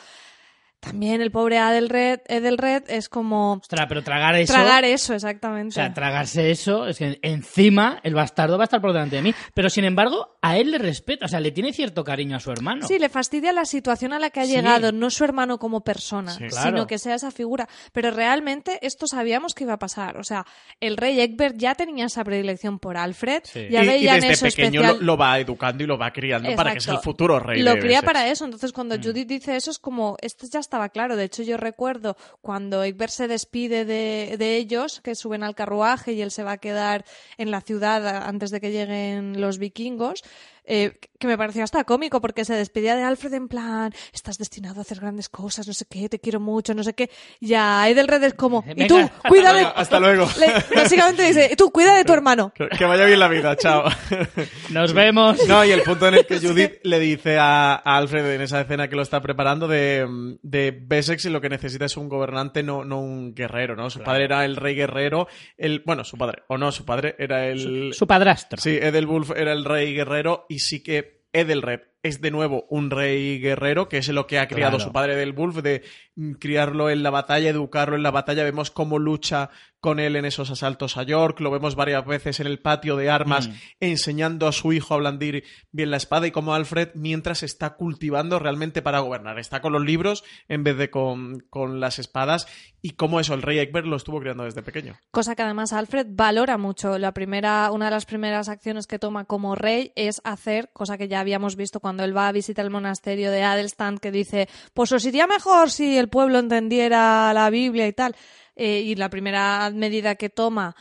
también 0.80 1.22
el 1.22 1.30
pobre 1.32 1.58
Adelred, 1.58 2.22
Edelred 2.28 2.84
es 2.88 3.10
como 3.10 3.54
Ostras, 3.54 3.86
pero 3.90 4.02
tragar 4.04 4.36
eso. 4.36 4.54
tragar 4.54 4.86
eso, 4.86 5.14
exactamente. 5.14 5.70
O 5.70 5.72
sea, 5.74 5.94
tragarse 5.94 6.52
eso, 6.52 6.88
es 6.88 6.98
que 6.98 7.20
encima 7.22 8.00
el 8.04 8.14
bastardo 8.16 8.58
va 8.58 8.64
a 8.64 8.66
estar 8.66 8.80
por 8.82 8.94
delante 8.94 9.18
de 9.18 9.22
mí. 9.22 9.34
Pero 9.54 9.70
sin 9.70 9.84
embargo, 9.86 10.38
a 10.42 10.58
él 10.58 10.72
le 10.72 10.78
respeta, 10.78 11.26
o 11.26 11.28
sea, 11.28 11.40
le 11.40 11.52
tiene 11.52 11.74
cierto 11.74 12.04
cariño 12.04 12.38
a 12.38 12.40
su 12.40 12.52
hermano. 12.52 12.88
Sí, 12.88 12.98
le 13.00 13.10
fastidia 13.10 13.52
la 13.52 13.66
situación 13.66 14.14
a 14.14 14.20
la 14.20 14.30
que 14.30 14.40
ha 14.40 14.46
Sí. 14.46 14.52
llegado, 14.54 14.92
no 14.92 15.10
su 15.10 15.24
hermano 15.24 15.60
como 15.60 15.82
persona, 15.84 16.32
Sí. 16.32 16.46
sino 16.50 16.88
que 16.88 16.98
sea 16.98 17.16
esa 17.16 17.32
figura. 17.32 17.68
Pero 17.92 18.12
realmente 18.12 18.80
esto 18.82 19.06
sabíamos 19.08 19.54
que 19.54 19.66
iba 19.66 19.74
a 19.74 19.80
pasar. 19.80 20.18
O 20.18 20.24
sea, 20.24 20.46
el 20.80 20.96
rey 20.98 21.20
Egbert 21.20 21.58
ya 21.58 21.76
tenía 21.76 22.06
esa 22.06 22.24
predilección 22.24 22.80
por 22.80 22.96
Alfred, 22.98 23.42
Sí. 23.44 23.68
ya 23.70 23.82
y, 23.82 23.86
y 23.86 23.88
veía 23.88 24.16
en 24.16 24.22
desde 24.22 24.34
eso 24.34 24.46
pequeño 24.46 24.82
especial. 24.82 25.00
lo, 25.00 25.14
lo 25.14 25.18
va 25.18 25.40
educando 25.40 25.84
y 25.84 25.88
lo 25.88 25.98
va 25.98 26.12
criando 26.12 26.56
para 26.56 26.74
que 26.74 26.80
sea 26.80 26.94
el 26.94 27.00
futuro 27.00 27.40
rey 27.40 27.62
Lo 27.62 27.74
de 27.74 27.80
cría 27.80 27.98
Essex. 27.98 28.06
para 28.06 28.28
eso. 28.30 28.46
Entonces, 28.46 28.72
cuando 28.72 28.96
Mm. 28.98 29.04
Judith 29.04 29.28
dice 29.28 29.56
eso, 29.56 29.72
es 29.72 29.80
como, 29.80 30.16
esto 30.22 30.48
ya 30.52 30.60
estaba 30.70 30.90
claro. 30.90 31.16
De 31.16 31.24
hecho, 31.24 31.42
yo 31.42 31.58
recuerdo 31.58 32.16
cuando 32.42 32.84
Egbert 32.84 33.12
se 33.12 33.28
despide 33.28 33.86
de, 33.86 34.36
de 34.38 34.58
ellos, 34.58 35.02
que 35.02 35.16
suben 35.16 35.44
al 35.44 35.56
carruaje 35.56 36.14
y 36.14 36.22
él 36.22 36.30
se 36.30 36.44
va 36.44 36.54
a 36.54 36.58
quedar 36.60 37.06
en 37.38 37.50
la 37.50 37.62
ciudad 37.62 38.06
antes 38.06 38.52
de 38.52 38.62
que 38.62 38.72
lleguen 38.72 39.42
los 39.42 39.58
vikingos. 39.58 40.22
eh, 40.64 41.00
que 41.20 41.28
me 41.28 41.38
pareció 41.38 41.64
hasta 41.64 41.84
cómico 41.84 42.22
porque 42.22 42.46
se 42.46 42.54
despedía 42.56 42.96
de 42.96 43.04
Alfred 43.04 43.34
en 43.34 43.48
plan 43.48 43.94
estás 44.14 44.38
destinado 44.38 44.80
a 44.80 44.82
hacer 44.82 45.00
grandes 45.00 45.30
cosas, 45.30 45.68
no 45.68 45.74
sé 45.74 45.86
qué, 45.90 46.10
te 46.10 46.20
quiero 46.20 46.40
mucho, 46.40 46.74
no 46.74 46.84
sé 46.84 46.94
qué. 46.94 47.10
Y 47.40 47.54
a 47.54 47.88
Edelred 47.90 48.24
es 48.24 48.34
como, 48.34 48.64
y 48.76 48.88
tú, 48.88 48.96
Venga, 48.96 49.12
cuida 49.28 49.54
de... 49.54 49.62
hasta 49.76 50.00
luego. 50.00 50.28
Le- 50.40 50.76
básicamente 50.76 51.24
dice, 51.24 51.56
tú, 51.56 51.72
cuida 51.72 51.96
de 51.96 52.06
tu 52.06 52.14
hermano. 52.14 52.52
Que, 52.56 52.68
que 52.70 52.86
vaya 52.86 53.06
bien 53.06 53.20
la 53.20 53.28
vida, 53.28 53.56
chao. 53.58 53.84
Nos 54.70 54.94
vemos. 54.94 55.46
No, 55.48 55.64
y 55.66 55.72
el 55.72 55.82
punto 55.84 56.08
en 56.08 56.16
el 56.16 56.26
que 56.26 56.40
Judith 56.42 56.80
le 56.84 57.00
dice 57.00 57.38
a, 57.38 57.74
a 57.76 57.98
Alfred 57.98 58.26
en 58.34 58.42
esa 58.42 58.62
escena 58.62 58.88
que 58.88 58.96
lo 58.96 59.02
está 59.02 59.22
preparando 59.22 59.68
de, 59.68 60.38
de 60.42 60.72
Bessex 60.82 61.26
y 61.26 61.30
lo 61.30 61.42
que 61.42 61.50
necesita 61.50 61.86
es 61.86 61.98
un 61.98 62.08
gobernante, 62.10 62.64
no, 62.64 62.84
no 62.86 63.00
un 63.02 63.34
guerrero, 63.36 63.76
¿no? 63.76 63.90
Su 63.90 64.00
padre 64.02 64.26
era 64.26 64.46
el 64.46 64.56
rey 64.56 64.76
guerrero, 64.76 65.28
el, 65.58 65.84
bueno, 65.86 66.04
su 66.04 66.18
padre, 66.18 66.44
o 66.48 66.58
no, 66.58 66.72
su 66.72 66.86
padre 66.86 67.16
era 67.20 67.48
el... 67.48 67.94
Su 67.94 68.08
padrastro. 68.08 68.62
Sí, 68.62 68.78
Edelwulf 68.82 69.32
era 69.36 69.52
el 69.52 69.66
rey 69.66 69.94
guerrero 69.94 70.46
y 70.50 70.60
sí 70.60 70.82
que 70.82 71.09
Edelred 71.40 71.84
es 72.04 72.22
de 72.22 72.32
nuevo 72.32 72.66
un 72.70 72.90
rey 72.92 73.40
guerrero, 73.40 73.90
que 73.90 73.98
es 73.98 74.08
lo 74.10 74.26
que 74.28 74.40
ha 74.40 74.48
criado 74.48 74.78
Claro. 74.78 74.84
su 74.86 74.92
padre 74.94 75.14
Edelwulf, 75.14 75.58
de 75.58 75.84
mm, 76.16 76.34
criarlo 76.34 76.90
en 76.90 77.04
la 77.04 77.10
batalla, 77.10 77.50
educarlo 77.50 77.96
en 77.96 78.04
la 78.04 78.12
batalla. 78.12 78.44
Vemos 78.44 78.72
cómo 78.72 79.00
lucha 79.00 79.50
con 79.82 80.00
él 80.02 80.18
en 80.18 80.26
esos 80.26 80.52
asaltos 80.52 80.98
a 80.98 81.04
York, 81.04 81.40
lo 81.40 81.52
vemos 81.52 81.76
varias 81.76 82.06
veces 82.06 82.42
en 82.42 82.48
el 82.48 82.60
patio 82.60 82.98
de 82.98 83.10
armas 83.10 83.48
Mm. 83.48 83.54
enseñando 83.80 84.46
a 84.48 84.52
su 84.52 84.74
hijo 84.74 84.94
a 84.94 84.98
blandir 84.98 85.46
bien 85.72 85.90
la 85.90 85.96
espada 85.96 86.28
y 86.28 86.32
como 86.32 86.54
Alfred 86.54 86.90
mientras 86.96 87.44
está 87.44 87.76
cultivando 87.78 88.40
realmente 88.40 88.82
para 88.82 89.00
gobernar. 89.00 89.40
Está 89.40 89.62
con 89.62 89.72
los 89.72 89.82
libros 89.84 90.26
en 90.50 90.66
vez 90.66 90.78
de 90.78 90.90
con, 90.90 91.40
con 91.50 91.80
las 91.80 91.98
espadas 91.98 92.46
y 92.82 92.92
cómo 92.92 93.22
eso, 93.22 93.34
el 93.34 93.42
rey 93.42 93.58
Egbert 93.60 93.88
lo 93.88 93.96
estuvo 93.96 94.20
criando 94.20 94.44
desde 94.44 94.64
pequeño. 94.64 94.98
Cosa 95.12 95.34
que 95.36 95.44
además 95.44 95.72
Alfred 95.72 96.08
valora 96.10 96.58
mucho. 96.58 96.98
La 96.98 97.14
primera, 97.14 97.72
una 97.72 97.86
de 97.86 97.92
las 97.92 98.06
primeras 98.06 98.50
acciones 98.50 98.86
que 98.86 99.00
toma 99.00 99.24
como 99.26 99.56
rey 99.56 99.94
es 99.96 100.20
hacer, 100.26 100.70
cosa 100.74 100.98
que 100.98 101.08
ya 101.08 101.22
habíamos 101.22 101.56
visto 101.56 101.80
cuando 101.80 101.89
él 101.98 102.16
va 102.16 102.28
a 102.28 102.32
visitar 102.32 102.66
el 102.66 102.72
monasterio 102.72 103.32
de 103.32 103.44
Adelstan, 103.44 103.98
que 103.98 104.12
dice, 104.12 104.48
pues 104.74 104.92
os 104.92 105.06
iría 105.06 105.28
mejor 105.28 105.72
si 105.72 105.98
el 105.98 106.10
pueblo 106.10 106.40
entendiera 106.40 107.34
la 107.34 107.50
Biblia 107.50 107.88
y 107.88 107.94
tal. 107.94 108.16
Eh, 108.56 108.82
y 108.82 108.96
la 108.96 109.10
primera 109.10 109.70
medida 109.74 110.16
que 110.16 110.30
toma 110.30 110.76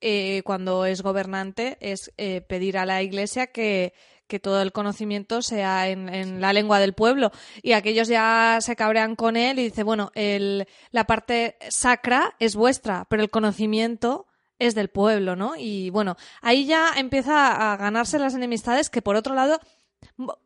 eh, 0.00 0.42
cuando 0.44 0.84
es 0.84 1.02
gobernante 1.02 1.76
es 1.80 2.12
eh, 2.16 2.40
pedir 2.40 2.76
a 2.76 2.86
la 2.86 3.02
iglesia 3.02 3.46
que, 3.48 3.92
que 4.26 4.40
todo 4.40 4.62
el 4.62 4.72
conocimiento 4.72 5.42
sea 5.42 5.88
en, 5.88 6.08
en 6.08 6.40
la 6.40 6.52
lengua 6.52 6.78
del 6.78 6.94
pueblo. 6.94 7.30
Y 7.62 7.72
aquellos 7.72 8.08
ya 8.08 8.58
se 8.60 8.76
cabrean 8.76 9.14
con 9.16 9.36
él 9.36 9.58
y 9.58 9.64
dice, 9.64 9.82
bueno, 9.82 10.10
el, 10.14 10.66
la 10.90 11.04
parte 11.04 11.56
sacra 11.68 12.34
es 12.38 12.56
vuestra, 12.56 13.06
pero 13.10 13.22
el 13.22 13.30
conocimiento 13.30 14.26
es 14.58 14.74
del 14.74 14.88
pueblo, 14.88 15.36
¿no? 15.36 15.54
Y 15.56 15.90
bueno, 15.90 16.16
ahí 16.42 16.66
ya 16.66 16.92
empieza 16.96 17.72
a 17.72 17.76
ganarse 17.76 18.18
las 18.18 18.34
enemistades 18.34 18.90
que 18.90 19.02
por 19.02 19.16
otro 19.16 19.34
lado 19.34 19.58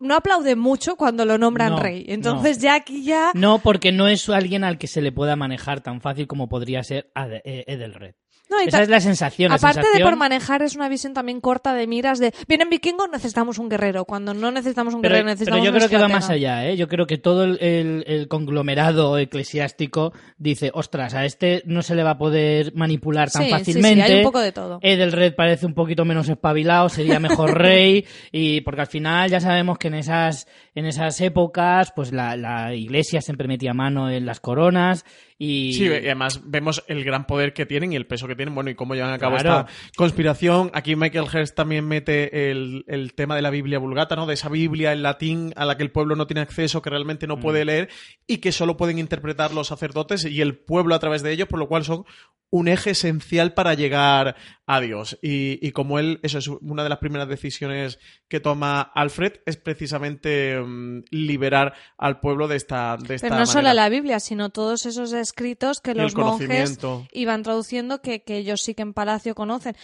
no 0.01 0.15
aplaude 0.15 0.57
mucho 0.57 0.97
cuando 0.97 1.25
lo 1.25 1.39
nombran 1.39 1.73
No, 1.73 1.81
rey. 1.81 2.05
Entonces 2.09 2.59
ya 2.59 2.75
aquí 2.75 3.05
ya... 3.05 3.33
No, 3.35 3.59
porque 3.59 3.93
no 3.93 4.09
es 4.09 4.29
alguien 4.29 4.65
al 4.65 4.79
que 4.79 4.87
se 4.87 5.01
le 5.01 5.13
pueda 5.13 5.37
manejar 5.37 5.81
tan 5.81 6.01
fácil 6.01 6.27
como 6.27 6.49
podría 6.49 6.83
ser 6.83 7.11
eh, 7.17 7.65
Edelred. 7.67 8.15
No, 8.51 8.61
Esa 8.61 8.83
es 8.83 8.89
la 8.91 9.01
sensación. 9.01 9.49
la 9.49 9.57
Aparte 9.57 9.87
de 9.97 10.03
por 10.05 10.17
manejar, 10.17 10.63
es 10.63 10.77
una 10.77 10.89
visión 10.89 11.15
también 11.15 11.41
corta 11.41 11.75
de 11.75 11.87
miras 11.87 12.19
de 12.19 12.33
vienen 12.47 12.69
vikingos, 12.69 13.09
necesitamos 13.11 13.59
un 13.59 13.69
guerrero. 13.71 14.05
Cuando 14.05 14.35
no 14.35 14.51
necesitamos 14.51 14.95
un 14.95 15.01
Pero, 15.01 15.15
guerrero, 15.15 15.25
pero 15.25 15.33
necesitamos 15.35 15.65
yo 15.65 15.71
un 15.73 15.77
creo 15.79 15.89
que 15.89 15.99
va 15.99 16.09
más 16.09 16.29
allá, 16.31 16.67
¿eh? 16.69 16.77
Yo 16.77 16.87
creo 16.87 17.07
que 17.07 17.17
todo 17.19 17.45
el, 17.45 17.59
el- 17.63 18.05
el 18.07 18.29
conglomerado 18.29 19.17
eclesiástico 19.19 20.13
dice, 20.37 20.71
ostras, 20.75 21.15
a 21.15 21.25
este 21.25 21.63
no 21.67 21.83
se 21.83 21.95
le 21.95 22.03
va 22.03 22.11
a 22.11 22.19
poder 22.19 22.73
manipular 22.75 23.31
tan 23.31 23.43
Sí, 23.45 23.49
sí, 23.49 23.55
sí, 23.55 23.59
fácilmente. 23.59 24.03
hay 24.03 24.17
un 24.19 24.23
poco 24.25 24.41
de 24.41 24.53
todo. 24.53 24.79
Edelred 24.83 25.35
parece 25.35 25.67
un 25.67 25.75
poquito 25.75 26.05
menos 26.05 26.29
espabilado, 26.29 26.89
sería 26.91 27.19
mejor 27.21 27.55
rey, 27.59 28.05
y 28.31 28.61
porque 28.61 28.83
al 28.83 28.87
final 28.89 29.31
ya 29.31 29.41
sabemos 29.41 29.79
que 29.79 29.89
en 29.89 29.95
esas, 29.95 30.47
en 30.75 30.85
esas 30.87 31.21
épocas, 31.21 31.93
pues 31.97 32.13
la, 32.13 32.37
la 32.37 32.75
iglesia 32.75 33.21
siempre 33.21 33.49
metía 33.49 33.73
mano 33.73 34.11
en 34.11 34.27
las 34.27 34.41
coronas, 34.41 35.05
y... 35.39 35.73
Sí, 35.75 35.85
y 35.85 35.89
además 35.89 36.41
vemos 36.45 36.85
el 36.89 37.05
gran 37.05 37.27
poder 37.27 37.53
que 37.53 37.67
tienen 37.67 37.93
y 37.93 37.97
el 37.97 38.07
peso 38.07 38.27
que 38.29 38.37
tienen, 38.37 38.55
bueno, 38.55 38.71
y 38.71 38.75
cómo 38.75 38.95
llevan 38.95 39.13
a 39.13 39.19
cabo 39.19 39.37
Claro. 39.37 39.67
esta 39.69 39.93
conspiración. 39.97 40.71
Aquí 40.75 40.97
Michael 40.97 41.27
Hearst 41.33 41.55
también 41.57 41.87
mete 41.87 42.51
el, 42.51 42.85
el 42.89 43.15
tema 43.15 43.35
de 43.37 43.43
la 43.43 43.51
Biblia 43.51 43.79
vulgata, 43.79 44.17
¿no? 44.17 44.27
De 44.27 44.35
esa 44.35 44.49
Biblia 44.49 44.93
en 44.93 45.03
latín 45.03 45.53
a 45.57 45.65
la 45.65 45.77
que 45.77 45.83
el 45.83 45.91
pueblo 45.91 46.15
no 46.17 46.27
tiene 46.27 46.41
acceso, 46.43 46.83
que 46.83 46.91
realmente 46.91 47.27
no 47.27 47.37
Mm. 47.37 47.41
puede 47.41 47.65
leer 47.65 47.89
y 48.27 48.39
que 48.39 48.53
solo 48.53 48.77
pueden 48.77 48.99
interpretar 48.99 49.53
los 49.53 49.67
sacerdotes 49.69 50.25
y 50.25 50.41
el 50.41 50.57
pueblo 50.57 50.95
a 50.95 50.99
través 51.01 51.23
de 51.23 51.33
ellos, 51.33 51.49
por 51.49 51.59
lo 51.59 51.69
cual 51.69 51.85
son 51.85 52.05
un 52.51 52.69
eje 52.69 52.91
esencial 52.91 53.53
para 53.53 53.75
llegar 53.75 54.37
a 54.67 54.81
Dios. 54.81 55.19
Y, 55.21 55.59
y 55.67 55.73
como 55.73 55.99
él, 55.99 56.21
eso 56.23 56.39
es 56.39 56.47
una 56.47 56.85
de 56.85 56.89
las 56.89 56.99
primeras 56.99 57.27
decisiones 57.29 57.99
que 58.29 58.39
toma 58.39 58.81
Alfred, 58.81 59.33
es 59.45 59.57
precisamente 59.57 60.61
mm, 60.61 61.03
liberar 61.11 61.75
al 61.99 62.21
pueblo 62.21 62.47
de 62.47 62.57
esta, 62.57 62.97
de 62.97 63.17
esta 63.17 63.27
Pero 63.29 63.41
no 63.41 63.47
solo 63.47 63.65
manera. 63.65 63.75
la 63.75 63.89
Biblia, 63.89 64.21
sino 64.21 64.51
todos 64.51 64.87
esos 64.87 65.13
escritos 65.25 65.81
que 65.81 65.95
los 65.95 66.15
monjes 66.15 66.79
iban 67.13 67.43
traduciendo 67.43 68.01
que, 68.01 68.23
que 68.23 68.37
ellos 68.39 68.61
sí 68.63 68.75
que 68.75 68.83
en 68.83 68.95
palacio 68.95 69.35
conocen. 69.35 69.75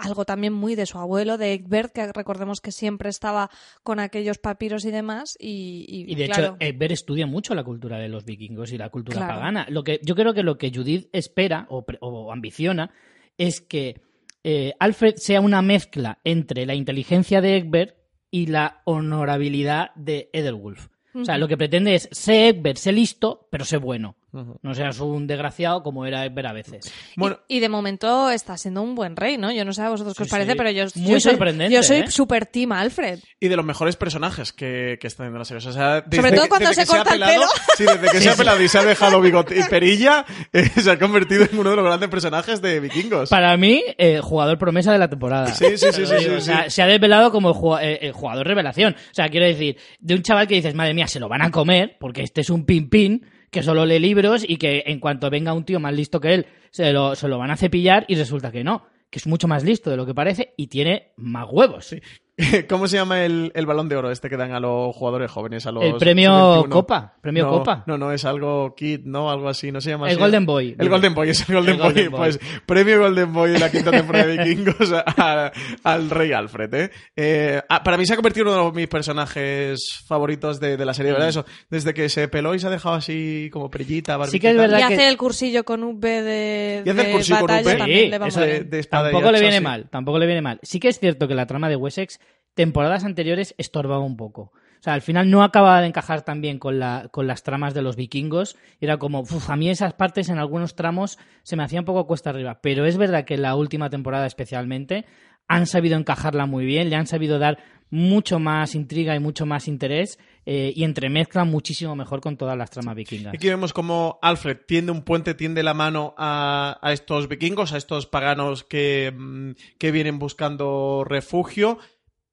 Algo 0.00 0.24
también 0.24 0.52
muy 0.52 0.76
de 0.76 0.86
su 0.86 0.96
abuelo, 0.98 1.38
de 1.38 1.54
Egbert, 1.54 1.92
que 1.92 2.12
recordemos 2.12 2.60
que 2.60 2.70
siempre 2.70 3.08
estaba 3.08 3.50
con 3.82 3.98
aquellos 3.98 4.38
papiros 4.38 4.84
y 4.84 4.92
demás. 4.92 5.36
Y, 5.40 5.84
y, 5.88 6.12
Y 6.12 6.14
de 6.14 6.26
claro, 6.26 6.44
hecho, 6.44 6.56
Eber 6.60 6.92
estudia 6.92 7.26
mucho 7.26 7.52
la 7.56 7.64
cultura 7.64 7.98
de 7.98 8.08
los 8.08 8.24
vikingos 8.24 8.70
y 8.70 8.78
la 8.78 8.90
cultura 8.90 9.18
Claro. 9.18 9.34
pagana. 9.34 9.66
Lo 9.70 9.82
que, 9.82 9.98
yo 10.04 10.14
creo 10.14 10.34
que 10.34 10.44
lo 10.44 10.56
que 10.56 10.70
Judith 10.72 11.08
espera 11.12 11.66
o, 11.68 12.32
ambiciona 12.32 12.92
es 13.38 13.60
que 13.60 14.00
eh, 14.44 14.74
Alfred 14.78 15.16
sea 15.16 15.40
una 15.40 15.62
mezcla 15.62 16.20
entre 16.22 16.64
la 16.64 16.74
inteligencia 16.76 17.40
de 17.40 17.56
Egbert 17.56 17.96
y 18.30 18.46
la 18.46 18.82
honorabilidad 18.84 19.90
de 19.96 20.30
Edelwulf. 20.32 20.88
O 21.14 21.24
sea, 21.24 21.38
lo 21.38 21.48
que 21.48 21.56
pretende 21.56 21.96
es 21.96 22.08
ser 22.12 22.54
Egbert, 22.54 22.76
sé 22.78 22.92
listo, 22.92 23.48
pero 23.50 23.64
sé 23.64 23.78
bueno. 23.78 24.14
No 24.32 24.74
seas 24.74 25.00
un 25.00 25.26
desgraciado 25.26 25.82
como 25.82 26.04
era 26.04 26.24
Egbert 26.26 26.48
a 26.48 26.52
veces. 26.52 26.92
Bueno, 27.16 27.38
Y, 27.48 27.56
y 27.56 27.60
de 27.60 27.68
momento 27.68 28.28
está 28.30 28.56
siendo 28.58 28.82
un 28.82 28.94
buen 28.94 29.16
rey, 29.16 29.38
¿no? 29.38 29.50
Yo 29.50 29.64
no 29.64 29.72
sé 29.72 29.82
a 29.82 29.88
vosotros 29.88 30.14
qué 30.16 30.24
os 30.24 30.28
Sí, 30.28 30.30
parece, 30.30 30.52
sí. 30.52 30.58
pero 30.58 30.70
yo, 30.70 30.84
Muy 30.96 31.12
yo 31.14 31.20
soy, 31.20 31.30
sorprendente, 31.32 31.74
yo 31.74 31.82
soy 31.82 31.96
¿eh? 31.98 32.10
super 32.10 32.44
team 32.46 32.72
Alfred. 32.72 33.20
y 33.40 33.48
de 33.48 33.56
los 33.56 33.64
mejores 33.64 33.96
personajes 33.96 34.52
que, 34.52 34.98
que 35.00 35.06
están 35.06 35.28
en 35.28 35.34
la 35.38 35.44
serie. 35.44 35.66
O 35.66 35.72
sea, 35.72 36.02
desde 36.02 36.16
Sobre 36.22 36.36
todo 36.36 36.48
cuando 36.48 36.68
desde 36.68 36.82
se 36.84 36.86
corta 36.92 37.10
ha 37.10 37.14
el 37.14 37.20
pelado, 37.20 37.32
pelo. 37.40 37.48
Sí, 37.76 37.84
desde 37.84 38.10
que 38.10 38.20
se 38.20 38.30
ha 38.30 38.34
pelado 38.36 38.62
y 38.62 38.68
se 38.68 38.78
ha 38.78 38.84
dejado 38.84 39.20
bigote 39.20 39.58
y 39.58 39.62
perilla, 39.64 40.26
eh, 40.52 40.68
se 40.80 40.90
ha 40.90 40.98
convertido 40.98 41.44
en 41.50 41.58
uno 41.58 41.70
de 41.70 41.76
los 41.76 41.84
grandes 41.86 42.08
personajes 42.10 42.60
de 42.60 42.80
vikingos. 42.80 43.30
Para 43.30 43.56
mí, 43.56 43.82
eh, 43.96 44.20
jugador 44.22 44.58
promesa 44.58 44.92
de 44.92 44.98
la 44.98 45.08
temporada. 45.08 45.46
Sí, 45.54 45.78
sí, 45.78 45.86
sí, 45.92 46.02
o 46.02 46.40
sea. 46.40 46.68
Se 46.68 46.82
ha 46.82 46.86
desvelado 46.86 47.32
como 47.32 47.78
el, 47.80 47.86
eh, 47.86 47.98
el 48.02 48.12
jugador 48.12 48.46
revelación. 48.46 48.94
O 48.94 49.14
sea, 49.14 49.28
quiero 49.30 49.46
decir, 49.46 49.78
de 50.00 50.14
un 50.14 50.22
chaval 50.22 50.46
que 50.46 50.54
dices, 50.56 50.74
madre 50.74 50.92
mía, 50.92 51.06
se 51.06 51.18
lo 51.18 51.28
van 51.28 51.42
a 51.42 51.50
comer, 51.50 51.96
porque 51.98 52.22
este 52.22 52.42
es 52.42 52.50
un 52.50 52.66
pin-pin 52.66 53.26
que 53.50 53.62
solo 53.62 53.86
lee 53.86 53.98
libros 53.98 54.44
y 54.46 54.56
que 54.56 54.84
en 54.86 55.00
cuanto 55.00 55.30
venga 55.30 55.52
un 55.52 55.64
tío 55.64 55.80
más 55.80 55.94
listo 55.94 56.20
que 56.20 56.34
él, 56.34 56.46
se 56.70 56.92
lo, 56.92 57.14
se 57.14 57.28
lo 57.28 57.38
van 57.38 57.50
a 57.50 57.56
cepillar 57.56 58.04
y 58.08 58.14
resulta 58.14 58.52
que 58.52 58.64
no, 58.64 58.86
que 59.10 59.18
es 59.18 59.26
mucho 59.26 59.48
más 59.48 59.64
listo 59.64 59.90
de 59.90 59.96
lo 59.96 60.06
que 60.06 60.14
parece 60.14 60.54
y 60.56 60.66
tiene 60.68 61.12
más 61.16 61.46
huevos. 61.50 61.94
¿Cómo 62.68 62.86
se 62.86 62.96
llama 62.96 63.24
el, 63.24 63.50
el 63.54 63.66
balón 63.66 63.88
de 63.88 63.96
oro 63.96 64.10
este 64.10 64.30
que 64.30 64.36
dan 64.36 64.52
a 64.52 64.60
los 64.60 64.94
jugadores 64.94 65.30
jóvenes? 65.30 65.66
A 65.66 65.72
los 65.72 65.82
El 65.84 65.96
premio 65.96 66.30
sub-21? 66.62 66.68
Copa, 66.68 67.14
premio 67.20 67.44
no, 67.46 67.50
Copa. 67.50 67.82
No, 67.86 67.98
no, 67.98 68.12
es 68.12 68.24
algo 68.24 68.74
Kid, 68.76 69.00
¿no? 69.04 69.30
Algo 69.30 69.48
así, 69.48 69.72
no 69.72 69.80
se 69.80 69.90
llama 69.90 70.06
El 70.06 70.12
así. 70.12 70.20
Golden 70.20 70.46
Boy. 70.46 70.76
El 70.78 70.88
Golden 70.88 71.14
Boy, 71.14 71.30
es 71.30 71.48
el 71.48 71.54
Golden, 71.56 71.74
El 71.74 71.80
Boy. 71.80 71.88
Golden 71.92 72.10
Boy. 72.12 72.18
Pues 72.20 72.40
premio 72.64 73.00
Golden 73.00 73.32
Boy 73.32 73.50
de 73.50 73.58
la 73.58 73.70
quinta 73.70 73.90
temporada 73.90 74.26
de 74.26 74.38
Vikingos 74.38 74.92
a- 74.92 75.52
al 75.84 76.10
rey 76.10 76.32
Alfred, 76.32 76.74
¿eh? 76.74 76.90
Eh, 77.16 77.60
ah, 77.68 77.82
Para 77.82 77.96
mí 77.98 78.06
se 78.06 78.12
ha 78.12 78.16
convertido 78.16 78.46
en 78.46 78.54
uno 78.54 78.70
de 78.70 78.76
mis 78.76 78.88
personajes 78.88 80.02
favoritos 80.06 80.60
de, 80.60 80.76
de 80.76 80.84
la 80.84 80.94
serie, 80.94 81.12
¿verdad? 81.12 81.28
Eso, 81.28 81.44
desde 81.70 81.92
que 81.94 82.08
se 82.08 82.28
peló 82.28 82.54
y 82.54 82.58
se 82.60 82.66
ha 82.66 82.70
dejado 82.70 82.94
así 82.94 83.50
como 83.52 83.70
perillita, 83.70 84.16
Mm. 84.18 84.24
Sí 84.26 84.40
que 84.40 84.50
es 84.50 84.56
verdad 84.56 84.78
Y 84.78 84.86
que- 84.88 84.94
hace 84.94 85.08
el 85.08 85.16
cursillo 85.16 85.64
con 85.64 85.82
V 85.82 86.22
de, 86.22 86.82
Y 86.84 86.88
hace 86.90 87.00
el 87.00 87.06
de 87.06 87.12
cursillo 87.12 87.38
con 87.38 87.46
también 87.48 88.30
Sí, 88.30 88.40
de- 88.40 88.60
de 88.64 88.78
espada 88.78 89.08
y 89.08 89.12
Tampoco 89.12 89.32
le 89.32 89.40
viene 89.40 89.58
sí. 89.58 89.62
mal, 89.64 89.88
tampoco 89.90 90.18
le 90.18 90.26
viene 90.26 90.42
mal. 90.42 90.58
Sí 90.62 90.78
que 90.80 90.88
es 90.88 90.98
cierto 90.98 91.26
que 91.28 91.34
la 91.34 91.46
trama 91.46 91.68
de 91.68 91.76
Wessex, 91.76 92.18
temporadas 92.54 93.04
anteriores, 93.04 93.54
estorbaba 93.58 94.04
un 94.04 94.16
poco. 94.16 94.52
O 94.78 94.82
sea, 94.82 94.94
al 94.94 95.02
final 95.02 95.28
no 95.28 95.42
acababa 95.42 95.80
de 95.80 95.88
encajar 95.88 96.22
tan 96.22 96.40
bien 96.40 96.58
con, 96.58 96.78
la, 96.78 97.08
con 97.10 97.26
las 97.26 97.42
tramas 97.42 97.74
de 97.74 97.82
los 97.82 97.96
vikingos. 97.96 98.56
Era 98.80 98.96
como, 98.96 99.20
uf, 99.20 99.50
a 99.50 99.56
mí 99.56 99.68
esas 99.68 99.94
partes 99.94 100.28
en 100.28 100.38
algunos 100.38 100.76
tramos 100.76 101.18
se 101.42 101.56
me 101.56 101.64
hacían 101.64 101.80
un 101.80 101.86
poco 101.86 102.06
cuesta 102.06 102.30
arriba. 102.30 102.60
Pero 102.62 102.86
es 102.86 102.96
verdad 102.96 103.24
que 103.24 103.34
en 103.34 103.42
la 103.42 103.56
última 103.56 103.90
temporada 103.90 104.26
especialmente 104.26 105.04
han 105.48 105.66
sabido 105.66 105.96
encajarla 105.96 106.46
muy 106.46 106.64
bien, 106.64 106.90
le 106.90 106.96
han 106.96 107.06
sabido 107.06 107.38
dar 107.38 107.58
mucho 107.90 108.38
más 108.38 108.74
intriga 108.74 109.16
y 109.16 109.18
mucho 109.18 109.46
más 109.46 109.66
interés 109.66 110.18
eh, 110.44 110.72
y 110.76 110.84
entremezclan 110.84 111.48
muchísimo 111.48 111.96
mejor 111.96 112.20
con 112.20 112.36
todas 112.36 112.56
las 112.56 112.70
tramas 112.70 112.94
vikingas. 112.94 113.34
Aquí 113.34 113.48
vemos 113.48 113.72
como 113.72 114.18
Alfred 114.22 114.58
tiende 114.66 114.92
un 114.92 115.02
puente, 115.02 115.34
tiende 115.34 115.62
la 115.62 115.74
mano 115.74 116.14
a, 116.18 116.78
a 116.82 116.92
estos 116.92 117.28
vikingos, 117.28 117.72
a 117.72 117.78
estos 117.78 118.06
paganos 118.06 118.62
que, 118.62 119.12
mm, 119.16 119.52
que 119.78 119.90
vienen 119.90 120.18
buscando 120.18 121.02
refugio. 121.04 121.78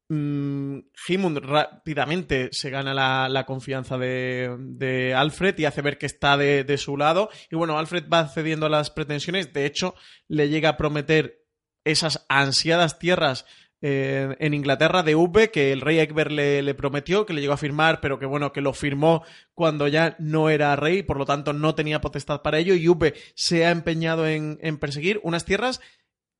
Mm, 0.07 0.81
Himund 1.07 1.39
rápidamente 1.39 2.49
se 2.51 2.69
gana 2.69 2.93
la, 2.93 3.45
confianza 3.45 3.97
de, 3.97 5.13
Alfred 5.17 5.57
y 5.57 5.65
hace 5.65 5.81
ver 5.81 5.97
que 5.97 6.05
está 6.05 6.37
de, 6.37 6.77
su 6.77 6.97
lado. 6.97 7.29
Y 7.49 7.55
bueno, 7.55 7.77
Alfred 7.77 8.05
va 8.11 8.27
cediendo 8.27 8.67
a 8.67 8.69
las 8.69 8.91
pretensiones. 8.91 9.53
De 9.53 9.65
hecho, 9.65 9.95
le 10.27 10.49
llega 10.49 10.69
a 10.69 10.77
prometer 10.77 11.43
esas 11.83 12.25
ansiadas 12.29 12.99
tierras 12.99 13.45
eh, 13.81 14.35
en 14.39 14.53
Inglaterra 14.53 15.03
de 15.03 15.15
Uve 15.15 15.51
que 15.51 15.71
el 15.71 15.81
rey 15.81 15.99
Egbert 15.99 16.31
le, 16.31 16.73
prometió, 16.75 17.25
que 17.25 17.33
le 17.33 17.41
llegó 17.41 17.53
a 17.53 17.57
firmar, 17.57 17.99
pero 17.99 18.19
que 18.19 18.25
bueno, 18.25 18.51
que 18.51 18.61
lo 18.61 18.73
firmó 18.73 19.23
cuando 19.53 19.87
ya 19.87 20.15
no 20.19 20.49
era 20.49 20.75
rey, 20.75 21.03
por 21.03 21.17
lo 21.17 21.25
tanto 21.25 21.53
no 21.53 21.75
tenía 21.75 22.01
potestad 22.01 22.41
para 22.41 22.57
ello, 22.57 22.73
y 22.73 22.87
Uve 22.87 23.13
se 23.35 23.65
ha 23.65 23.71
empeñado 23.71 24.27
en 24.27 24.77
perseguir 24.79 25.19
unas 25.23 25.45
tierras 25.45 25.81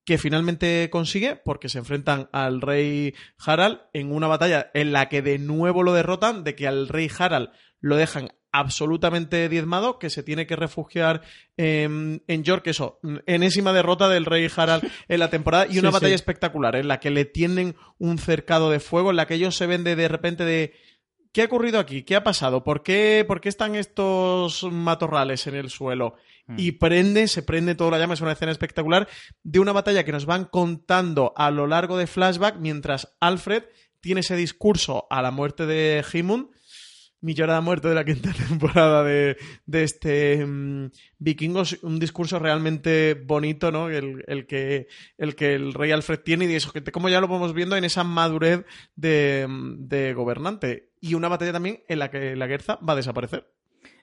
que 0.06 0.18
finalmente 0.18 0.90
consigue 0.92 1.36
porque 1.36 1.68
se 1.68 1.80
enfrentan 1.80 2.30
al 2.32 2.62
rey 2.62 3.14
Harald 3.40 3.80
en 3.94 4.12
una 4.12 4.28
batalla 4.28 4.70
en 4.74 4.92
la 4.94 5.10
que 5.10 5.22
de 5.22 5.40
nuevo 5.40 5.84
lo 5.84 5.94
derrotan, 5.94 6.44
de 6.44 6.56
que 6.56 6.68
al 6.68 6.88
rey 6.88 7.10
Harald 7.18 7.50
lo 7.82 7.96
dejan 7.96 8.30
absolutamente 8.52 9.50
diezmado, 9.50 10.00
que 10.00 10.10
se 10.10 10.24
tiene 10.24 10.48
que 10.48 10.56
refugiar 10.56 11.22
en, 11.58 12.24
en 12.28 12.44
York, 12.44 12.68
eso, 12.68 13.00
enésima 13.26 13.74
derrota 13.74 14.08
del 14.08 14.26
rey 14.26 14.48
Harald 14.56 14.90
en 15.10 15.20
la 15.20 15.30
temporada 15.30 15.68
y 15.70 15.80
una 15.80 15.90
Sí, 15.90 15.94
batalla 15.94 16.12
sí. 16.12 16.16
espectacular 16.16 16.76
en 16.78 16.88
la 16.88 17.00
que 17.02 17.10
le 17.10 17.26
tienden 17.26 17.76
un 17.98 18.18
cercado 18.18 18.70
de 18.70 18.80
fuego, 18.80 19.10
en 19.10 19.18
la 19.18 19.28
que 19.28 19.34
ellos 19.34 19.56
se 19.58 19.68
ven 19.68 19.84
de, 19.84 19.96
de 19.98 20.08
repente 20.08 20.46
de 20.46 20.74
¿qué 21.34 21.42
ha 21.42 21.46
ocurrido 21.46 21.80
aquí? 21.80 22.04
¿Qué 22.04 22.16
ha 22.16 22.24
pasado? 22.24 22.64
¿Por 22.64 22.82
qué, 22.82 23.26
por 23.28 23.42
qué 23.42 23.50
están 23.50 23.76
estos 23.76 24.64
matorrales 24.72 25.48
en 25.48 25.56
el 25.56 25.70
suelo? 25.70 26.16
Hmm. 26.48 26.56
Y 26.58 26.74
prende, 26.74 27.28
se 27.28 27.44
prende 27.44 27.76
toda 27.76 27.92
la 27.92 28.00
llama, 28.00 28.14
es 28.14 28.22
una 28.22 28.34
escena 28.34 28.52
espectacular 28.52 29.08
de 29.44 29.60
una 29.60 29.72
batalla 29.72 30.04
que 30.04 30.12
nos 30.12 30.26
van 30.26 30.46
contando 30.46 31.34
a 31.36 31.52
lo 31.52 31.68
largo 31.68 31.98
de 31.98 32.08
flashback 32.08 32.58
mientras 32.60 33.16
Alfred 33.20 33.64
tiene 34.00 34.22
ese 34.22 34.36
discurso 34.36 35.08
a 35.10 35.22
la 35.22 35.32
muerte 35.32 35.66
de 35.66 36.04
Himund 36.14 36.50
mi 37.26 37.34
llorada 37.34 37.60
muerte 37.60 37.88
de 37.88 37.96
la 37.96 38.06
quinta 38.06 38.32
temporada 38.48 39.04
de, 39.04 39.36
de 39.66 39.84
este 39.84 40.46
mm, 40.46 40.92
Vikingos, 41.18 41.80
un 41.82 41.98
discurso 41.98 42.38
realmente 42.38 43.16
bonito, 43.16 43.72
¿no? 43.72 43.90
El, 43.90 44.24
el 44.28 44.46
que, 44.46 44.88
el 45.18 45.36
que 45.36 45.56
el 45.56 45.74
rey 45.74 45.92
Alfred 45.92 46.20
tiene 46.20 46.46
y 46.46 46.54
eso, 46.54 46.72
como 46.94 47.10
ya 47.10 47.22
lo 47.22 47.28
vamos 47.28 47.56
viendo 47.56 47.76
en 47.76 47.84
esa 47.84 48.04
madurez 48.04 48.64
de, 48.96 49.48
mm, 49.50 49.88
de 49.88 50.14
gobernante. 50.14 50.92
Y 51.02 51.16
una 51.16 51.28
batalla 51.28 51.54
también 51.54 51.84
en 51.88 51.98
la 51.98 52.12
que 52.12 52.36
la 52.36 52.46
Guerza 52.46 52.78
va 52.88 52.94
a 52.94 52.98
desaparecer. 52.98 53.55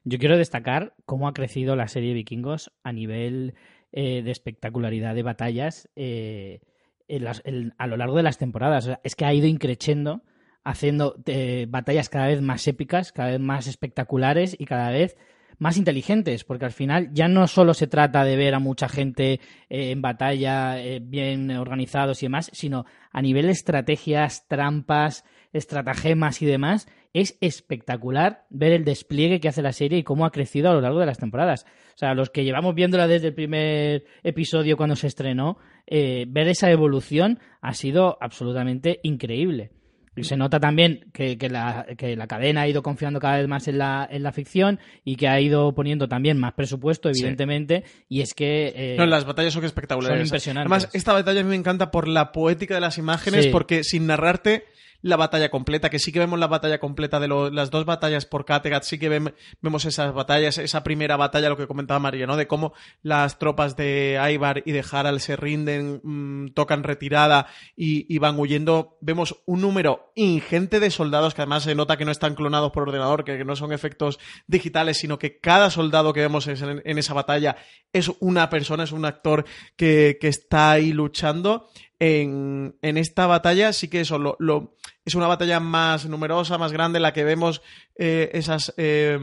Yo 0.04 0.18
quiero 0.18 0.36
destacar 0.36 0.94
cómo 1.06 1.28
ha 1.28 1.32
crecido 1.34 1.76
la 1.76 1.88
serie 1.88 2.14
Vikingos 2.14 2.72
a 2.82 2.92
nivel 2.92 3.54
eh, 3.92 4.22
de 4.22 4.30
espectacularidad 4.30 5.14
de 5.14 5.22
batallas 5.22 5.88
eh, 5.96 6.60
en 7.08 7.24
las- 7.24 7.42
en- 7.44 7.74
a 7.78 7.86
lo 7.86 7.96
largo 7.96 8.16
de 8.16 8.22
las 8.22 8.38
temporadas. 8.38 8.84
O 8.84 8.86
sea, 8.88 9.00
es 9.04 9.14
que 9.14 9.24
ha 9.24 9.34
ido 9.34 9.46
increciendo, 9.46 10.22
haciendo 10.64 11.16
eh, 11.26 11.66
batallas 11.68 12.08
cada 12.08 12.26
vez 12.28 12.40
más 12.40 12.66
épicas, 12.66 13.12
cada 13.12 13.30
vez 13.30 13.40
más 13.40 13.66
espectaculares 13.66 14.56
y 14.58 14.64
cada 14.64 14.90
vez 14.90 15.16
más 15.58 15.76
inteligentes, 15.76 16.44
porque 16.44 16.64
al 16.64 16.72
final 16.72 17.10
ya 17.12 17.28
no 17.28 17.46
solo 17.46 17.74
se 17.74 17.86
trata 17.86 18.24
de 18.24 18.36
ver 18.36 18.54
a 18.54 18.58
mucha 18.58 18.88
gente 18.88 19.40
eh, 19.68 19.90
en 19.90 20.02
batalla 20.02 20.82
eh, 20.82 21.00
bien 21.02 21.50
organizados 21.50 22.22
y 22.22 22.26
demás, 22.26 22.50
sino 22.52 22.84
a 23.10 23.22
nivel 23.22 23.46
de 23.46 23.52
estrategias, 23.52 24.46
trampas, 24.48 25.24
estratagemas 25.52 26.42
y 26.42 26.46
demás, 26.46 26.88
es 27.14 27.36
espectacular 27.40 28.46
ver 28.48 28.72
el 28.72 28.84
despliegue 28.84 29.40
que 29.40 29.48
hace 29.48 29.62
la 29.62 29.72
serie 29.72 29.98
y 29.98 30.02
cómo 30.02 30.24
ha 30.24 30.30
crecido 30.30 30.70
a 30.70 30.74
lo 30.74 30.80
largo 30.80 31.00
de 31.00 31.06
las 31.06 31.18
temporadas. 31.18 31.66
O 31.94 31.98
sea, 31.98 32.14
los 32.14 32.30
que 32.30 32.44
llevamos 32.44 32.74
viéndola 32.74 33.06
desde 33.06 33.28
el 33.28 33.34
primer 33.34 34.04
episodio 34.22 34.76
cuando 34.76 34.96
se 34.96 35.08
estrenó, 35.08 35.58
eh, 35.86 36.24
ver 36.28 36.48
esa 36.48 36.70
evolución 36.70 37.38
ha 37.60 37.74
sido 37.74 38.16
absolutamente 38.20 39.00
increíble. 39.02 39.72
Y 40.14 40.24
se 40.24 40.36
nota 40.36 40.60
también 40.60 41.06
que, 41.14 41.38
que 41.38 41.48
la, 41.48 41.86
que 41.96 42.16
la 42.16 42.26
cadena 42.26 42.60
ha 42.62 42.68
ido 42.68 42.82
confiando 42.82 43.18
cada 43.18 43.38
vez 43.38 43.48
más 43.48 43.66
en 43.68 43.78
la, 43.78 44.06
en 44.10 44.22
la 44.22 44.30
ficción 44.32 44.78
y 45.04 45.16
que 45.16 45.26
ha 45.26 45.40
ido 45.40 45.74
poniendo 45.74 46.06
también 46.06 46.38
más 46.38 46.52
presupuesto, 46.52 47.08
Sí. 47.12 47.20
evidentemente. 47.20 47.84
Y 48.10 48.20
es 48.20 48.34
que. 48.34 48.72
eh, 48.76 48.96
No, 48.98 49.06
las 49.06 49.24
batallas 49.24 49.54
son 49.54 49.64
espectaculares. 49.64 50.18
son 50.18 50.26
impresionantes. 50.26 50.70
Además, 50.70 50.90
esta 50.94 51.14
batalla 51.14 51.40
a 51.40 51.44
mí 51.44 51.48
me 51.50 51.56
encanta 51.56 51.90
por 51.90 52.08
la 52.08 52.30
poética 52.30 52.74
de 52.74 52.80
las 52.82 52.98
imágenes, 52.98 53.44
Sí. 53.46 53.50
porque 53.50 53.84
sin 53.84 54.06
narrarte 54.06 54.64
la 55.02 55.16
batalla 55.16 55.50
completa, 55.50 55.90
que 55.90 55.98
sí 55.98 56.12
que 56.12 56.20
vemos 56.20 56.38
la 56.38 56.46
batalla 56.46 56.78
completa 56.78 57.20
de 57.20 57.28
las 57.28 57.70
dos 57.70 57.84
batallas 57.84 58.24
por 58.24 58.44
Kattegat, 58.44 58.84
sí 58.84 58.98
que 58.98 59.10
vem- 59.10 59.34
vemos 59.60 59.84
esas 59.84 60.14
batallas, 60.14 60.58
esa 60.58 60.84
primera 60.84 61.16
batalla, 61.16 61.48
lo 61.48 61.56
que 61.56 61.66
comentaba 61.66 62.00
María, 62.00 62.26
¿no? 62.26 62.36
De 62.36 62.46
cómo 62.46 62.72
las 63.02 63.38
tropas 63.38 63.76
de 63.76 64.20
Ivar 64.32 64.62
y 64.64 64.72
de 64.72 64.84
Harald 64.90 65.20
se 65.20 65.36
rinden, 65.36 66.00
mm, 66.02 66.48
tocan 66.54 66.84
retirada 66.84 67.48
y, 67.76 68.16
van 68.18 68.38
huyendo. 68.38 68.96
Vemos 69.00 69.42
un 69.46 69.60
número 69.60 70.12
ingente 70.14 70.78
de 70.78 70.90
soldados 70.90 71.34
que 71.34 71.42
además 71.42 71.64
se 71.64 71.74
nota 71.74 71.96
que 71.96 72.04
no 72.04 72.12
están 72.12 72.36
clonados 72.36 72.70
por 72.70 72.84
ordenador, 72.84 73.24
que, 73.24 73.44
no 73.44 73.56
son 73.56 73.72
efectos 73.72 74.20
digitales, 74.46 74.98
sino 74.98 75.18
que 75.18 75.40
cada 75.40 75.70
soldado 75.70 76.12
que 76.12 76.20
vemos 76.20 76.46
en, 76.46 76.82
en 76.84 76.98
esa 76.98 77.14
batalla 77.14 77.56
es 77.92 78.10
una 78.20 78.48
persona, 78.48 78.84
es 78.84 78.92
un 78.92 79.04
actor 79.04 79.44
que, 79.76 80.18
que 80.20 80.28
está 80.28 80.70
ahí 80.70 80.92
luchando. 80.92 81.68
En, 82.04 82.76
en 82.82 82.96
esta 82.96 83.28
batalla 83.28 83.72
sí 83.72 83.86
que 83.86 84.00
eso 84.00 84.18
lo, 84.18 84.34
lo- 84.40 84.74
es 85.04 85.14
una 85.14 85.28
batalla 85.28 85.60
más 85.60 86.06
numerosa, 86.06 86.58
más 86.58 86.72
grande, 86.72 86.96
en 86.98 87.02
la 87.02 87.12
que 87.12 87.22
vemos 87.22 87.62
eh, 87.96 88.30
esas, 88.34 88.74
eh, 88.76 89.18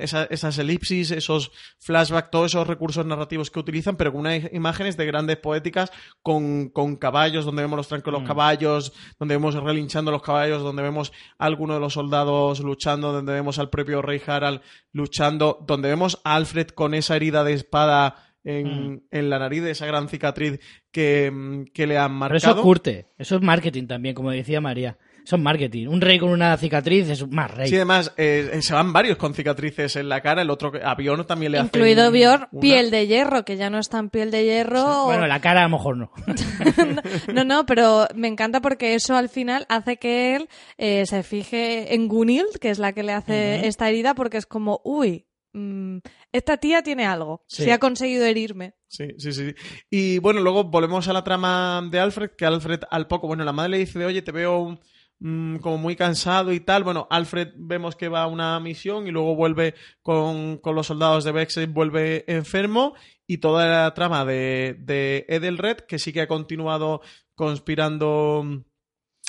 esa- 0.00 0.24
esas 0.24 0.58
elipsis, 0.58 1.12
esos 1.12 1.52
flashbacks, 1.78 2.30
todos 2.32 2.46
esos 2.52 2.66
recursos 2.66 3.06
narrativos 3.06 3.50
que 3.52 3.60
utilizan, 3.60 3.96
pero 3.96 4.10
con 4.10 4.22
unas 4.22 4.52
imágenes 4.52 4.96
de 4.96 5.06
grandes 5.06 5.36
poéticas, 5.36 5.92
con, 6.20 6.70
con 6.70 6.96
caballos, 6.96 7.44
donde 7.44 7.62
vemos 7.62 7.76
los 7.76 7.86
trancos 7.88 8.06
de 8.12 8.18
los 8.18 8.22
Mm. 8.24 8.26
caballos, 8.26 8.92
donde 9.20 9.36
vemos 9.36 9.54
relinchando 9.54 10.10
los 10.10 10.22
caballos, 10.22 10.62
donde 10.62 10.82
vemos 10.82 11.12
a 11.38 11.46
alguno 11.46 11.74
de 11.74 11.80
los 11.80 11.92
soldados 11.92 12.58
luchando, 12.60 13.12
donde 13.12 13.32
vemos 13.32 13.60
al 13.60 13.70
propio 13.70 14.02
rey 14.02 14.20
Harald 14.26 14.60
luchando, 14.92 15.64
donde 15.68 15.88
vemos 15.88 16.20
a 16.24 16.34
Alfred 16.34 16.68
con 16.68 16.94
esa 16.94 17.14
herida 17.14 17.44
de 17.44 17.52
espada 17.52 18.24
en, 18.44 18.92
Mm. 18.94 19.00
en 19.10 19.30
la 19.30 19.38
nariz, 19.38 19.62
esa 19.64 19.86
gran 19.86 20.08
cicatriz 20.08 20.58
que, 20.92 21.30
mm, 21.30 21.64
que 21.74 21.86
le 21.86 21.98
han 21.98 22.08
Pero 22.10 22.18
marcado. 22.18 22.54
eso 22.54 22.62
curte, 22.62 23.06
eso 23.18 23.36
es 23.36 23.42
marketing 23.42 23.86
también, 23.86 24.14
como 24.14 24.30
decía 24.30 24.60
María. 24.60 24.96
O 25.00 25.30
Son 25.30 25.42
marketing. 25.42 25.88
Un 25.88 26.00
rey 26.00 26.18
con 26.18 26.30
una 26.30 26.56
cicatriz 26.56 27.06
es 27.10 27.28
más 27.30 27.50
rey. 27.54 27.68
Sí, 27.68 27.76
además, 27.76 28.14
eh, 28.16 28.48
se 28.62 28.72
van 28.72 28.94
varios 28.94 29.18
con 29.18 29.34
cicatrices 29.34 29.96
en 29.96 30.08
la 30.08 30.22
cara. 30.22 30.40
El 30.40 30.48
otro, 30.48 30.72
que- 30.72 30.80
a 30.82 30.94
Bjorn 30.94 31.26
también 31.26 31.52
le 31.52 31.58
hace. 31.58 31.66
Incluido 31.66 32.10
Bjorn, 32.10 32.46
una. 32.50 32.60
piel 32.62 32.90
de 32.90 33.06
hierro, 33.06 33.44
que 33.44 33.58
ya 33.58 33.68
no 33.68 33.78
es 33.78 33.90
tan 33.90 34.08
piel 34.08 34.30
de 34.30 34.44
hierro. 34.44 35.04
Bueno, 35.04 35.26
la 35.26 35.38
cara 35.42 35.60
a 35.60 35.68
lo 35.68 35.76
mejor 35.76 35.98
no. 35.98 36.10
No, 37.34 37.44
no, 37.44 37.66
pero 37.66 38.06
me 38.14 38.28
encanta 38.28 38.62
porque 38.62 38.94
eso 38.94 39.16
al 39.16 39.28
final 39.28 39.66
hace 39.68 39.98
que 39.98 40.34
él 40.36 40.48
eh, 40.78 41.04
se 41.04 41.22
fije 41.22 41.94
en 41.94 42.08
Gunhild, 42.08 42.58
que 42.58 42.70
es 42.70 42.78
la 42.78 42.94
que 42.94 43.02
le 43.02 43.12
hace 43.12 43.66
esta 43.66 43.88
herida, 43.90 44.14
porque 44.14 44.38
es 44.38 44.46
como, 44.46 44.80
uy, 44.82 45.26
mm, 45.52 45.98
esta 46.32 46.56
tía 46.56 46.82
tiene 46.82 47.06
algo. 47.06 47.44
Sí. 47.46 47.64
Si 47.64 47.70
ha 47.70 47.78
conseguido 47.78 48.24
herirme. 48.24 48.74
Sí, 48.86 49.08
sí, 49.18 49.32
sí. 49.32 49.54
Y 49.90 50.18
bueno, 50.18 50.40
luego 50.40 50.64
volvemos 50.64 51.08
a 51.08 51.12
la 51.12 51.24
trama 51.24 51.86
de 51.90 52.00
Alfred, 52.00 52.30
que 52.36 52.46
Alfred 52.46 52.80
al 52.90 53.06
poco, 53.06 53.26
bueno, 53.26 53.44
la 53.44 53.52
madre 53.52 53.70
le 53.70 53.78
dice, 53.78 54.04
oye, 54.04 54.22
te 54.22 54.32
veo 54.32 54.78
mm, 55.18 55.56
como 55.56 55.78
muy 55.78 55.96
cansado 55.96 56.52
y 56.52 56.60
tal. 56.60 56.84
Bueno, 56.84 57.06
Alfred 57.10 57.48
vemos 57.56 57.96
que 57.96 58.08
va 58.08 58.22
a 58.22 58.26
una 58.28 58.58
misión 58.60 59.06
y 59.06 59.10
luego 59.10 59.34
vuelve 59.36 59.74
con, 60.02 60.58
con 60.58 60.74
los 60.74 60.86
soldados 60.86 61.24
de 61.24 61.32
Vexen, 61.32 61.74
vuelve 61.74 62.24
enfermo 62.26 62.94
y 63.26 63.38
toda 63.38 63.66
la 63.66 63.94
trama 63.94 64.24
de, 64.24 64.76
de 64.80 65.26
Edelred, 65.28 65.80
que 65.86 65.98
sí 65.98 66.12
que 66.12 66.22
ha 66.22 66.28
continuado 66.28 67.02
conspirando. 67.34 68.64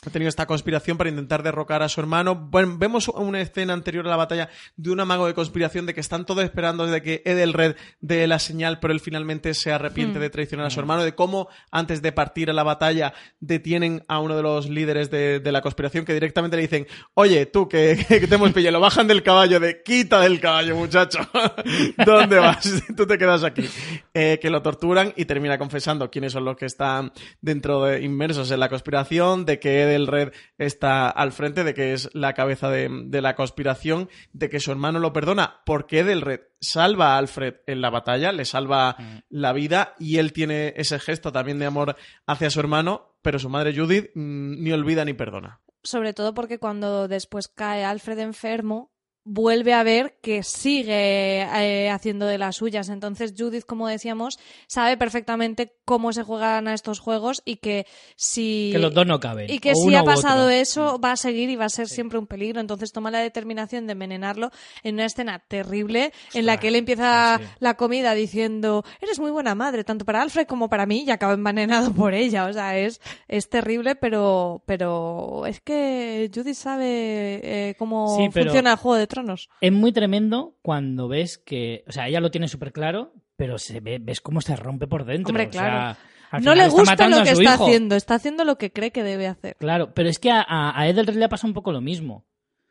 Ha 0.05 0.11
tenido 0.11 0.29
esta 0.29 0.45
conspiración 0.45 0.97
para 0.97 1.09
intentar 1.09 1.43
derrocar 1.43 1.83
a 1.83 1.89
su 1.89 1.99
hermano. 1.99 2.33
Bueno, 2.33 2.77
vemos 2.77 3.09
una 3.09 3.41
escena 3.41 3.73
anterior 3.73 4.07
a 4.07 4.09
la 4.09 4.15
batalla 4.15 4.47
de 4.77 4.91
un 4.91 5.01
amago 5.01 5.27
de 5.27 5.33
conspiración 5.33 5.85
de 5.85 5.93
que 5.93 5.99
están 5.99 6.25
todos 6.25 6.41
esperando 6.45 6.85
desde 6.85 7.01
que 7.01 7.21
Edelred 7.25 7.75
dé 7.99 8.25
la 8.25 8.39
señal, 8.39 8.79
pero 8.79 8.93
él 8.93 9.01
finalmente 9.01 9.53
se 9.53 9.73
arrepiente 9.73 10.17
Hmm. 10.17 10.21
de 10.21 10.29
traicionar 10.29 10.67
a 10.67 10.69
su 10.69 10.79
hermano, 10.79 11.03
de 11.03 11.15
cómo 11.15 11.49
antes 11.69 12.01
de 12.01 12.13
partir 12.13 12.49
a 12.49 12.53
la 12.53 12.63
batalla 12.63 13.13
detienen 13.41 14.05
a 14.07 14.19
uno 14.19 14.37
de 14.37 14.41
los 14.41 14.69
líderes 14.69 15.11
de, 15.11 15.41
de 15.41 15.51
la 15.51 15.61
conspiración 15.61 16.05
que 16.05 16.13
directamente 16.13 16.55
le 16.55 16.61
dicen, 16.61 16.87
oye, 17.13 17.45
tú 17.45 17.67
que, 17.67 18.05
que 18.07 18.25
te 18.25 18.35
hemos 18.35 18.53
pillado, 18.53 18.71
lo 18.71 18.79
bajan 18.79 19.05
del 19.05 19.21
caballo, 19.21 19.59
de 19.59 19.83
quita 19.83 20.21
del 20.21 20.39
caballo, 20.39 20.77
muchacho, 20.77 21.19
¿dónde 22.05 22.39
vas? 22.39 22.71
tú 22.95 23.05
te 23.05 23.17
quedas 23.17 23.43
aquí. 23.43 23.67
Eh, 24.13 24.39
que 24.41 24.49
lo 24.49 24.61
torturan 24.61 25.13
y 25.17 25.25
termina 25.25 25.57
confesando 25.57 26.09
quiénes 26.09 26.31
son 26.31 26.45
los 26.45 26.55
que 26.55 26.67
están 26.67 27.11
dentro 27.41 27.83
de 27.83 28.01
inmersos 28.01 28.49
en 28.51 28.61
la 28.61 28.69
conspiración, 28.69 29.45
de 29.45 29.59
que 29.59 29.88
Edelred 29.89 30.31
está 30.57 31.09
al 31.09 31.31
frente, 31.31 31.63
de 31.63 31.73
que 31.73 31.93
es 31.93 32.09
la 32.13 32.33
cabeza 32.33 32.69
de, 32.69 32.89
de 33.05 33.21
la 33.21 33.35
conspiración, 33.35 34.09
de 34.33 34.49
que 34.49 34.59
su 34.59 34.71
hermano 34.71 34.99
lo 34.99 35.13
perdona, 35.13 35.61
porque 35.65 35.99
Edelred 35.99 36.41
salva 36.61 37.13
a 37.13 37.17
Alfred 37.17 37.55
en 37.67 37.81
la 37.81 37.89
batalla, 37.89 38.31
le 38.31 38.45
salva 38.45 38.97
la 39.29 39.53
vida 39.53 39.95
y 39.99 40.17
él 40.17 40.33
tiene 40.33 40.73
ese 40.77 40.99
gesto 40.99 41.31
también 41.31 41.59
de 41.59 41.65
amor 41.65 41.95
hacia 42.25 42.49
su 42.49 42.59
hermano, 42.59 43.15
pero 43.21 43.39
su 43.39 43.49
madre 43.49 43.75
Judith 43.75 44.11
mm, 44.15 44.63
ni 44.63 44.71
olvida 44.71 45.05
ni 45.05 45.13
perdona. 45.13 45.61
Sobre 45.83 46.13
todo 46.13 46.33
porque 46.33 46.59
cuando 46.59 47.07
después 47.07 47.47
cae 47.47 47.85
Alfred 47.85 48.19
enfermo, 48.19 48.91
vuelve 49.23 49.73
a 49.73 49.83
ver 49.83 50.17
que 50.21 50.43
sigue 50.43 51.41
eh, 51.41 51.89
haciendo 51.89 52.25
de 52.25 52.37
las 52.37 52.55
suyas. 52.55 52.89
Entonces 52.89 53.33
Judith, 53.37 53.65
como 53.65 53.87
decíamos, 53.87 54.39
sabe 54.67 54.97
perfectamente 54.97 55.75
cómo 55.85 56.13
se 56.13 56.23
juegan 56.23 56.67
a 56.67 56.73
estos 56.73 56.99
juegos 56.99 57.41
y 57.45 57.57
que 57.57 57.85
si... 58.15 58.69
Que 58.71 58.79
los 58.79 58.93
dos 58.93 59.05
no 59.05 59.19
caben. 59.19 59.49
Y 59.49 59.59
que 59.59 59.73
si 59.75 59.95
ha 59.95 60.03
pasado 60.03 60.43
otro. 60.45 60.55
eso, 60.55 60.99
va 60.99 61.11
a 61.11 61.17
seguir 61.17 61.49
y 61.49 61.55
va 61.55 61.65
a 61.65 61.69
ser 61.69 61.87
siempre 61.87 62.17
un 62.17 62.27
peligro. 62.27 62.61
Entonces 62.61 62.91
toma 62.91 63.11
la 63.11 63.19
determinación 63.19 63.87
de 63.87 63.93
envenenarlo 63.93 64.51
en 64.83 64.95
una 64.95 65.05
escena 65.05 65.39
terrible 65.47 66.11
en 66.33 66.45
la 66.45 66.57
que 66.57 66.69
él 66.69 66.75
empieza 66.75 67.37
sí. 67.39 67.45
la 67.59 67.75
comida 67.75 68.13
diciendo, 68.13 68.83
eres 69.01 69.19
muy 69.19 69.31
buena 69.31 69.55
madre, 69.55 69.83
tanto 69.83 70.05
para 70.05 70.21
Alfred 70.21 70.47
como 70.47 70.69
para 70.69 70.85
mí, 70.85 71.03
y 71.05 71.11
acaba 71.11 71.33
envenenado 71.33 71.93
por 71.93 72.13
ella. 72.13 72.45
O 72.45 72.53
sea, 72.53 72.77
es, 72.77 73.01
es 73.27 73.49
terrible, 73.49 73.95
pero, 73.95 74.63
pero 74.65 75.45
es 75.45 75.59
que 75.61 76.29
Judith 76.33 76.55
sabe 76.55 77.39
eh, 77.43 77.75
cómo 77.77 78.17
Sí, 78.17 78.29
pero- 78.33 78.45
funciona 78.45 78.71
el 78.71 78.77
Juego 78.77 78.95
de 78.95 79.07
Tronos. 79.09 79.49
Es 79.59 79.73
muy 79.73 79.91
tremendo 79.91 80.55
cuando 80.61 81.09
ves 81.09 81.37
que, 81.37 81.83
o 81.87 81.91
sea, 81.91 82.07
ella 82.07 82.21
lo 82.21 82.31
tiene 82.31 82.47
súper 82.47 82.71
claro, 82.71 83.13
pero 83.35 83.57
se 83.57 83.81
ve, 83.81 83.99
ves 84.01 84.21
cómo 84.21 84.39
se 84.39 84.55
rompe 84.55 84.87
por 84.87 85.03
dentro. 85.03 85.31
Hombre, 85.31 85.49
o 85.49 85.51
sea, 85.51 85.61
claro. 85.61 86.43
No 86.43 86.55
le 86.55 86.69
gusta 86.69 87.09
lo 87.09 87.23
que 87.23 87.31
está 87.31 87.55
hijo. 87.55 87.65
haciendo, 87.65 87.95
está 87.95 88.15
haciendo 88.15 88.45
lo 88.45 88.57
que 88.57 88.71
cree 88.71 88.91
que 88.91 89.03
debe 89.03 89.27
hacer. 89.27 89.55
Claro, 89.59 89.93
pero 89.93 90.09
es 90.09 90.19
que 90.19 90.31
a, 90.31 90.45
a, 90.47 90.87
Edelred 90.87 91.15
le 91.15 91.27
pasa 91.27 91.47
un 91.47 91.53
poco 91.53 91.71
lo 91.71 91.81
mismo. 91.81 92.25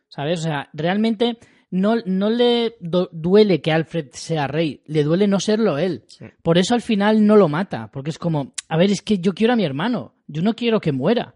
¿Sabes? 0.09 0.41
O 0.41 0.43
sea, 0.45 0.71
realmente 0.73 1.39
no, 1.71 1.97
no 2.07 2.31
le 2.31 2.77
duele 2.81 3.61
que 3.61 3.73
Alfred 3.73 4.09
sea 4.13 4.47
rey, 4.47 4.83
le 4.87 5.05
duele 5.05 5.27
no 5.27 5.39
serlo 5.39 5.77
él. 5.77 6.05
Por 6.43 6.57
eso 6.57 6.75
al 6.75 6.81
final 6.81 7.27
no 7.27 7.37
lo 7.37 7.49
mata, 7.49 7.91
porque 7.93 8.11
es 8.11 8.19
como, 8.19 8.55
a 8.69 8.77
ver, 8.77 8.91
es 8.91 9.03
que 9.03 9.19
yo 9.19 9.35
quiero 9.35 9.53
a 9.53 9.57
mi 9.57 9.65
hermano, 9.65 10.15
yo 10.27 10.43
no 10.43 10.55
quiero 10.55 10.81
que 10.81 10.93
muera. 10.93 11.35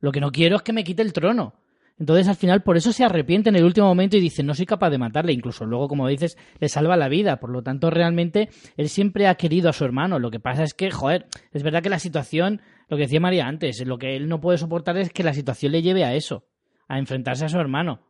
Lo 0.00 0.12
que 0.12 0.20
no 0.20 0.32
quiero 0.32 0.56
es 0.56 0.62
que 0.62 0.72
me 0.72 0.82
quite 0.82 1.02
el 1.02 1.12
trono. 1.12 1.54
Entonces 2.00 2.28
al 2.28 2.36
final 2.36 2.62
por 2.62 2.78
eso 2.78 2.92
se 2.92 3.04
arrepiente 3.04 3.50
en 3.50 3.56
el 3.56 3.64
último 3.64 3.86
momento 3.86 4.16
y 4.16 4.20
dice, 4.20 4.42
no 4.42 4.54
soy 4.54 4.64
capaz 4.64 4.88
de 4.88 4.96
matarle. 4.96 5.34
Incluso 5.34 5.66
luego, 5.66 5.86
como 5.86 6.08
dices, 6.08 6.38
le 6.58 6.68
salva 6.70 6.96
la 6.96 7.08
vida. 7.08 7.38
Por 7.38 7.50
lo 7.50 7.62
tanto, 7.62 7.90
realmente 7.90 8.48
él 8.78 8.88
siempre 8.88 9.28
ha 9.28 9.34
querido 9.34 9.68
a 9.68 9.74
su 9.74 9.84
hermano. 9.84 10.18
Lo 10.18 10.30
que 10.30 10.40
pasa 10.40 10.64
es 10.64 10.72
que, 10.72 10.90
joder, 10.90 11.26
es 11.52 11.62
verdad 11.62 11.82
que 11.82 11.90
la 11.90 11.98
situación, 11.98 12.62
lo 12.88 12.96
que 12.96 13.02
decía 13.02 13.20
María 13.20 13.46
antes, 13.46 13.86
lo 13.86 13.98
que 13.98 14.16
él 14.16 14.28
no 14.28 14.40
puede 14.40 14.56
soportar 14.56 14.96
es 14.96 15.12
que 15.12 15.22
la 15.22 15.34
situación 15.34 15.72
le 15.72 15.82
lleve 15.82 16.04
a 16.04 16.14
eso, 16.14 16.46
a 16.88 16.98
enfrentarse 16.98 17.44
a 17.44 17.50
su 17.50 17.58
hermano. 17.58 18.09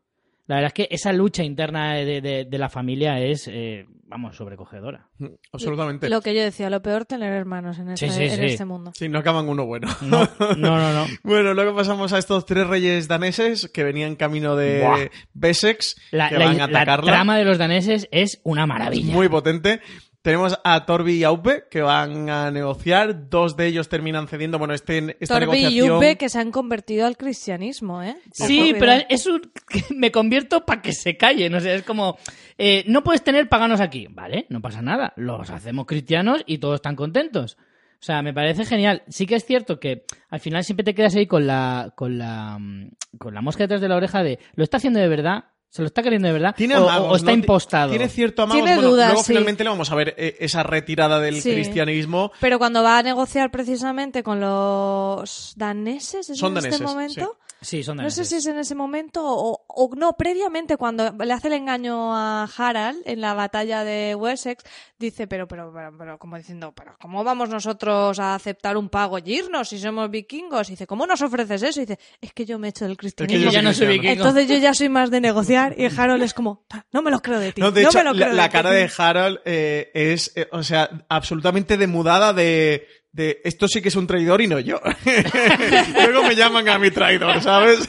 La 0.50 0.56
verdad 0.56 0.72
es 0.76 0.86
que 0.86 0.94
esa 0.94 1.12
lucha 1.12 1.42
interna 1.44 1.94
de, 1.94 2.20
de- 2.20 2.44
de 2.44 2.58
la 2.58 2.68
familia 2.68 3.18
es, 3.20 3.48
eh, 3.50 3.86
vamos, 4.06 4.36
sobrecogedora. 4.36 5.08
Absolutamente. 5.52 6.08
Lo 6.08 6.20
que 6.20 6.34
yo 6.34 6.42
decía, 6.42 6.68
lo 6.70 6.82
peor 6.82 7.04
tener 7.04 7.32
hermanos 7.32 7.78
en, 7.78 7.96
Sí, 7.96 8.06
este, 8.06 8.16
sí, 8.28 8.34
en 8.34 8.40
sí. 8.48 8.52
este 8.54 8.64
mundo. 8.64 8.92
Sí, 8.94 9.08
no 9.08 9.18
acaban 9.20 9.48
uno 9.48 9.64
bueno. 9.66 9.88
No, 10.02 10.28
no, 10.56 10.76
no, 10.78 10.92
no. 10.92 11.06
Bueno, 11.22 11.54
luego 11.54 11.74
pasamos 11.76 12.12
a 12.12 12.18
estos 12.18 12.44
tres 12.46 12.66
reyes 12.66 13.06
daneses 13.08 13.70
que 13.72 13.84
venían 13.84 14.16
camino 14.16 14.56
de 14.56 14.80
Buah. 14.80 14.98
Bessex, 15.34 15.96
La, 16.10 16.28
que 16.28 16.38
la- 16.38 16.44
van 16.46 16.60
a 16.60 16.66
la 16.66 17.00
trama 17.02 17.38
de 17.38 17.44
los 17.44 17.56
daneses 17.58 18.08
es 18.10 18.40
una 18.42 18.66
maravilla. 18.66 19.12
Muy 19.14 19.28
potente. 19.28 19.80
Tenemos 20.22 20.60
a 20.64 20.84
Torbi 20.84 21.14
y 21.14 21.24
Aupe 21.24 21.64
que 21.70 21.80
van 21.80 22.28
a 22.28 22.50
negociar. 22.50 23.30
Dos 23.30 23.56
de 23.56 23.66
ellos 23.66 23.88
terminan 23.88 24.28
cediendo. 24.28 24.58
Bueno, 24.58 24.74
este, 24.74 25.16
esta 25.18 25.40
Torbi 25.40 25.64
y. 25.64 25.76
Yube 25.76 26.16
que 26.16 26.28
se 26.28 26.38
han 26.38 26.50
convertido 26.50 27.06
al 27.06 27.16
cristianismo, 27.16 28.02
¿eh? 28.02 28.16
Sí, 28.32 28.74
pero 28.78 28.92
es 29.08 29.26
un... 29.26 29.40
me 29.96 30.12
convierto 30.12 30.66
para 30.66 30.82
que 30.82 30.92
se 30.92 31.16
callen. 31.16 31.54
O 31.54 31.60
sea, 31.60 31.74
es 31.74 31.84
como, 31.84 32.18
eh, 32.58 32.84
no 32.86 33.02
puedes 33.02 33.22
tener 33.22 33.48
paganos 33.48 33.80
aquí. 33.80 34.08
Vale, 34.10 34.44
no 34.50 34.60
pasa 34.60 34.82
nada. 34.82 35.14
Los 35.16 35.48
hacemos 35.48 35.86
cristianos 35.86 36.42
y 36.44 36.58
todos 36.58 36.74
están 36.76 36.96
contentos. 36.96 37.56
O 38.00 38.02
sea, 38.02 38.20
me 38.22 38.34
parece 38.34 38.64
genial. 38.64 39.02
Sí 39.08 39.26
que 39.26 39.36
es 39.36 39.44
cierto 39.44 39.80
que 39.80 40.04
al 40.28 40.40
final 40.40 40.64
siempre 40.64 40.84
te 40.84 40.94
quedas 40.94 41.14
ahí 41.16 41.26
con 41.26 41.46
la, 41.46 41.92
con 41.94 42.18
la, 42.18 42.58
mm, 42.58 42.90
con 43.18 43.34
la 43.34 43.42
mosca 43.42 43.64
detrás 43.64 43.80
de 43.80 43.88
la 43.88 43.96
oreja 43.96 44.22
de, 44.22 44.38
¿lo 44.54 44.64
está 44.64 44.78
haciendo 44.78 45.00
de 45.00 45.08
verdad? 45.08 45.44
¿Se 45.72 45.82
lo 45.82 45.86
está 45.86 46.02
queriendo 46.02 46.26
de 46.26 46.32
verdad? 46.34 46.52
Tiene 46.56 46.76
o, 46.76 46.88
amagos, 46.88 47.12
o 47.12 47.16
está 47.16 47.30
¿no? 47.30 47.36
impostado? 47.36 47.90
Tiene 47.90 48.08
cierto 48.08 48.42
amagos. 48.42 48.60
Tiene 48.64 48.74
Bueno, 48.74 48.90
dudas, 48.90 49.06
luego 49.10 49.22
sí. 49.22 49.28
finalmente 49.28 49.62
le 49.62 49.70
vamos 49.70 49.90
a 49.92 49.94
ver 49.94 50.14
eh, 50.18 50.36
esa 50.40 50.64
retirada 50.64 51.20
del 51.20 51.40
Sí. 51.40 51.52
cristianismo. 51.52 52.32
Pero 52.40 52.58
cuando 52.58 52.82
va 52.82 52.98
a 52.98 53.02
negociar 53.04 53.52
precisamente 53.52 54.24
con 54.24 54.40
los 54.40 55.52
daneses, 55.56 56.28
¿es 56.28 56.38
Son 56.38 56.52
en 56.52 56.58
este 56.58 56.70
daneses, 56.70 56.86
momento? 56.86 57.38
Sí, 57.62 57.82
son 57.82 57.98
No 57.98 58.10
sé 58.10 58.24
si 58.24 58.36
es 58.36 58.46
en 58.46 58.58
ese 58.58 58.74
momento 58.74 59.22
o, 59.24 59.64
o 59.68 59.90
no, 59.94 60.14
previamente 60.16 60.76
cuando 60.76 61.12
le 61.12 61.32
hace 61.32 61.48
el 61.48 61.54
engaño 61.54 62.14
a 62.16 62.44
Harald 62.56 63.02
en 63.04 63.20
la 63.20 63.34
batalla 63.34 63.84
de 63.84 64.14
Wessex, 64.14 64.64
dice, 64.98 65.26
pero, 65.26 65.46
pero, 65.46 65.70
pero, 65.72 65.96
pero, 65.98 66.18
como 66.18 66.36
diciendo, 66.38 66.72
pero 66.74 66.96
¿cómo 67.00 67.22
vamos 67.22 67.50
nosotros 67.50 68.18
a 68.18 68.34
aceptar 68.34 68.76
un 68.76 68.88
pago 68.88 69.18
y 69.18 69.32
irnos 69.34 69.68
si 69.68 69.78
somos 69.78 70.10
vikingos? 70.10 70.68
Y 70.68 70.72
dice, 70.72 70.86
¿cómo 70.86 71.06
nos 71.06 71.20
ofreces 71.22 71.62
eso? 71.62 71.80
Y 71.80 71.84
dice, 71.86 71.98
es 72.20 72.32
que 72.32 72.46
yo 72.46 72.58
me 72.58 72.68
echo 72.68 72.84
del 72.86 72.92
Es 72.92 72.96
que 72.96 73.00
cristianismo. 73.00 73.44
yo 73.44 73.50
ya 73.50 73.62
no 73.62 73.74
soy 73.74 73.86
vikingo. 73.88 74.12
Entonces 74.12 74.48
yo 74.48 74.56
ya 74.56 74.72
soy 74.72 74.88
más 74.88 75.10
de 75.10 75.20
negociar 75.20 75.74
y 75.78 75.84
Harold 75.86 76.22
es 76.22 76.32
como, 76.34 76.64
"Ta, 76.68 76.86
no 76.92 77.02
me 77.02 77.10
lo 77.10 77.20
creo 77.20 77.38
de 77.40 77.52
ti. 77.52 77.60
No, 77.60 77.70
de 77.70 77.82
no 77.82 77.88
hecho, 77.90 77.98
me 77.98 78.04
lo 78.04 78.12
la, 78.14 78.24
creo 78.26 78.34
la 78.36 78.48
ti". 78.48 78.52
cara 78.52 78.70
de 78.70 78.90
Harold 78.96 79.40
eh, 79.44 79.90
es, 79.94 80.32
eh, 80.34 80.48
o 80.52 80.62
sea, 80.62 80.88
absolutamente 81.08 81.76
demudada 81.76 82.32
de, 82.32 82.86
de 83.12 83.40
esto 83.44 83.66
sí 83.66 83.82
que 83.82 83.88
es 83.88 83.96
un 83.96 84.06
traidor 84.06 84.40
y 84.40 84.46
no 84.46 84.58
yo. 84.60 84.80
Luego 85.96 86.22
me 86.22 86.36
llaman 86.36 86.68
a 86.68 86.78
mi 86.78 86.90
traidor, 86.90 87.40
¿sabes? 87.42 87.88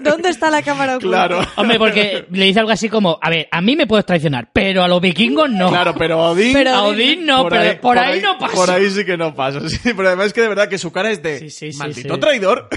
¿Dónde 0.00 0.30
está 0.30 0.50
la 0.50 0.62
cámara 0.62 0.96
oculta? 0.96 1.28
claro. 1.28 1.40
Hombre, 1.56 1.78
porque 1.78 2.26
le 2.30 2.44
dice 2.46 2.60
algo 2.60 2.72
así 2.72 2.88
como, 2.88 3.18
a 3.22 3.30
ver, 3.30 3.48
a 3.50 3.60
mí 3.60 3.76
me 3.76 3.86
puedes 3.86 4.04
traicionar, 4.04 4.50
pero 4.52 4.82
a 4.82 4.88
los 4.88 5.00
vikingos 5.00 5.50
no. 5.50 5.68
Claro, 5.68 5.94
pero 5.96 6.18
Odín... 6.18 6.52
Pero 6.52 6.70
a 6.70 6.82
Odín 6.84 7.24
no, 7.24 7.48
pero 7.48 7.80
por 7.80 7.98
ahí, 7.98 8.20
no 8.20 8.36
pasa. 8.38 8.54
Por 8.54 8.70
ahí 8.70 8.90
sí 8.90 9.04
que 9.04 9.16
no 9.16 9.34
pasa. 9.34 9.60
Sí, 9.68 9.78
pero 9.96 10.08
además 10.08 10.26
es 10.28 10.32
que 10.32 10.40
de 10.40 10.48
verdad 10.48 10.68
que 10.68 10.78
su 10.78 10.90
cara 10.90 11.10
es 11.10 11.22
de 11.22 11.38
Sí, 11.38 11.50
sí, 11.50 11.72
sí, 11.72 11.78
maldito 11.78 12.14
sí. 12.14 12.20
traidor. 12.20 12.68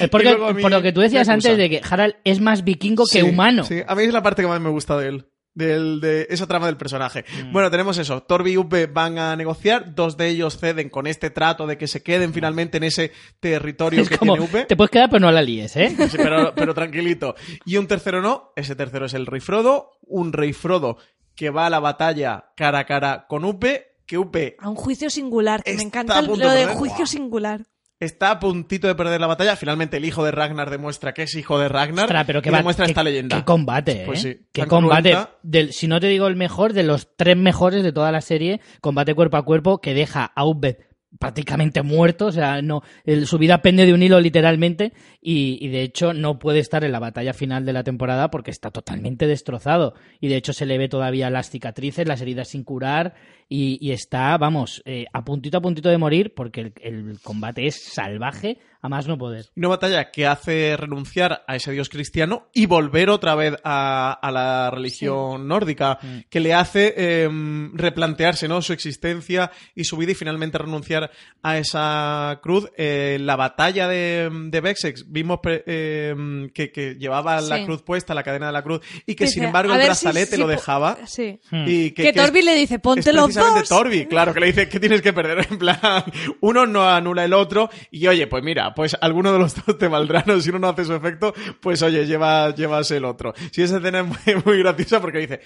Es 0.00 0.08
porque, 0.10 0.28
a 0.28 0.36
por 0.36 0.70
lo 0.70 0.82
que 0.82 0.92
tú 0.92 1.00
decías 1.00 1.28
antes 1.28 1.56
de 1.56 1.70
que 1.70 1.80
Harald 1.88 2.16
es 2.24 2.40
más 2.40 2.64
vikingo 2.64 3.04
que 3.10 3.22
humano. 3.22 3.64
Sí, 3.64 3.80
a 3.86 3.94
mí 3.94 4.02
es 4.02 4.12
la 4.12 4.22
parte 4.22 4.42
que 4.42 4.48
más 4.48 4.60
me 4.60 4.68
gusta 4.68 4.96
de 4.98 5.08
él. 5.08 5.26
Del, 5.58 6.00
de 6.00 6.28
esa 6.30 6.46
trama 6.46 6.66
del 6.66 6.76
personaje. 6.76 7.24
Mm. 7.44 7.52
Bueno, 7.52 7.68
tenemos 7.68 7.98
eso. 7.98 8.22
Torbi 8.22 8.52
y 8.52 8.58
Upe 8.58 8.86
van 8.86 9.18
a 9.18 9.34
negociar. 9.34 9.92
Dos 9.92 10.16
de 10.16 10.28
ellos 10.28 10.56
ceden 10.56 10.88
con 10.88 11.08
este 11.08 11.30
trato 11.30 11.66
de 11.66 11.76
que 11.76 11.88
se 11.88 12.00
queden 12.00 12.32
finalmente 12.32 12.76
en 12.76 12.84
ese 12.84 13.10
territorio 13.40 14.02
Es 14.02 14.08
que 14.08 14.18
como, 14.18 14.34
tiene 14.34 14.48
Upe. 14.48 14.64
te 14.66 14.76
puedes 14.76 14.90
quedar, 14.90 15.10
pero 15.10 15.20
no 15.20 15.32
la 15.32 15.42
líes, 15.42 15.76
¿eh? 15.76 15.96
Sí, 16.08 16.16
pero, 16.16 16.54
pero 16.54 16.74
tranquilito. 16.74 17.34
Y 17.64 17.76
un 17.76 17.88
tercero 17.88 18.22
no. 18.22 18.52
Ese 18.54 18.76
tercero 18.76 19.06
es 19.06 19.14
el 19.14 19.26
Rey 19.26 19.40
Frodo. 19.40 19.98
Un 20.02 20.32
Rey 20.32 20.52
Frodo 20.52 20.96
que 21.34 21.50
va 21.50 21.66
a 21.66 21.70
la 21.70 21.80
batalla 21.80 22.52
cara 22.56 22.78
a 22.80 22.84
cara 22.84 23.26
con 23.28 23.44
Upe. 23.44 23.96
Que 24.06 24.16
Upe 24.16 24.56
A 24.60 24.70
un 24.70 24.76
juicio 24.76 25.10
singular, 25.10 25.62
que 25.62 25.74
me 25.74 25.82
encanta 25.82 26.22
lo 26.22 26.36
de 26.36 26.66
de 26.66 26.66
juicio 26.66 27.04
singular. 27.04 27.66
Está 28.00 28.30
a 28.32 28.38
puntito 28.40 28.86
de 28.86 28.94
perder 28.94 29.20
la 29.20 29.26
batalla. 29.26 29.56
Finalmente 29.56 29.96
el 29.96 30.04
hijo 30.04 30.24
de 30.24 30.30
Ragnar 30.30 30.70
demuestra 30.70 31.12
que 31.14 31.22
es 31.24 31.34
hijo 31.34 31.58
de 31.58 31.68
Ragnar 31.68 32.04
Ostras, 32.04 32.24
pero 32.26 32.42
qué 32.42 32.50
y 32.50 32.52
demuestra 32.52 32.84
qué- 32.86 32.92
esta 32.92 33.02
leyenda. 33.02 33.36
Qué 33.36 33.44
combate, 33.44 34.02
¿eh? 34.02 34.06
Pues 34.06 34.22
sí, 34.22 34.36
Qué 34.52 34.66
combate. 34.66 35.16
Del, 35.42 35.72
si 35.72 35.88
no 35.88 36.00
te 36.00 36.06
digo 36.08 36.26
el 36.28 36.36
mejor, 36.36 36.72
de 36.72 36.82
los 36.84 37.16
tres 37.16 37.36
mejores 37.36 37.82
de 37.82 37.92
toda 37.92 38.12
la 38.12 38.20
serie, 38.20 38.60
combate 38.80 39.14
cuerpo 39.14 39.36
a 39.36 39.44
cuerpo 39.44 39.80
que 39.80 39.94
deja 39.94 40.24
a 40.24 40.44
Ubed 40.44 40.76
prácticamente 41.18 41.80
muerto, 41.82 42.26
o 42.26 42.32
sea, 42.32 42.60
no, 42.60 42.82
el- 43.04 43.26
su 43.26 43.38
vida 43.38 43.62
pende 43.62 43.86
de 43.86 43.94
un 43.94 44.02
hilo 44.02 44.20
literalmente 44.20 44.92
y, 45.22 45.56
y 45.64 45.68
de 45.68 45.80
hecho 45.82 46.12
no 46.12 46.38
puede 46.38 46.58
estar 46.58 46.84
en 46.84 46.92
la 46.92 46.98
batalla 46.98 47.32
final 47.32 47.64
de 47.64 47.72
la 47.72 47.82
temporada 47.82 48.30
porque 48.30 48.50
está 48.50 48.70
totalmente 48.70 49.26
destrozado 49.26 49.94
y 50.20 50.28
de 50.28 50.36
hecho 50.36 50.52
se 50.52 50.66
le 50.66 50.76
ve 50.76 50.88
todavía 50.90 51.30
las 51.30 51.48
cicatrices, 51.48 52.06
las 52.06 52.20
heridas 52.20 52.48
sin 52.48 52.62
curar 52.62 53.14
y, 53.48 53.78
y 53.80 53.92
está, 53.92 54.36
vamos, 54.38 54.82
eh, 54.84 55.06
a 55.12 55.24
puntito 55.24 55.58
a 55.58 55.60
puntito 55.60 55.88
de 55.88 55.98
morir 55.98 56.34
porque 56.34 56.60
el, 56.60 56.72
el 56.82 57.18
combate 57.22 57.66
es 57.66 57.82
salvaje 57.82 58.58
a 58.80 58.88
más 58.88 59.08
no 59.08 59.18
poder. 59.18 59.46
Una 59.56 59.68
batalla 59.68 60.10
que 60.12 60.26
hace 60.26 60.76
renunciar 60.76 61.42
a 61.48 61.56
ese 61.56 61.72
dios 61.72 61.88
cristiano 61.88 62.46
y 62.54 62.66
volver 62.66 63.10
otra 63.10 63.34
vez 63.34 63.54
a, 63.64 64.12
a 64.22 64.30
la 64.30 64.70
religión 64.70 65.48
nórdica, 65.48 65.98
Mm. 66.00 66.18
que 66.30 66.38
le 66.40 66.54
hace 66.54 66.94
eh, 66.96 67.28
replantearse 67.74 68.46
¿no? 68.48 68.62
su 68.62 68.72
existencia 68.72 69.50
y 69.74 69.84
su 69.84 69.96
vida 69.96 70.12
y 70.12 70.14
finalmente 70.14 70.58
renunciar 70.58 71.10
a 71.42 71.58
esa 71.58 72.38
cruz. 72.42 72.68
Eh, 72.76 73.18
la 73.20 73.36
batalla 73.36 73.88
de, 73.88 74.28
de 74.50 74.60
Vexex, 74.60 75.10
vimos 75.10 75.40
pre- 75.42 75.64
eh, 75.66 76.48
que, 76.54 76.70
que 76.70 76.94
llevaba 76.94 77.40
la 77.40 77.58
Sí. 77.58 77.64
cruz 77.64 77.82
puesta, 77.82 78.14
la 78.14 78.22
cadena 78.22 78.46
de 78.46 78.52
la 78.52 78.62
cruz, 78.62 78.80
y 79.06 79.14
que 79.14 79.24
Dice, 79.24 79.34
sin 79.34 79.44
embargo 79.44 79.72
"A 79.72 79.76
el 79.76 79.82
si- 79.82 79.86
brazalete 79.86 80.36
si 80.36 80.40
lo 80.40 80.46
dejaba. 80.46 80.98
Sí. 81.06 81.40
Y 81.50 81.90
Que, 81.92 82.12
Torbi 82.12 82.42
le 82.42 82.54
dice, 82.54 82.78
los 83.12 83.36
precisamente 83.38 83.60
dos. 83.60 83.68
Torbi, 83.68 84.06
claro, 84.06 84.34
que 84.34 84.40
le 84.40 84.46
dice 84.46 84.68
que 84.68 84.80
tienes 84.80 85.02
que 85.02 85.12
perder. 85.12 85.38
En 85.50 85.58
plan, 85.58 86.04
uno 86.40 86.66
no 86.66 86.88
anula 86.88 87.24
el 87.24 87.32
otro. 87.32 87.70
Y 87.90 88.06
oye, 88.06 88.26
pues 88.26 88.42
mira, 88.44 88.74
pues 88.74 88.96
alguno 89.00 89.32
de 89.32 89.38
los 89.38 89.54
dos 89.54 89.78
te 89.78 89.88
valdrá, 89.88 90.24
¿no? 90.26 90.40
Si 90.40 90.50
uno 90.50 90.58
no 90.58 90.68
hace 90.68 90.84
su 90.84 90.94
efecto, 90.94 91.34
pues 91.60 91.82
oye, 91.82 92.06
lleva, 92.06 92.54
llevas 92.54 92.90
el 92.90 93.04
otro. 93.04 93.34
Si 93.50 93.62
esa 93.62 93.78
escena 93.78 94.00
es 94.00 94.06
muy, 94.06 94.42
muy 94.44 94.58
graciosa 94.58 95.00
porque 95.00 95.18
dice. 95.18 95.40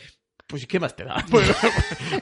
Pues 0.53 0.67
¿qué 0.67 0.79
más 0.79 0.95
te 0.95 1.05
da? 1.05 1.25
Pues, 1.31 1.51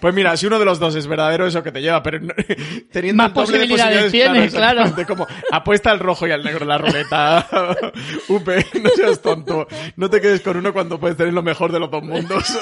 pues 0.01 0.15
mira, 0.15 0.37
si 0.37 0.47
uno 0.47 0.61
de 0.61 0.65
los 0.65 0.79
dos 0.79 0.95
es 0.95 1.09
verdadero, 1.09 1.49
eso 1.49 1.65
que 1.65 1.73
te 1.73 1.83
lleva, 1.83 2.01
pero 2.01 2.21
no- 2.21 2.33
teniendo 2.93 3.21
Más 3.25 3.31
de 3.33 3.35
posibilidades 3.35 4.13
tiene, 4.13 4.45
exactamente, 4.45 5.05
como 5.05 5.27
apuesta 5.51 5.91
al 5.91 5.99
rojo 5.99 6.29
y 6.29 6.31
al 6.31 6.45
negro 6.45 6.63
en 6.63 6.69
la 6.69 6.79
ruleta. 6.79 7.49
Upe, 8.29 8.65
no 8.81 8.91
seas 8.91 9.21
tonto. 9.21 9.67
No 9.97 10.09
te 10.09 10.21
quedes 10.21 10.43
con 10.43 10.57
uno 10.57 10.73
cuando 10.73 11.01
puedes 11.01 11.17
tener 11.17 11.33
lo 11.35 11.43
mejor 11.43 11.73
de 11.73 11.81
los 11.81 11.91
dos 11.91 12.05
mundos. 12.05 12.57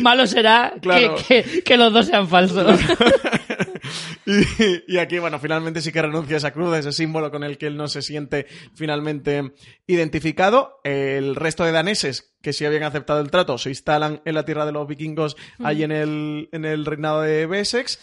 Malo 0.00 0.28
será 0.28 0.74
Claro. 0.80 1.16
que, 1.26 1.42
que- 1.42 1.62
que 1.62 1.76
los 1.76 1.92
dos 1.92 2.06
sean 2.06 2.28
falsos. 2.28 2.78
Y, 4.26 4.94
y 4.94 4.98
aquí, 4.98 5.18
bueno, 5.18 5.38
finalmente 5.38 5.80
sí 5.80 5.92
que 5.92 6.02
renuncia 6.02 6.36
a 6.36 6.38
esa 6.38 6.50
cruz, 6.52 6.72
a 6.74 6.78
ese 6.78 6.92
símbolo 6.92 7.30
con 7.30 7.44
el 7.44 7.58
que 7.58 7.66
él 7.68 7.76
no 7.76 7.86
se 7.88 8.02
siente 8.02 8.46
finalmente 8.74 9.52
identificado. 9.86 10.80
El 10.84 11.36
resto 11.36 11.64
de 11.64 11.72
daneses 11.72 12.34
que 12.46 12.52
sí 12.52 12.64
habían 12.64 12.84
aceptado 12.84 13.18
el 13.18 13.28
trato 13.28 13.58
se 13.58 13.70
instalan 13.70 14.22
en 14.24 14.36
la 14.36 14.44
tierra 14.44 14.64
de 14.64 14.70
los 14.70 14.86
vikingos, 14.86 15.36
ahí 15.64 15.82
en 15.82 15.90
el, 15.90 16.48
en 16.52 16.64
el 16.64 16.86
reinado 16.86 17.22
de 17.22 17.44
Wessex. 17.44 17.98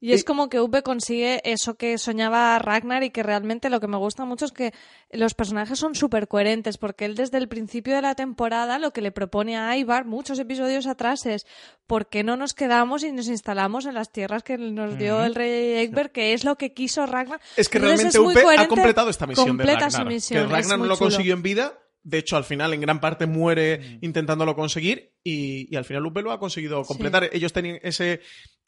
Y 0.00 0.12
es 0.12 0.24
como 0.24 0.48
que 0.48 0.58
Upe 0.58 0.82
consigue 0.82 1.42
eso 1.44 1.74
que 1.74 1.98
soñaba 1.98 2.58
Ragnar 2.58 3.02
y 3.04 3.10
que 3.10 3.22
realmente 3.22 3.68
lo 3.68 3.80
que 3.80 3.86
me 3.86 3.98
gusta 3.98 4.24
mucho 4.24 4.46
es 4.46 4.52
que 4.52 4.72
los 5.10 5.34
personajes 5.34 5.78
son 5.78 5.94
súper 5.94 6.28
coherentes 6.28 6.78
porque 6.78 7.04
él 7.04 7.14
desde 7.14 7.36
el 7.36 7.46
principio 7.46 7.94
de 7.94 8.00
la 8.00 8.14
temporada 8.14 8.78
lo 8.78 8.90
que 8.92 9.02
le 9.02 9.12
propone 9.12 9.58
a 9.58 9.76
Ivar 9.76 10.06
muchos 10.06 10.38
episodios 10.38 10.86
atrás 10.86 11.26
es 11.26 11.46
¿por 11.86 12.06
qué 12.06 12.24
no 12.24 12.38
nos 12.38 12.54
quedamos 12.54 13.02
y 13.02 13.12
nos 13.12 13.28
instalamos 13.28 13.84
en 13.84 13.94
las 13.94 14.10
tierras 14.10 14.42
que 14.42 14.56
nos 14.56 14.96
dio 14.96 15.22
el 15.24 15.34
rey 15.34 15.76
Egbert? 15.84 16.10
Que 16.10 16.32
es 16.32 16.44
lo 16.44 16.56
que 16.56 16.72
quiso 16.72 17.04
Ragnar. 17.04 17.38
Es 17.56 17.68
que 17.68 17.76
Entonces 17.76 18.14
realmente 18.14 18.40
Upe 18.40 18.56
ha 18.58 18.66
completado 18.66 19.10
esta 19.10 19.26
misión 19.26 19.58
de 19.58 19.64
Ragnar. 19.64 19.92
su 19.92 20.04
misión, 20.06 20.46
que 20.48 20.52
Ragnar 20.52 20.78
no 20.78 20.86
lo 20.86 20.96
chulo. 20.96 21.10
consiguió 21.10 21.34
en 21.34 21.42
vida. 21.42 21.83
De 22.04 22.18
hecho, 22.18 22.36
al 22.36 22.44
final, 22.44 22.72
en 22.72 22.82
gran 22.82 23.00
parte, 23.00 23.26
muere 23.26 23.98
intentándolo 24.02 24.54
conseguir. 24.54 25.14
Y, 25.24 25.72
y 25.72 25.76
al 25.76 25.84
final, 25.84 26.06
Upe 26.06 26.22
lo 26.22 26.30
ha 26.30 26.38
conseguido 26.38 26.84
completar. 26.84 27.30
Ellos 27.32 27.52
tenían 27.52 27.80
ese, 27.82 28.20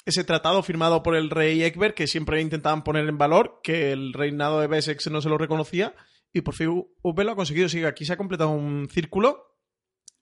ese 0.05 0.24
tratado 0.24 0.62
firmado 0.62 1.03
por 1.03 1.14
el 1.14 1.30
rey 1.30 1.62
Egbert 1.62 1.95
que 1.95 2.07
siempre 2.07 2.41
intentaban 2.41 2.82
poner 2.82 3.09
en 3.09 3.18
valor, 3.18 3.61
que 3.62 3.93
el 3.93 4.12
reinado 4.12 4.61
de 4.61 4.66
Wessex 4.66 5.11
no 5.11 5.20
se 5.20 5.28
lo 5.28 5.39
reconocía. 5.39 5.95
Y 6.32 6.41
por 6.41 6.55
fin 6.55 6.84
Upe 7.03 7.24
lo 7.24 7.32
ha 7.32 7.37
conseguido. 7.37 7.68
Sí, 7.68 7.84
aquí 7.84 8.05
se 8.05 8.14
ha 8.14 8.16
completado 8.16 8.51
un 8.51 8.89
círculo. 8.91 9.56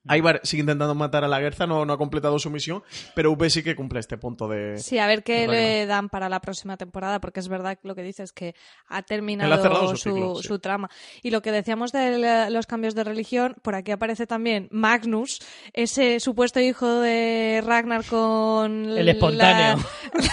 Ivar 0.07 0.39
sigue 0.43 0.61
intentando 0.61 0.93
matar 0.93 1.23
a 1.23 1.27
la 1.27 1.39
Guerza, 1.39 1.65
no, 1.65 1.85
no 1.85 1.93
ha 1.93 1.97
completado 1.97 2.37
su 2.37 2.49
misión, 2.51 2.83
pero 3.15 3.31
Upe 3.31 3.49
sí 3.49 3.63
que 3.63 3.75
cumple 3.75 3.99
este 3.99 4.17
punto 4.17 4.47
de... 4.47 4.77
Sí, 4.77 4.99
a 4.99 5.07
ver 5.07 5.23
qué 5.23 5.47
le 5.47 5.85
dan 5.87 6.09
para 6.09 6.29
la 6.29 6.41
próxima 6.41 6.77
temporada, 6.77 7.19
porque 7.19 7.39
es 7.39 7.47
verdad 7.47 7.77
que 7.79 7.87
lo 7.87 7.95
que 7.95 8.03
dices 8.03 8.31
que 8.31 8.53
ha 8.87 9.01
terminado 9.01 9.51
ha 9.53 9.87
su 9.87 9.97
su, 9.97 10.09
ciclo, 10.09 10.35
sí. 10.35 10.47
su 10.47 10.59
trama. 10.59 10.89
Y 11.23 11.31
lo 11.31 11.41
que 11.41 11.51
decíamos 11.51 11.91
de 11.91 12.49
los 12.51 12.67
cambios 12.67 12.93
de 12.93 13.03
religión, 13.03 13.55
por 13.63 13.73
aquí 13.73 13.91
aparece 13.91 14.27
también 14.27 14.67
Magnus, 14.71 15.39
ese 15.73 16.19
supuesto 16.19 16.59
hijo 16.59 16.99
de 16.99 17.63
Ragnar 17.65 18.05
con 18.05 18.85
El 18.85 19.09
espontáneo. 19.09 19.77
la- 19.77 20.25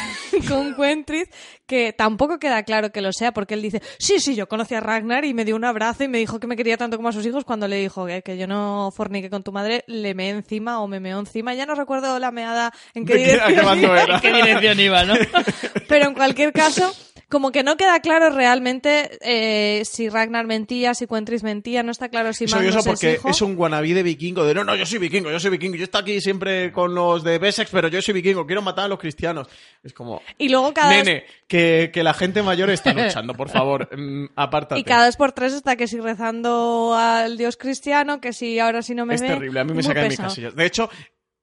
con 0.48 0.74
Quentris, 0.74 1.28
que 1.72 1.94
tampoco 1.94 2.38
queda 2.38 2.64
claro 2.64 2.92
que 2.92 3.00
lo 3.00 3.14
sea, 3.14 3.32
porque 3.32 3.54
él 3.54 3.62
dice, 3.62 3.80
sí, 3.98 4.20
sí, 4.20 4.34
yo 4.34 4.46
conocí 4.46 4.74
a 4.74 4.80
Ragnar 4.80 5.24
y 5.24 5.32
me 5.32 5.46
dio 5.46 5.56
un 5.56 5.64
abrazo 5.64 6.04
y 6.04 6.08
me 6.08 6.18
dijo 6.18 6.38
que 6.38 6.46
me 6.46 6.54
quería 6.54 6.76
tanto 6.76 6.98
como 6.98 7.08
a 7.08 7.12
sus 7.12 7.24
hijos 7.24 7.46
cuando 7.46 7.66
le 7.66 7.76
dijo 7.76 8.04
que, 8.04 8.20
que 8.20 8.36
yo 8.36 8.46
no 8.46 8.92
fornique 8.94 9.30
con 9.30 9.42
tu 9.42 9.52
madre, 9.52 9.82
le 9.86 10.12
meé 10.14 10.28
encima 10.28 10.80
o 10.82 10.86
me 10.86 11.00
meó 11.00 11.18
encima. 11.18 11.54
Ya 11.54 11.64
no 11.64 11.74
recuerdo 11.74 12.18
la 12.18 12.30
meada 12.30 12.74
en 12.92 13.06
qué 13.06 13.14
¿De 13.16 13.24
qué- 13.24 13.40
a 13.40 13.46
qué 13.46 13.54
dirección 13.54 14.20
qué 14.20 14.32
dirección 14.34 14.80
iba, 14.80 15.04
no? 15.04 15.14
Pero 15.88 16.08
en 16.08 16.12
cualquier 16.14 16.52
caso, 16.52 16.92
como 17.32 17.50
que 17.50 17.62
no 17.62 17.78
queda 17.78 17.98
claro 18.00 18.28
realmente 18.28 19.18
eh, 19.22 19.86
si 19.86 20.10
Ragnar 20.10 20.46
mentía, 20.46 20.92
si 20.92 21.06
Quentris 21.06 21.42
mentía, 21.42 21.82
no 21.82 21.90
está 21.90 22.10
claro 22.10 22.34
si 22.34 22.44
Es 22.44 22.54
Magnus 22.54 22.76
es 22.76 22.84
porque 22.86 23.12
hijo. 23.14 23.30
es 23.30 23.40
un 23.40 23.56
wannabe 23.56 23.94
de 23.94 24.02
vikingo, 24.02 24.44
de 24.44 24.52
no, 24.52 24.64
no, 24.64 24.76
yo 24.76 24.84
soy 24.84 24.98
vikingo, 24.98 25.30
yo 25.30 25.40
soy 25.40 25.50
vikingo, 25.50 25.76
yo 25.76 25.84
estoy 25.84 26.02
aquí 26.02 26.20
siempre 26.20 26.70
con 26.72 26.94
los 26.94 27.24
de 27.24 27.38
Wessex, 27.38 27.70
pero 27.70 27.88
yo 27.88 28.02
soy 28.02 28.12
vikingo, 28.12 28.46
quiero 28.46 28.60
matar 28.60 28.84
a 28.84 28.88
los 28.88 28.98
cristianos. 28.98 29.48
Es 29.82 29.94
como, 29.94 30.20
Y 30.36 30.50
luego 30.50 30.74
cada 30.74 30.90
nene, 30.90 31.24
que, 31.48 31.90
que 31.90 32.02
la 32.02 32.12
gente 32.12 32.42
mayor 32.42 32.68
está 32.68 32.92
luchando, 32.94 33.32
por 33.32 33.48
favor, 33.48 33.88
mm, 33.96 34.26
apártate. 34.36 34.78
y 34.82 34.84
cada 34.84 35.06
vez 35.06 35.16
por 35.16 35.32
tres 35.32 35.54
está 35.54 35.74
que 35.76 35.88
si 35.88 36.00
rezando 36.00 36.94
al 36.94 37.38
dios 37.38 37.56
cristiano, 37.56 38.20
que 38.20 38.34
si 38.34 38.58
ahora 38.58 38.82
sí 38.82 38.94
no 38.94 39.06
me 39.06 39.14
es 39.14 39.22
ve. 39.22 39.28
terrible, 39.28 39.58
a 39.60 39.64
mí 39.64 39.72
me 39.72 39.82
saca 39.82 40.02
de 40.02 40.10
mis 40.10 40.20
casillas. 40.20 40.54
De 40.54 40.66
hecho, 40.66 40.90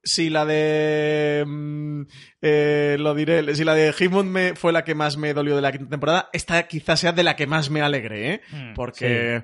si 0.04 0.30
la 0.30 0.46
de... 0.46 1.44
mm, 1.46 2.02
eh, 2.42 2.98
lo 3.00 3.14
diré, 3.14 3.56
si 3.56 3.64
la 3.64 3.74
de 3.74 3.94
Himond 3.98 4.30
me 4.30 4.56
fue 4.56 4.72
la 4.72 4.84
que 4.84 4.96
más 4.96 5.18
me 5.18 5.34
dolió 5.34 5.56
de 5.56 5.62
la 5.62 5.72
quinta 5.72 5.90
temporada, 5.90 6.30
esta 6.34 6.68
quizás 6.68 7.00
sea 7.00 7.12
de 7.12 7.24
la 7.24 7.36
que 7.36 7.48
más 7.48 7.70
me 7.70 7.82
alegré, 7.82 8.34
¿eh? 8.34 8.42
Mm, 8.52 8.74
Porque... 8.74 9.44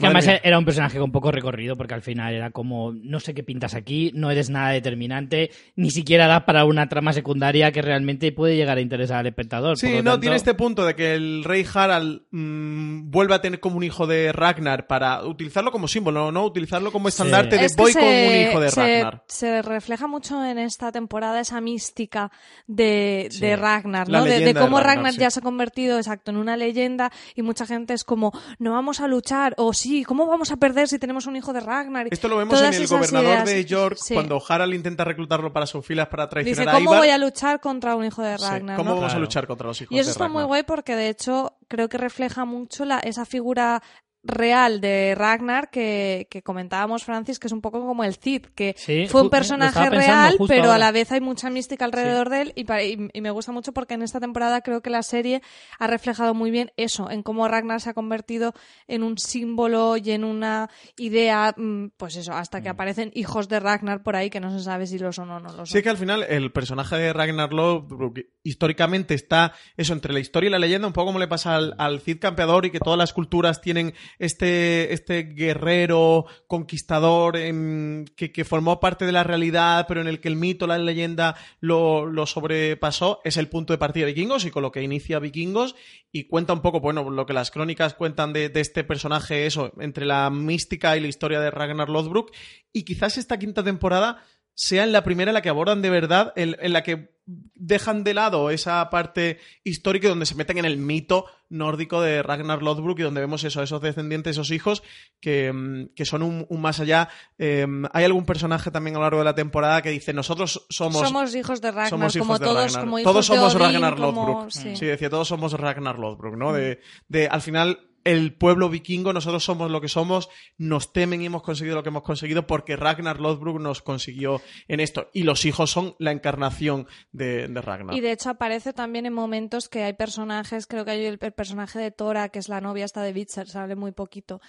que 0.00 0.06
además 0.06 0.26
mía. 0.26 0.40
era 0.42 0.58
un 0.58 0.64
personaje 0.64 0.98
con 0.98 1.12
poco 1.12 1.30
recorrido, 1.30 1.76
porque 1.76 1.94
al 1.94 2.02
final 2.02 2.34
era 2.34 2.50
como, 2.50 2.92
no 2.92 3.20
sé 3.20 3.34
qué 3.34 3.42
pintas 3.42 3.74
aquí, 3.74 4.10
no 4.14 4.30
eres 4.30 4.50
nada 4.50 4.70
determinante, 4.70 5.50
ni 5.76 5.90
siquiera 5.90 6.26
da 6.26 6.44
para 6.46 6.64
una 6.64 6.88
trama 6.88 7.12
secundaria 7.12 7.70
que 7.72 7.82
realmente 7.82 8.32
puede 8.32 8.56
llegar 8.56 8.78
a 8.78 8.80
interesar 8.80 9.18
al 9.20 9.26
espectador. 9.26 9.78
Sí, 9.78 9.88
no, 9.98 10.12
tanto- 10.12 10.20
tiene 10.20 10.36
este 10.36 10.54
punto 10.54 10.84
de 10.84 10.94
que 10.94 11.14
el 11.14 11.44
rey 11.44 11.64
Harald 11.72 12.22
mm, 12.30 13.10
vuelve 13.10 13.34
a 13.34 13.40
tener 13.40 13.60
como 13.60 13.76
un 13.76 13.82
hijo 13.84 14.06
de 14.06 14.32
Ragnar 14.32 14.86
para 14.86 15.24
utilizarlo 15.24 15.70
como 15.72 15.88
símbolo, 15.88 16.32
¿no? 16.32 16.44
Utilizarlo 16.44 16.90
como 16.92 17.08
estandarte 17.08 17.56
de 17.58 17.66
Es 17.66 17.76
que 17.76 17.82
voy 17.82 17.92
se- 17.92 17.98
con 18.00 18.08
un 18.08 18.34
hijo 18.50 18.60
de 18.60 18.70
se- 18.70 18.80
Ragnar. 18.80 19.24
Se 19.28 19.62
refleja 19.62 20.06
mucho 20.06 20.44
en 20.44 20.58
esta 20.58 20.90
temporada 20.92 21.40
esa 21.40 21.60
mística 21.60 22.30
de, 22.66 23.28
Sí. 23.30 23.40
de 23.40 23.56
Ragnar, 23.56 24.08
¿no? 24.08 24.24
De, 24.24 24.30
de 24.30 24.38
leyenda 24.38 24.60
de 24.60 24.64
cómo 24.66 24.78
Ragnar, 24.78 24.96
Ragnar, 24.96 25.12
sí. 25.14 25.20
ya 25.20 25.30
se 25.30 25.40
ha 25.40 25.42
convertido, 25.42 25.98
exacto, 25.98 26.30
en 26.30 26.36
una 26.36 26.56
leyenda 26.56 27.10
y 27.34 27.42
mucha 27.42 27.66
gente 27.66 27.94
es 27.94 28.04
como, 28.04 28.32
no 28.58 28.72
vamos 28.72 29.00
a 29.00 29.08
luchar, 29.08 29.54
o 29.56 29.72
sí, 29.72 29.89
¿cómo 30.06 30.26
vamos 30.26 30.50
a 30.52 30.56
perder 30.56 30.88
si 30.88 30.98
tenemos 30.98 31.26
un 31.26 31.36
hijo 31.36 31.52
de 31.52 31.60
Ragnar? 31.60 32.06
Esto 32.10 32.28
lo 32.28 32.36
vemos 32.36 32.54
Todas 32.58 32.74
en 32.76 32.82
el 32.82 32.88
gobernador 32.88 33.26
ideas. 33.28 33.44
de 33.46 33.64
York 33.64 33.96
Sí. 34.00 34.14
cuando 34.14 34.42
Harald 34.48 34.74
intenta 34.74 35.04
reclutarlo 35.04 35.52
para 35.52 35.66
sus 35.66 35.84
filas 35.84 36.08
para 36.08 36.28
traicionar 36.28 36.66
Dice, 36.66 36.70
a 36.70 36.72
¿cómo 36.84 36.96
voy 36.98 37.08
a 37.10 37.18
luchar 37.18 37.60
contra 37.60 37.96
un 37.96 38.04
hijo 38.04 38.22
de 38.22 38.38
Sí, 38.38 38.44
Ragnar? 38.44 38.76
¿Cómo 38.76 38.90
no? 38.90 38.96
vamos 38.96 39.14
a 39.14 39.18
luchar 39.18 39.46
contra 39.46 39.66
los 39.68 39.80
hijos 39.80 39.92
Y 39.94 39.98
eso 39.98 40.08
de 40.08 40.12
está 40.12 40.24
muy 40.28 40.34
Ragnar? 40.42 40.46
guay 40.46 40.62
porque 40.64 40.96
de 40.96 41.08
hecho 41.08 41.56
creo 41.68 41.88
que 41.88 41.98
refleja 41.98 42.44
mucho 42.44 42.84
la, 42.84 42.98
esa 43.00 43.24
figura 43.24 43.82
real 44.22 44.80
de 44.82 45.14
Ragnar 45.16 45.70
que, 45.70 46.28
que 46.30 46.42
comentábamos, 46.42 47.04
Francis, 47.04 47.38
que 47.38 47.46
es 47.46 47.52
un 47.54 47.62
poco 47.62 47.80
como 47.86 48.04
el 48.04 48.16
Cid, 48.16 48.46
que 48.54 48.74
Sí, 48.76 49.06
fue 49.08 49.22
un 49.22 49.30
personaje 49.30 49.88
real, 49.88 50.36
pero 50.46 50.64
ahora. 50.64 50.74
a 50.74 50.78
la 50.78 50.92
vez 50.92 51.10
hay 51.10 51.20
mucha 51.22 51.48
mística 51.48 51.86
alrededor 51.86 52.28
de 52.28 52.42
él 52.42 52.52
y, 52.54 52.64
pa- 52.64 52.82
y- 52.82 53.08
y 53.14 53.20
me 53.22 53.30
gusta 53.30 53.50
mucho 53.52 53.72
porque 53.72 53.94
en 53.94 54.02
esta 54.02 54.20
temporada 54.20 54.60
creo 54.60 54.82
que 54.82 54.90
la 54.90 55.02
serie 55.02 55.40
ha 55.78 55.86
reflejado 55.86 56.34
muy 56.34 56.50
bien 56.50 56.70
eso, 56.76 57.10
en 57.10 57.22
cómo 57.22 57.48
Ragnar 57.48 57.80
se 57.80 57.88
ha 57.90 57.94
convertido 57.94 58.52
en 58.88 59.02
un 59.02 59.16
símbolo 59.16 59.96
y 59.96 60.10
en 60.10 60.24
una 60.24 60.68
idea, 60.98 61.54
mm, 61.56 61.86
pues 61.96 62.16
eso, 62.16 62.34
hasta 62.34 62.60
que 62.60 62.68
aparecen 62.68 63.10
hijos 63.14 63.48
de 63.48 63.58
Ragnar 63.58 64.02
por 64.02 64.16
ahí 64.16 64.28
que 64.28 64.40
no 64.40 64.50
se 64.50 64.62
sabe 64.62 64.86
si 64.86 64.98
lo 64.98 65.12
son 65.12 65.30
o 65.30 65.40
no 65.40 65.48
lo 65.48 65.56
son. 65.64 65.66
Sí 65.66 65.82
que 65.82 65.88
al 65.88 65.96
final 65.96 66.24
el 66.28 66.52
personaje 66.52 66.96
de 66.96 67.12
Ragnar 67.14 67.52
Lothbrok 67.54 68.18
históricamente 68.42 69.14
está 69.14 69.52
eso 69.76 69.92
entre 69.94 70.12
la 70.12 70.20
historia 70.20 70.48
y 70.48 70.50
la 70.50 70.58
leyenda, 70.58 70.86
un 70.86 70.92
poco 70.92 71.06
como 71.06 71.18
le 71.18 71.28
pasa 71.28 71.56
al, 71.56 71.74
al 71.78 72.00
Cid 72.00 72.18
campeador 72.20 72.66
y 72.66 72.70
que 72.70 72.80
todas 72.80 72.98
las 72.98 73.12
culturas 73.12 73.60
tienen 73.60 73.94
este, 74.18 74.92
este 74.92 75.22
guerrero 75.22 76.26
conquistador 76.46 77.36
em, 77.36 78.04
que, 78.16 78.32
que, 78.32 78.44
formó 78.44 78.80
parte 78.80 79.06
de 79.06 79.12
la 79.12 79.24
realidad, 79.24 79.86
pero 79.88 80.00
en 80.00 80.08
el 80.08 80.20
que 80.20 80.28
el 80.28 80.36
mito, 80.36 80.66
la 80.66 80.78
leyenda 80.78 81.36
lo, 81.60 82.06
lo, 82.06 82.26
sobrepasó, 82.26 83.20
es 83.24 83.36
el 83.36 83.48
punto 83.48 83.72
de 83.72 83.78
partida 83.78 84.06
de 84.06 84.12
Vikingos 84.12 84.44
y 84.44 84.50
con 84.50 84.62
lo 84.62 84.72
que 84.72 84.82
inicia 84.82 85.18
Vikingos 85.18 85.76
y 86.12 86.24
cuenta 86.24 86.52
un 86.52 86.62
poco, 86.62 86.80
bueno, 86.80 87.08
lo 87.10 87.26
que 87.26 87.32
las 87.32 87.50
crónicas 87.50 87.94
cuentan 87.94 88.32
de, 88.32 88.48
de 88.48 88.60
este 88.60 88.84
personaje, 88.84 89.46
eso, 89.46 89.72
entre 89.78 90.06
la 90.06 90.30
mística 90.30 90.96
y 90.96 91.00
la 91.00 91.08
historia 91.08 91.40
de 91.40 91.50
Ragnar 91.50 91.88
Lothbrok 91.88 92.32
y 92.72 92.84
quizás 92.84 93.18
esta 93.18 93.38
quinta 93.38 93.62
temporada 93.62 94.22
sea 94.54 94.84
en 94.84 94.92
la 94.92 95.04
primera 95.04 95.30
en 95.30 95.34
la 95.34 95.42
que 95.42 95.48
abordan 95.48 95.82
de 95.82 95.90
verdad, 95.90 96.32
en, 96.36 96.56
en, 96.60 96.72
la 96.72 96.82
que 96.82 97.14
dejan 97.54 98.02
de 98.04 98.14
lado 98.14 98.50
esa 98.50 98.88
parte 98.90 99.38
histórica 99.64 100.08
donde 100.08 100.26
se 100.26 100.34
meten 100.34 100.58
en 100.58 100.64
el 100.64 100.76
mito 100.78 101.26
nórdico 101.48 102.00
de 102.00 102.22
Ragnar 102.22 102.62
Lothbrok 102.62 102.98
y 103.00 103.02
donde 103.02 103.20
vemos 103.20 103.44
eso, 103.44 103.62
esos 103.62 103.80
descendientes, 103.80 104.32
esos 104.32 104.50
hijos 104.50 104.82
que, 105.20 105.88
que 105.94 106.04
son 106.04 106.22
un, 106.22 106.46
un, 106.48 106.60
más 106.60 106.80
allá. 106.80 107.08
Eh, 107.38 107.66
hay 107.92 108.04
algún 108.04 108.24
personaje 108.24 108.70
también 108.70 108.96
a 108.96 108.98
lo 109.00 109.04
largo 109.04 109.18
de 109.18 109.24
la 109.24 109.34
temporada 109.34 109.82
que 109.82 109.90
dice, 109.90 110.12
nosotros 110.12 110.64
somos... 110.70 111.00
Somos 111.06 111.34
hijos 111.34 111.60
de 111.60 111.70
Ragnar, 111.70 111.90
somos 111.90 112.16
hijos 112.16 112.26
como 112.26 112.38
de 112.38 112.44
todos, 112.44 112.64
Ragnar. 112.64 112.80
como 112.84 112.98
hijos 112.98 113.12
todos 113.12 113.26
somos 113.26 113.52
de 113.54 113.58
Odín, 113.64 113.72
Ragnar 113.80 113.96
como- 113.96 114.26
Lothbrok. 114.26 114.50
sí. 114.50 114.76
Sí, 114.76 114.86
decía, 114.86 115.10
todos 115.10 115.28
somos 115.28 115.52
Ragnar 115.52 115.98
Lothbrok, 115.98 116.36
¿no? 116.36 116.52
De, 116.52 116.80
de, 117.08 117.26
al 117.28 117.42
final, 117.42 117.89
el 118.04 118.34
pueblo 118.34 118.68
vikingo, 118.68 119.12
nosotros 119.12 119.44
somos 119.44 119.70
lo 119.70 119.80
que 119.80 119.88
somos, 119.88 120.28
nos 120.58 120.92
temen 120.92 121.22
y 121.22 121.26
hemos 121.26 121.42
conseguido 121.42 121.76
lo 121.76 121.82
que 121.82 121.90
hemos 121.90 122.02
conseguido 122.02 122.46
porque 122.46 122.76
Ragnar 122.76 123.20
Lothbrok 123.20 123.60
nos 123.60 123.82
consiguió 123.82 124.40
en 124.68 124.80
esto. 124.80 125.10
Y 125.12 125.24
los 125.24 125.44
hijos 125.44 125.70
son 125.70 125.94
la 125.98 126.12
encarnación 126.12 126.86
de, 127.12 127.46
Ragnar. 127.48 127.94
Y 127.94 128.00
de 128.00 128.12
hecho 128.12 128.30
aparece 128.30 128.72
también 128.72 129.06
en 129.06 129.12
momentos 129.12 129.68
que 129.68 129.84
hay 129.84 129.92
personajes, 129.92 130.66
creo 130.66 130.84
que 130.84 130.92
hay 130.92 131.04
el, 131.04 131.18
personaje 131.18 131.78
de 131.78 131.90
Tora, 131.90 132.28
que 132.30 132.38
es 132.38 132.48
la 132.48 132.60
novia 132.60 132.84
esta 132.84 133.02
de 133.02 133.12
Witcher, 133.12 133.48
se 133.48 133.58
habla 133.58 133.76
muy 133.76 133.92
poquito, 133.92 134.40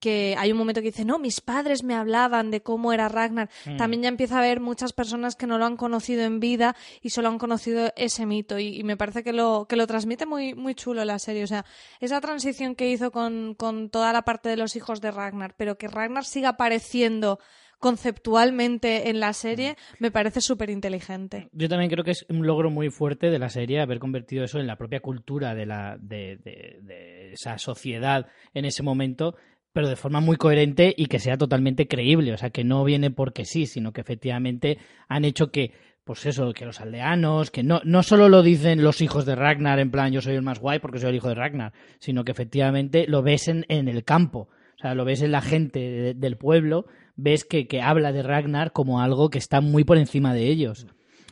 que 0.00 0.34
hay 0.38 0.50
un 0.50 0.58
momento 0.58 0.80
que 0.80 0.88
dice, 0.88 1.04
no, 1.04 1.18
mis 1.18 1.40
padres 1.40 1.84
me 1.84 1.94
hablaban 1.94 2.50
de 2.50 2.62
cómo 2.62 2.92
era 2.92 3.08
Ragnar. 3.08 3.48
Mm. 3.66 3.76
También 3.76 4.02
ya 4.02 4.08
empieza 4.08 4.36
a 4.36 4.38
haber 4.38 4.58
muchas 4.60 4.92
personas 4.92 5.36
que 5.36 5.46
no 5.46 5.58
lo 5.58 5.66
han 5.66 5.76
conocido 5.76 6.22
en 6.22 6.40
vida 6.40 6.74
y 7.02 7.10
solo 7.10 7.28
han 7.28 7.38
conocido 7.38 7.92
ese 7.96 8.26
mito 8.26 8.58
y, 8.58 8.78
y 8.80 8.82
me 8.82 8.96
parece 8.96 9.22
que 9.22 9.32
lo, 9.32 9.66
que 9.68 9.76
lo 9.76 9.86
transmite 9.86 10.26
muy, 10.26 10.54
muy 10.54 10.74
chulo 10.74 11.04
la 11.04 11.18
serie. 11.18 11.44
O 11.44 11.46
sea, 11.46 11.64
esa 12.00 12.20
transición 12.20 12.74
que 12.74 12.90
hizo 12.90 13.10
con, 13.12 13.54
con 13.54 13.90
toda 13.90 14.12
la 14.12 14.22
parte 14.22 14.48
de 14.48 14.56
los 14.56 14.74
hijos 14.74 15.00
de 15.00 15.10
Ragnar, 15.10 15.54
pero 15.56 15.76
que 15.76 15.86
Ragnar 15.88 16.24
siga 16.24 16.48
apareciendo 16.50 17.38
conceptualmente 17.78 19.08
en 19.10 19.20
la 19.20 19.32
serie, 19.32 19.76
me 19.98 20.10
parece 20.10 20.40
súper 20.40 20.70
inteligente. 20.70 21.48
Yo 21.52 21.68
también 21.68 21.90
creo 21.90 22.04
que 22.04 22.10
es 22.12 22.26
un 22.28 22.46
logro 22.46 22.70
muy 22.70 22.90
fuerte 22.90 23.30
de 23.30 23.38
la 23.38 23.48
serie 23.50 23.80
haber 23.80 23.98
convertido 23.98 24.44
eso 24.44 24.58
en 24.58 24.66
la 24.66 24.76
propia 24.76 25.00
cultura 25.00 25.54
de, 25.54 25.66
la, 25.66 25.96
de, 26.00 26.36
de- 26.44 26.78
de 26.82 27.32
esa 27.32 27.58
sociedad 27.58 28.26
en 28.54 28.64
ese 28.64 28.82
momento, 28.82 29.34
pero 29.72 29.88
de 29.88 29.96
forma 29.96 30.20
muy 30.20 30.36
coherente 30.36 30.94
y 30.96 31.06
que 31.06 31.18
sea 31.18 31.36
totalmente 31.36 31.86
creíble. 31.86 32.32
O 32.32 32.36
sea, 32.36 32.50
que 32.50 32.64
no 32.64 32.84
viene 32.84 33.10
porque 33.10 33.44
sí, 33.44 33.66
sino 33.66 33.92
que 33.92 34.00
efectivamente 34.00 34.78
han 35.08 35.24
hecho 35.24 35.50
que, 35.50 35.72
pues 36.04 36.26
eso, 36.26 36.52
que 36.52 36.64
los 36.64 36.80
aldeanos, 36.80 37.50
que 37.50 37.62
no, 37.62 37.80
no 37.84 38.02
solo 38.02 38.28
lo 38.28 38.42
dicen 38.42 38.82
los 38.82 39.00
hijos 39.00 39.26
de 39.26 39.36
Ragnar, 39.36 39.78
en 39.78 39.90
plan 39.90 40.12
yo 40.12 40.20
soy 40.20 40.34
el 40.34 40.42
más 40.42 40.58
guay 40.58 40.78
porque 40.80 40.98
soy 40.98 41.10
el 41.10 41.16
hijo 41.16 41.28
de 41.28 41.34
Ragnar, 41.36 41.72
sino 41.98 42.24
que 42.24 42.32
efectivamente 42.32 43.06
lo 43.06 43.22
ves 43.22 43.48
en, 43.48 43.64
el 43.68 44.04
campo. 44.04 44.48
O 44.76 44.78
sea, 44.80 44.94
lo 44.94 45.04
ves 45.04 45.22
en 45.22 45.30
la 45.32 45.42
gente 45.42 45.78
de- 45.78 46.14
del 46.14 46.36
pueblo, 46.36 46.86
ves 47.16 47.44
que, 47.44 47.68
que 47.68 47.82
habla 47.82 48.12
de 48.12 48.22
Ragnar 48.22 48.72
como 48.72 49.00
algo 49.00 49.28
que 49.30 49.38
está 49.38 49.60
muy 49.60 49.84
por 49.84 49.98
encima 49.98 50.34
de 50.34 50.48
ellos. 50.48 50.86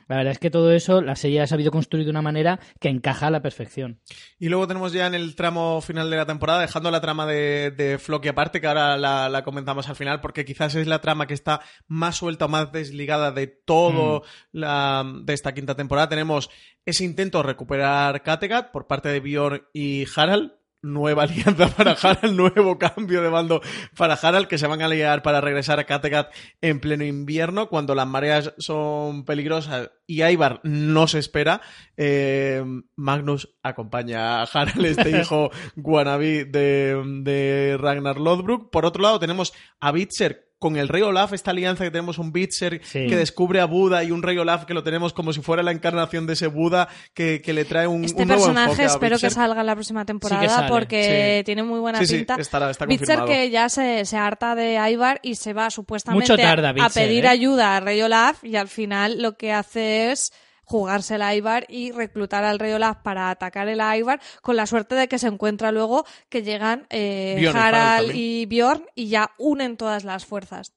La 0.08 0.16
verdad 0.16 0.32
es 0.32 0.38
que 0.38 0.50
todo 0.50 0.72
eso 0.72 1.00
la 1.00 1.16
serie 1.16 1.40
ha 1.40 1.46
sabido 1.46 1.70
construir 1.70 2.04
de 2.04 2.10
una 2.10 2.22
manera 2.22 2.58
que 2.80 2.88
encaja 2.88 3.26
a 3.26 3.30
la 3.30 3.42
perfección. 3.42 4.00
Y 4.38 4.48
luego 4.48 4.66
tenemos 4.66 4.92
ya 4.92 5.06
en 5.06 5.14
el 5.14 5.34
tramo 5.34 5.80
final 5.80 6.10
de 6.10 6.16
la 6.16 6.26
temporada, 6.26 6.60
dejando 6.60 6.90
la 6.90 7.00
trama 7.00 7.26
de, 7.26 7.70
de 7.70 7.98
Floki 7.98 8.28
aparte, 8.28 8.60
que 8.60 8.66
ahora 8.66 8.96
la, 8.96 9.28
la 9.28 9.44
comentamos 9.44 9.88
al 9.88 9.96
final, 9.96 10.20
porque 10.20 10.44
quizás 10.44 10.74
es 10.74 10.86
la 10.86 11.00
trama 11.00 11.26
que 11.26 11.34
está 11.34 11.60
más 11.86 12.16
suelta 12.16 12.46
o 12.46 12.48
más 12.48 12.72
desligada 12.72 13.32
de 13.32 13.46
todo 13.46 14.22
la, 14.52 15.04
de 15.22 15.34
esta 15.34 15.52
quinta 15.52 15.74
temporada. 15.74 16.08
Tenemos 16.08 16.50
ese 16.86 17.04
intento 17.04 17.38
de 17.38 17.44
recuperar 17.44 18.22
Kattegat 18.22 18.70
por 18.70 18.86
parte 18.86 19.10
de 19.10 19.20
Bjorn 19.20 19.62
y 19.72 20.06
Harald. 20.16 20.52
Nueva 20.82 21.22
alianza 21.24 21.68
para 21.68 21.92
Harald, 21.92 22.36
nuevo 22.36 22.78
cambio 22.78 23.22
de 23.22 23.28
bando 23.28 23.60
para 23.96 24.14
Harald, 24.14 24.46
que 24.46 24.58
se 24.58 24.66
van 24.66 24.82
a 24.82 24.86
aliar 24.86 25.22
para 25.22 25.40
regresar 25.40 25.78
a 25.78 25.84
Kattegat 25.84 26.32
en 26.60 26.80
pleno 26.80 27.04
invierno, 27.04 27.68
cuando 27.68 27.94
las 27.94 28.06
mareas 28.06 28.54
son 28.58 29.24
peligrosas 29.24 29.90
y 30.06 30.22
Ivar 30.22 30.60
no 30.62 31.06
se 31.06 31.18
espera. 31.18 31.60
Eh, 31.96 32.64
Magnus 32.96 33.56
acompaña 33.62 34.40
a 34.40 34.44
Harald, 34.44 34.84
este 34.84 35.10
hijo 35.20 35.50
wannabe 35.76 36.44
de, 36.44 37.02
de 37.22 37.76
Ragnar 37.78 38.18
Lothbrok. 38.18 38.70
Por 38.70 38.86
otro 38.86 39.02
lado, 39.02 39.18
tenemos 39.18 39.52
a 39.80 39.92
Bitzer 39.92 40.47
con 40.58 40.76
el 40.76 40.88
rey 40.88 41.02
Olaf, 41.02 41.32
esta 41.32 41.52
alianza 41.52 41.84
que 41.84 41.90
tenemos 41.90 42.18
un 42.18 42.32
Bitzer 42.32 42.80
Sí. 42.84 43.06
que 43.06 43.16
descubre 43.16 43.60
a 43.60 43.64
Buda 43.66 44.02
y 44.02 44.10
un 44.10 44.22
rey 44.22 44.36
Olaf 44.38 44.64
que 44.64 44.74
lo 44.74 44.82
tenemos 44.82 45.12
como 45.12 45.32
si 45.32 45.40
fuera 45.40 45.62
la 45.62 45.70
encarnación 45.70 46.26
de 46.26 46.32
ese 46.32 46.48
Buda 46.48 46.88
que, 47.14 47.40
que 47.42 47.52
le 47.52 47.64
trae 47.64 47.86
un, 47.86 48.04
Este 48.04 48.22
un 48.22 48.28
nuevo 48.28 48.42
personaje 48.42 48.70
enfoque 48.70 48.82
a 48.82 48.86
espero 48.86 49.18
que 49.18 49.30
salga 49.30 49.60
en 49.60 49.66
la 49.66 49.74
próxima 49.74 50.04
temporada 50.04 50.66
porque 50.68 51.38
sí. 51.38 51.44
tiene 51.44 51.62
muy 51.62 51.78
buena 51.78 52.00
Sí, 52.00 52.06
sí, 52.06 52.16
pinta. 52.16 52.34
estará- 52.38 52.70
está 52.70 52.86
Bitzer 52.86 53.18
confirmado. 53.18 53.26
que 53.28 53.50
ya 53.50 53.68
se, 53.68 54.04
se 54.04 54.16
harta 54.16 54.54
de 54.56 54.74
Ivar 54.90 55.20
y 55.22 55.36
se 55.36 55.52
va 55.52 55.70
supuestamente 55.70 56.24
Mucho 56.32 56.36
tarda 56.42 56.70
a- 56.70 56.90
pedir 56.90 57.24
¿eh? 57.24 57.28
ayuda 57.28 57.76
a 57.76 57.80
Rey 57.80 58.02
Olaf 58.02 58.42
y 58.42 58.56
al 58.56 58.68
final 58.68 59.22
lo 59.22 59.36
que 59.36 59.52
hace 59.52 60.10
es 60.10 60.32
jugársela 60.68 61.28
a 61.28 61.34
Ivar 61.34 61.64
y 61.68 61.92
reclutar 61.92 62.44
al 62.44 62.58
Rey 62.58 62.72
Olaf 62.72 62.98
para 63.02 63.30
atacar 63.30 63.68
el 63.68 63.80
Ivar 63.80 64.20
con 64.42 64.56
la 64.56 64.66
suerte 64.66 64.94
de 64.94 65.08
que 65.08 65.18
se 65.18 65.26
encuentra 65.26 65.72
luego 65.72 66.04
que 66.28 66.42
llegan 66.42 66.86
eh, 66.90 67.50
Harald 67.52 68.14
y 68.14 68.46
Bjorn 68.46 68.84
y 68.94 69.08
ya 69.08 69.30
unen 69.38 69.76
todas 69.76 70.04
las 70.04 70.26
fuerzas. 70.26 70.74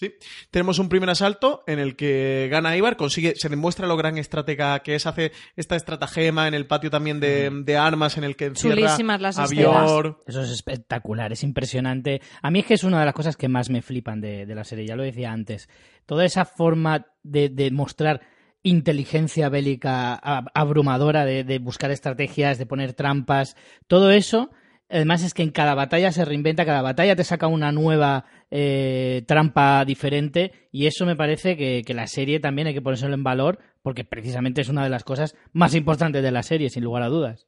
Sí. 0.00 0.14
Tenemos 0.50 0.78
un 0.78 0.88
primer 0.88 1.10
asalto 1.10 1.62
en 1.66 1.78
el 1.78 1.94
que 1.94 2.48
gana 2.50 2.74
Ibar, 2.74 2.96
consigue, 2.96 3.34
se 3.36 3.50
demuestra 3.50 3.86
lo 3.86 3.98
gran 3.98 4.16
estratega 4.16 4.78
que 4.80 4.94
es, 4.94 5.04
hace 5.04 5.30
esta 5.56 5.76
estratagema 5.76 6.48
en 6.48 6.54
el 6.54 6.66
patio 6.66 6.88
también 6.88 7.20
de, 7.20 7.50
de 7.64 7.76
armas 7.76 8.16
en 8.16 8.24
el 8.24 8.34
que 8.34 8.46
encierra 8.46 8.96
las 9.18 9.38
a. 9.38 9.46
Bjorn. 9.46 10.16
Eso 10.26 10.40
es 10.40 10.50
espectacular, 10.52 11.32
es 11.32 11.42
impresionante. 11.42 12.22
A 12.40 12.50
mí 12.50 12.60
es 12.60 12.66
que 12.66 12.74
es 12.74 12.84
una 12.84 13.00
de 13.00 13.04
las 13.04 13.14
cosas 13.14 13.36
que 13.36 13.48
más 13.48 13.68
me 13.68 13.82
flipan 13.82 14.22
de, 14.22 14.46
de 14.46 14.54
la 14.54 14.64
serie, 14.64 14.86
ya 14.86 14.96
lo 14.96 15.02
decía 15.02 15.32
antes. 15.32 15.68
Toda 16.06 16.24
esa 16.24 16.46
forma 16.46 17.06
de, 17.22 17.50
de 17.50 17.70
mostrar 17.70 18.22
inteligencia 18.62 19.48
bélica 19.48 20.14
abrumadora, 20.14 21.24
de, 21.24 21.44
de 21.44 21.58
buscar 21.58 21.90
estrategias, 21.90 22.58
de 22.58 22.66
poner 22.66 22.92
trampas, 22.92 23.56
todo 23.86 24.10
eso. 24.10 24.50
Además 24.90 25.22
es 25.22 25.34
que 25.34 25.42
en 25.42 25.50
cada 25.50 25.74
batalla 25.74 26.10
se 26.12 26.24
reinventa, 26.24 26.66
cada 26.66 26.82
batalla 26.82 27.14
te 27.14 27.24
saca 27.24 27.46
una 27.46 27.70
nueva 27.72 28.24
eh, 28.50 29.22
trampa 29.26 29.84
diferente 29.84 30.68
y 30.72 30.86
eso 30.86 31.06
me 31.06 31.16
parece 31.16 31.56
que, 31.56 31.82
que 31.86 31.94
la 31.94 32.06
serie 32.06 32.40
también 32.40 32.66
hay 32.66 32.74
que 32.74 32.82
ponérselo 32.82 33.14
en 33.14 33.22
valor 33.22 33.60
porque 33.82 34.04
precisamente 34.04 34.60
es 34.60 34.68
una 34.68 34.84
de 34.84 34.90
las 34.90 35.04
cosas 35.04 35.34
más 35.52 35.74
importantes 35.74 36.22
de 36.22 36.30
la 36.30 36.42
serie, 36.42 36.68
sin 36.68 36.84
lugar 36.84 37.02
a 37.02 37.08
dudas. 37.08 37.46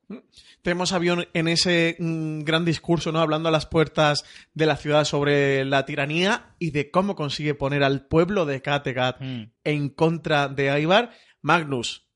Tenemos 0.62 0.92
a 0.92 0.98
Bjorn 0.98 1.26
en 1.34 1.48
ese 1.48 1.96
mm, 1.98 2.40
gran 2.44 2.64
discurso, 2.64 3.12
¿no? 3.12 3.20
Hablando 3.20 3.48
a 3.48 3.52
las 3.52 3.66
puertas 3.66 4.24
de 4.54 4.66
la 4.66 4.76
ciudad 4.76 5.04
sobre 5.04 5.64
la 5.64 5.84
tiranía 5.84 6.54
y 6.58 6.70
de 6.70 6.90
cómo 6.90 7.16
consigue 7.16 7.54
poner 7.54 7.82
al 7.82 8.06
pueblo 8.06 8.46
de 8.46 8.62
Kattegat 8.62 9.20
Mm. 9.20 9.50
en 9.64 9.88
contra 9.90 10.48
de 10.48 10.80
Ivar. 10.80 11.10
Magnus, 11.42 12.06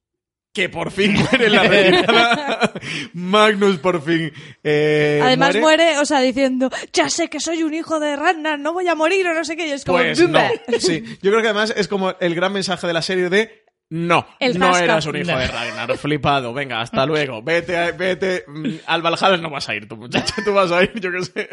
que 0.56 0.70
por 0.70 0.90
fin 0.90 1.12
muere 1.12 1.46
en 1.48 1.52
la 1.52 1.62
retirada. 1.64 2.72
Magnus 3.12 3.76
por 3.76 4.02
fin 4.02 4.32
eh, 4.64 5.20
Además 5.22 5.54
muere. 5.56 5.98
o 5.98 6.06
sea, 6.06 6.20
diciendo, 6.20 6.70
ya 6.94 7.10
sé 7.10 7.28
que 7.28 7.40
soy 7.40 7.62
un 7.62 7.74
hijo 7.74 8.00
de 8.00 8.16
Ragnar, 8.16 8.58
no 8.58 8.72
voy 8.72 8.88
a 8.88 8.94
morir 8.94 9.26
o 9.28 9.34
no 9.34 9.44
sé 9.44 9.54
qué. 9.54 9.68
Y 9.68 9.72
es 9.72 9.84
como, 9.84 9.98
Pues. 9.98 10.18
Sí, 10.78 11.04
yo 11.20 11.30
creo 11.30 11.42
que 11.42 11.48
además 11.48 11.74
es 11.76 11.88
como 11.88 12.14
el 12.20 12.34
gran 12.34 12.54
mensaje 12.54 12.86
de 12.86 12.92
la 12.94 13.02
serie 13.02 13.28
de 13.28 13.66
no, 13.90 14.26
El 14.40 14.58
no 14.58 14.74
eras 14.76 15.04
un 15.06 15.16
hijo 15.16 15.30
No. 15.30 15.38
de 15.38 15.46
Ragnar, 15.46 15.96
flipado, 15.98 16.54
venga, 16.54 16.80
hasta 16.80 17.04
luego, 17.06 17.42
vete, 17.42 17.76
a- 17.76 17.92
vete, 17.92 18.44
mm, 18.48 18.66
al 18.86 19.02
Valhalla 19.02 19.36
no 19.36 19.50
vas 19.50 19.68
a 19.68 19.74
ir 19.74 19.86
tú, 19.86 19.96
muchacho, 19.98 20.34
tú 20.42 20.54
vas 20.54 20.72
a 20.72 20.82
ir, 20.84 20.92
yo 20.98 21.12
qué 21.12 21.22
sé, 21.22 21.48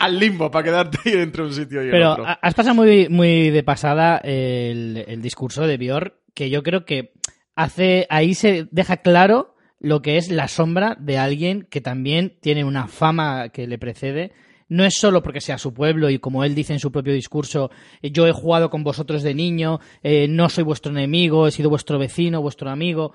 al 0.00 0.18
limbo 0.18 0.50
para 0.50 0.64
quedarte 0.64 0.98
ahí 1.04 1.12
entre 1.20 1.42
un 1.42 1.52
sitio 1.54 1.82
y 1.82 1.86
el 1.86 1.90
Pero 1.92 2.12
otro. 2.12 2.26
ha- 2.26 2.38
has 2.42 2.54
pasado 2.54 2.74
muy, 2.74 3.08
muy 3.10 3.50
de 3.50 3.62
pasada 3.62 4.18
el, 4.24 5.04
el 5.06 5.20
discurso 5.22 5.66
de 5.66 5.76
Bior, 5.76 6.18
que 6.34 6.50
yo 6.50 6.62
creo 6.64 6.84
que 6.84 7.12
hace 7.56 8.06
ahí 8.10 8.34
se 8.34 8.68
deja 8.70 8.98
claro 8.98 9.54
lo 9.80 10.00
que 10.02 10.16
es 10.16 10.30
la 10.30 10.48
sombra 10.48 10.96
de 10.98 11.18
alguien 11.18 11.66
que 11.70 11.80
también 11.80 12.38
tiene 12.40 12.64
una 12.64 12.88
fama 12.88 13.50
que 13.50 13.66
le 13.66 13.78
precede. 13.78 14.32
No 14.68 14.84
es 14.84 14.94
solo 14.94 15.22
porque 15.22 15.42
sea 15.42 15.58
su 15.58 15.74
pueblo 15.74 16.08
y 16.08 16.18
como 16.18 16.42
él 16.42 16.54
dice 16.54 16.72
en 16.72 16.80
su 16.80 16.90
propio 16.90 17.12
discurso, 17.12 17.70
eh, 18.00 18.10
yo 18.10 18.26
he 18.26 18.32
jugado 18.32 18.70
con 18.70 18.82
vosotros 18.82 19.22
de 19.22 19.34
niño, 19.34 19.80
eh, 20.02 20.26
no 20.26 20.48
soy 20.48 20.64
vuestro 20.64 20.90
enemigo, 20.90 21.46
he 21.46 21.50
sido 21.50 21.68
vuestro 21.68 21.98
vecino, 21.98 22.40
vuestro 22.40 22.70
amigo. 22.70 23.12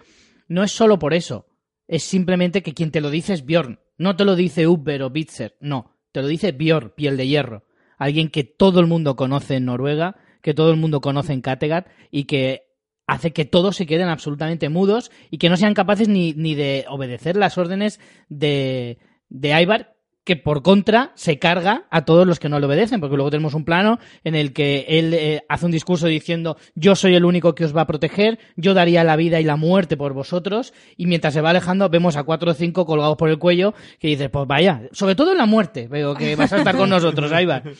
No 0.47 0.63
es 0.63 0.71
solo 0.71 0.99
por 0.99 1.13
eso. 1.13 1.47
Es 1.87 2.03
simplemente 2.03 2.61
que 2.61 2.75
quien 2.75 2.91
te 2.91 3.01
lo 3.01 3.09
dice 3.09 3.33
es 3.33 3.45
Bjorn. 3.45 3.79
No 3.97 4.15
te 4.15 4.25
lo 4.25 4.35
dice 4.35 4.67
Uber 4.67 5.01
o 5.01 5.09
Bitzer. 5.09 5.57
No. 5.59 5.97
Te 6.11 6.21
lo 6.21 6.27
dice 6.27 6.51
Bjorn, 6.51 6.93
piel 6.95 7.17
de 7.17 7.27
hierro. 7.27 7.65
Alguien 7.97 8.29
que 8.29 8.43
todo 8.43 8.79
el 8.79 8.85
mundo 8.85 9.15
conoce 9.15 9.55
en 9.55 9.65
Noruega, 9.65 10.17
que 10.41 10.53
todo 10.53 10.69
el 10.69 10.77
mundo 10.77 11.01
conoce 11.01 11.33
en 11.33 11.41
Kattegat 11.41 11.87
y 12.11 12.25
que 12.25 12.68
hace 13.09 13.31
que 13.31 13.45
todos 13.45 13.75
se 13.75 13.85
queden 13.85 14.07
absolutamente 14.07 14.69
mudos 14.69 15.11
y 15.31 15.39
que 15.39 15.49
no 15.49 15.57
sean 15.57 15.73
capaces 15.73 16.07
ni, 16.07 16.33
ni 16.33 16.55
de 16.55 16.85
obedecer 16.87 17.35
las 17.35 17.57
órdenes 17.57 17.99
de, 18.29 18.99
de 19.29 19.61
Ivar, 19.61 19.95
que 20.23 20.35
por 20.35 20.61
contra 20.61 21.11
se 21.15 21.39
carga 21.39 21.87
a 21.89 22.05
todos 22.05 22.27
los 22.27 22.39
que 22.39 22.49
no 22.49 22.59
le 22.59 22.67
obedecen, 22.67 22.99
porque 22.99 23.15
luego 23.15 23.31
tenemos 23.31 23.55
un 23.55 23.65
plano 23.65 23.97
en 24.23 24.35
el 24.35 24.53
que 24.53 24.85
él 24.87 25.13
eh, 25.15 25.41
hace 25.49 25.65
un 25.65 25.71
discurso 25.71 26.05
diciendo 26.05 26.55
yo 26.75 26.95
soy 26.95 27.15
el 27.15 27.25
único 27.25 27.55
que 27.55 27.65
os 27.65 27.75
va 27.75 27.81
a 27.81 27.87
proteger, 27.87 28.37
yo 28.55 28.75
daría 28.75 29.03
la 29.03 29.15
vida 29.15 29.39
y 29.39 29.43
la 29.43 29.55
muerte 29.55 29.97
por 29.97 30.13
vosotros, 30.13 30.71
y 30.95 31.07
mientras 31.07 31.33
se 31.33 31.41
va 31.41 31.49
alejando 31.49 31.89
vemos 31.89 32.15
a 32.15 32.23
cuatro 32.23 32.51
o 32.51 32.53
cinco 32.53 32.85
colgados 32.85 33.17
por 33.17 33.29
el 33.29 33.39
cuello 33.39 33.73
que 33.99 34.09
dices, 34.09 34.29
pues 34.29 34.45
vaya, 34.45 34.83
sobre 34.91 35.15
todo 35.15 35.31
en 35.31 35.39
la 35.39 35.47
muerte, 35.47 35.87
veo 35.87 36.13
que 36.13 36.35
vas 36.35 36.53
a 36.53 36.57
estar 36.57 36.77
con 36.77 36.89
nosotros, 36.89 37.31
va. 37.31 37.63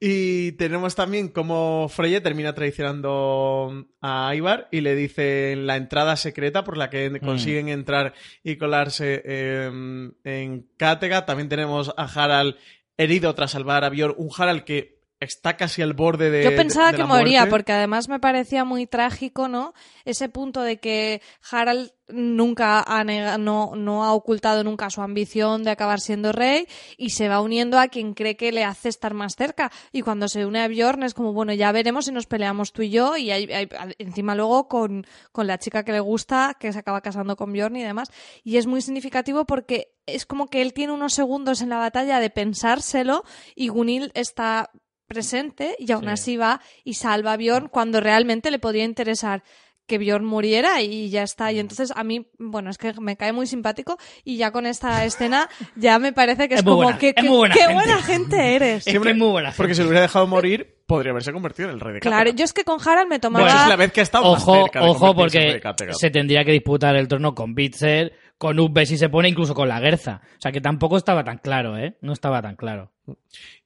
Y 0.00 0.52
tenemos 0.52 0.94
también 0.94 1.28
como 1.28 1.88
Freya 1.88 2.22
termina 2.22 2.54
traicionando 2.54 3.88
a 4.00 4.32
Ivar 4.32 4.68
y 4.70 4.80
le 4.80 4.94
dice 4.94 5.56
la 5.56 5.76
entrada 5.76 6.14
secreta 6.14 6.62
por 6.62 6.76
la 6.76 6.88
que 6.88 7.18
consiguen 7.20 7.68
entrar 7.68 8.14
y 8.44 8.56
colarse 8.56 9.22
em, 9.24 10.12
en 10.22 10.68
Kattegat. 10.76 11.26
También 11.26 11.48
tenemos 11.48 11.92
a 11.96 12.04
Harald 12.04 12.54
herido 12.96 13.34
tras 13.34 13.50
salvar 13.50 13.82
a 13.82 13.90
Björn, 13.90 14.14
un 14.18 14.30
Harald 14.36 14.62
que 14.62 14.97
está 15.20 15.56
casi 15.56 15.82
al 15.82 15.94
borde 15.94 16.30
de. 16.30 16.44
Yo 16.44 16.54
pensaba 16.56 16.86
de 16.86 16.92
que 16.92 17.02
la 17.02 17.06
muerte. 17.08 17.50
porque 17.50 17.72
además 17.72 18.08
me 18.08 18.20
parecía 18.20 18.64
muy 18.64 18.86
trágico, 18.86 19.48
¿no? 19.48 19.74
Ese 20.04 20.28
punto 20.28 20.62
de 20.62 20.78
que 20.78 21.20
Harald 21.50 21.90
nunca 22.10 22.80
ha 22.80 23.04
nega- 23.04 23.36
no, 23.38 23.72
no 23.76 24.04
ha 24.04 24.12
ocultado 24.14 24.64
nunca 24.64 24.88
su 24.88 25.02
ambición 25.02 25.62
de 25.62 25.70
acabar 25.70 26.00
siendo 26.00 26.32
rey 26.32 26.66
y 26.96 27.10
se 27.10 27.28
va 27.28 27.40
uniendo 27.42 27.78
a 27.78 27.88
quien 27.88 28.14
cree 28.14 28.36
que 28.36 28.50
le 28.52 28.64
hace 28.64 28.88
estar 28.88 29.12
más 29.12 29.34
cerca. 29.36 29.70
Y 29.92 30.00
cuando 30.02 30.26
se 30.28 30.46
une 30.46 30.60
a 30.62 30.68
Bjorn 30.68 31.02
es 31.02 31.12
como, 31.14 31.32
bueno, 31.34 31.52
ya 31.52 31.70
veremos 31.72 32.06
si 32.06 32.12
nos 32.12 32.26
peleamos 32.26 32.72
tú 32.72 32.82
y 32.82 32.90
yo. 32.90 33.16
Y 33.16 33.30
hay- 33.30 33.52
hay- 33.52 33.68
encima 33.98 34.34
luego 34.34 34.68
con, 34.68 35.06
con 35.32 35.46
la 35.46 35.58
chica 35.58 35.84
que 35.84 35.92
le 35.92 36.00
gusta, 36.00 36.56
que 36.58 36.72
se 36.72 36.78
acaba 36.78 37.00
casando 37.02 37.36
con 37.36 37.52
Bjorn 37.52 37.76
y 37.76 37.82
demás. 37.82 38.08
Y 38.42 38.56
es 38.56 38.66
muy 38.66 38.80
significativo 38.80 39.44
porque 39.44 39.92
es 40.06 40.24
como 40.24 40.46
que 40.48 40.62
él 40.62 40.72
tiene 40.72 40.92
unos 40.94 41.12
segundos 41.12 41.60
en 41.60 41.68
la 41.68 41.76
batalla 41.78 42.20
de 42.20 42.30
pensárselo 42.30 43.24
y 43.54 43.68
Gunil 43.68 44.10
está 44.14 44.70
presente 45.08 45.74
y 45.78 45.90
aún 45.90 46.04
Sí. 46.04 46.10
así 46.10 46.36
va 46.36 46.60
y 46.84 46.94
salva 46.94 47.32
a 47.32 47.36
Bjorn 47.36 47.68
cuando 47.68 48.00
realmente 48.00 48.50
le 48.50 48.58
podría 48.58 48.84
interesar 48.84 49.42
que 49.86 49.96
Bjorn 49.96 50.22
muriera 50.26 50.82
y 50.82 51.08
ya 51.08 51.22
está. 51.22 51.50
Y 51.50 51.58
entonces 51.58 51.94
a 51.96 52.04
mí, 52.04 52.28
bueno, 52.38 52.68
es 52.68 52.76
que 52.76 52.92
me 53.00 53.16
cae 53.16 53.32
muy 53.32 53.46
simpático 53.46 53.96
y 54.22 54.36
ya 54.36 54.50
con 54.52 54.66
esta 54.66 55.02
escena 55.06 55.48
ya 55.76 55.98
me 55.98 56.12
parece 56.12 56.46
que 56.46 56.54
es, 56.56 56.60
Es 56.60 56.64
muy 56.64 56.72
como 56.72 56.82
buena, 56.84 56.98
que, 56.98 57.08
es 57.08 57.14
que- 57.14 57.22
muy 57.22 57.36
buena 57.38 57.54
qué 57.54 57.60
gente. 57.60 57.74
buena 57.74 58.02
gente 58.02 58.36
eres. 58.56 58.86
Es 58.86 58.92
que 59.00 59.08
es 59.10 59.16
muy 59.16 59.28
buena 59.28 59.52
Porque 59.56 59.74
si 59.74 59.80
lo 59.80 59.88
hubiera 59.88 60.02
dejado 60.02 60.26
morir, 60.26 60.76
podría 60.86 61.12
haberse 61.12 61.32
convertido 61.32 61.70
en 61.70 61.76
el 61.76 61.80
rey 61.80 61.94
de 61.94 62.00
Claro, 62.00 62.16
Kattegat. 62.18 62.38
yo 62.38 62.44
es 62.44 62.52
que 62.52 62.64
con 62.64 62.78
Harald 62.86 63.08
me 63.08 63.18
tomaba... 63.18 63.46
Bueno, 63.46 63.62
es 63.62 63.68
la 63.68 63.76
vez 63.76 63.92
que 63.92 64.00
ha 64.00 64.02
estado 64.02 64.30
más 64.32 64.42
Ojo, 64.42 64.62
cerca 64.64 64.80
de 64.80 64.86
ojo, 64.90 65.14
porque 65.14 65.38
de 65.38 65.92
se 65.94 66.10
tendría 66.10 66.44
que 66.44 66.52
disputar 66.52 66.94
el 66.94 67.08
trono 67.08 67.34
con 67.34 67.54
Bitzer, 67.54 68.12
con 68.36 68.60
Ubbe 68.60 68.84
si 68.84 68.98
se 68.98 69.08
pone, 69.08 69.30
incluso 69.30 69.54
con 69.54 69.68
la 69.68 69.80
Guerza. 69.80 70.20
O 70.36 70.40
sea 70.40 70.52
que 70.52 70.60
tampoco 70.60 70.98
estaba 70.98 71.24
tan 71.24 71.38
claro, 71.38 71.78
¿eh? 71.78 71.96
No 72.02 72.12
estaba 72.12 72.42
tan 72.42 72.56
claro. 72.56 72.92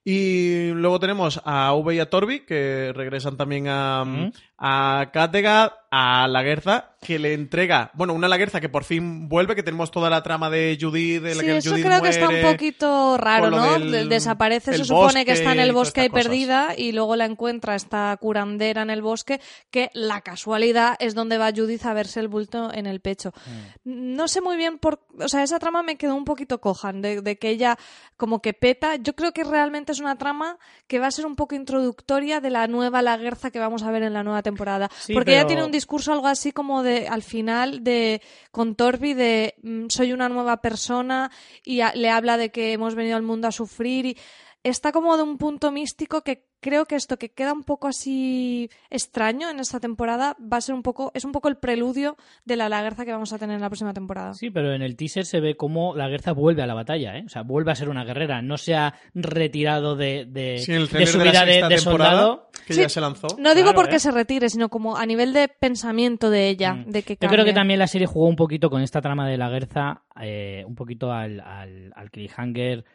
Y 0.05 0.67
luego 0.71 0.99
tenemos 0.99 1.41
a 1.45 1.73
V 1.73 1.95
y 1.95 1.99
a 1.99 2.09
Torbi, 2.09 2.41
que 2.41 2.91
regresan 2.93 3.37
también 3.37 3.67
a, 3.69 4.03
Ujú. 4.03 4.33
a 4.57 5.09
Kattegat, 5.13 5.71
a 5.91 6.27
la 6.27 6.43
Guerza, 6.43 6.95
que 7.01 7.19
le 7.19 7.33
entrega, 7.33 7.89
bueno, 7.93 8.13
una 8.13 8.27
Laguerza 8.27 8.59
que 8.59 8.67
por 8.67 8.83
fin 8.83 9.29
vuelve, 9.29 9.55
que 9.55 9.63
tenemos 9.63 9.91
toda 9.91 10.09
la 10.09 10.21
trama 10.21 10.49
de 10.49 10.77
Judith, 10.79 11.21
de 11.21 11.35
la 11.35 11.41
Sí, 11.41 11.45
que 11.45 11.57
eso 11.57 11.69
Judith 11.69 11.85
creo 11.85 12.01
que 12.01 12.09
está 12.09 12.27
un 12.27 12.41
poquito 12.41 13.17
raro, 13.17 13.49
¿no? 13.49 13.79
del- 13.79 14.09
Desaparece, 14.09 14.73
se 14.75 14.83
supone 14.83 15.23
que 15.23 15.31
está 15.33 15.53
en 15.53 15.59
el 15.61 15.71
bosque 15.71 16.03
y 16.05 16.09
perdida 16.09 16.73
y 16.77 16.91
luego 16.91 17.15
la 17.15 17.25
encuentra 17.25 17.75
esta 17.75 18.15
curandera 18.19 18.81
en 18.81 18.89
el 18.89 19.01
bosque 19.01 19.39
que 19.71 19.89
la 19.93 20.19
casualidad 20.21 20.95
es 20.99 21.15
donde 21.15 21.37
va 21.37 21.51
Judith 21.55 21.85
a 21.85 21.93
verse 21.93 22.19
el 22.19 22.27
bulto 22.27 22.73
en 22.73 22.87
el 22.87 22.99
pecho. 22.99 23.31
Mm. 23.85 24.15
No 24.15 24.27
sé 24.27 24.41
muy 24.41 24.57
bien 24.57 24.79
por... 24.79 25.05
O 25.19 25.27
sea, 25.29 25.43
esa 25.43 25.59
trama 25.59 25.83
me 25.83 25.95
quedó 25.97 26.15
un 26.15 26.25
poquito 26.25 26.59
coja 26.59 26.91
de, 26.91 27.21
de 27.21 27.37
que 27.37 27.49
ella 27.49 27.77
como 28.17 28.41
que 28.41 28.53
peta. 28.53 28.95
Yo 28.95 29.13
creo 29.15 29.31
que 29.33 29.43
realmente 29.43 29.91
es 29.91 29.99
una 29.99 30.17
trama 30.17 30.57
que 30.87 30.99
va 30.99 31.07
a 31.07 31.11
ser 31.11 31.25
un 31.25 31.35
poco 31.35 31.55
introductoria 31.55 32.39
de 32.39 32.49
la 32.49 32.67
nueva 32.67 33.01
Laguerza 33.01 33.51
que 33.51 33.59
vamos 33.59 33.83
a 33.83 33.91
ver 33.91 34.03
en 34.03 34.13
la 34.13 34.23
nueva 34.23 34.41
temporada. 34.43 34.89
Sí, 34.99 35.13
Porque 35.13 35.31
ella 35.31 35.41
pero- 35.41 35.47
tiene 35.47 35.63
un 35.65 35.71
discurso 35.71 36.13
algo 36.13 36.27
así 36.27 36.51
como 36.51 36.83
de 36.83 37.07
al 37.07 37.23
final 37.23 37.83
de 37.83 38.21
con 38.51 38.75
Torbi 38.75 39.13
de 39.13 39.55
mm, 39.63 39.85
soy 39.89 40.13
una 40.13 40.29
nueva 40.29 40.57
persona 40.61 41.31
y 41.65 41.81
a- 41.81 41.93
le 41.95 42.09
habla 42.09 42.37
de 42.37 42.51
que 42.51 42.73
hemos 42.73 42.95
venido 42.95 43.17
al 43.17 43.23
mundo 43.23 43.47
a 43.47 43.51
sufrir 43.51 44.05
y 44.05 44.17
está 44.63 44.91
como 44.91 45.15
de 45.17 45.23
un 45.23 45.37
punto 45.37 45.71
místico 45.71 46.21
que 46.21 46.45
creo 46.61 46.85
que 46.85 46.95
esto 46.95 47.17
que 47.17 47.29
queda 47.29 47.51
un 47.51 47.63
poco 47.63 47.89
así 47.89 48.69
extraño 48.89 49.49
en 49.49 49.59
esta 49.59 49.81
temporada 49.81 50.37
va 50.41 50.57
a 50.57 50.61
ser 50.61 50.73
un 50.75 50.81
poco 50.81 51.11
es 51.13 51.25
un 51.25 51.33
poco 51.33 51.49
el 51.49 51.57
preludio 51.57 52.15
de 52.45 52.55
la 52.55 52.69
laguerza 52.69 53.03
que 53.03 53.11
vamos 53.11 53.33
a 53.33 53.37
tener 53.37 53.55
en 53.55 53.61
la 53.61 53.69
próxima 53.69 53.93
temporada. 53.93 54.33
Sí, 54.33 54.49
pero 54.49 54.73
en 54.73 54.81
el 54.81 54.95
teaser 54.95 55.25
se 55.25 55.41
ve 55.41 55.57
cómo 55.57 55.93
la 55.95 56.07
Guerza 56.07 56.31
vuelve 56.31 56.61
a 56.61 56.67
la 56.67 56.73
batalla, 56.73 57.17
¿eh? 57.17 57.23
O 57.25 57.29
sea, 57.29 57.41
vuelve 57.41 57.71
a 57.71 57.75
ser 57.75 57.89
una 57.89 58.05
guerrera. 58.05 58.41
No 58.41 58.57
se 58.57 58.75
ha 58.75 58.93
retirado 59.13 59.97
de, 59.97 60.25
de, 60.25 60.59
Sí, 60.59 60.71
en 60.71 60.81
el 60.81 60.87
de 60.87 61.05
su 61.07 61.17
de 61.19 61.25
la 61.25 61.31
vida 61.31 61.45
de, 61.45 61.51
sexta 61.53 61.67
de 61.69 61.75
temporada, 61.75 62.11
soldado. 62.21 62.49
que 62.65 62.73
Sí. 62.73 62.81
ya 62.81 62.89
se 62.89 63.01
lanzó. 63.01 63.27
No 63.37 63.53
digo 63.55 63.65
Claro, 63.71 63.75
porque 63.75 63.95
¿eh? 63.97 63.99
se 63.99 64.11
retire, 64.11 64.47
sino 64.49 64.69
como 64.69 64.95
a 64.95 65.05
nivel 65.05 65.33
de 65.33 65.49
pensamiento 65.49 66.29
de 66.29 66.47
ella, 66.47 66.73
Mm. 66.75 66.85
de 66.91 67.03
que 67.03 67.17
Yo 67.19 67.27
creo 67.27 67.43
que 67.43 67.53
también 67.53 67.79
la 67.79 67.87
serie 67.87 68.07
jugó 68.07 68.27
un 68.27 68.37
poquito 68.37 68.69
con 68.69 68.81
esta 68.81 69.01
trama 69.01 69.27
de 69.27 69.37
la 69.37 69.49
Guerza, 69.49 70.03
eh, 70.21 70.63
un 70.65 70.75
poquito 70.75 71.11
al, 71.11 71.41
al, 71.41 71.91
al 71.95 72.09
cliffhanger. 72.09 72.85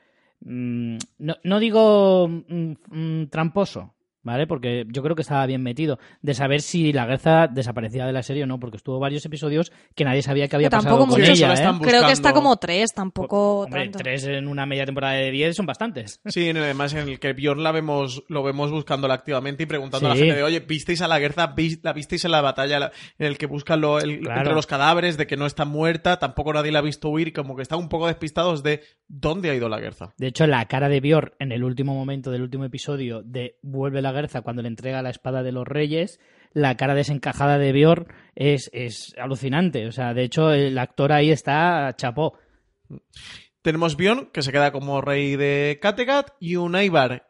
Mm, 0.40 0.96
no, 1.18 1.36
no 1.42 1.58
digo 1.60 2.28
mm, 2.28 2.72
mm, 2.90 3.26
tramposo, 3.30 3.94
¿vale? 4.28 4.46
Porque 4.46 4.84
yo 4.88 5.02
creo 5.02 5.16
que 5.16 5.22
estaba 5.22 5.44
bien 5.46 5.62
metido. 5.62 5.98
De 6.22 6.34
saber 6.34 6.60
si 6.62 6.92
la 6.92 7.06
Guerza 7.06 7.48
desaparecía 7.48 8.06
de 8.06 8.12
la 8.12 8.22
serie 8.22 8.44
o 8.44 8.46
no, 8.46 8.60
porque 8.60 8.76
estuvo 8.76 8.98
varios 8.98 9.24
episodios 9.26 9.72
que 9.94 10.04
nadie 10.04 10.22
sabía 10.22 10.46
que 10.48 10.56
había 10.56 10.68
Que 10.68 10.76
pasado 10.76 10.96
tampoco 10.98 11.12
con 11.16 11.24
ella, 11.24 11.54
¿eh? 11.54 11.78
Creo 11.82 12.06
que 12.06 12.12
está 12.12 12.32
como 12.32 12.56
tres, 12.56 12.92
tampoco 12.94 13.60
Hombre, 13.60 13.84
tanto. 13.84 13.98
tres 13.98 14.24
en 14.24 14.46
una 14.48 14.66
media 14.66 14.84
temporada 14.86 15.14
de 15.14 15.30
10 15.30 15.56
son 15.56 15.66
bastantes. 15.66 16.20
Sí, 16.26 16.50
además 16.50 16.94
en 16.94 17.08
el 17.08 17.18
que 17.18 17.32
Bjorn 17.32 17.62
la 17.62 17.72
vemos, 17.72 18.22
lo 18.28 18.42
vemos 18.42 18.70
buscándola 18.70 19.14
activamente 19.14 19.62
y 19.62 19.66
preguntando 19.66 20.06
a 20.06 20.10
la 20.10 20.16
gente 20.16 20.34
de, 20.34 20.42
oye, 20.42 20.60
¿visteis 20.60 21.00
a 21.02 21.08
la 21.08 21.18
Guerza? 21.18 21.48
¿Vis- 21.48 21.80
¿La 21.82 21.92
visteis 21.92 22.24
en 22.24 22.30
la 22.32 22.40
batalla 22.40 22.78
la- 22.78 22.92
en 23.18 23.26
el 23.26 23.38
que 23.38 23.46
buscan 23.46 23.80
lo- 23.80 23.98
el- 24.00 24.20
Claro. 24.20 24.40
entre 24.40 24.54
los 24.54 24.66
cadáveres 24.66 25.16
de 25.16 25.26
que 25.26 25.36
no 25.36 25.46
está 25.46 25.64
muerta? 25.64 26.18
Tampoco 26.18 26.52
nadie 26.52 26.72
la 26.72 26.80
ha 26.80 26.82
visto 26.82 27.08
huir 27.08 27.32
como 27.32 27.56
que 27.56 27.62
están 27.62 27.78
un 27.78 27.88
poco 27.88 28.06
despistados 28.06 28.62
de 28.62 28.82
dónde 29.08 29.50
ha 29.50 29.54
ido 29.54 29.68
la 29.68 29.78
Guerza. 29.80 30.12
De 30.18 30.26
hecho, 30.26 30.46
la 30.46 30.64
cara 30.66 30.88
de 30.88 31.00
Björn 31.00 31.32
en 31.38 31.52
el 31.52 31.64
último 31.64 31.94
momento 31.94 32.30
del 32.30 32.42
último 32.42 32.64
episodio 32.64 33.22
de 33.22 33.56
Vuelve 33.62 34.02
la 34.02 34.12
Cuando 34.42 34.62
le 34.62 34.68
entrega 34.68 35.02
la 35.02 35.10
espada 35.10 35.42
de 35.42 35.52
los 35.52 35.66
reyes, 35.66 36.20
la 36.52 36.76
cara 36.76 36.94
desencajada 36.94 37.58
de 37.58 37.72
Björn 37.72 38.06
es, 38.34 38.70
es 38.72 39.14
alucinante. 39.18 39.86
O 39.86 39.92
sea, 39.92 40.14
de 40.14 40.24
hecho, 40.24 40.52
el 40.52 40.78
actor 40.78 41.12
ahí 41.12 41.30
está 41.30 41.94
chapó. 41.96 42.38
Tenemos 43.62 43.96
Bjorn, 43.96 44.30
que 44.32 44.42
se 44.42 44.52
queda 44.52 44.72
como 44.72 45.00
rey 45.00 45.36
de 45.36 45.78
Kattegat, 45.80 46.30
y 46.40 46.56
un 46.56 46.76
Ivar 46.76 47.27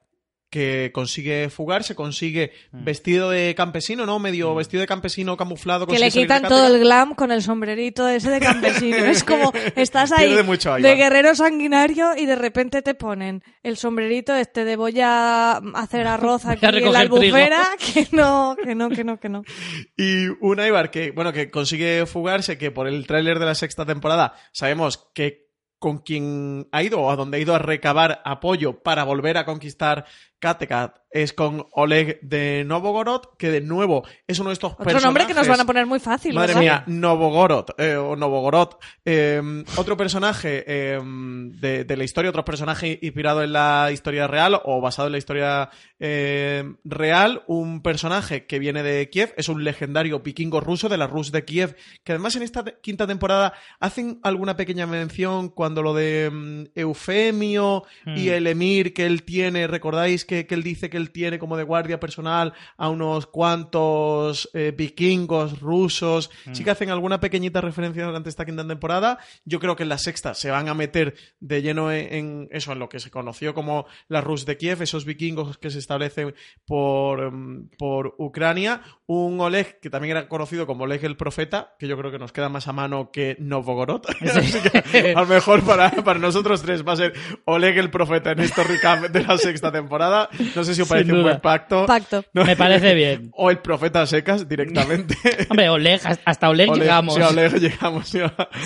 que 0.51 0.91
consigue 0.95 1.51
fugarse, 1.51 1.95
consigue 1.95 2.53
Mm. 2.73 2.85
vestido 2.85 3.29
de 3.31 3.55
campesino, 3.55 4.07
¿no? 4.07 4.19
Medio 4.19 4.55
vestido 4.55 4.81
de 4.81 4.87
campesino 4.87 5.37
camuflado. 5.37 5.87
que 5.87 5.99
le 5.99 6.11
quitan 6.11 6.43
todo 6.49 6.67
el 6.75 6.81
glam 6.81 7.15
con 7.15 7.31
el 7.33 7.43
sombrerito 7.43 8.09
ese 8.09 8.31
de 8.31 8.41
campesino. 8.41 8.97
es 8.97 9.25
como, 9.25 9.53
estás 9.77 10.11
ahí 10.13 10.29
Pierde 10.29 10.43
mucho 10.45 10.73
ahí, 10.73 10.83
de 10.83 10.91
va. 10.91 10.95
guerrero 10.95 11.35
sanguinario 11.35 12.17
y 12.17 12.25
de 12.27 12.37
repente 12.37 12.81
te 12.83 12.95
ponen 12.95 13.43
el 13.63 13.77
sombrerito 13.77 14.35
este 14.35 14.65
de 14.65 14.77
voy 14.77 14.99
a 15.03 15.59
hacer 15.75 16.07
arroz 16.07 16.47
aquí 16.47 16.65
en 16.65 16.93
la 16.93 17.01
albufera. 17.01 17.67
Que 17.79 18.09
no, 18.13 18.57
que 18.63 18.75
no, 18.75 18.89
que 18.89 19.05
no, 19.05 19.21
que 19.21 19.29
no. 19.29 19.43
Y 19.97 20.29
un 20.41 20.59
Ivar 20.61 20.91
que, 20.91 21.11
bueno, 21.11 21.33
que 21.33 21.51
consigue 21.51 22.07
fugarse, 22.07 22.57
que 22.59 22.71
por 22.71 22.89
el 22.89 23.07
tráiler 23.07 23.39
de 23.39 23.47
la 23.47 23.55
sexta 23.55 23.85
temporada 23.85 24.35
sabemos 24.53 25.09
que 25.15 25.47
con 25.79 25.99
quien 25.99 26.67
ha 26.73 26.83
ido 26.83 27.01
o 27.01 27.11
a 27.11 27.15
donde 27.15 27.37
ha 27.37 27.41
ido 27.41 27.55
a 27.55 27.61
recabar 27.61 28.21
apoyo 28.25 28.83
para 28.83 29.05
volver 29.05 29.37
a 29.39 29.45
conquistar 29.45 30.07
Kattegat 30.41 30.97
es 31.11 31.33
con 31.33 31.67
Oleg 31.73 32.21
de 32.21 32.65
Novogorod, 32.67 33.23
que 33.39 33.51
de 33.51 33.63
nuevo 33.63 34.05
es 34.27 34.39
uno 34.41 34.51
de 34.51 34.53
estos 34.53 34.73
Otro 34.79 35.01
nombre 35.01 35.25
que 35.25 35.33
nos 35.33 35.47
personajes- 35.47 35.49
van 35.49 35.61
a 35.61 35.65
poner 35.67 35.87
muy 35.87 35.99
fácil, 36.01 36.35
Madre 36.35 36.55
mía, 36.57 36.85
Novogorod, 36.87 37.71
eh, 37.79 37.97
o 37.97 38.15
Novogorod. 38.15 38.75
eh, 39.07 39.41
otro 39.77 39.97
personaje 39.97 40.65
eh, 40.67 41.01
de, 41.03 41.85
de 41.85 41.97
la 41.97 42.05
historia, 42.05 42.29
otro 42.29 42.45
personaje 42.45 42.99
inspirado 43.01 43.43
en 43.43 43.55
la 43.55 43.89
historia 43.91 44.27
real 44.27 44.61
o 44.65 44.83
basado 44.83 45.09
en 45.09 45.13
la 45.13 45.19
historia 45.19 45.71
eh, 45.99 46.63
real. 46.85 47.43
Un 47.47 47.83
personaje 47.83 48.45
que 48.47 48.59
viene 48.59 48.83
de 48.83 49.09
Kiev, 49.09 49.33
es 49.39 49.49
un 49.49 49.65
legendario 49.65 50.21
vikingo 50.21 50.61
ruso 50.61 50.91
de 50.91 50.99
la 50.99 51.07
Rus 51.07 51.33
de 51.33 51.45
Kiev, 51.47 51.75
que 52.05 52.13
además 52.13 52.37
en 52.37 52.43
esta 52.43 52.63
quinta 52.83 53.07
temporada 53.07 53.55
hacen 53.81 54.21
alguna 54.23 54.57
pequeña 54.57 54.87
mención 54.87 55.49
cuando 55.49 55.83
lo 55.83 55.95
de 55.95 56.69
Eufemio 56.75 57.85
y 58.07 58.29
Mm. 58.29 58.33
el 58.33 58.47
emir 58.47 58.93
que 58.95 59.07
él 59.07 59.23
tiene, 59.23 59.67
¿recordáis? 59.67 60.27
Que, 60.29 60.47
que 60.47 60.55
él 60.55 60.63
dice 60.63 60.91
que 60.91 60.97
él 60.97 61.11
tiene 61.11 61.41
como 61.41 61.57
de 61.57 61.65
guardia 61.65 61.99
personal 61.99 62.53
a 62.77 62.89
unos 62.89 63.27
cuantos 63.27 64.49
eh, 64.53 64.73
vikingos 64.77 65.61
rusos. 65.61 66.31
Sí 66.53 66.63
que 66.63 66.71
hacen 66.71 66.91
alguna 66.91 67.19
pequeñita 67.19 67.61
referencia 67.61 68.05
durante 68.05 68.29
esta 68.29 68.45
quinta 68.45 68.67
temporada. 68.67 69.19
Yo 69.45 69.59
creo 69.59 69.75
que 69.75 69.83
en 69.83 69.89
la 69.89 69.99
sexta 69.99 70.35
se 70.35 70.51
van 70.51 70.69
a 70.69 70.75
meter 70.75 71.15
de 71.41 71.63
lleno 71.63 71.91
en, 71.91 72.15
en 72.15 72.49
eso, 72.53 72.73
en 72.73 72.79
lo 72.79 72.89
que 72.89 73.01
se 73.01 73.11
conoció 73.11 73.55
como 73.55 73.87
la 74.09 74.21
Rus 74.21 74.47
de 74.47 74.57
Kiev, 74.57 74.83
esos 74.83 75.05
vikingos 75.05 75.59
que 75.59 75.71
se 75.71 75.79
establecen 75.79 76.35
por, 76.67 77.33
mm, 77.33 77.71
por 77.79 78.15
Ucrania. 78.19 78.83
Un 79.07 79.41
Oleg 79.41 79.81
que 79.81 79.89
también 79.89 80.17
era 80.17 80.29
conocido 80.29 80.67
como 80.67 80.85
Oleg 80.85 81.05
el 81.05 81.17
Profeta, 81.17 81.75
que 81.79 81.89
yo 81.89 81.97
creo 81.97 82.11
que 82.11 82.19
nos 82.19 82.33
queda 82.33 82.51
más 82.51 82.69
a 82.69 82.73
mano 82.73 83.11
que 83.11 83.37
Novgorod. 83.39 84.03
Así 84.21 84.61
que 84.61 85.13
a 85.13 85.21
lo 85.21 85.27
mejor 85.27 85.63
para, 85.63 85.91
para 85.91 86.19
nosotros 86.19 86.63
tres 86.63 86.87
va 86.87 86.93
a 86.93 86.97
ser 86.97 87.15
Oleg 87.47 87.79
el 87.79 87.91
Profeta 87.91 88.33
en 88.33 88.41
este 88.41 88.63
recap 88.63 89.09
de 89.09 89.23
la 89.23 89.39
sexta 89.39 89.73
temporada. 89.73 90.18
No 90.55 90.65
sé 90.65 90.75
si 90.75 90.83
os 90.83 90.89
parece 90.89 91.13
un 91.13 91.23
buen 91.23 91.41
pacto. 91.41 91.87
Pacto. 91.87 92.25
No. 92.33 92.45
Me 92.45 92.57
parece 92.57 92.95
bien. 92.95 93.31
O 93.41 93.51
el 93.51 93.59
Profeta 93.59 94.07
secas 94.07 94.49
directamente. 94.49 95.17
Hombre, 95.51 95.69
Oleg, 95.69 96.01
hasta 96.25 96.49
Oleg, 96.49 96.71
Oleg, 96.71 96.83
llegamos. 96.83 97.15
sí, 97.15 97.21
a 97.23 97.29
Oleg 97.29 97.59
llegamos. 97.61 98.09
sí. 98.09 98.19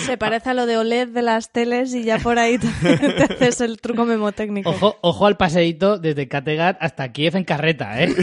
Se 0.05 0.17
parece 0.17 0.49
a 0.49 0.53
lo 0.53 0.65
de 0.65 0.77
OLED 0.77 1.09
de 1.09 1.21
las 1.21 1.51
teles 1.51 1.93
y 1.93 2.03
ya 2.03 2.17
por 2.19 2.39
ahí 2.39 2.57
te, 2.81 2.97
te 2.97 3.23
haces 3.23 3.61
el 3.61 3.79
truco 3.79 4.05
memotécnico. 4.05 4.69
Ojo, 4.69 4.97
ojo 5.01 5.25
al 5.27 5.37
paseíto 5.37 5.97
desde 5.99 6.27
Kattegat 6.27 6.77
hasta 6.79 7.11
Kiev 7.11 7.35
en 7.35 7.43
carreta, 7.43 8.01
¿eh? 8.03 8.13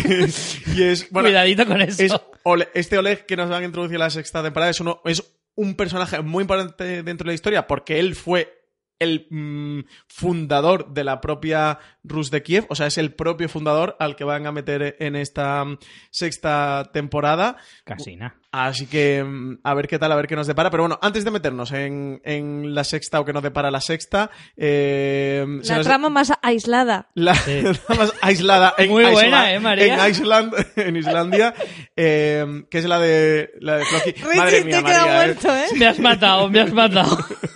Y 0.74 0.82
es, 0.82 1.11
bueno, 1.11 1.28
Cuidadito 1.28 1.66
con 1.66 1.81
eso. 1.81 2.02
es 2.02 2.69
este 2.74 2.98
Oleg 2.98 3.27
que 3.27 3.36
nos 3.36 3.48
van 3.51 3.62
a 3.62 3.66
introducir 3.66 3.94
en 3.97 4.01
la 4.01 4.11
sexta 4.11 4.43
temporada 4.43 4.70
es, 4.70 4.81
uno, 4.81 5.01
es 5.05 5.23
un 5.55 5.74
personaje 5.74 6.20
muy 6.23 6.43
importante 6.43 7.02
dentro 7.02 7.24
de 7.24 7.31
la 7.31 7.35
historia 7.35 7.66
porque 7.66 7.98
él 8.01 8.15
fue 8.15 8.60
el 9.01 9.27
mm, 9.31 9.81
fundador 10.06 10.93
de 10.93 11.02
la 11.05 11.20
propia 11.20 11.78
Rus 12.05 12.31
de 12.31 12.43
Kiev, 12.43 12.66
o 12.68 12.74
sea, 12.77 12.86
es 12.86 12.97
el 12.98 13.12
propio 13.14 13.48
fundador 13.48 13.97
al 13.98 14.14
que 14.14 14.24
van 14.24 14.47
a 14.47 14.52
meter 14.52 14.97
en 15.01 15.16
esta 15.16 15.64
mm, 15.64 15.78
sexta 16.10 16.90
temporada. 16.93 17.56
Casi 17.85 18.14
nada. 18.16 18.36
Así 18.52 18.86
que 18.86 19.22
mm, 19.24 19.59
a 19.62 19.74
ver 19.74 19.86
qué 19.86 19.98
tal, 19.98 20.10
a 20.12 20.16
ver 20.16 20.27
qué 20.27 20.35
nos 20.36 20.47
depara. 20.47 20.70
Pero 20.70 20.82
bueno, 20.85 20.98
antes 21.02 21.24
de 21.24 21.31
meternos 21.31 21.70
en, 21.72 22.20
en 22.24 22.74
la 22.74 22.85
sexta 22.85 23.20
o 23.20 23.24
que 23.24 23.32
nos 23.32 23.43
depara 23.43 23.70
la 23.70 23.81
sexta, 23.81 24.31
eh, 24.56 25.44
La 25.64 25.77
nos- 25.77 25.86
trama 25.86 26.09
más 26.10 26.32
aislada. 26.43 27.09
la, 27.14 27.35
Sí. 27.35 27.62
más 27.97 28.12
aislada 28.22 28.74
en 28.78 28.90
Muy 28.90 29.05
buena, 29.05 29.20
Isla- 29.28 29.55
¿eh, 29.55 29.60
María? 29.60 30.05
En 30.06 30.10
Island, 30.10 30.55
en 30.77 30.97
Islandia, 30.97 31.55
eh, 31.97 32.64
que 32.70 32.78
es 32.78 32.85
la 32.86 32.98
de 32.98 33.51
la 33.60 33.77
de 33.77 33.85
Floki. 33.85 34.14
Madre 34.36 34.64
mía, 34.64 34.78
te 34.78 34.85
queda 34.85 34.98
María, 35.01 35.12
¿eh? 35.22 35.27
muerto, 35.27 35.55
¿eh? 35.55 35.66
Me 35.78 35.86
has 35.86 35.98
matado, 36.01 36.48
me 36.51 36.60
has 36.60 36.72
matado. 36.72 37.18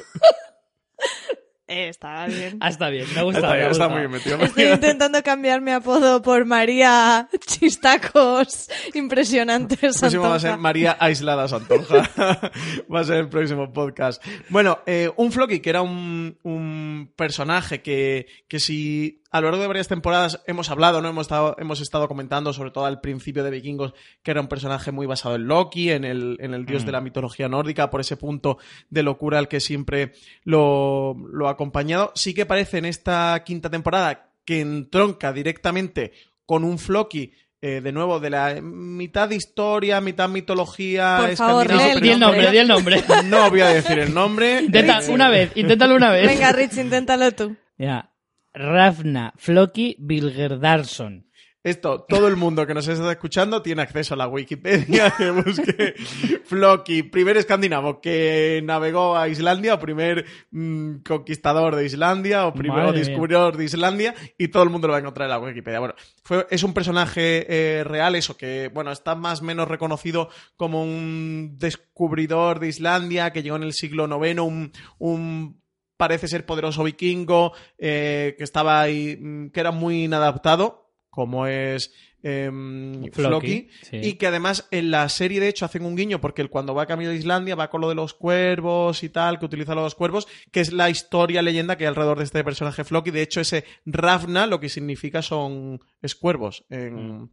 Eh, 1.67 1.89
está 1.89 2.27
bien. 2.27 2.59
Ah, 2.61 2.69
está 2.69 2.91
bien, 2.91 3.07
me 3.15 3.21
ha 3.21 3.23
gustado. 3.23 3.47
Está, 3.47 3.57
me 3.57 3.65
ha 3.65 3.71
está 3.71 3.89
muy 3.89 4.01
bien 4.01 4.11
metido. 4.11 4.37
Estoy 4.39 4.65
intentando 4.65 5.23
cambiar 5.23 5.63
mi 5.63 5.71
apodo 5.71 6.21
por 6.21 6.45
María 6.45 7.29
Chistacos 7.47 8.69
Impresionantes. 8.93 9.83
El 9.83 9.99
próximo 9.99 10.25
va 10.25 10.35
a 10.35 10.41
ser. 10.41 10.59
María 10.59 10.97
Aislada 11.01 11.49
Santonja. 11.49 12.11
va 12.95 13.01
a 13.01 13.05
ser 13.05 13.17
el 13.17 13.29
próximo 13.31 13.73
podcast. 13.73 14.23
Bueno, 14.51 14.81
eh, 14.85 15.11
un 15.17 15.33
Floki, 15.33 15.61
que 15.61 15.71
era 15.71 15.81
un, 15.81 16.39
un 16.43 17.13
personaje 17.17 17.81
que, 17.81 18.27
que 18.47 18.61
si 18.61 19.23
a 19.35 19.41
lo 19.41 19.49
largo 19.49 19.63
de 19.63 19.67
varias 19.67 19.89
temporadas 19.89 20.41
hemos 20.47 20.71
hablado, 20.71 21.03
¿no? 21.03 21.09
Hemos 21.09 21.23
estado, 21.23 21.57
hemos 21.59 21.81
estado 21.81 22.07
comentando, 22.07 22.53
sobre 22.53 22.71
todo 22.71 22.87
al 22.87 23.01
principio 23.01 23.43
de 23.43 23.51
Vikingos, 23.51 23.93
que 24.23 24.31
era 24.31 24.41
un 24.41 24.47
personaje 24.47 24.93
muy 24.93 25.07
basado 25.07 25.35
en 25.35 25.49
Loki, 25.49 25.91
en 25.91 26.05
el, 26.05 26.37
en 26.41 26.55
el 26.55 26.65
dios 26.67 26.85
Mm. 26.85 26.87
de 26.87 26.93
la 26.93 27.01
mitología 27.01 27.49
nórdica, 27.49 27.91
por 27.91 28.01
ese 28.01 28.17
punto 28.17 28.59
de 28.91 29.03
locura 29.03 29.39
al 29.41 29.49
que 29.49 29.59
siempre 29.59 30.13
lo, 30.45 31.17
lo 31.33 31.49
ha 31.49 31.51
acompañado. 31.51 32.13
Sí 32.15 32.33
que 32.33 32.47
parece 32.47 32.79
en 32.79 32.85
esta 32.85 33.43
quinta 33.45 33.69
temporada 33.71 34.31
que 34.45 34.61
entronca 34.61 35.33
directamente 35.33 36.13
con 36.47 36.63
un 36.63 36.79
Floki 36.79 37.33
eh, 37.61 37.81
de 37.83 37.91
nuevo, 37.93 38.21
de 38.21 38.31
la 38.31 38.61
mitad 38.63 39.29
de 39.29 39.37
historia, 39.37 40.01
mitad 40.01 40.29
mitología. 40.29 41.17
Por 41.21 41.35
favor, 41.37 41.67
el 41.73 42.01
Di 42.01 42.11
el 42.11 42.21
nombre, 42.21 42.51
di 42.53 42.59
el 42.59 42.69
nombre. 42.69 43.03
No 43.25 43.51
voy 43.51 43.63
a 43.63 43.69
decir 43.69 43.99
el 43.99 44.13
nombre. 44.15 44.61
Intenta, 44.63 45.01
Eh, 45.01 45.11
una 45.11 45.29
vez, 45.29 45.51
inténtalo 45.57 45.97
una 45.97 46.11
vez. 46.13 46.27
Venga, 46.27 46.53
Rich, 46.53 46.77
inténtalo 46.77 47.33
tú. 47.33 47.57
Mira, 47.79 48.11
Rafna 48.55 49.33
Floki 49.37 49.97
Bilgerdarsson. 49.99 51.27
Esto, 51.65 52.05
todo 52.07 52.29
el 52.29 52.37
mundo 52.37 52.67
que 52.67 52.75
nos 52.75 52.87
está 52.89 53.11
escuchando 53.11 53.63
tiene 53.63 53.81
acceso 53.81 54.13
a 54.13 54.19
la 54.19 54.29
Wikipedia 54.29 55.11
que 55.17 55.31
busque 55.31 55.95
Floki, 56.45 57.05
primer 57.05 57.39
escandinavo 57.39 58.03
que 58.03 58.61
navegó 58.63 59.17
a 59.17 59.29
Islandia, 59.29 59.73
o 59.73 59.79
primer 59.81 60.27
mm, 60.51 60.97
conquistador 60.97 61.75
de 61.75 61.87
Islandia, 61.87 62.47
o 62.47 62.53
primer 62.53 62.93
descubridor 62.93 63.57
de 63.57 63.65
Islandia, 63.65 64.15
y 64.37 64.49
todo 64.49 64.63
el 64.63 64.69
mundo 64.69 64.89
lo 64.89 64.93
va 64.93 64.99
a 64.99 65.01
encontrar 65.01 65.25
en 65.25 65.31
la 65.31 65.39
Wikipedia. 65.39 65.79
Bueno, 65.79 65.95
fue, 66.23 66.47
es 66.51 66.63
un 66.65 66.75
personaje 66.75 67.47
eh, 67.49 67.83
real, 67.83 68.15
eso, 68.15 68.37
que, 68.37 68.69
bueno, 68.69 68.93
está 68.93 69.15
más 69.15 69.41
o 69.41 69.45
menos 69.45 69.67
reconocido 69.67 70.29
como 70.57 70.83
un 70.83 71.57
descubridor 71.57 72.61
de 72.61 72.69
Islandia 72.69 73.33
que 73.33 73.43
llegó 73.43 73.57
en 73.57 73.63
el 73.63 73.73
siglo 73.73 74.07
IX, 74.23 74.41
un, 74.41 74.73
un 74.99 75.64
parece 75.97 76.29
ser 76.29 76.47
poderoso 76.47 76.85
vikingo, 76.85 77.53
eh, 77.79 78.35
que 78.37 78.45
estaba 78.45 78.81
ahí, 78.81 79.17
mm, 79.21 79.51
que 79.51 79.61
era 79.61 79.71
muy 79.71 80.05
inadaptado, 80.05 80.93
como 81.11 81.47
es 81.47 81.93
em, 82.27 83.11
Floki, 83.13 83.13
Floki, 83.13 83.69
sí. 83.83 84.01
y 84.03 84.13
que 84.15 84.27
además 84.27 84.67
en 84.71 84.91
la 84.91 85.09
serie 85.11 85.41
de 85.41 85.49
hecho 85.49 85.67
hacen 85.67 85.85
un 85.85 85.95
guiño 85.95 86.23
porque 86.23 86.41
él 86.41 86.49
cuando 86.49 86.75
va 86.75 86.87
camino 86.87 87.11
de 87.11 87.17
Islandia 87.17 87.55
va 87.55 87.69
con 87.69 87.83
lo 87.83 87.89
de 87.91 87.95
los 87.95 88.15
cuervos 88.15 89.03
y 89.03 89.11
tal, 89.11 89.39
que 89.39 89.45
utiliza 89.45 89.75
los 89.75 89.95
cuervos, 89.95 90.27
que 90.51 90.61
es 90.61 90.73
la 90.73 90.89
historia, 90.89 91.43
leyenda 91.43 91.77
que 91.77 91.85
hay 91.85 91.89
alrededor 91.89 92.17
de 92.19 92.25
este 92.25 92.43
personaje 92.43 92.83
Floki. 92.83 93.11
De 93.11 93.21
hecho, 93.21 93.43
ese 93.43 93.65
Ravna 93.85 94.47
lo 94.47 94.59
que 94.59 94.71
significa 94.71 95.21
son 95.21 95.81
es 96.01 96.15
cuervos 96.15 96.65
en, 96.71 97.21
Mm. 97.21 97.29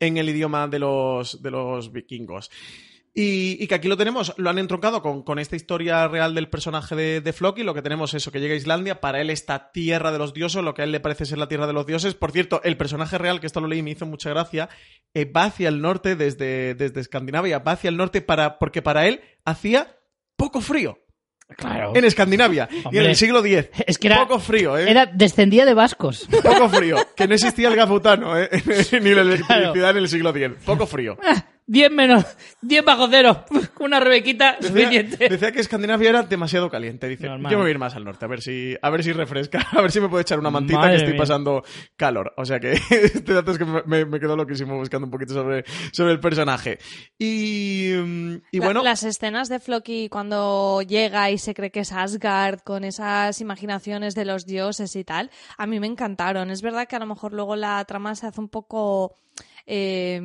en 0.00 0.16
el 0.16 0.28
idioma 0.28 0.68
de 0.68 0.78
los, 0.78 1.42
de 1.42 1.50
los 1.50 1.92
vikingos. 1.92 2.50
Y, 3.20 3.56
y 3.60 3.66
que 3.66 3.74
aquí 3.74 3.88
lo 3.88 3.96
tenemos, 3.96 4.32
lo 4.36 4.48
han 4.48 4.58
entroncado 4.58 5.02
con, 5.02 5.24
con 5.24 5.40
esta 5.40 5.56
historia 5.56 6.06
real 6.06 6.36
del 6.36 6.48
personaje 6.48 6.94
de, 6.94 7.20
de 7.20 7.32
Floki. 7.32 7.64
Lo 7.64 7.74
que 7.74 7.82
tenemos 7.82 8.14
es 8.14 8.22
eso, 8.22 8.30
que 8.30 8.38
llega 8.38 8.54
a 8.54 8.56
Islandia, 8.56 9.00
para 9.00 9.20
él 9.20 9.30
esta 9.30 9.72
tierra 9.72 10.12
de 10.12 10.18
los 10.18 10.34
dioses, 10.34 10.62
lo 10.62 10.72
que 10.72 10.82
a 10.82 10.84
él 10.84 10.92
le 10.92 11.00
parece 11.00 11.26
ser 11.26 11.38
la 11.38 11.48
tierra 11.48 11.66
de 11.66 11.72
los 11.72 11.84
dioses. 11.84 12.14
Por 12.14 12.30
cierto, 12.30 12.60
el 12.62 12.76
personaje 12.76 13.18
real, 13.18 13.40
que 13.40 13.48
esto 13.48 13.60
lo 13.60 13.66
leí 13.66 13.80
y 13.80 13.82
me 13.82 13.90
hizo 13.90 14.06
mucha 14.06 14.30
gracia, 14.30 14.68
eh, 15.14 15.24
va 15.24 15.44
hacia 15.46 15.68
el 15.68 15.80
norte 15.80 16.14
desde, 16.14 16.76
desde 16.76 17.00
Escandinavia, 17.00 17.58
va 17.58 17.72
hacia 17.72 17.88
el 17.88 17.96
norte 17.96 18.20
para, 18.20 18.58
porque 18.60 18.82
para 18.82 19.08
él 19.08 19.20
hacía 19.44 19.96
poco 20.36 20.60
frío 20.60 20.98
Claro. 21.56 21.96
en 21.96 22.04
Escandinavia. 22.04 22.68
Y 22.92 22.98
en 22.98 23.04
el 23.06 23.16
siglo 23.16 23.44
X. 23.44 23.70
Es 23.86 23.98
que 23.98 24.06
era- 24.08 24.18
Poco 24.18 24.38
frío, 24.38 24.78
¿eh? 24.78 24.88
Era, 24.90 25.06
descendía 25.06 25.64
de 25.64 25.74
vascos. 25.74 26.28
Poco 26.42 26.68
frío. 26.68 26.96
Que 27.16 27.26
no 27.26 27.34
existía 27.34 27.66
el 27.68 27.74
gafutano, 27.74 28.38
¿eh? 28.38 28.48
Ni 29.02 29.12
la 29.12 29.22
electricidad 29.22 29.90
en 29.90 29.96
el 29.96 30.08
siglo 30.08 30.30
X. 30.30 30.50
Poco 30.64 30.86
frío. 30.86 31.16
10 31.70 31.90
menos, 31.92 32.24
10 32.62 32.82
bajo 32.84 33.08
cero. 33.10 33.44
Una 33.80 34.00
rebequita 34.00 34.56
Decía, 34.58 34.68
suficiente. 34.86 35.28
decía 35.28 35.52
que 35.52 35.60
Escandinavia 35.60 36.08
era 36.08 36.22
demasiado 36.22 36.70
caliente. 36.70 37.06
Dice, 37.08 37.26
Normal. 37.26 37.52
yo 37.52 37.58
me 37.58 37.64
voy 37.64 37.68
a 37.68 37.70
ir 37.72 37.78
más 37.78 37.94
al 37.94 38.04
norte, 38.04 38.24
a 38.24 38.28
ver 38.28 38.40
si, 38.40 38.74
a 38.80 38.88
ver 38.90 39.04
si 39.04 39.12
refresca, 39.12 39.60
a 39.72 39.82
ver 39.82 39.92
si 39.92 40.00
me 40.00 40.08
puedo 40.08 40.20
echar 40.22 40.38
una 40.38 40.50
mantita 40.50 40.78
Madre 40.78 40.92
que 40.92 40.96
estoy 40.96 41.12
mía. 41.12 41.20
pasando 41.20 41.62
calor. 41.96 42.32
O 42.38 42.44
sea 42.46 42.58
que 42.58 42.72
este 42.90 43.34
dato 43.34 43.52
es 43.52 43.58
que 43.58 43.66
me, 43.66 44.04
me, 44.06 44.18
quedó 44.18 44.34
loquísimo 44.34 44.76
buscando 44.78 45.04
un 45.06 45.10
poquito 45.10 45.34
sobre, 45.34 45.64
sobre 45.92 46.12
el 46.12 46.20
personaje. 46.20 46.78
Y, 47.18 47.92
mm, 47.96 48.34
y 48.50 48.58
La- 48.60 48.64
bueno, 48.64 48.82
Las 48.82 49.02
escenas 49.02 49.50
de 49.50 49.58
Floki 49.60 50.08
cuando 50.08 50.80
llega 50.80 51.30
y 51.30 51.36
se 51.36 51.52
cree 51.52 51.70
que 51.70 51.80
es 51.80 51.92
Asgard, 51.92 52.60
con 52.60 52.82
esas 52.84 53.40
imaginaciones 53.42 54.14
de 54.14 54.24
los 54.24 54.46
dioses 54.46 54.96
y 54.96 55.04
tal, 55.04 55.30
a 55.58 55.66
mí 55.66 55.78
me 55.80 55.86
encantaron. 55.86 56.50
Es 56.50 56.62
verdad 56.62 56.88
que 56.88 56.96
a 56.96 57.00
lo 57.00 57.06
mejor 57.06 57.34
luego 57.34 57.56
la 57.56 57.84
trama 57.84 58.14
se 58.14 58.26
hace 58.26 58.40
un 58.40 58.48
poco. 58.48 59.14
Eh, 59.70 60.18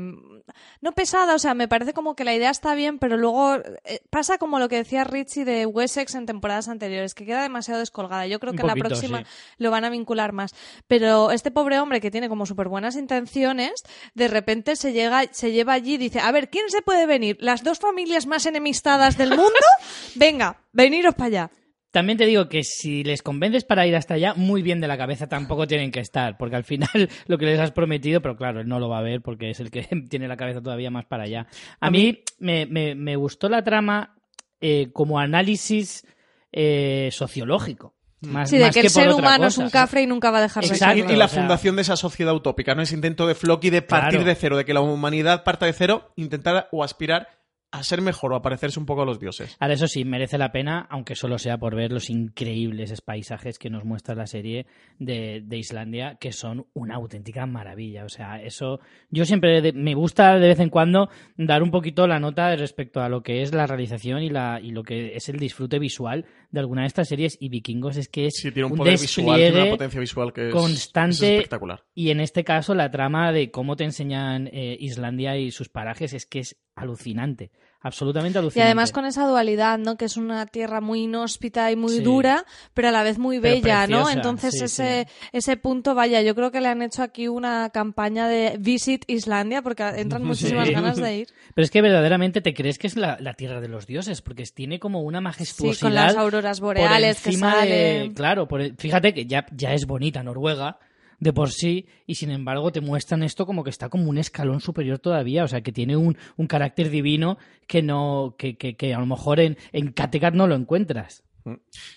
no 0.79 0.93
pesada, 0.93 1.35
o 1.35 1.39
sea, 1.39 1.53
me 1.53 1.67
parece 1.67 1.93
como 1.93 2.15
que 2.15 2.23
la 2.23 2.33
idea 2.33 2.49
está 2.49 2.75
bien, 2.75 2.97
pero 2.97 3.17
luego 3.17 3.55
eh, 3.55 3.99
pasa 4.09 4.37
como 4.37 4.57
lo 4.57 4.69
que 4.69 4.77
decía 4.77 5.03
Richie 5.03 5.43
de 5.43 5.65
Wessex 5.65 6.15
en 6.15 6.25
temporadas 6.25 6.69
anteriores, 6.69 7.13
que 7.13 7.25
queda 7.25 7.41
demasiado 7.41 7.81
descolgada. 7.81 8.25
Yo 8.25 8.39
creo 8.39 8.51
Un 8.51 8.57
que 8.57 8.61
en 8.61 8.67
la 8.67 8.73
poquito, 8.73 8.89
próxima 8.89 9.19
sí. 9.19 9.25
lo 9.57 9.69
van 9.69 9.83
a 9.83 9.89
vincular 9.89 10.31
más. 10.31 10.55
Pero 10.87 11.31
este 11.31 11.51
pobre 11.51 11.77
hombre 11.79 11.99
que 11.99 12.09
tiene 12.09 12.29
como 12.29 12.45
súper 12.45 12.69
buenas 12.69 12.95
intenciones, 12.95 13.83
de 14.13 14.29
repente 14.29 14.77
se, 14.77 14.93
llega, 14.93 15.23
se 15.31 15.51
lleva 15.51 15.73
allí 15.73 15.95
y 15.95 15.97
dice, 15.97 16.21
a 16.21 16.31
ver, 16.31 16.49
¿quién 16.49 16.69
se 16.69 16.81
puede 16.81 17.05
venir? 17.05 17.37
¿Las 17.41 17.63
dos 17.63 17.79
familias 17.79 18.25
más 18.25 18.45
enemistadas 18.45 19.17
del 19.17 19.31
mundo? 19.31 19.43
Venga, 20.15 20.61
veniros 20.71 21.15
para 21.15 21.27
allá. 21.27 21.51
También 21.93 22.17
te 22.17 22.25
digo 22.25 22.49
que 22.49 22.63
si 22.63 23.03
les 23.03 23.21
convences 23.21 23.63
para 23.63 23.87
ir 23.87 23.95
hasta 23.95 24.15
allá, 24.15 24.33
muy 24.35 24.61
bien 24.61 24.81
de 24.81 24.87
la 24.87 24.97
cabeza 24.97 25.27
tampoco 25.29 25.67
tienen 25.67 25.91
que 25.91 25.99
estar, 26.01 26.37
porque 26.37 26.55
al 26.55 26.63
final 26.65 26.89
lo 27.27 27.37
que 27.37 27.45
les 27.45 27.59
has 27.59 27.71
prometido, 27.71 28.19
pero 28.21 28.35
claro, 28.35 28.59
él 28.61 28.67
no 28.67 28.79
lo 28.79 28.89
va 28.89 28.97
a 28.97 29.01
ver 29.03 29.21
porque 29.21 29.51
es 29.51 29.59
el 29.61 29.69
que 29.71 29.83
tiene 30.09 30.27
la 30.27 30.35
cabeza 30.35 30.59
todavía 30.61 30.89
más 30.91 31.05
para 31.05 31.23
allá. 31.23 31.47
A, 31.79 31.89
mí 31.91 32.23
me, 32.39 32.65
me- 32.65 32.95
me 32.95 33.15
gustó 33.15 33.47
la 33.47 33.63
trama 33.63 34.15
eh, 34.59 34.89
como 34.91 35.19
análisis 35.19 36.05
eh, 36.51 37.09
sociológico. 37.11 37.93
Más, 38.21 38.49
Sí, 38.49 38.57
de 38.57 38.65
más 38.65 38.73
que 38.73 38.79
el 38.81 38.89
ser 38.89 39.09
humano 39.11 39.47
es 39.47 39.57
un 39.57 39.69
cafre 39.69 40.01
y 40.01 40.07
nunca 40.07 40.31
va 40.31 40.37
a 40.37 40.41
dejar 40.43 40.63
de 40.63 40.73
y, 40.73 40.77
serlo. 40.77 41.11
y 41.11 41.15
la 41.15 41.27
fundación 41.27 41.75
de 41.75 41.81
esa 41.81 41.97
sociedad 41.97 42.33
utópica, 42.33 42.73
¿no? 42.73 42.81
Ese 42.81 42.95
intento 42.95 43.27
de 43.27 43.35
Floki 43.35 43.69
de 43.69 43.81
partir 43.81 44.11
Claro. 44.19 44.25
de 44.25 44.35
cero, 44.35 44.57
de 44.57 44.63
que 44.65 44.73
la 44.73 44.79
humanidad 44.81 45.43
parta 45.43 45.65
de 45.65 45.73
cero, 45.73 46.11
intentar 46.15 46.69
o 46.71 46.83
aspirar 46.85 47.27
a 47.73 47.83
ser 47.83 48.01
mejor 48.01 48.33
o 48.33 48.35
a 48.35 48.41
parecerse 48.41 48.79
un 48.79 48.85
poco 48.85 49.01
a 49.01 49.05
los 49.05 49.19
dioses. 49.19 49.57
Ahora, 49.59 49.73
eso 49.73 49.87
sí, 49.87 50.05
merece 50.05 50.37
la 50.37 50.51
pena, 50.51 50.85
aunque 50.89 51.15
solo 51.15 51.37
sea 51.39 51.57
por 51.57 51.75
ver 51.75 51.91
los 51.91 52.09
increíbles 52.09 53.01
paisajes 53.01 53.57
que 53.57 53.69
nos 53.69 53.83
muestra 53.83 54.15
la 54.15 54.27
serie 54.27 54.65
de, 54.99 55.41
de 55.43 55.57
Islandia, 55.57 56.15
que 56.19 56.31
son 56.31 56.67
una 56.73 56.95
auténtica 56.95 57.45
maravilla. 57.45 58.05
O 58.05 58.09
sea, 58.09 58.41
eso. 58.41 58.79
Yo 59.09 59.25
siempre 59.25 59.61
de- 59.61 59.73
me 59.73 59.95
gusta 59.95 60.37
de 60.37 60.47
vez 60.47 60.59
en 60.59 60.69
cuando 60.69 61.09
dar 61.35 61.63
un 61.63 61.71
poquito 61.71 62.05
la 62.07 62.19
nota 62.19 62.55
respecto 62.55 63.01
a 63.01 63.09
lo 63.09 63.23
que 63.23 63.41
es 63.41 63.53
la 63.53 63.65
realización 63.65 64.21
y, 64.23 64.29
la, 64.29 64.59
y 64.61 64.71
lo 64.71 64.83
que 64.83 65.15
es 65.15 65.27
el 65.29 65.39
disfrute 65.39 65.79
visual 65.79 66.25
de 66.51 66.59
alguna 66.59 66.81
de 66.81 66.87
estas 66.87 67.07
series. 67.07 67.37
Y 67.39 67.49
Vikingos 67.49 67.97
es 67.97 68.07
que 68.07 68.27
es 68.27 68.35
Sí, 68.35 68.51
tiene 68.51 68.67
un 68.67 68.73
un 68.73 68.77
poder 68.77 68.99
visual, 68.99 69.39
tiene 69.39 69.61
una 69.63 69.71
potencia 69.71 69.99
visual 69.99 70.31
que 70.31 70.47
es, 70.49 70.53
constante 70.53 71.15
es 71.15 71.23
espectacular. 71.23 71.83
y 71.95 72.11
en 72.11 72.19
este 72.19 72.43
caso, 72.43 72.75
la 72.75 72.91
trama 72.91 73.31
de 73.31 73.49
cómo 73.51 73.75
te 73.75 73.83
enseñan 73.83 74.47
eh, 74.53 74.77
Islandia 74.79 75.37
y 75.37 75.49
sus 75.51 75.69
parajes 75.69 76.13
es 76.13 76.25
que 76.27 76.39
es 76.39 76.55
alucinante. 76.75 77.51
Absolutamente 77.85 78.38
Y 78.38 78.39
alucinante. 78.39 78.65
además 78.65 78.91
con 78.93 79.05
esa 79.05 79.27
dualidad, 79.27 79.77
¿no? 79.77 79.97
Que 79.97 80.05
es 80.05 80.15
una 80.15 80.45
tierra 80.45 80.80
muy 80.80 81.01
inhóspita 81.03 81.69
y 81.69 81.76
muy 81.76 81.97
Sí. 81.97 81.99
dura, 82.01 82.45
pero 82.73 82.88
a 82.88 82.91
la 82.91 83.03
vez 83.03 83.18
muy 83.18 83.39
bella, 83.39 83.88
¿no? 83.88 84.10
Entonces 84.10 84.53
sí, 84.57 84.64
ese, 84.64 85.07
ese 85.34 85.57
punto, 85.57 85.93
vaya, 85.93 86.22
yo 86.22 86.34
creo 86.34 86.49
que 86.49 86.61
le 86.61 86.69
han 86.69 86.81
hecho 86.81 87.03
aquí 87.03 87.27
una 87.27 87.69
campaña 87.72 88.27
de 88.30 88.55
Visit 88.57 89.03
Islandia 89.07 89.61
porque 89.61 89.84
entran 89.97 90.23
muchísimas 90.64 90.69
ganas 90.69 90.95
de 90.95 91.18
ir. 91.18 91.27
Pero 91.53 91.65
es 91.65 91.72
que 91.72 91.81
verdaderamente 91.81 92.39
te 92.39 92.53
crees 92.53 92.77
que 92.80 92.88
es 92.88 92.95
la, 92.95 93.18
la 93.19 93.34
tierra 93.34 93.60
de 93.60 93.68
los 93.68 93.85
dioses, 93.85 94.22
porque 94.22 94.43
tiene 94.45 94.80
como 94.80 95.01
una 95.01 95.19
Sí, 95.19 95.23
majestuosidad. 95.23 95.81
con 95.81 95.93
las 95.93 96.15
auroras 96.15 96.60
por 96.61 96.77
boreales 96.77 97.19
que 97.22 97.30
encima 97.31 97.65
de- 97.65 98.11
claro, 98.15 98.47
por 98.47 98.61
el- 98.61 98.76
fíjate 98.77 99.14
que 99.14 99.26
ya, 99.26 99.45
ya 99.51 99.73
es 99.73 99.85
bonita 99.85 100.23
Noruega 100.23 100.80
de 101.23 101.33
por 101.33 101.51
sí 101.51 101.87
y 102.05 102.15
sin 102.15 102.29
embargo 102.29 102.71
te 102.71 102.81
muestran 102.81 103.23
esto 103.23 103.45
como 103.45 103.63
que 103.63 103.69
está 103.69 103.89
como 103.89 104.09
un 104.09 104.17
escalón 104.17 104.61
superior 104.61 104.99
todavía, 104.99 105.43
o 105.43 105.47
sea 105.47 105.61
que 105.61 105.71
tiene 105.71 105.97
un, 105.97 106.17
un 106.37 106.47
carácter 106.47 106.89
divino 106.89 107.37
que 107.67 107.81
no 107.81 108.35
que, 108.37 108.57
que, 108.57 108.75
que 108.75 108.93
a 108.93 108.99
lo 108.99 109.05
mejor 109.05 109.39
en, 109.39 109.57
en 109.71 109.91
Kattegat 109.91 110.33
no 110.33 110.47
lo 110.47 110.55
encuentras. 110.55 111.23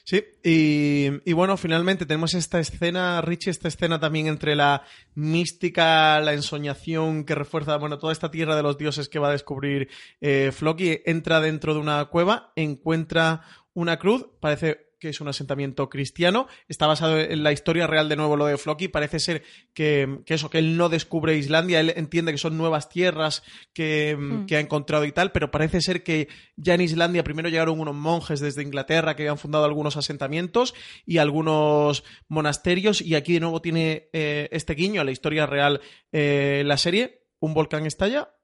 Sí, 0.02 0.24
y, 0.42 1.06
y 1.24 1.32
bueno, 1.32 1.56
finalmente 1.56 2.04
tenemos 2.04 2.34
esta 2.34 2.58
escena, 2.58 3.20
Richie, 3.20 3.50
esta 3.50 3.68
escena 3.68 4.00
también 4.00 4.26
entre 4.26 4.56
la 4.56 4.82
mística, 5.14 6.20
la 6.20 6.32
ensoñación 6.32 7.24
que 7.24 7.36
refuerza, 7.36 7.76
bueno, 7.76 7.98
toda 7.98 8.12
esta 8.12 8.32
tierra 8.32 8.56
de 8.56 8.64
los 8.64 8.76
dioses 8.76 9.08
que 9.08 9.20
va 9.20 9.28
a 9.28 9.32
descubrir 9.32 9.88
eh, 10.20 10.50
Floki. 10.52 10.98
Entra 11.06 11.40
dentro 11.40 11.74
de 11.74 11.80
una 11.80 12.06
cueva, 12.06 12.52
encuentra 12.56 13.42
una 13.72 13.98
cruz, 13.98 14.26
parece 14.40 14.85
que 15.06 15.10
es 15.10 15.20
un 15.20 15.28
asentamiento 15.28 15.88
cristiano, 15.88 16.48
está 16.68 16.86
basado 16.86 17.18
en 17.20 17.42
la 17.42 17.52
historia 17.52 17.86
real 17.86 18.08
de 18.08 18.16
nuevo 18.16 18.36
lo 18.36 18.46
de 18.46 18.58
Floki, 18.58 18.88
parece 18.88 19.20
ser 19.20 19.42
que, 19.72 20.18
que 20.26 20.34
eso, 20.34 20.50
que 20.50 20.58
él 20.58 20.76
no 20.76 20.88
descubre 20.88 21.36
Islandia, 21.36 21.80
él 21.80 21.92
entiende 21.96 22.32
que 22.32 22.38
son 22.38 22.58
nuevas 22.58 22.88
tierras 22.88 23.42
que, 23.72 24.16
Mm. 24.18 24.46
que 24.46 24.56
ha 24.56 24.60
encontrado 24.60 25.04
y 25.04 25.12
tal, 25.12 25.32
pero 25.32 25.50
parece 25.50 25.80
ser 25.80 26.02
que 26.02 26.28
ya 26.56 26.74
en 26.74 26.80
Islandia 26.80 27.24
primero 27.24 27.48
llegaron 27.48 27.78
unos 27.80 27.94
monjes 27.94 28.40
desde 28.40 28.62
Inglaterra 28.62 29.14
que 29.14 29.22
habían 29.22 29.38
fundado 29.38 29.64
algunos 29.64 29.96
asentamientos 29.96 30.74
y 31.04 31.18
algunos 31.18 32.04
monasterios 32.28 33.00
y 33.00 33.14
aquí 33.14 33.34
de 33.34 33.40
nuevo 33.40 33.60
tiene 33.62 34.08
eh, 34.12 34.48
este 34.52 34.74
guiño 34.74 35.00
a 35.00 35.04
la 35.04 35.10
historia 35.10 35.46
real 35.46 35.80
eh, 36.12 36.62
la 36.66 36.76
serie, 36.76 37.26
un 37.40 37.54
volcán 37.54 37.86
estalla 37.86 38.34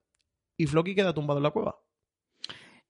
y 0.56 0.66
Floki 0.66 0.94
queda 0.94 1.14
tumbado 1.14 1.38
en 1.38 1.44
la 1.44 1.50
cueva. 1.50 1.80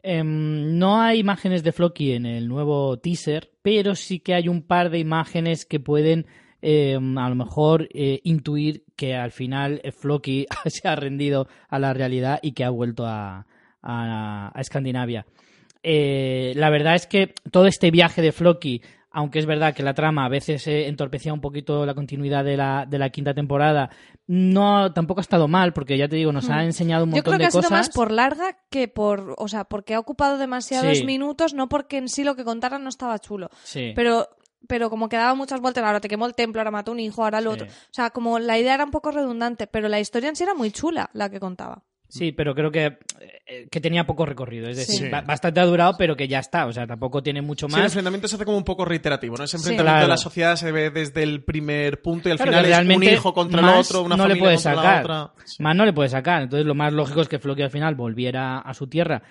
Em, 0.03 0.79
no 0.79 1.01
hay 1.01 1.21
imágenes 1.21 1.63
de 1.63 1.73
Floki 1.73 2.13
en 2.13 2.27
el 2.27 2.49
nuevo 2.49 2.99
teaser, 2.99 3.51
pero 3.63 3.95
sí 3.95 4.19
que 4.19 4.35
hay 4.35 4.49
un 4.49 4.63
par 4.63 4.91
de 4.91 4.99
imágenes 4.99 5.65
que 5.65 5.79
pueden 5.81 6.27
em, 6.61 7.17
a 7.19 7.29
lo 7.29 7.35
mejor 7.37 7.89
eh, 7.95 8.21
intuir 8.25 8.85
que 8.97 9.15
al 9.15 9.31
final 9.33 9.81
eh, 9.85 9.93
Floki 9.93 10.47
se 10.67 10.89
ha 10.89 10.97
rendido 10.97 11.47
a 11.69 11.79
la 11.79 11.93
realidad 11.93 12.41
y 12.43 12.53
que 12.53 12.65
ha 12.65 12.71
vuelto 12.71 13.07
a, 13.07 13.47
a- 13.83 14.53
a 14.55 14.61
Escandinavia. 14.61 15.25
Eh, 15.85 16.53
la 16.57 16.71
verdad 16.71 16.95
es 16.95 17.07
que 17.07 17.35
todo 17.51 17.67
este 17.67 17.91
viaje 17.91 18.23
de 18.23 18.31
Floki, 18.33 18.83
aunque 19.13 19.39
es 19.39 19.47
verdad 19.47 19.75
que 19.75 19.83
la 19.83 19.95
trama 19.95 20.25
a 20.25 20.29
veces 20.29 20.67
eh, 20.67 20.89
entorpecía 20.89 21.33
un 21.33 21.41
poquito 21.41 21.85
la 21.87 21.95
continuidad 21.95 22.45
de 22.45 22.57
la, 22.57 22.87
de 22.89 22.99
la 22.99 23.11
quinta 23.11 23.35
temporada, 23.35 23.91
no 24.27 24.93
tampoco 24.93 25.21
ha 25.21 25.23
estado 25.23 25.49
mal, 25.49 25.73
porque 25.73 25.99
ya 25.99 26.09
te 26.09 26.17
digo, 26.17 26.33
nos 26.33 26.49
ha 26.51 26.59
Hmm. 26.59 26.67
enseñado 26.67 27.05
un 27.05 27.11
Yo 27.11 27.17
montón 27.17 27.31
creo 27.33 27.39
que 27.39 27.43
de 27.43 27.49
ha 27.49 27.51
sido 27.51 27.63
cosas. 27.63 27.79
más 27.79 27.91
por 27.91 28.11
larga 28.11 28.57
que 28.71 28.89
por, 28.89 29.35
o 29.39 29.49
sea, 29.49 29.65
porque 29.65 29.95
ha 29.95 29.99
ocupado 29.99 30.39
demasiados 30.39 30.99
Sí. 30.99 31.05
minutos, 31.05 31.55
no 31.55 31.69
porque 31.69 31.99
en 31.99 32.09
sí 32.09 32.25
lo 32.25 32.37
que 32.37 32.45
contaran 32.45 32.83
no 32.83 32.89
estaba 32.89 33.19
chulo. 33.19 33.51
Sí. 33.65 33.93
Pero, 33.95 34.29
pero 34.69 34.91
como 34.91 35.09
que 35.09 35.17
daba 35.17 35.35
muchas 35.35 35.61
vueltas, 35.61 35.85
ahora 35.85 36.01
te 36.01 36.09
quemó 36.09 36.27
el 36.27 36.35
templo, 36.35 36.61
ahora 36.61 36.71
mató 36.71 36.93
un 36.93 37.01
hijo, 37.01 37.25
ahora 37.25 37.39
el 37.39 37.45
Sí. 37.45 37.51
otro. 37.51 37.67
O 37.67 37.71
sea, 37.91 38.11
como 38.11 38.39
la 38.39 38.59
idea 38.59 38.75
era 38.75 38.85
un 38.85 38.91
poco 38.93 39.11
redundante, 39.11 39.67
pero 39.67 39.89
la 39.89 40.01
historia 40.01 40.29
en 40.29 40.37
sí 40.37 40.45
era 40.45 40.55
muy 40.55 40.71
chula, 40.71 41.11
la 41.13 41.29
que 41.31 41.41
contaba. 41.41 41.83
Sí, 42.13 42.31
pero 42.33 42.55
creo 42.55 42.71
que, 42.71 42.99
eh, 43.47 43.67
que 43.71 43.81
tenía 43.81 44.05
poco 44.05 44.27
recorrido. 44.27 44.69
Es 44.69 44.77
decir, 44.77 45.07
Sí. 45.07 45.09
ba- 45.09 45.23
bastante 45.23 45.61
ha 45.61 45.65
durado, 45.65 45.95
pero 45.97 46.15
que 46.15 46.29
ya 46.29 46.41
está. 46.41 46.67
O 46.67 46.73
sea, 46.73 46.87
tampoco 46.87 47.23
tiene 47.23 47.41
mucho 47.41 47.69
Sí, 47.69 47.75
el 47.75 47.81
más. 47.81 47.87
enfrentamiento 47.91 48.29
se 48.29 48.35
hace 48.37 48.45
como 48.45 48.59
un 48.59 48.65
poco 48.65 48.85
reiterativo, 48.85 49.35
¿no? 49.39 49.45
Ese 49.45 49.57
Sí. 49.57 49.63
enfrentamiento 49.63 49.93
de 49.95 49.99
Claro. 50.01 50.09
la 50.09 50.17
sociedad 50.19 50.57
se 50.57 50.71
ve 50.73 50.91
desde 50.91 51.23
el 51.23 51.43
primer 51.43 52.03
punto 52.03 52.29
y 52.29 52.33
al 52.33 52.37
Claro, 52.37 52.53
final 52.53 52.91
es 52.91 52.97
un 52.97 53.03
hijo 53.05 53.33
contra 53.33 53.61
el 53.61 53.65
más 53.67 53.89
otro, 53.91 54.03
una 54.03 54.17
no 54.17 54.25
le 54.25 54.35
familia 54.35 54.43
puede 54.43 54.55
contra 54.57 54.75
la 54.75 54.83
sacar. 54.83 55.05
otra. 55.05 55.33
Sí. 55.47 55.63
Más 55.63 55.75
no 55.75 55.85
le 55.87 55.93
puede 55.95 56.09
sacar. 56.11 56.43
Entonces, 56.43 56.67
lo 56.67 56.75
más 56.75 56.93
lógico 56.93 57.23
es 57.23 57.29
que 57.29 57.39
Floki 57.39 57.63
al 57.63 57.71
final 57.71 57.95
volviera 57.95 58.59
a 58.59 58.75
su 58.75 58.87
tierra. 58.89 59.23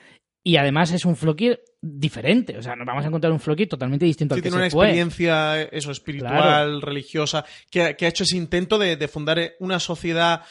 Y 0.43 0.57
además 0.57 0.91
es 0.91 1.05
un 1.05 1.15
Floki 1.15 1.51
diferente. 1.79 2.57
O 2.57 2.63
sea, 2.63 2.75
nos 2.75 2.87
vamos 2.87 3.03
a 3.05 3.09
encontrar 3.09 3.31
un 3.31 3.39
Floki 3.39 3.67
totalmente 3.67 4.05
distinto 4.05 4.33
Sí, 4.33 4.39
al 4.39 4.43
que 4.43 4.49
tiene 4.49 4.57
una 4.57 4.69
se 4.71 4.75
fue. 4.75 4.85
experiencia, 4.87 5.61
eso, 5.61 5.91
espiritual, 5.91 6.31
Claro. 6.41 6.81
religiosa, 6.81 7.45
que, 7.69 7.95
que 7.95 8.05
ha 8.07 8.09
hecho 8.09 8.23
ese 8.23 8.37
intento 8.37 8.79
de, 8.79 8.95
de 8.95 9.07
fundar 9.07 9.39
una 9.59 9.79
sociedad. 9.79 10.41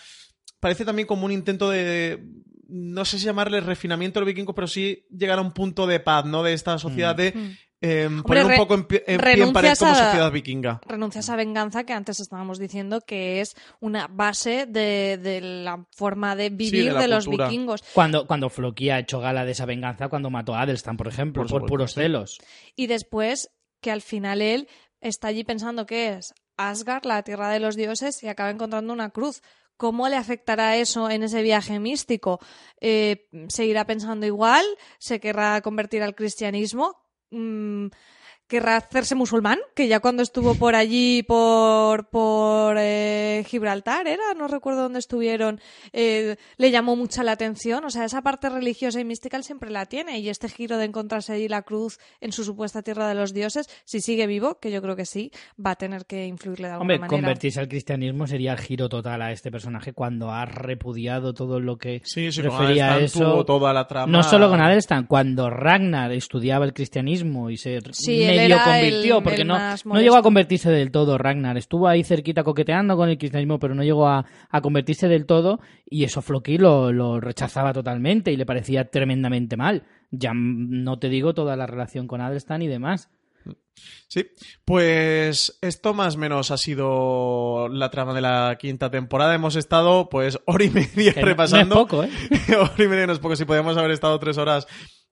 Parece 0.60 0.84
también 0.84 1.06
como 1.08 1.26
un 1.26 1.32
intento 1.32 1.70
de. 1.70 2.22
No 2.68 3.04
sé 3.04 3.18
si 3.18 3.24
llamarle 3.24 3.60
refinamiento 3.60 4.20
de 4.20 4.26
los 4.26 4.28
vikingos, 4.28 4.54
pero 4.54 4.68
sí 4.68 5.04
llegar 5.10 5.38
a 5.38 5.42
un 5.42 5.52
punto 5.52 5.86
de 5.88 5.98
paz, 5.98 6.24
¿no? 6.24 6.42
De 6.44 6.52
esta 6.52 6.78
sociedad 6.78 7.16
de 7.16 7.32
Mm. 7.32 7.50
eh, 7.82 8.08
poner 8.24 8.44
un 8.46 8.54
poco 8.56 8.74
en 8.74 8.84
pie 8.84 9.02
en, 9.08 9.18
pie 9.20 9.42
en 9.42 9.52
pared 9.52 9.72
como 9.76 9.90
a- 9.90 9.94
sociedad 9.96 10.30
vikinga. 10.30 10.80
Renuncia 10.86 11.18
a 11.18 11.22
esa 11.22 11.34
venganza 11.34 11.82
que 11.84 11.92
antes 11.94 12.20
estábamos 12.20 12.58
diciendo 12.60 13.00
que 13.00 13.40
es 13.40 13.56
una 13.80 14.06
base 14.06 14.66
de, 14.66 15.18
de 15.20 15.40
la 15.40 15.84
forma 15.90 16.36
de 16.36 16.50
vivir 16.50 16.94
de 16.94 17.08
los 17.08 17.26
vikingos. 17.26 17.82
Cuando, 17.92 18.26
cuando 18.28 18.50
Floki 18.50 18.90
ha 18.90 18.98
hecho 19.00 19.18
gala 19.18 19.44
de 19.44 19.52
esa 19.52 19.64
venganza 19.66 20.08
cuando 20.08 20.30
mató 20.30 20.54
a 20.54 20.60
Adelstan, 20.62 20.96
por 20.96 21.08
ejemplo, 21.08 21.42
Por 21.42 21.50
por, 21.50 21.60
supuesto, 21.62 21.66
puros 21.72 21.90
sí. 21.92 22.00
celos. 22.02 22.38
Y 22.76 22.86
después 22.86 23.50
que 23.80 23.90
al 23.90 24.02
final 24.02 24.42
él 24.42 24.68
está 25.00 25.26
allí 25.28 25.42
pensando 25.42 25.86
que 25.86 26.12
es 26.12 26.34
Asgard, 26.56 27.04
la 27.06 27.22
tierra 27.22 27.48
de 27.48 27.58
los 27.58 27.74
dioses, 27.74 28.22
y 28.22 28.28
acaba 28.28 28.50
encontrando 28.50 28.92
una 28.92 29.08
cruz. 29.10 29.40
¿Cómo 29.80 30.10
le 30.10 30.16
afectará 30.16 30.76
eso 30.76 31.08
en 31.08 31.22
ese 31.22 31.40
viaje 31.40 31.80
místico? 31.80 32.38
Eh, 32.82 33.30
¿Seguirá 33.48 33.86
pensando 33.86 34.26
igual? 34.26 34.62
¿Se 34.98 35.20
querrá 35.20 35.62
convertir 35.62 36.02
al 36.02 36.14
cristianismo? 36.14 36.98
Mm, 37.30 37.86
¿Querrá 38.50 38.78
hacerse 38.78 39.14
musulmán? 39.14 39.58
Que 39.76 39.86
ya 39.86 40.00
cuando 40.00 40.24
estuvo 40.24 40.56
por 40.56 40.74
allí, 40.74 41.22
por, 41.22 42.08
por 42.08 42.74
eh, 42.80 43.44
Gibraltar, 43.46 44.08
¿era? 44.08 44.34
No 44.36 44.48
recuerdo 44.48 44.82
dónde 44.82 44.98
estuvieron, 44.98 45.60
eh, 45.92 46.34
le 46.56 46.70
llamó 46.72 46.96
mucha 46.96 47.22
la 47.22 47.30
atención. 47.30 47.84
O 47.84 47.90
sea, 47.90 48.04
esa 48.04 48.22
parte 48.22 48.48
religiosa 48.50 48.98
y 49.00 49.04
mística 49.04 49.36
él 49.36 49.44
siempre 49.44 49.70
la 49.70 49.86
tiene. 49.86 50.18
Y 50.18 50.28
este 50.28 50.48
giro 50.48 50.78
de 50.78 50.86
encontrarse 50.86 51.32
allí 51.32 51.46
la 51.46 51.62
cruz 51.62 52.00
en 52.20 52.32
su 52.32 52.42
supuesta 52.42 52.82
tierra 52.82 53.06
de 53.08 53.14
los 53.14 53.32
dioses, 53.32 53.68
si 53.84 54.00
sigue 54.00 54.26
vivo, 54.26 54.58
que 54.58 54.72
yo 54.72 54.82
creo 54.82 54.96
que 54.96 55.06
sí, 55.06 55.30
va 55.64 55.70
a 55.70 55.76
tener 55.76 56.04
que 56.04 56.26
influirle 56.26 56.66
de 56.66 56.72
alguna 56.72 56.82
Hombre, 56.82 56.98
manera. 56.98 57.16
convertirse 57.18 57.60
al 57.60 57.68
cristianismo 57.68 58.26
sería 58.26 58.50
el 58.54 58.58
giro 58.58 58.88
total 58.88 59.22
a 59.22 59.30
este 59.30 59.52
personaje 59.52 59.92
cuando 59.92 60.32
ha 60.32 60.44
repudiado 60.44 61.34
todo 61.34 61.60
lo 61.60 61.78
que 61.78 62.02
Sí, 62.04 62.32
sí, 62.32 62.42
con 62.42 62.58
refería 62.58 62.94
a 62.94 62.98
eso. 62.98 63.20
tuvo 63.20 63.44
toda 63.44 63.72
la 63.72 63.86
trama. 63.86 64.10
No 64.10 64.24
solo 64.24 64.48
con 64.48 64.60
Adelstan, 64.60 65.06
cuando 65.06 65.50
Ragnar 65.50 66.10
estudiaba 66.10 66.64
el 66.64 66.72
cristianismo 66.72 67.48
y 67.50 67.56
se 67.56 67.78
Sí, 67.92 68.24
medio 68.42 68.58
convirtió, 68.64 69.16
el- 69.18 69.22
porque 69.22 69.42
el 69.42 69.48
no, 69.48 70.00
llegó 70.00 70.16
a 70.16 70.22
convertirse 70.22 70.70
del 70.70 70.90
todo 70.90 71.18
Ragnar, 71.18 71.56
estuvo 71.56 71.88
ahí 71.88 72.04
cerquita 72.04 72.42
coqueteando 72.44 72.96
con 72.96 73.08
el 73.08 73.18
cristianismo, 73.18 73.58
pero 73.58 73.74
no 73.74 73.82
llegó 73.82 74.08
a, 74.08 74.24
a 74.48 74.60
convertirse 74.60 75.08
del 75.08 75.26
todo 75.26 75.60
y 75.84 76.04
eso 76.04 76.22
Floki 76.22 76.58
lo, 76.58 76.92
lo 76.92 77.20
rechazaba 77.20 77.72
totalmente 77.72 78.32
y 78.32 78.36
le 78.36 78.46
parecía 78.46 78.90
tremendamente 78.90 79.56
mal. 79.56 79.84
Ya 80.10 80.32
no 80.34 80.98
te 80.98 81.08
digo 81.08 81.34
toda 81.34 81.56
la 81.56 81.66
relación 81.66 82.06
con 82.06 82.20
Adelstan 82.20 82.62
y 82.62 82.68
demás. 82.68 83.10
Sí, 84.08 84.26
pues 84.64 85.58
esto 85.62 85.94
más 85.94 86.16
o 86.16 86.18
menos 86.18 86.50
ha 86.50 86.56
sido 86.58 87.68
la 87.68 87.90
trama 87.90 88.12
de 88.12 88.20
la 88.20 88.56
quinta 88.58 88.90
temporada. 88.90 89.34
Hemos 89.34 89.56
estado 89.56 90.08
pues 90.08 90.38
hora 90.46 90.64
y 90.64 90.70
media 90.70 91.12
Que 91.14 91.22
repasando. 91.22 91.74
No 91.76 91.80
es 91.82 91.86
poco, 91.86 92.04
¿eh? 92.04 92.10
hora 92.58 92.84
y 92.84 92.88
media 92.88 93.06
no 93.06 93.12
es 93.12 93.18
poco. 93.20 93.36
Si 93.36 93.44
podíamos 93.44 93.76
haber 93.76 93.92
estado 93.92 94.18
tres 94.18 94.36
horas 94.36 94.66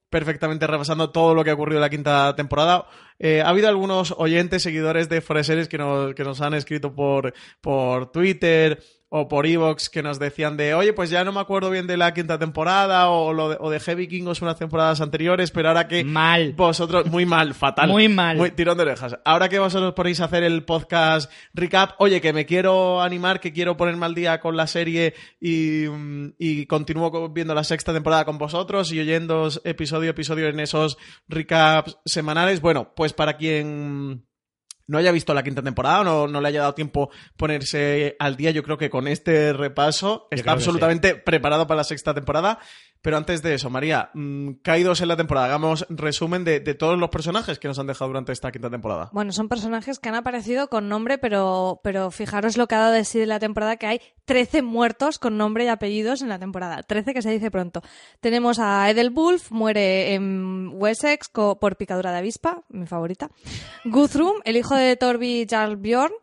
perfectamente 0.09 0.67
repasando 0.67 1.11
todo 1.11 1.33
lo 1.33 1.43
que 1.43 1.49
ha 1.51 1.53
ocurrido 1.53 1.77
en 1.77 1.81
la 1.81 1.89
quinta 1.89 2.35
temporada. 2.35 2.85
Eh, 3.19 3.41
ha 3.41 3.49
habido 3.49 3.67
algunos 3.69 4.13
oyentes, 4.17 4.63
seguidores 4.63 5.09
de 5.09 5.21
Foreseries 5.21 5.67
que 5.67 5.77
nos, 5.77 6.13
que 6.15 6.23
nos 6.23 6.39
han 6.41 6.53
escrito 6.53 6.93
por, 6.95 7.33
por 7.61 8.11
Twitter 8.11 8.81
o 9.11 9.27
por 9.27 9.47
Evox 9.47 9.89
que 9.89 10.03
nos 10.03 10.19
decían 10.19 10.55
de, 10.55 10.75
oye, 10.75 10.93
pues 10.93 11.09
ya 11.09 11.23
no 11.23 11.31
me 11.31 11.39
acuerdo 11.39 11.71
bien 11.71 11.87
de 11.87 11.97
la 11.97 12.13
quinta 12.13 12.37
temporada 12.37 13.09
o, 13.09 13.33
lo 13.33 13.49
de, 13.49 13.57
o 13.59 13.71
de 13.71 13.79
Heavy 13.79 14.07
Kingos 14.07 14.43
unas 14.43 14.59
temporadas 14.59 15.01
anteriores, 15.01 15.49
pero 15.49 15.69
ahora 15.69 15.87
que 15.87 16.03
Mal. 16.03 16.53
vosotros, 16.53 17.07
muy 17.07 17.25
mal, 17.25 17.53
fatal. 17.55 17.89
Muy 17.89 18.07
mal. 18.07 18.51
tirón 18.53 18.77
de 18.77 18.83
orejas. 18.83 19.17
Ahora 19.25 19.49
que 19.49 19.57
vosotros 19.57 19.93
ponéis 19.95 20.21
a 20.21 20.25
hacer 20.25 20.43
el 20.43 20.63
podcast 20.63 21.31
recap, 21.55 21.93
oye, 21.97 22.21
que 22.21 22.33
me 22.33 22.45
quiero 22.45 23.01
animar, 23.01 23.39
que 23.39 23.51
quiero 23.51 23.75
ponerme 23.75 24.05
al 24.05 24.13
día 24.13 24.39
con 24.39 24.55
la 24.55 24.67
serie 24.67 25.15
y, 25.41 25.85
mm, 25.89 26.33
y 26.37 26.67
continúo 26.67 27.09
co- 27.11 27.29
viendo 27.29 27.55
la 27.55 27.63
sexta 27.63 27.91
temporada 27.91 28.25
con 28.25 28.37
vosotros 28.37 28.91
y 28.91 28.99
oyendo 28.99 29.49
episodio 29.63 30.09
a 30.09 30.11
episodio 30.11 30.47
en 30.49 30.59
esos 30.59 30.99
recaps 31.27 31.97
semanales. 32.05 32.61
Bueno, 32.61 32.93
pues 32.95 33.08
para 33.13 33.37
quien 33.37 34.25
no 34.89 34.97
haya 34.97 35.11
visto 35.11 35.33
la 35.35 35.43
quinta 35.43 35.61
temporada 35.61 36.01
o 36.01 36.03
no, 36.03 36.27
no 36.27 36.41
le 36.41 36.47
haya 36.47 36.61
dado 36.61 36.73
tiempo 36.73 37.11
ponerse 37.37 38.15
al 38.17 38.35
día, 38.35 38.49
yo 38.49 38.63
creo 38.63 38.77
que 38.77 38.89
con 38.89 39.07
este 39.07 39.53
repaso 39.53 40.27
está 40.31 40.51
absolutamente 40.51 41.13
preparado 41.15 41.67
para 41.67 41.77
la 41.77 41.83
sexta 41.83 42.13
temporada. 42.13 42.59
Pero 43.01 43.15
antes 43.15 43.41
de 43.41 43.53
eso, 43.53 43.69
María, 43.69 44.09
mm, 44.13 44.55
caídos 44.61 44.99
en 45.01 45.07
la 45.07 45.15
temporada, 45.15 45.47
hagamos 45.47 45.85
resumen 45.89 46.43
de, 46.43 46.59
todos 46.73 46.99
los 46.99 47.09
personajes 47.09 47.57
que 47.57 47.67
nos 47.67 47.79
han 47.79 47.87
dejado 47.87 48.09
durante 48.09 48.31
esta 48.31 48.51
quinta 48.51 48.69
temporada. 48.69 49.09
Bueno, 49.13 49.31
son 49.31 49.47
personajes 49.47 49.99
que 49.99 50.09
han 50.09 50.15
aparecido 50.15 50.69
con 50.69 50.89
nombre, 50.89 51.17
pero, 51.17 51.79
pero 51.83 52.11
fijaros 52.11 52.57
lo 52.57 52.67
que 52.67 52.75
ha 52.75 52.79
dado 52.79 52.93
de 52.93 53.05
sí 53.05 53.25
la 53.25 53.39
temporada, 53.39 53.77
que 53.77 53.87
hay 53.87 54.01
13 54.25 54.61
muertos 54.61 55.17
con 55.17 55.37
nombre 55.37 55.65
y 55.65 55.67
apellidos 55.67 56.21
en 56.21 56.29
la 56.29 56.39
temporada. 56.39 56.83
13 56.83 57.13
que 57.13 57.21
se 57.21 57.31
dice 57.31 57.49
pronto. 57.51 57.81
Tenemos 58.19 58.59
a 58.59 58.89
Edelwulf, 58.89 59.51
muere 59.51 60.13
en 60.13 60.71
Wessex 60.73 61.29
por 61.29 61.77
picadura 61.77 62.11
de 62.11 62.17
avispa, 62.17 62.63
mi 62.69 62.85
favorita. 62.85 63.29
Guthrum, 63.85 64.41
el 64.43 64.57
hijo 64.57 64.75
de 64.75 64.95
Torby 64.97 65.47
Jarl 65.49 65.77
Bjorn. 65.77 66.13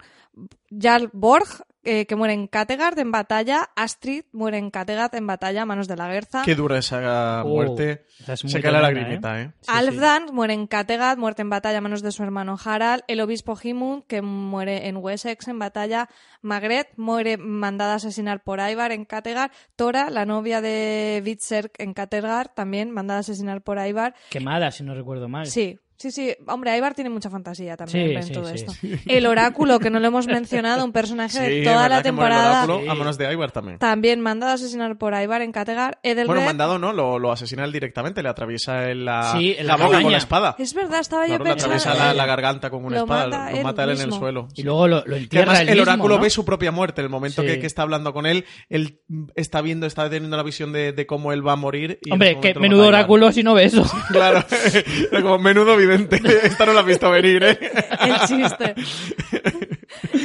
Jarl 0.70 1.08
Borg, 1.12 1.48
eh, 1.86 2.04
que 2.06 2.16
muere 2.16 2.34
en 2.34 2.48
Kattegat 2.48 2.98
en 2.98 3.10
batalla. 3.12 3.70
Astrid 3.76 4.24
muere 4.32 4.58
en 4.58 4.70
Kattegat 4.70 5.14
en 5.14 5.26
batalla 5.26 5.62
a 5.62 5.64
manos 5.66 5.88
de 5.88 5.96
la 5.96 6.08
Guerza. 6.08 6.42
Qué 6.44 6.54
dura 6.54 6.76
esa 6.78 7.42
Oh, 7.44 7.48
muerte. 7.48 8.04
esa 8.20 8.34
es 8.34 8.44
muy 8.44 8.52
Se 8.52 8.60
cae 8.60 8.72
la 8.72 8.80
tremenda, 8.80 9.00
lagrimita, 9.30 9.40
¿eh? 9.40 9.52
Sí, 9.60 9.70
Alfdan 9.72 10.26
muere 10.34 10.54
en 10.54 10.66
Kattegat, 10.66 11.16
muerte 11.18 11.42
en 11.42 11.50
batalla 11.50 11.78
a 11.78 11.80
manos 11.80 12.02
de 12.02 12.12
su 12.12 12.22
hermano 12.22 12.58
Harald. 12.62 13.02
El 13.08 13.20
obispo 13.20 13.56
Himund, 13.62 14.04
que 14.06 14.20
muere 14.22 14.88
en 14.88 14.96
Wessex 14.98 15.48
en 15.48 15.58
batalla. 15.58 16.08
Magret 16.42 16.88
muere 16.96 17.36
mandada 17.38 17.92
a 17.94 17.96
asesinar 17.96 18.42
por 18.42 18.58
Ivar 18.60 18.92
en 18.92 19.04
Kattegat. 19.04 19.52
Tora, 19.76 20.10
la 20.10 20.26
novia 20.26 20.60
de 20.60 21.22
Vitserk 21.24 21.72
en 21.78 21.94
Kattegat, 21.94 22.54
también 22.54 22.90
mandada 22.90 23.18
a 23.18 23.20
asesinar 23.20 23.62
por 23.62 23.78
Ivar. 23.78 24.14
Quemada, 24.30 24.70
si 24.70 24.82
no 24.84 24.94
recuerdo 24.94 25.28
mal. 25.28 25.46
Sí, 25.46 25.78
sí, 25.96 26.10
sí. 26.10 26.34
Hombre, 26.46 26.76
Ivar 26.76 26.94
tiene 26.94 27.10
mucha 27.10 27.30
fantasía 27.30 27.76
también 27.76 28.08
Sí, 28.10 28.14
en 28.16 28.22
sí, 28.24 28.32
todo 28.32 28.46
sí. 28.48 28.54
esto. 28.54 28.72
El 29.06 29.26
oráculo, 29.26 29.78
que 29.78 29.90
no 29.90 30.00
lo 30.00 30.06
hemos 30.08 30.26
mencionado, 30.26 30.84
un 30.84 30.92
personaje 30.92 31.38
de 31.40 31.62
toda 31.64 31.82
¿verdad 31.82 31.82
la 31.82 31.88
muere 31.88 31.96
el 31.96 32.02
temporada. 32.04 32.64
oráculo? 32.64 32.90
A 32.90 32.92
Sí. 32.94 32.98
manos 32.98 33.18
de 33.18 33.32
Ivar 33.32 33.50
también. 33.52 33.78
También 33.78 34.20
mandado 34.20 34.52
a 34.52 34.54
asesinar 34.54 34.96
por 34.98 35.14
Ivar 35.14 35.42
en 35.42 35.52
Kattegat. 35.52 35.98
Edelred. 36.02 36.26
Bueno, 36.26 36.42
mandado 36.42 36.78
no, 36.78 36.92
lo, 36.92 37.18
lo 37.18 37.32
asesina 37.32 37.64
él 37.64 37.72
directamente, 37.72 38.22
le 38.22 38.28
atraviesa 38.28 38.90
en 38.90 39.04
la, 39.04 39.32
en 39.40 39.66
la 39.66 39.76
la 39.76 39.84
boca 39.84 40.02
con 40.02 40.12
la 40.12 40.18
espada. 40.18 40.54
Es 40.58 40.74
verdad, 40.74 41.00
estaba 41.00 41.24
Claro, 41.26 41.38
yo 41.44 41.44
le 41.44 41.50
pensando. 41.54 41.74
atraviesa 41.76 42.06
la, 42.06 42.14
la 42.14 42.26
garganta 42.26 42.70
con 42.70 42.84
una 42.84 42.96
Lo 42.98 43.02
espada, 43.04 43.26
mata 43.26 43.50
lo 43.50 43.56
él 43.56 43.62
mata 43.64 43.84
él 43.84 43.90
en 43.90 44.00
el 44.00 44.12
suelo. 44.12 44.48
Y 44.54 44.62
luego 44.62 44.88
lo, 44.88 44.96
lo 45.04 45.04
Que 45.04 45.16
entierra 45.22 45.52
además 45.52 45.60
él 45.62 45.68
el 45.68 45.74
mismo, 45.78 45.92
oráculo 45.92 46.16
¿no? 46.16 46.22
ve 46.22 46.30
su 46.30 46.44
propia 46.44 46.70
muerte. 46.72 47.00
El 47.02 47.08
momento 47.08 47.42
Sí. 47.42 47.48
que, 47.48 47.58
que 47.60 47.66
está 47.66 47.82
hablando 47.82 48.12
con 48.12 48.26
él, 48.26 48.44
él 48.68 49.00
está 49.34 49.60
viendo, 49.60 49.86
está 49.86 50.08
teniendo 50.08 50.36
la 50.36 50.42
visión 50.42 50.72
de, 50.72 50.92
de 50.92 51.06
cómo 51.06 51.32
él 51.32 51.46
va 51.46 51.52
a 51.52 51.56
morir. 51.56 51.98
y 52.04 52.12
Hombre, 52.12 52.38
que 52.40 52.54
menudo 52.54 52.86
oráculo 52.86 53.32
si 53.32 53.42
no 53.42 53.54
ve 53.54 53.64
eso. 53.64 53.84
Claro, 54.10 54.44
como 55.22 55.38
menudo 55.38 55.76
evidente. 55.86 56.20
Esta 56.46 56.66
no 56.66 56.72
la 56.72 56.80
has 56.80 56.86
visto 56.86 57.10
venir, 57.10 57.42
¿eh? 57.42 57.58
el 58.00 58.16
chiste. 58.26 58.74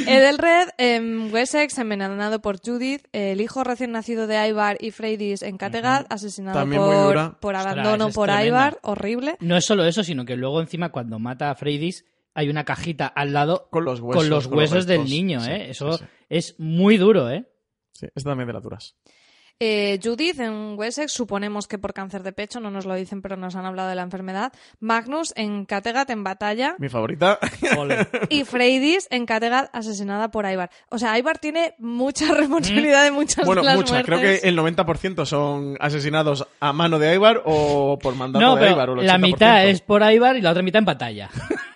Edelred 0.06 0.68
en 0.78 1.32
Wessex, 1.32 1.78
envenenado 1.78 2.40
por 2.42 2.58
Judith, 2.60 3.06
el 3.12 3.40
hijo 3.40 3.64
recién 3.64 3.92
nacido 3.92 4.26
de 4.26 4.48
Ivar 4.48 4.76
y 4.80 4.90
Freydis 4.90 5.42
en 5.42 5.56
Kattegat, 5.56 6.06
asesinado 6.12 6.58
También 6.58 6.82
por, 6.82 7.38
por 7.38 7.56
abandono 7.56 8.10
por 8.10 8.26
tremenda. 8.28 8.46
Ivar, 8.46 8.78
horrible. 8.82 9.36
No 9.40 9.56
es 9.56 9.64
solo 9.64 9.84
eso, 9.84 10.02
sino 10.04 10.24
que 10.24 10.36
luego 10.36 10.60
encima 10.60 10.90
cuando 10.90 11.18
mata 11.18 11.50
a 11.50 11.54
Freydis 11.54 12.04
hay 12.34 12.48
una 12.48 12.64
cajita 12.64 13.06
al 13.06 13.32
lado 13.32 13.68
Con 13.70 13.84
los 13.84 14.00
huesos. 14.00 14.22
con 14.22 14.30
los 14.30 14.46
huesos 14.46 14.86
del 14.86 15.04
niño, 15.04 15.40
Sí, 15.40 15.50
¿eh? 15.50 15.62
sí, 15.66 15.70
Eso 15.70 15.98
sí. 15.98 16.04
es 16.28 16.54
muy 16.58 16.96
duro, 16.96 17.30
¿eh? 17.30 17.44
Sí, 17.92 18.06
esta 18.14 18.30
también 18.30 18.46
de 18.46 18.54
las 18.54 18.62
duras. 18.62 18.96
Eh, 19.64 20.00
Judith 20.02 20.40
en 20.40 20.76
Wessex, 20.76 21.12
suponemos 21.12 21.68
que 21.68 21.78
por 21.78 21.94
cáncer 21.94 22.24
de 22.24 22.32
pecho, 22.32 22.58
no 22.58 22.72
nos 22.72 22.84
lo 22.84 22.96
dicen, 22.96 23.22
pero 23.22 23.36
nos 23.36 23.54
han 23.54 23.64
hablado 23.64 23.88
de 23.90 23.94
la 23.94 24.02
enfermedad. 24.02 24.52
Magnus 24.80 25.32
en 25.36 25.66
Kattegat 25.66 26.10
en 26.10 26.24
batalla. 26.24 26.74
Mi 26.78 26.88
favorita. 26.88 27.38
Y 28.28 28.42
Freydis 28.42 29.06
en 29.12 29.24
Kattegat 29.24 29.70
asesinada 29.72 30.32
por 30.32 30.46
Ivar. 30.46 30.68
O 30.88 30.98
sea, 30.98 31.16
Ivar 31.16 31.38
tiene 31.38 31.76
mucha 31.78 32.34
responsabilidad 32.34 33.04
de 33.04 33.12
muchas 33.12 33.46
bueno, 33.46 33.62
de 33.62 33.66
las 33.68 33.76
muchas. 33.76 34.04
Creo 34.04 34.18
que 34.18 34.40
el 34.42 34.58
90% 34.58 35.26
son 35.26 35.76
asesinados 35.78 36.44
a 36.58 36.72
mano 36.72 36.98
de 36.98 37.14
Ivar 37.14 37.42
o 37.44 38.00
por 38.02 38.16
mandato 38.16 38.44
No, 38.44 38.56
de 38.56 38.62
pero 38.62 38.72
Ivar. 38.72 38.90
o 38.90 39.00
el 39.00 39.06
la 39.06 39.16
80%. 39.16 39.20
mitad 39.20 39.66
es 39.66 39.80
por 39.80 40.02
Ivar 40.02 40.36
y 40.36 40.40
la 40.40 40.50
otra 40.50 40.64
mitad 40.64 40.80
en 40.80 40.86
batalla. 40.86 41.30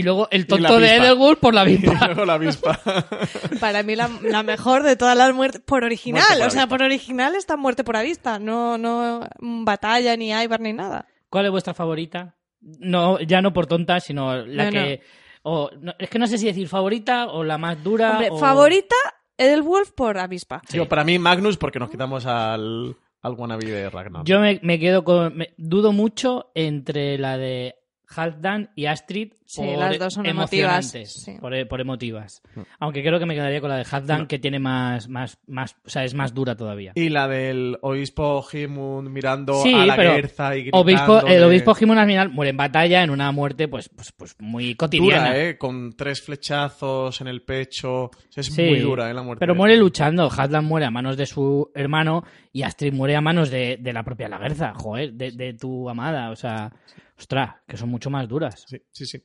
y 0.00 0.02
luego 0.02 0.28
el 0.30 0.46
tonto 0.46 0.78
de 0.78 0.88
avispa. 0.90 1.04
Edelwulf 1.06 1.38
por 1.38 1.54
la 1.54 1.60
Y 1.70 1.74
avispa. 1.76 2.06
luego 2.06 2.24
la 2.24 2.34
avispa. 2.34 2.80
Para 3.60 3.82
mí 3.82 3.94
la, 3.96 4.10
la 4.22 4.42
mejor 4.42 4.82
de 4.82 4.96
todas 4.96 5.16
las 5.16 5.32
muertes 5.34 5.60
por 5.60 5.84
original, 5.84 6.22
Muerte 6.26 6.38
por 6.42 6.46
o 6.48 6.50
sea, 6.50 6.66
por 6.66 6.82
original 6.82 7.34
está 7.34 7.56
muerte 7.56 7.84
por 7.84 7.96
avista, 7.96 8.38
no 8.38 8.78
no 8.78 9.20
batalla 9.40 10.16
ni 10.16 10.30
Ivar 10.32 10.60
ni 10.60 10.72
nada. 10.72 11.06
¿Cuál 11.28 11.44
es 11.46 11.50
vuestra 11.52 11.74
favorita? 11.74 12.34
No, 12.60 13.20
ya 13.20 13.40
no 13.40 13.52
por 13.52 13.66
tonta, 13.66 14.00
sino 14.00 14.36
la 14.44 14.64
No, 14.66 14.70
que... 14.70 15.00
o- 15.42 15.70
no, 15.80 15.94
es 15.98 16.10
que 16.10 16.18
no 16.18 16.26
sé 16.26 16.36
si 16.38 16.46
decir 16.46 16.68
favorita 16.68 17.28
o 17.28 17.44
la 17.44 17.56
más 17.58 17.82
dura. 17.82 18.10
Hombre, 18.12 18.28
o- 18.30 18.36
favorita 18.38 18.96
Edelwulf 19.38 19.92
por 19.92 20.18
avispa. 20.18 20.60
Yo, 20.70 20.86
para 20.88 21.02
mí, 21.04 21.18
Magnus, 21.18 21.56
porque 21.56 21.78
nos 21.78 21.88
quitamos 21.90 22.26
al, 22.26 22.96
al 23.22 23.32
wannabe 23.32 23.64
de 23.70 23.88
Ragnar. 23.88 24.24
Yo 24.24 24.38
me, 24.40 24.60
me 24.62 24.78
quedo 24.78 25.02
con... 25.04 25.34
me- 25.36 25.54
dudo 25.56 25.92
mucho 25.92 26.50
entre 26.54 27.16
la 27.16 27.38
de 27.38 27.76
Halfdan 28.14 28.70
y 28.74 28.86
Astrid 28.86 29.32
Sí, 29.44 29.62
por 29.62 29.78
las 29.78 29.98
dos 29.98 30.14
son 30.14 30.26
emotivas, 30.26 30.94
emocionantes, 30.94 31.12
sí. 31.24 31.36
por, 31.40 31.68
por 31.68 31.80
emotivas. 31.80 32.40
Mm. 32.54 32.60
Aunque 32.78 33.02
creo 33.02 33.18
que 33.18 33.26
me 33.26 33.34
quedaría 33.34 33.60
con 33.60 33.68
la 33.70 33.76
de 33.78 33.86
Halfdan, 33.90 34.26
que 34.28 34.38
tiene 34.38 34.60
más, 34.60 35.08
más, 35.08 35.38
más... 35.48 35.76
O 35.84 35.90
sea, 35.90 36.04
es 36.04 36.14
más 36.14 36.32
dura 36.32 36.56
todavía. 36.56 36.92
Y 36.94 37.08
la 37.08 37.26
del 37.26 37.76
obispo 37.80 38.46
Himund 38.52 39.08
mirando 39.10 39.60
Sí, 39.62 39.74
a 39.74 39.86
la 39.86 39.96
pero 39.96 40.14
Guerza 40.14 40.56
y 40.56 40.62
gritando. 40.62 40.82
Obispo, 40.84 41.26
el 41.26 41.42
obispo 41.42 41.74
Jimón 41.74 41.98
al 41.98 42.06
final 42.06 42.30
muere 42.30 42.50
en 42.50 42.56
batalla 42.56 43.02
en 43.02 43.10
una 43.10 43.32
muerte 43.32 43.66
pues, 43.66 43.88
pues, 43.88 44.12
pues 44.12 44.36
muy 44.38 44.76
cotidiana. 44.76 45.30
Dura, 45.30 45.44
¿eh? 45.48 45.58
Con 45.58 45.94
tres 45.96 46.22
flechazos 46.22 47.20
en 47.20 47.26
el 47.26 47.42
pecho. 47.42 48.10
Es 48.34 48.46
Sí, 48.46 48.62
muy 48.62 48.78
dura, 48.80 49.10
¿eh? 49.10 49.14
La 49.14 49.22
muerte. 49.22 49.40
Pero 49.40 49.54
muere 49.54 49.76
luchando. 49.76 50.30
Hadlan 50.30 50.64
muere 50.64 50.86
a 50.86 50.90
manos 50.90 51.16
de 51.16 51.26
su 51.26 51.70
hermano 51.74 52.24
y 52.52 52.62
Astrid 52.62 52.92
muere 52.92 53.16
a 53.16 53.20
manos 53.20 53.50
de, 53.50 53.78
de 53.80 53.92
la 53.92 54.02
propia 54.04 54.28
Laguerza, 54.28 54.74
joder, 54.74 55.12
de, 55.14 55.32
de 55.32 55.54
tu 55.54 55.88
amada. 55.88 56.30
O 56.30 56.36
sea, 56.36 56.72
ostras, 57.20 57.56
que 57.68 57.76
son 57.76 57.90
mucho 57.90 58.10
más 58.10 58.26
duras. 58.26 58.64
Sí, 58.66 58.82
sí, 58.90 59.06
sí. 59.06 59.22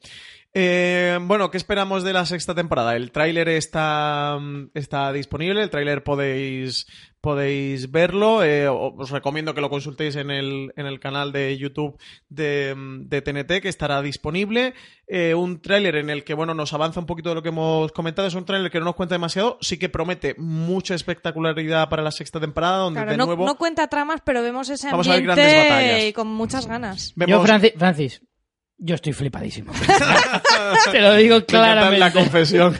Eh, 0.53 1.17
bueno, 1.21 1.49
¿qué 1.49 1.57
esperamos 1.57 2.03
de 2.03 2.13
la 2.13 2.25
sexta 2.25 2.53
temporada? 2.53 2.95
El 2.95 3.11
tráiler 3.11 3.49
está, 3.49 4.37
mm, 4.39 4.71
está 4.73 5.11
disponible, 5.11 5.63
el 5.63 5.69
tráiler 5.69 6.03
podéis, 6.03 6.87
podéis 7.25 7.89
verlo. 7.91 8.43
eh, 8.43 8.67
os 8.69 9.09
recomiendo 9.09 9.55
que 9.55 9.61
lo 9.61 9.71
consultéis 9.71 10.15
en 10.15 10.29
el, 10.29 10.71
en 10.77 10.85
el 10.85 10.99
canal 10.99 11.31
de 11.31 11.57
YouTube 11.57 11.97
de, 12.29 12.75
de 12.77 13.21
TNT, 13.23 13.61
que 13.63 13.67
estará 13.69 14.03
disponible. 14.03 14.75
Eh, 15.07 15.33
un 15.33 15.59
tráiler 15.61 15.95
en 15.95 16.11
el 16.11 16.23
que, 16.23 16.35
bueno, 16.35 16.53
nos 16.53 16.71
avanza 16.73 16.99
un 16.99 17.07
poquito 17.07 17.29
de 17.29 17.35
lo 17.35 17.41
que 17.41 17.49
hemos 17.49 17.91
comentado. 17.93 18.27
Es 18.27 18.35
un 18.35 18.45
tráiler 18.45 18.69
que 18.71 18.77
no 18.77 18.85
nos 18.85 18.95
cuenta 18.95 19.15
demasiado, 19.15 19.57
sí 19.59 19.77
que 19.79 19.89
promete 19.89 20.35
mucha 20.37 20.93
espectacularidad 20.93 21.89
para 21.89 22.03
la 22.03 22.11
sexta 22.11 22.39
temporada, 22.39 22.77
donde 22.77 22.99
Claro, 22.99 23.11
de 23.11 23.17
no, 23.17 23.25
nuevo 23.25 23.45
no 23.45 23.57
cuenta 23.57 23.87
tramas, 23.87 24.21
pero 24.23 24.43
vemos 24.43 24.69
ese 24.69 24.91
Vamos 24.91 25.07
a 25.07 25.11
ver 25.13 25.19
ambiente 25.21 25.41
grandes 25.41 25.69
batallas. 25.69 26.03
y 26.05 26.13
con 26.13 26.27
muchas 26.27 26.67
ganas. 26.67 27.13
Yo, 27.15 27.41
Francis, 27.41 28.21
yo 28.77 28.95
estoy 28.95 29.13
flipadísimo. 29.13 29.71
Te 30.91 31.01
lo 31.01 31.13
digo 31.15 31.39
pues, 31.41 31.53
la 31.53 31.73
claramente. 31.73 32.11
confesión. 32.19 32.77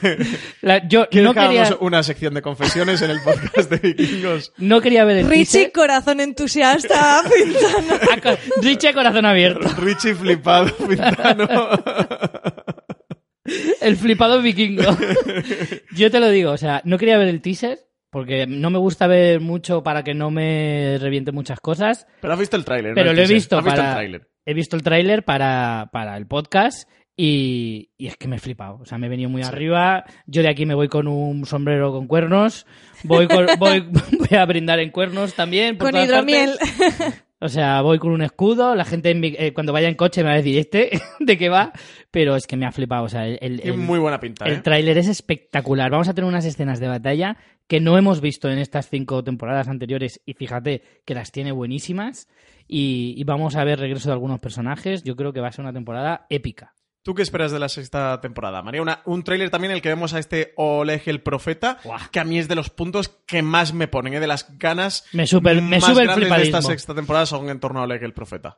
La- 0.62 0.86
yo 0.88 1.08
¿Quieres 1.10 1.28
no 1.28 1.34
que 1.34 1.40
quería, 1.48 1.78
una 1.80 2.04
sección 2.04 2.34
de 2.34 2.42
confesiones 2.42 3.02
en 3.02 3.12
el 3.12 3.22
podcast 3.22 3.70
de 3.72 3.78
vikingos? 3.78 4.54
no 4.58 4.82
quería 4.82 5.06
ver 5.06 5.18
el 5.18 5.30
Richie, 5.30 5.46
teaser. 5.46 5.72
corazón 5.72 6.20
entusiasta, 6.20 7.22
Richie 8.62 8.94
corazón 8.94 9.26
abierto. 9.26 9.68
Richie 9.80 10.16
flipado, 10.16 10.76
pintano. 10.76 11.48
El 13.82 13.96
flipado 13.96 14.42
vikingo. 14.42 14.84
Yo 15.96 16.10
te 16.10 16.20
lo 16.20 16.30
digo, 16.30 16.52
o 16.52 16.58
sea, 16.58 16.82
no 16.84 16.98
quería 16.98 17.18
ver 17.18 17.28
el 17.28 17.42
teaser 17.42 17.80
porque 18.10 18.48
no 18.48 18.70
me 18.70 18.80
gusta 18.80 19.08
ver 19.08 19.40
mucho 19.42 19.84
para 19.84 20.04
que 20.04 20.14
no 20.14 20.32
me 20.32 20.98
reviente 21.00 21.32
muchas 21.32 21.60
cosas. 21.60 22.08
Pero 22.22 22.34
has 22.34 22.40
visto 22.40 22.56
el 22.56 22.66
tráiler, 22.66 22.92
¿no? 22.92 22.96
Pero 22.96 23.12
El 23.12 23.18
lo 23.18 23.24
he 23.24 23.28
visto 23.28 23.58
¿Has 23.58 23.64
visto 23.66 23.76
para- 23.78 23.90
el 23.90 23.96
tráiler? 23.96 24.28
He 24.46 24.54
visto 24.54 24.76
el 24.76 24.84
tráiler 24.84 25.24
para, 25.26 25.90
para 25.92 26.16
el 26.18 26.28
podcast 26.28 26.90
y, 27.18 27.90
y 27.98 28.08
es 28.08 28.18
que 28.18 28.28
me 28.28 28.36
he 28.36 28.40
flipado. 28.40 28.80
O 28.82 28.86
sea, 28.86 28.98
me 28.98 29.08
he 29.08 29.10
venido 29.10 29.30
muy 29.30 29.42
arriba. 29.42 30.04
Yo 30.28 30.42
de 30.42 30.50
aquí 30.50 30.66
me 30.66 30.76
voy 30.76 30.88
con 30.90 31.08
un 31.08 31.46
sombrero 31.46 31.92
con 31.92 32.08
cuernos. 32.08 32.66
Voy, 33.04 33.28
con- 33.28 33.48
voy, 33.60 33.80
voy 33.90 34.38
a 34.38 34.46
brindar 34.46 34.80
en 34.80 34.92
cuernos 34.92 35.34
también. 35.34 35.78
por 35.78 35.86
Con 35.88 35.92
todas 35.94 36.08
hidromiel. 36.08 36.52
partes. 36.60 37.22
O 37.38 37.50
sea, 37.50 37.82
voy 37.82 38.00
con 38.00 38.12
un 38.12 38.22
escudo, 38.22 38.74
la 38.76 38.86
gente 38.86 39.12
en 39.12 39.20
mi- 39.20 39.36
eh, 39.38 39.54
cuando 39.54 39.74
vaya 39.74 39.90
en 39.90 39.96
coche 39.96 40.24
me 40.24 40.30
va 40.30 40.34
a 40.34 40.38
decir, 40.38 40.58
¿este 40.58 40.90
de 41.20 41.38
qué 41.38 41.50
va? 41.50 41.74
Pero 42.10 42.36
es 42.38 42.48
que 42.48 42.56
me 42.56 42.66
ha 42.66 42.72
flipado, 42.72 43.04
o 43.04 43.10
sea, 43.10 43.28
el, 43.28 43.60
el- 43.62 43.74
muy 43.78 44.00
buena 44.00 44.22
pinta, 44.22 44.46
¿eh? 44.46 44.54
el 44.54 44.64
tráiler 44.64 44.98
es 44.98 45.10
espectacular. 45.10 45.92
Vamos 45.92 46.08
a 46.08 46.14
tener 46.14 46.28
unas 46.30 46.46
escenas 46.46 46.80
de 46.80 46.88
batalla 46.88 47.38
que 47.68 47.82
no 47.82 47.98
hemos 47.98 48.22
visto 48.22 48.50
en 48.50 48.58
estas 48.58 48.90
cinco 48.90 49.22
temporadas 49.24 49.68
anteriores 49.68 50.22
y 50.26 50.34
fíjate 50.34 50.82
que 51.04 51.14
las 51.14 51.32
tiene 51.34 51.52
buenísimas 51.52 52.30
y, 52.68 53.14
y 53.18 53.24
vamos 53.24 53.56
a 53.56 53.64
ver 53.64 53.80
regreso 53.80 54.10
de 54.10 54.14
algunos 54.14 54.40
personajes. 54.40 55.04
Yo 55.04 55.16
creo 55.16 55.34
que 55.34 55.42
va 55.42 55.48
a 55.50 55.52
ser 55.52 55.64
una 55.64 55.74
temporada 55.74 56.26
épica. 56.30 56.74
¿Tú 57.04 57.14
qué 57.14 57.22
esperas 57.22 57.52
de 57.52 57.60
la 57.60 57.70
sexta 57.70 58.20
temporada, 58.20 58.64
María? 58.64 58.82
Una- 58.82 59.02
un 59.06 59.24
tráiler 59.24 59.52
también 59.52 59.70
en 59.72 59.76
el 59.76 59.82
que 59.84 59.90
vemos 59.90 60.16
a 60.16 60.20
este 60.20 60.54
Oleg 60.58 61.04
el 61.06 61.22
Profeta, 61.22 61.78
que 62.12 62.20
a 62.20 62.24
mí 62.24 62.40
es 62.40 62.48
de 62.48 62.56
los 62.56 62.72
puntos 62.72 63.10
que 63.28 63.44
más 63.44 63.74
me 63.74 63.88
ponen, 63.88 64.16
¿eh? 64.16 64.20
de 64.20 64.26
las 64.26 64.58
ganas 64.58 65.06
Me 65.14 65.28
super- 65.28 65.62
me 65.62 65.78
más 65.80 65.84
sube 65.86 66.02
el 66.02 66.08
grandes 66.08 66.30
de 66.36 66.42
esta 66.44 66.64
sexta 66.64 66.96
temporada 66.96 67.28
son 67.28 67.48
en 67.50 67.60
torno 67.60 67.80
a 67.80 67.84
Oleg 67.84 68.02
el 68.04 68.14
Profeta. 68.14 68.58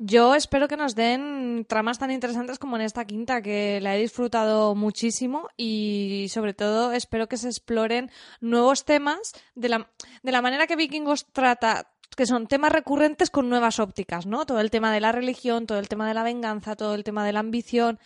Yo 0.00 0.34
espero 0.36 0.68
que 0.68 0.76
nos 0.76 0.94
den 0.94 1.66
tramas 1.68 1.98
tan 1.98 2.10
interesantes 2.12 2.58
como 2.60 2.76
en 2.76 2.82
esta 2.82 3.04
quinta, 3.04 3.42
que 3.42 3.80
la 3.80 3.96
he 3.96 4.00
disfrutado 4.00 4.74
muchísimo 4.76 5.48
y 5.56 6.26
sobre 6.30 6.54
todo 6.54 6.92
espero 6.92 7.28
que 7.28 7.36
se 7.36 7.48
exploren 7.48 8.10
nuevos 8.40 8.84
temas 8.84 9.32
de 9.56 9.68
la, 9.70 9.90
de 10.22 10.32
la 10.32 10.40
manera 10.42 10.66
que 10.68 10.76
Vikingos 10.76 11.26
trata 11.32 11.90
que 12.16 12.26
son 12.26 12.46
temas 12.46 12.72
recurrentes 12.72 13.30
con 13.30 13.48
nuevas 13.48 13.78
ópticas, 13.78 14.26
¿no? 14.26 14.46
Todo 14.46 14.60
el 14.60 14.70
tema 14.70 14.92
de 14.92 15.00
la 15.00 15.12
religión, 15.12 15.66
todo 15.66 15.78
el 15.78 15.88
tema 15.88 16.08
de 16.08 16.14
la 16.14 16.22
venganza, 16.22 16.76
todo 16.76 16.94
el 16.94 17.04
tema 17.04 17.24
de 17.24 17.32
la 17.32 17.40
ambición, 17.40 17.98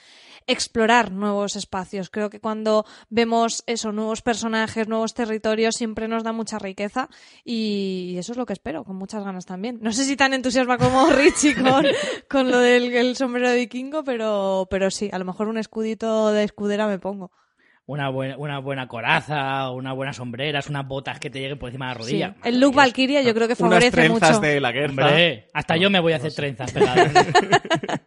explorar 0.47 1.13
nuevos 1.13 1.57
espacios. 1.57 2.11
Creo 2.11 2.31
que 2.31 2.41
cuando 2.41 2.85
vemos 3.11 3.65
eso, 3.67 3.93
nuevos 3.93 4.23
personajes, 4.23 4.89
nuevos 4.89 5.15
territorios, 5.15 5.77
siempre 5.77 6.09
nos 6.09 6.25
da 6.25 6.33
mucha 6.33 6.59
riqueza 6.59 7.09
y 7.45 8.17
eso 8.19 8.33
es 8.33 8.39
lo 8.39 8.47
que 8.47 8.53
espero, 8.53 8.85
con 8.85 8.97
muchas 8.97 9.25
ganas 9.25 9.47
también. 9.47 9.79
No 9.81 9.93
sé 9.93 10.05
si 10.05 10.17
tan 10.17 10.35
entusiasma 10.35 10.79
como 10.79 11.07
Richie 11.11 11.55
con, 11.55 11.85
con 12.29 12.51
lo 12.51 12.59
del 12.59 12.93
el 12.95 13.17
sombrero 13.17 13.51
de 13.51 13.57
vikingo, 13.57 14.05
pero, 14.05 14.67
pero 14.71 14.91
sí, 14.91 15.09
a 15.13 15.19
lo 15.19 15.25
mejor 15.25 15.49
un 15.49 15.59
escudito 15.59 16.33
de 16.33 16.45
escudera 16.45 16.87
me 16.87 16.99
pongo. 16.99 17.31
Una 17.85 18.09
buena, 18.11 18.37
una 18.39 18.59
buena 18.61 18.87
coraza, 18.87 19.69
una 19.73 19.93
buena 19.93 20.13
sombreras, 20.13 20.69
unas 20.69 20.87
botas 20.87 21.19
que 21.19 21.31
te 21.31 21.41
lleguen 21.41 21.59
por 21.59 21.69
encima 21.69 21.89
de 21.89 21.95
la 21.95 21.95
Sí. 21.95 22.01
rodilla. 22.13 22.35
El 22.45 22.61
look 22.61 22.75
Valkyria 22.77 23.23
yo 23.23 23.35
creo 23.35 23.49
que 23.49 23.55
Unas 23.55 23.59
favorece 23.59 23.91
trenzas 23.91 24.31
mucho. 24.31 24.41
de 24.41 24.61
la 24.61 24.71
guerra. 24.73 25.07
Hombre, 25.09 25.49
hasta 25.53 25.77
yo 25.77 25.91
me 25.91 25.99
voy 25.99 26.13
a 26.13 26.17
hacer 26.17 26.33
trenzas 26.33 26.71
pegadas. 26.73 27.13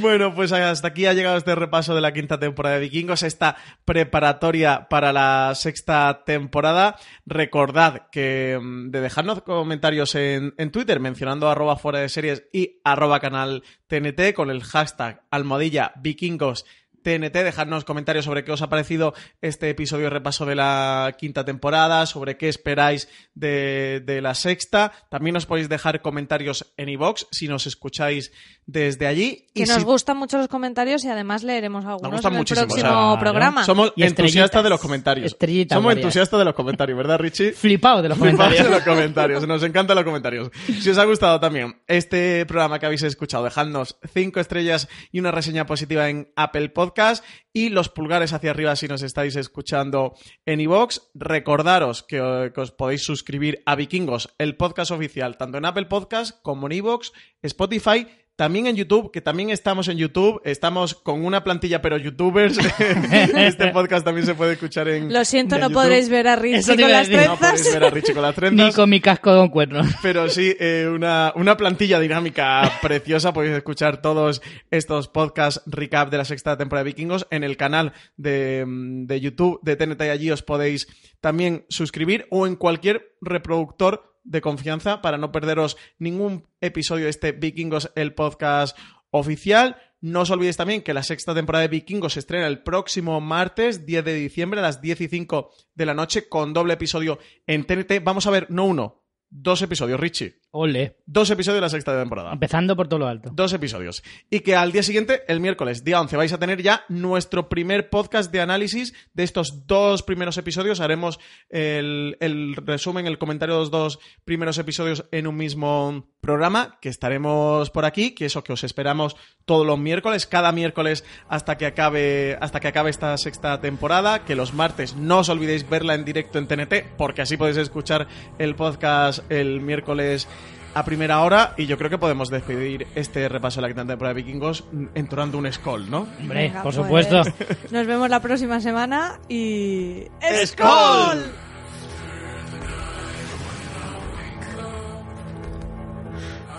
Bueno, 0.00 0.34
pues 0.34 0.52
hasta 0.52 0.88
aquí 0.88 1.06
ha 1.06 1.12
llegado 1.12 1.36
este 1.36 1.54
repaso 1.54 1.94
de 1.94 2.00
la 2.00 2.12
quinta 2.12 2.38
temporada 2.38 2.76
de 2.76 2.82
Vikingos, 2.82 3.22
esta 3.22 3.56
preparatoria 3.84 4.86
para 4.88 5.12
la 5.12 5.52
sexta 5.54 6.22
temporada. 6.24 6.96
Recordad 7.26 8.08
que 8.12 8.58
mm, 8.60 8.90
de 8.90 9.00
dejarnos 9.00 9.42
comentarios 9.42 10.14
en, 10.14 10.54
en 10.58 10.70
Twitter 10.70 11.00
mencionando 11.00 11.48
arroba 11.50 11.76
fuera 11.76 11.98
de 12.00 12.08
series 12.08 12.44
y 12.52 12.80
arroba 12.84 13.18
canal 13.20 13.62
TNT 13.88 14.34
con 14.34 14.50
el 14.50 14.62
hashtag 14.62 15.22
almohadilla 15.30 15.92
vikingos. 15.96 16.64
TNT, 17.04 17.44
dejadnos 17.44 17.84
comentarios 17.84 18.24
sobre 18.24 18.44
qué 18.44 18.50
os 18.50 18.62
ha 18.62 18.70
parecido 18.70 19.14
este 19.42 19.68
episodio 19.68 20.04
de 20.04 20.10
repaso 20.10 20.46
de 20.46 20.54
la 20.54 21.14
quinta 21.18 21.44
temporada, 21.44 22.06
sobre 22.06 22.38
qué 22.38 22.48
esperáis 22.48 23.08
de, 23.34 24.02
de 24.04 24.22
la 24.22 24.34
sexta. 24.34 24.90
También 25.10 25.36
os 25.36 25.44
podéis 25.44 25.68
dejar 25.68 26.00
comentarios 26.00 26.72
en 26.78 26.88
iVoox 26.88 27.26
si 27.30 27.46
nos 27.46 27.66
escucháis 27.66 28.32
desde 28.66 29.06
allí. 29.06 29.46
Que 29.54 29.62
y 29.62 29.66
nos 29.66 29.78
si- 29.78 29.82
gustan 29.84 30.16
mucho 30.16 30.38
los 30.38 30.48
comentarios 30.48 31.04
y 31.04 31.08
además 31.08 31.42
leeremos 31.42 31.84
algunos 31.84 32.24
en 32.24 32.34
el 32.34 32.44
próximo 32.44 32.66
o 33.10 33.12
sea, 33.12 33.20
programa. 33.20 33.64
Somos 33.64 33.92
entusiastas 33.96 34.64
de 34.64 34.70
los 34.70 34.80
comentarios. 34.80 35.26
Estrellitas 35.26 35.76
Somos 35.76 35.90
varias. 35.90 36.04
entusiastas 36.04 36.38
de 36.38 36.44
los 36.44 36.54
comentarios, 36.54 36.96
¿verdad, 36.98 37.18
Richie? 37.18 37.52
Flipado 37.52 38.02
de 38.02 38.08
los 38.08 38.18
comentarios. 38.18 38.64
de 38.64 38.70
los 38.70 38.82
comentarios, 38.82 39.46
nos 39.46 39.62
encantan 39.62 39.96
los 39.96 40.04
comentarios. 40.04 40.50
Si 40.80 40.90
os 40.90 40.98
ha 40.98 41.04
gustado 41.04 41.38
también 41.40 41.80
este 41.86 42.44
programa 42.46 42.78
que 42.78 42.86
habéis 42.86 43.02
escuchado, 43.02 43.44
dejadnos 43.44 43.96
cinco 44.12 44.40
estrellas 44.40 44.88
y 45.12 45.20
una 45.20 45.30
reseña 45.30 45.66
positiva 45.66 46.08
en 46.08 46.32
Apple 46.36 46.70
Podcast 46.70 47.24
y 47.52 47.68
los 47.68 47.88
pulgares 47.88 48.32
hacia 48.32 48.50
arriba 48.50 48.74
si 48.74 48.88
nos 48.88 49.02
estáis 49.02 49.36
escuchando 49.36 50.14
en 50.46 50.60
iVoox. 50.60 51.00
Recordaros 51.14 52.02
que, 52.02 52.50
que 52.54 52.60
os 52.60 52.72
podéis 52.72 53.04
suscribir 53.04 53.62
a 53.66 53.76
Vikingos, 53.76 54.34
el 54.38 54.56
podcast 54.56 54.90
oficial, 54.90 55.36
tanto 55.36 55.58
en 55.58 55.64
Apple 55.66 55.86
Podcast 55.86 56.40
como 56.42 56.66
en 56.66 56.72
iVoox, 56.72 57.10
Spotify 57.42 58.06
también 58.36 58.66
en 58.66 58.74
YouTube, 58.76 59.12
que 59.12 59.20
también 59.20 59.50
estamos 59.50 59.86
en 59.88 59.96
YouTube, 59.96 60.40
estamos 60.44 60.94
con 60.94 61.24
una 61.24 61.44
plantilla 61.44 61.80
pero 61.80 61.96
youtubers. 61.98 62.58
este 63.36 63.68
podcast 63.68 64.04
también 64.04 64.26
se 64.26 64.34
puede 64.34 64.54
escuchar 64.54 64.88
en 64.88 65.12
Lo 65.12 65.24
siento, 65.24 65.54
en 65.54 65.60
no 65.60 65.68
YouTube. 65.68 65.82
podréis 65.82 66.08
ver 66.08 66.26
a 66.28 66.36
Richie 66.36 66.76
con 66.76 66.90
las 66.90 67.08
No 67.08 67.14
trenzas. 67.16 67.38
podéis 67.38 67.72
ver 67.74 67.84
a 67.84 67.90
Richie 67.90 68.12
con 68.14 68.22
las 68.22 68.52
Ni 68.52 68.72
con 68.72 68.90
mi 68.90 69.00
casco 69.00 69.36
con 69.36 69.48
cuernos. 69.50 69.86
Pero 70.02 70.28
sí, 70.28 70.54
eh, 70.58 70.90
una, 70.92 71.32
una 71.36 71.56
plantilla 71.56 72.00
dinámica 72.00 72.70
preciosa. 72.82 73.32
Podéis 73.32 73.54
escuchar 73.56 74.02
todos 74.02 74.42
estos 74.70 75.08
podcasts 75.08 75.62
recap 75.66 76.10
de 76.10 76.18
la 76.18 76.24
sexta 76.24 76.56
temporada 76.56 76.84
de 76.84 76.90
Vikingos 76.90 77.26
en 77.30 77.44
el 77.44 77.56
canal 77.56 77.92
de, 78.16 78.64
mm, 78.66 79.06
de 79.06 79.20
YouTube 79.20 79.60
de 79.62 79.76
TNT. 79.76 80.02
y 80.06 80.08
Allí 80.08 80.30
os 80.30 80.42
podéis 80.42 80.88
también 81.20 81.64
suscribir 81.68 82.26
o 82.30 82.46
en 82.46 82.56
cualquier 82.56 83.14
reproductor 83.20 84.13
de 84.24 84.40
confianza 84.40 85.02
para 85.02 85.18
no 85.18 85.30
perderos 85.30 85.76
ningún 85.98 86.48
episodio 86.60 87.04
de 87.04 87.10
este 87.10 87.32
Vikingos, 87.32 87.92
el 87.94 88.14
podcast 88.14 88.76
oficial. 89.10 89.76
No 90.00 90.22
os 90.22 90.30
olvidéis 90.30 90.56
también 90.56 90.82
que 90.82 90.92
la 90.92 91.02
sexta 91.02 91.34
temporada 91.34 91.62
de 91.62 91.68
Vikingos 91.68 92.14
se 92.14 92.20
estrena 92.20 92.46
el 92.46 92.62
próximo 92.62 93.20
martes, 93.20 93.86
10 93.86 94.04
de 94.04 94.14
diciembre, 94.14 94.60
a 94.60 94.62
las 94.62 94.82
10 94.82 95.02
y 95.02 95.08
5 95.08 95.50
de 95.74 95.86
la 95.86 95.94
noche, 95.94 96.28
con 96.28 96.52
doble 96.52 96.74
episodio 96.74 97.18
en 97.46 97.64
TNT. 97.64 98.02
Vamos 98.02 98.26
a 98.26 98.30
ver, 98.30 98.50
no 98.50 98.66
uno, 98.66 99.04
dos 99.30 99.62
episodios, 99.62 100.00
Richie. 100.00 100.43
Ole. 100.56 100.96
Dos 101.04 101.28
episodios 101.30 101.56
de 101.56 101.60
la 101.62 101.68
sexta 101.68 101.98
temporada. 101.98 102.32
Empezando 102.32 102.76
por 102.76 102.86
todo 102.86 103.00
lo 103.00 103.08
alto. 103.08 103.28
Dos 103.32 103.52
episodios. 103.52 104.04
Y 104.30 104.40
que 104.40 104.54
al 104.54 104.70
día 104.70 104.84
siguiente, 104.84 105.22
el 105.26 105.40
miércoles, 105.40 105.82
día 105.82 106.00
11, 106.00 106.16
vais 106.16 106.32
a 106.32 106.38
tener 106.38 106.62
ya 106.62 106.84
nuestro 106.88 107.48
primer 107.48 107.90
podcast 107.90 108.30
de 108.30 108.40
análisis 108.40 108.94
de 109.14 109.24
estos 109.24 109.66
dos 109.66 110.04
primeros 110.04 110.38
episodios. 110.38 110.78
Haremos 110.78 111.18
el, 111.50 112.16
el 112.20 112.54
resumen, 112.54 113.08
el 113.08 113.18
comentario 113.18 113.56
de 113.56 113.60
los 113.62 113.72
dos 113.72 113.98
primeros 114.24 114.56
episodios 114.58 115.06
en 115.10 115.26
un 115.26 115.36
mismo 115.36 116.06
programa, 116.20 116.78
que 116.80 116.88
estaremos 116.88 117.68
por 117.70 117.84
aquí, 117.84 118.12
que 118.12 118.24
eso 118.24 118.42
que 118.42 118.54
os 118.54 118.64
esperamos 118.64 119.14
todos 119.44 119.66
los 119.66 119.78
miércoles, 119.78 120.26
cada 120.26 120.52
miércoles 120.52 121.04
hasta 121.28 121.58
que 121.58 121.66
acabe, 121.66 122.38
hasta 122.40 122.60
que 122.60 122.68
acabe 122.68 122.88
esta 122.88 123.16
sexta 123.18 123.60
temporada, 123.60 124.24
que 124.24 124.34
los 124.34 124.54
martes 124.54 124.96
no 124.96 125.18
os 125.18 125.28
olvidéis 125.28 125.68
verla 125.68 125.94
en 125.94 126.06
directo 126.06 126.38
en 126.38 126.46
TNT, 126.46 126.96
porque 126.96 127.22
así 127.22 127.36
podéis 127.36 127.58
escuchar 127.58 128.06
el 128.38 128.54
podcast 128.54 129.30
el 129.30 129.60
miércoles 129.60 130.26
a 130.74 130.84
primera 130.84 131.22
hora 131.22 131.54
y 131.56 131.66
yo 131.66 131.78
creo 131.78 131.88
que 131.88 131.98
podemos 131.98 132.30
despedir 132.30 132.86
este 132.94 133.28
repaso 133.28 133.60
de 133.60 133.62
la 133.62 133.68
quinta 133.68 133.86
temporada 133.86 134.14
de 134.14 134.22
Vikingos 134.22 134.64
entonando 134.94 135.38
un 135.38 135.50
Skoll, 135.50 135.88
¿no? 135.90 136.06
Hombre, 136.20 136.42
Venga, 136.42 136.62
por 136.62 136.74
pues, 136.74 136.84
supuesto. 136.84 137.22
Nos 137.70 137.86
vemos 137.86 138.10
la 138.10 138.20
próxima 138.20 138.60
semana 138.60 139.20
y... 139.28 140.04
¡Skol! 140.44 141.32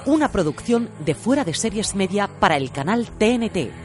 Una 0.06 0.32
producción 0.32 0.90
de 1.00 1.16
fuera 1.16 1.44
de 1.44 1.54
series 1.54 1.96
media 1.96 2.28
para 2.28 2.58
el 2.58 2.72
canal 2.72 3.08
TNT 3.08 3.85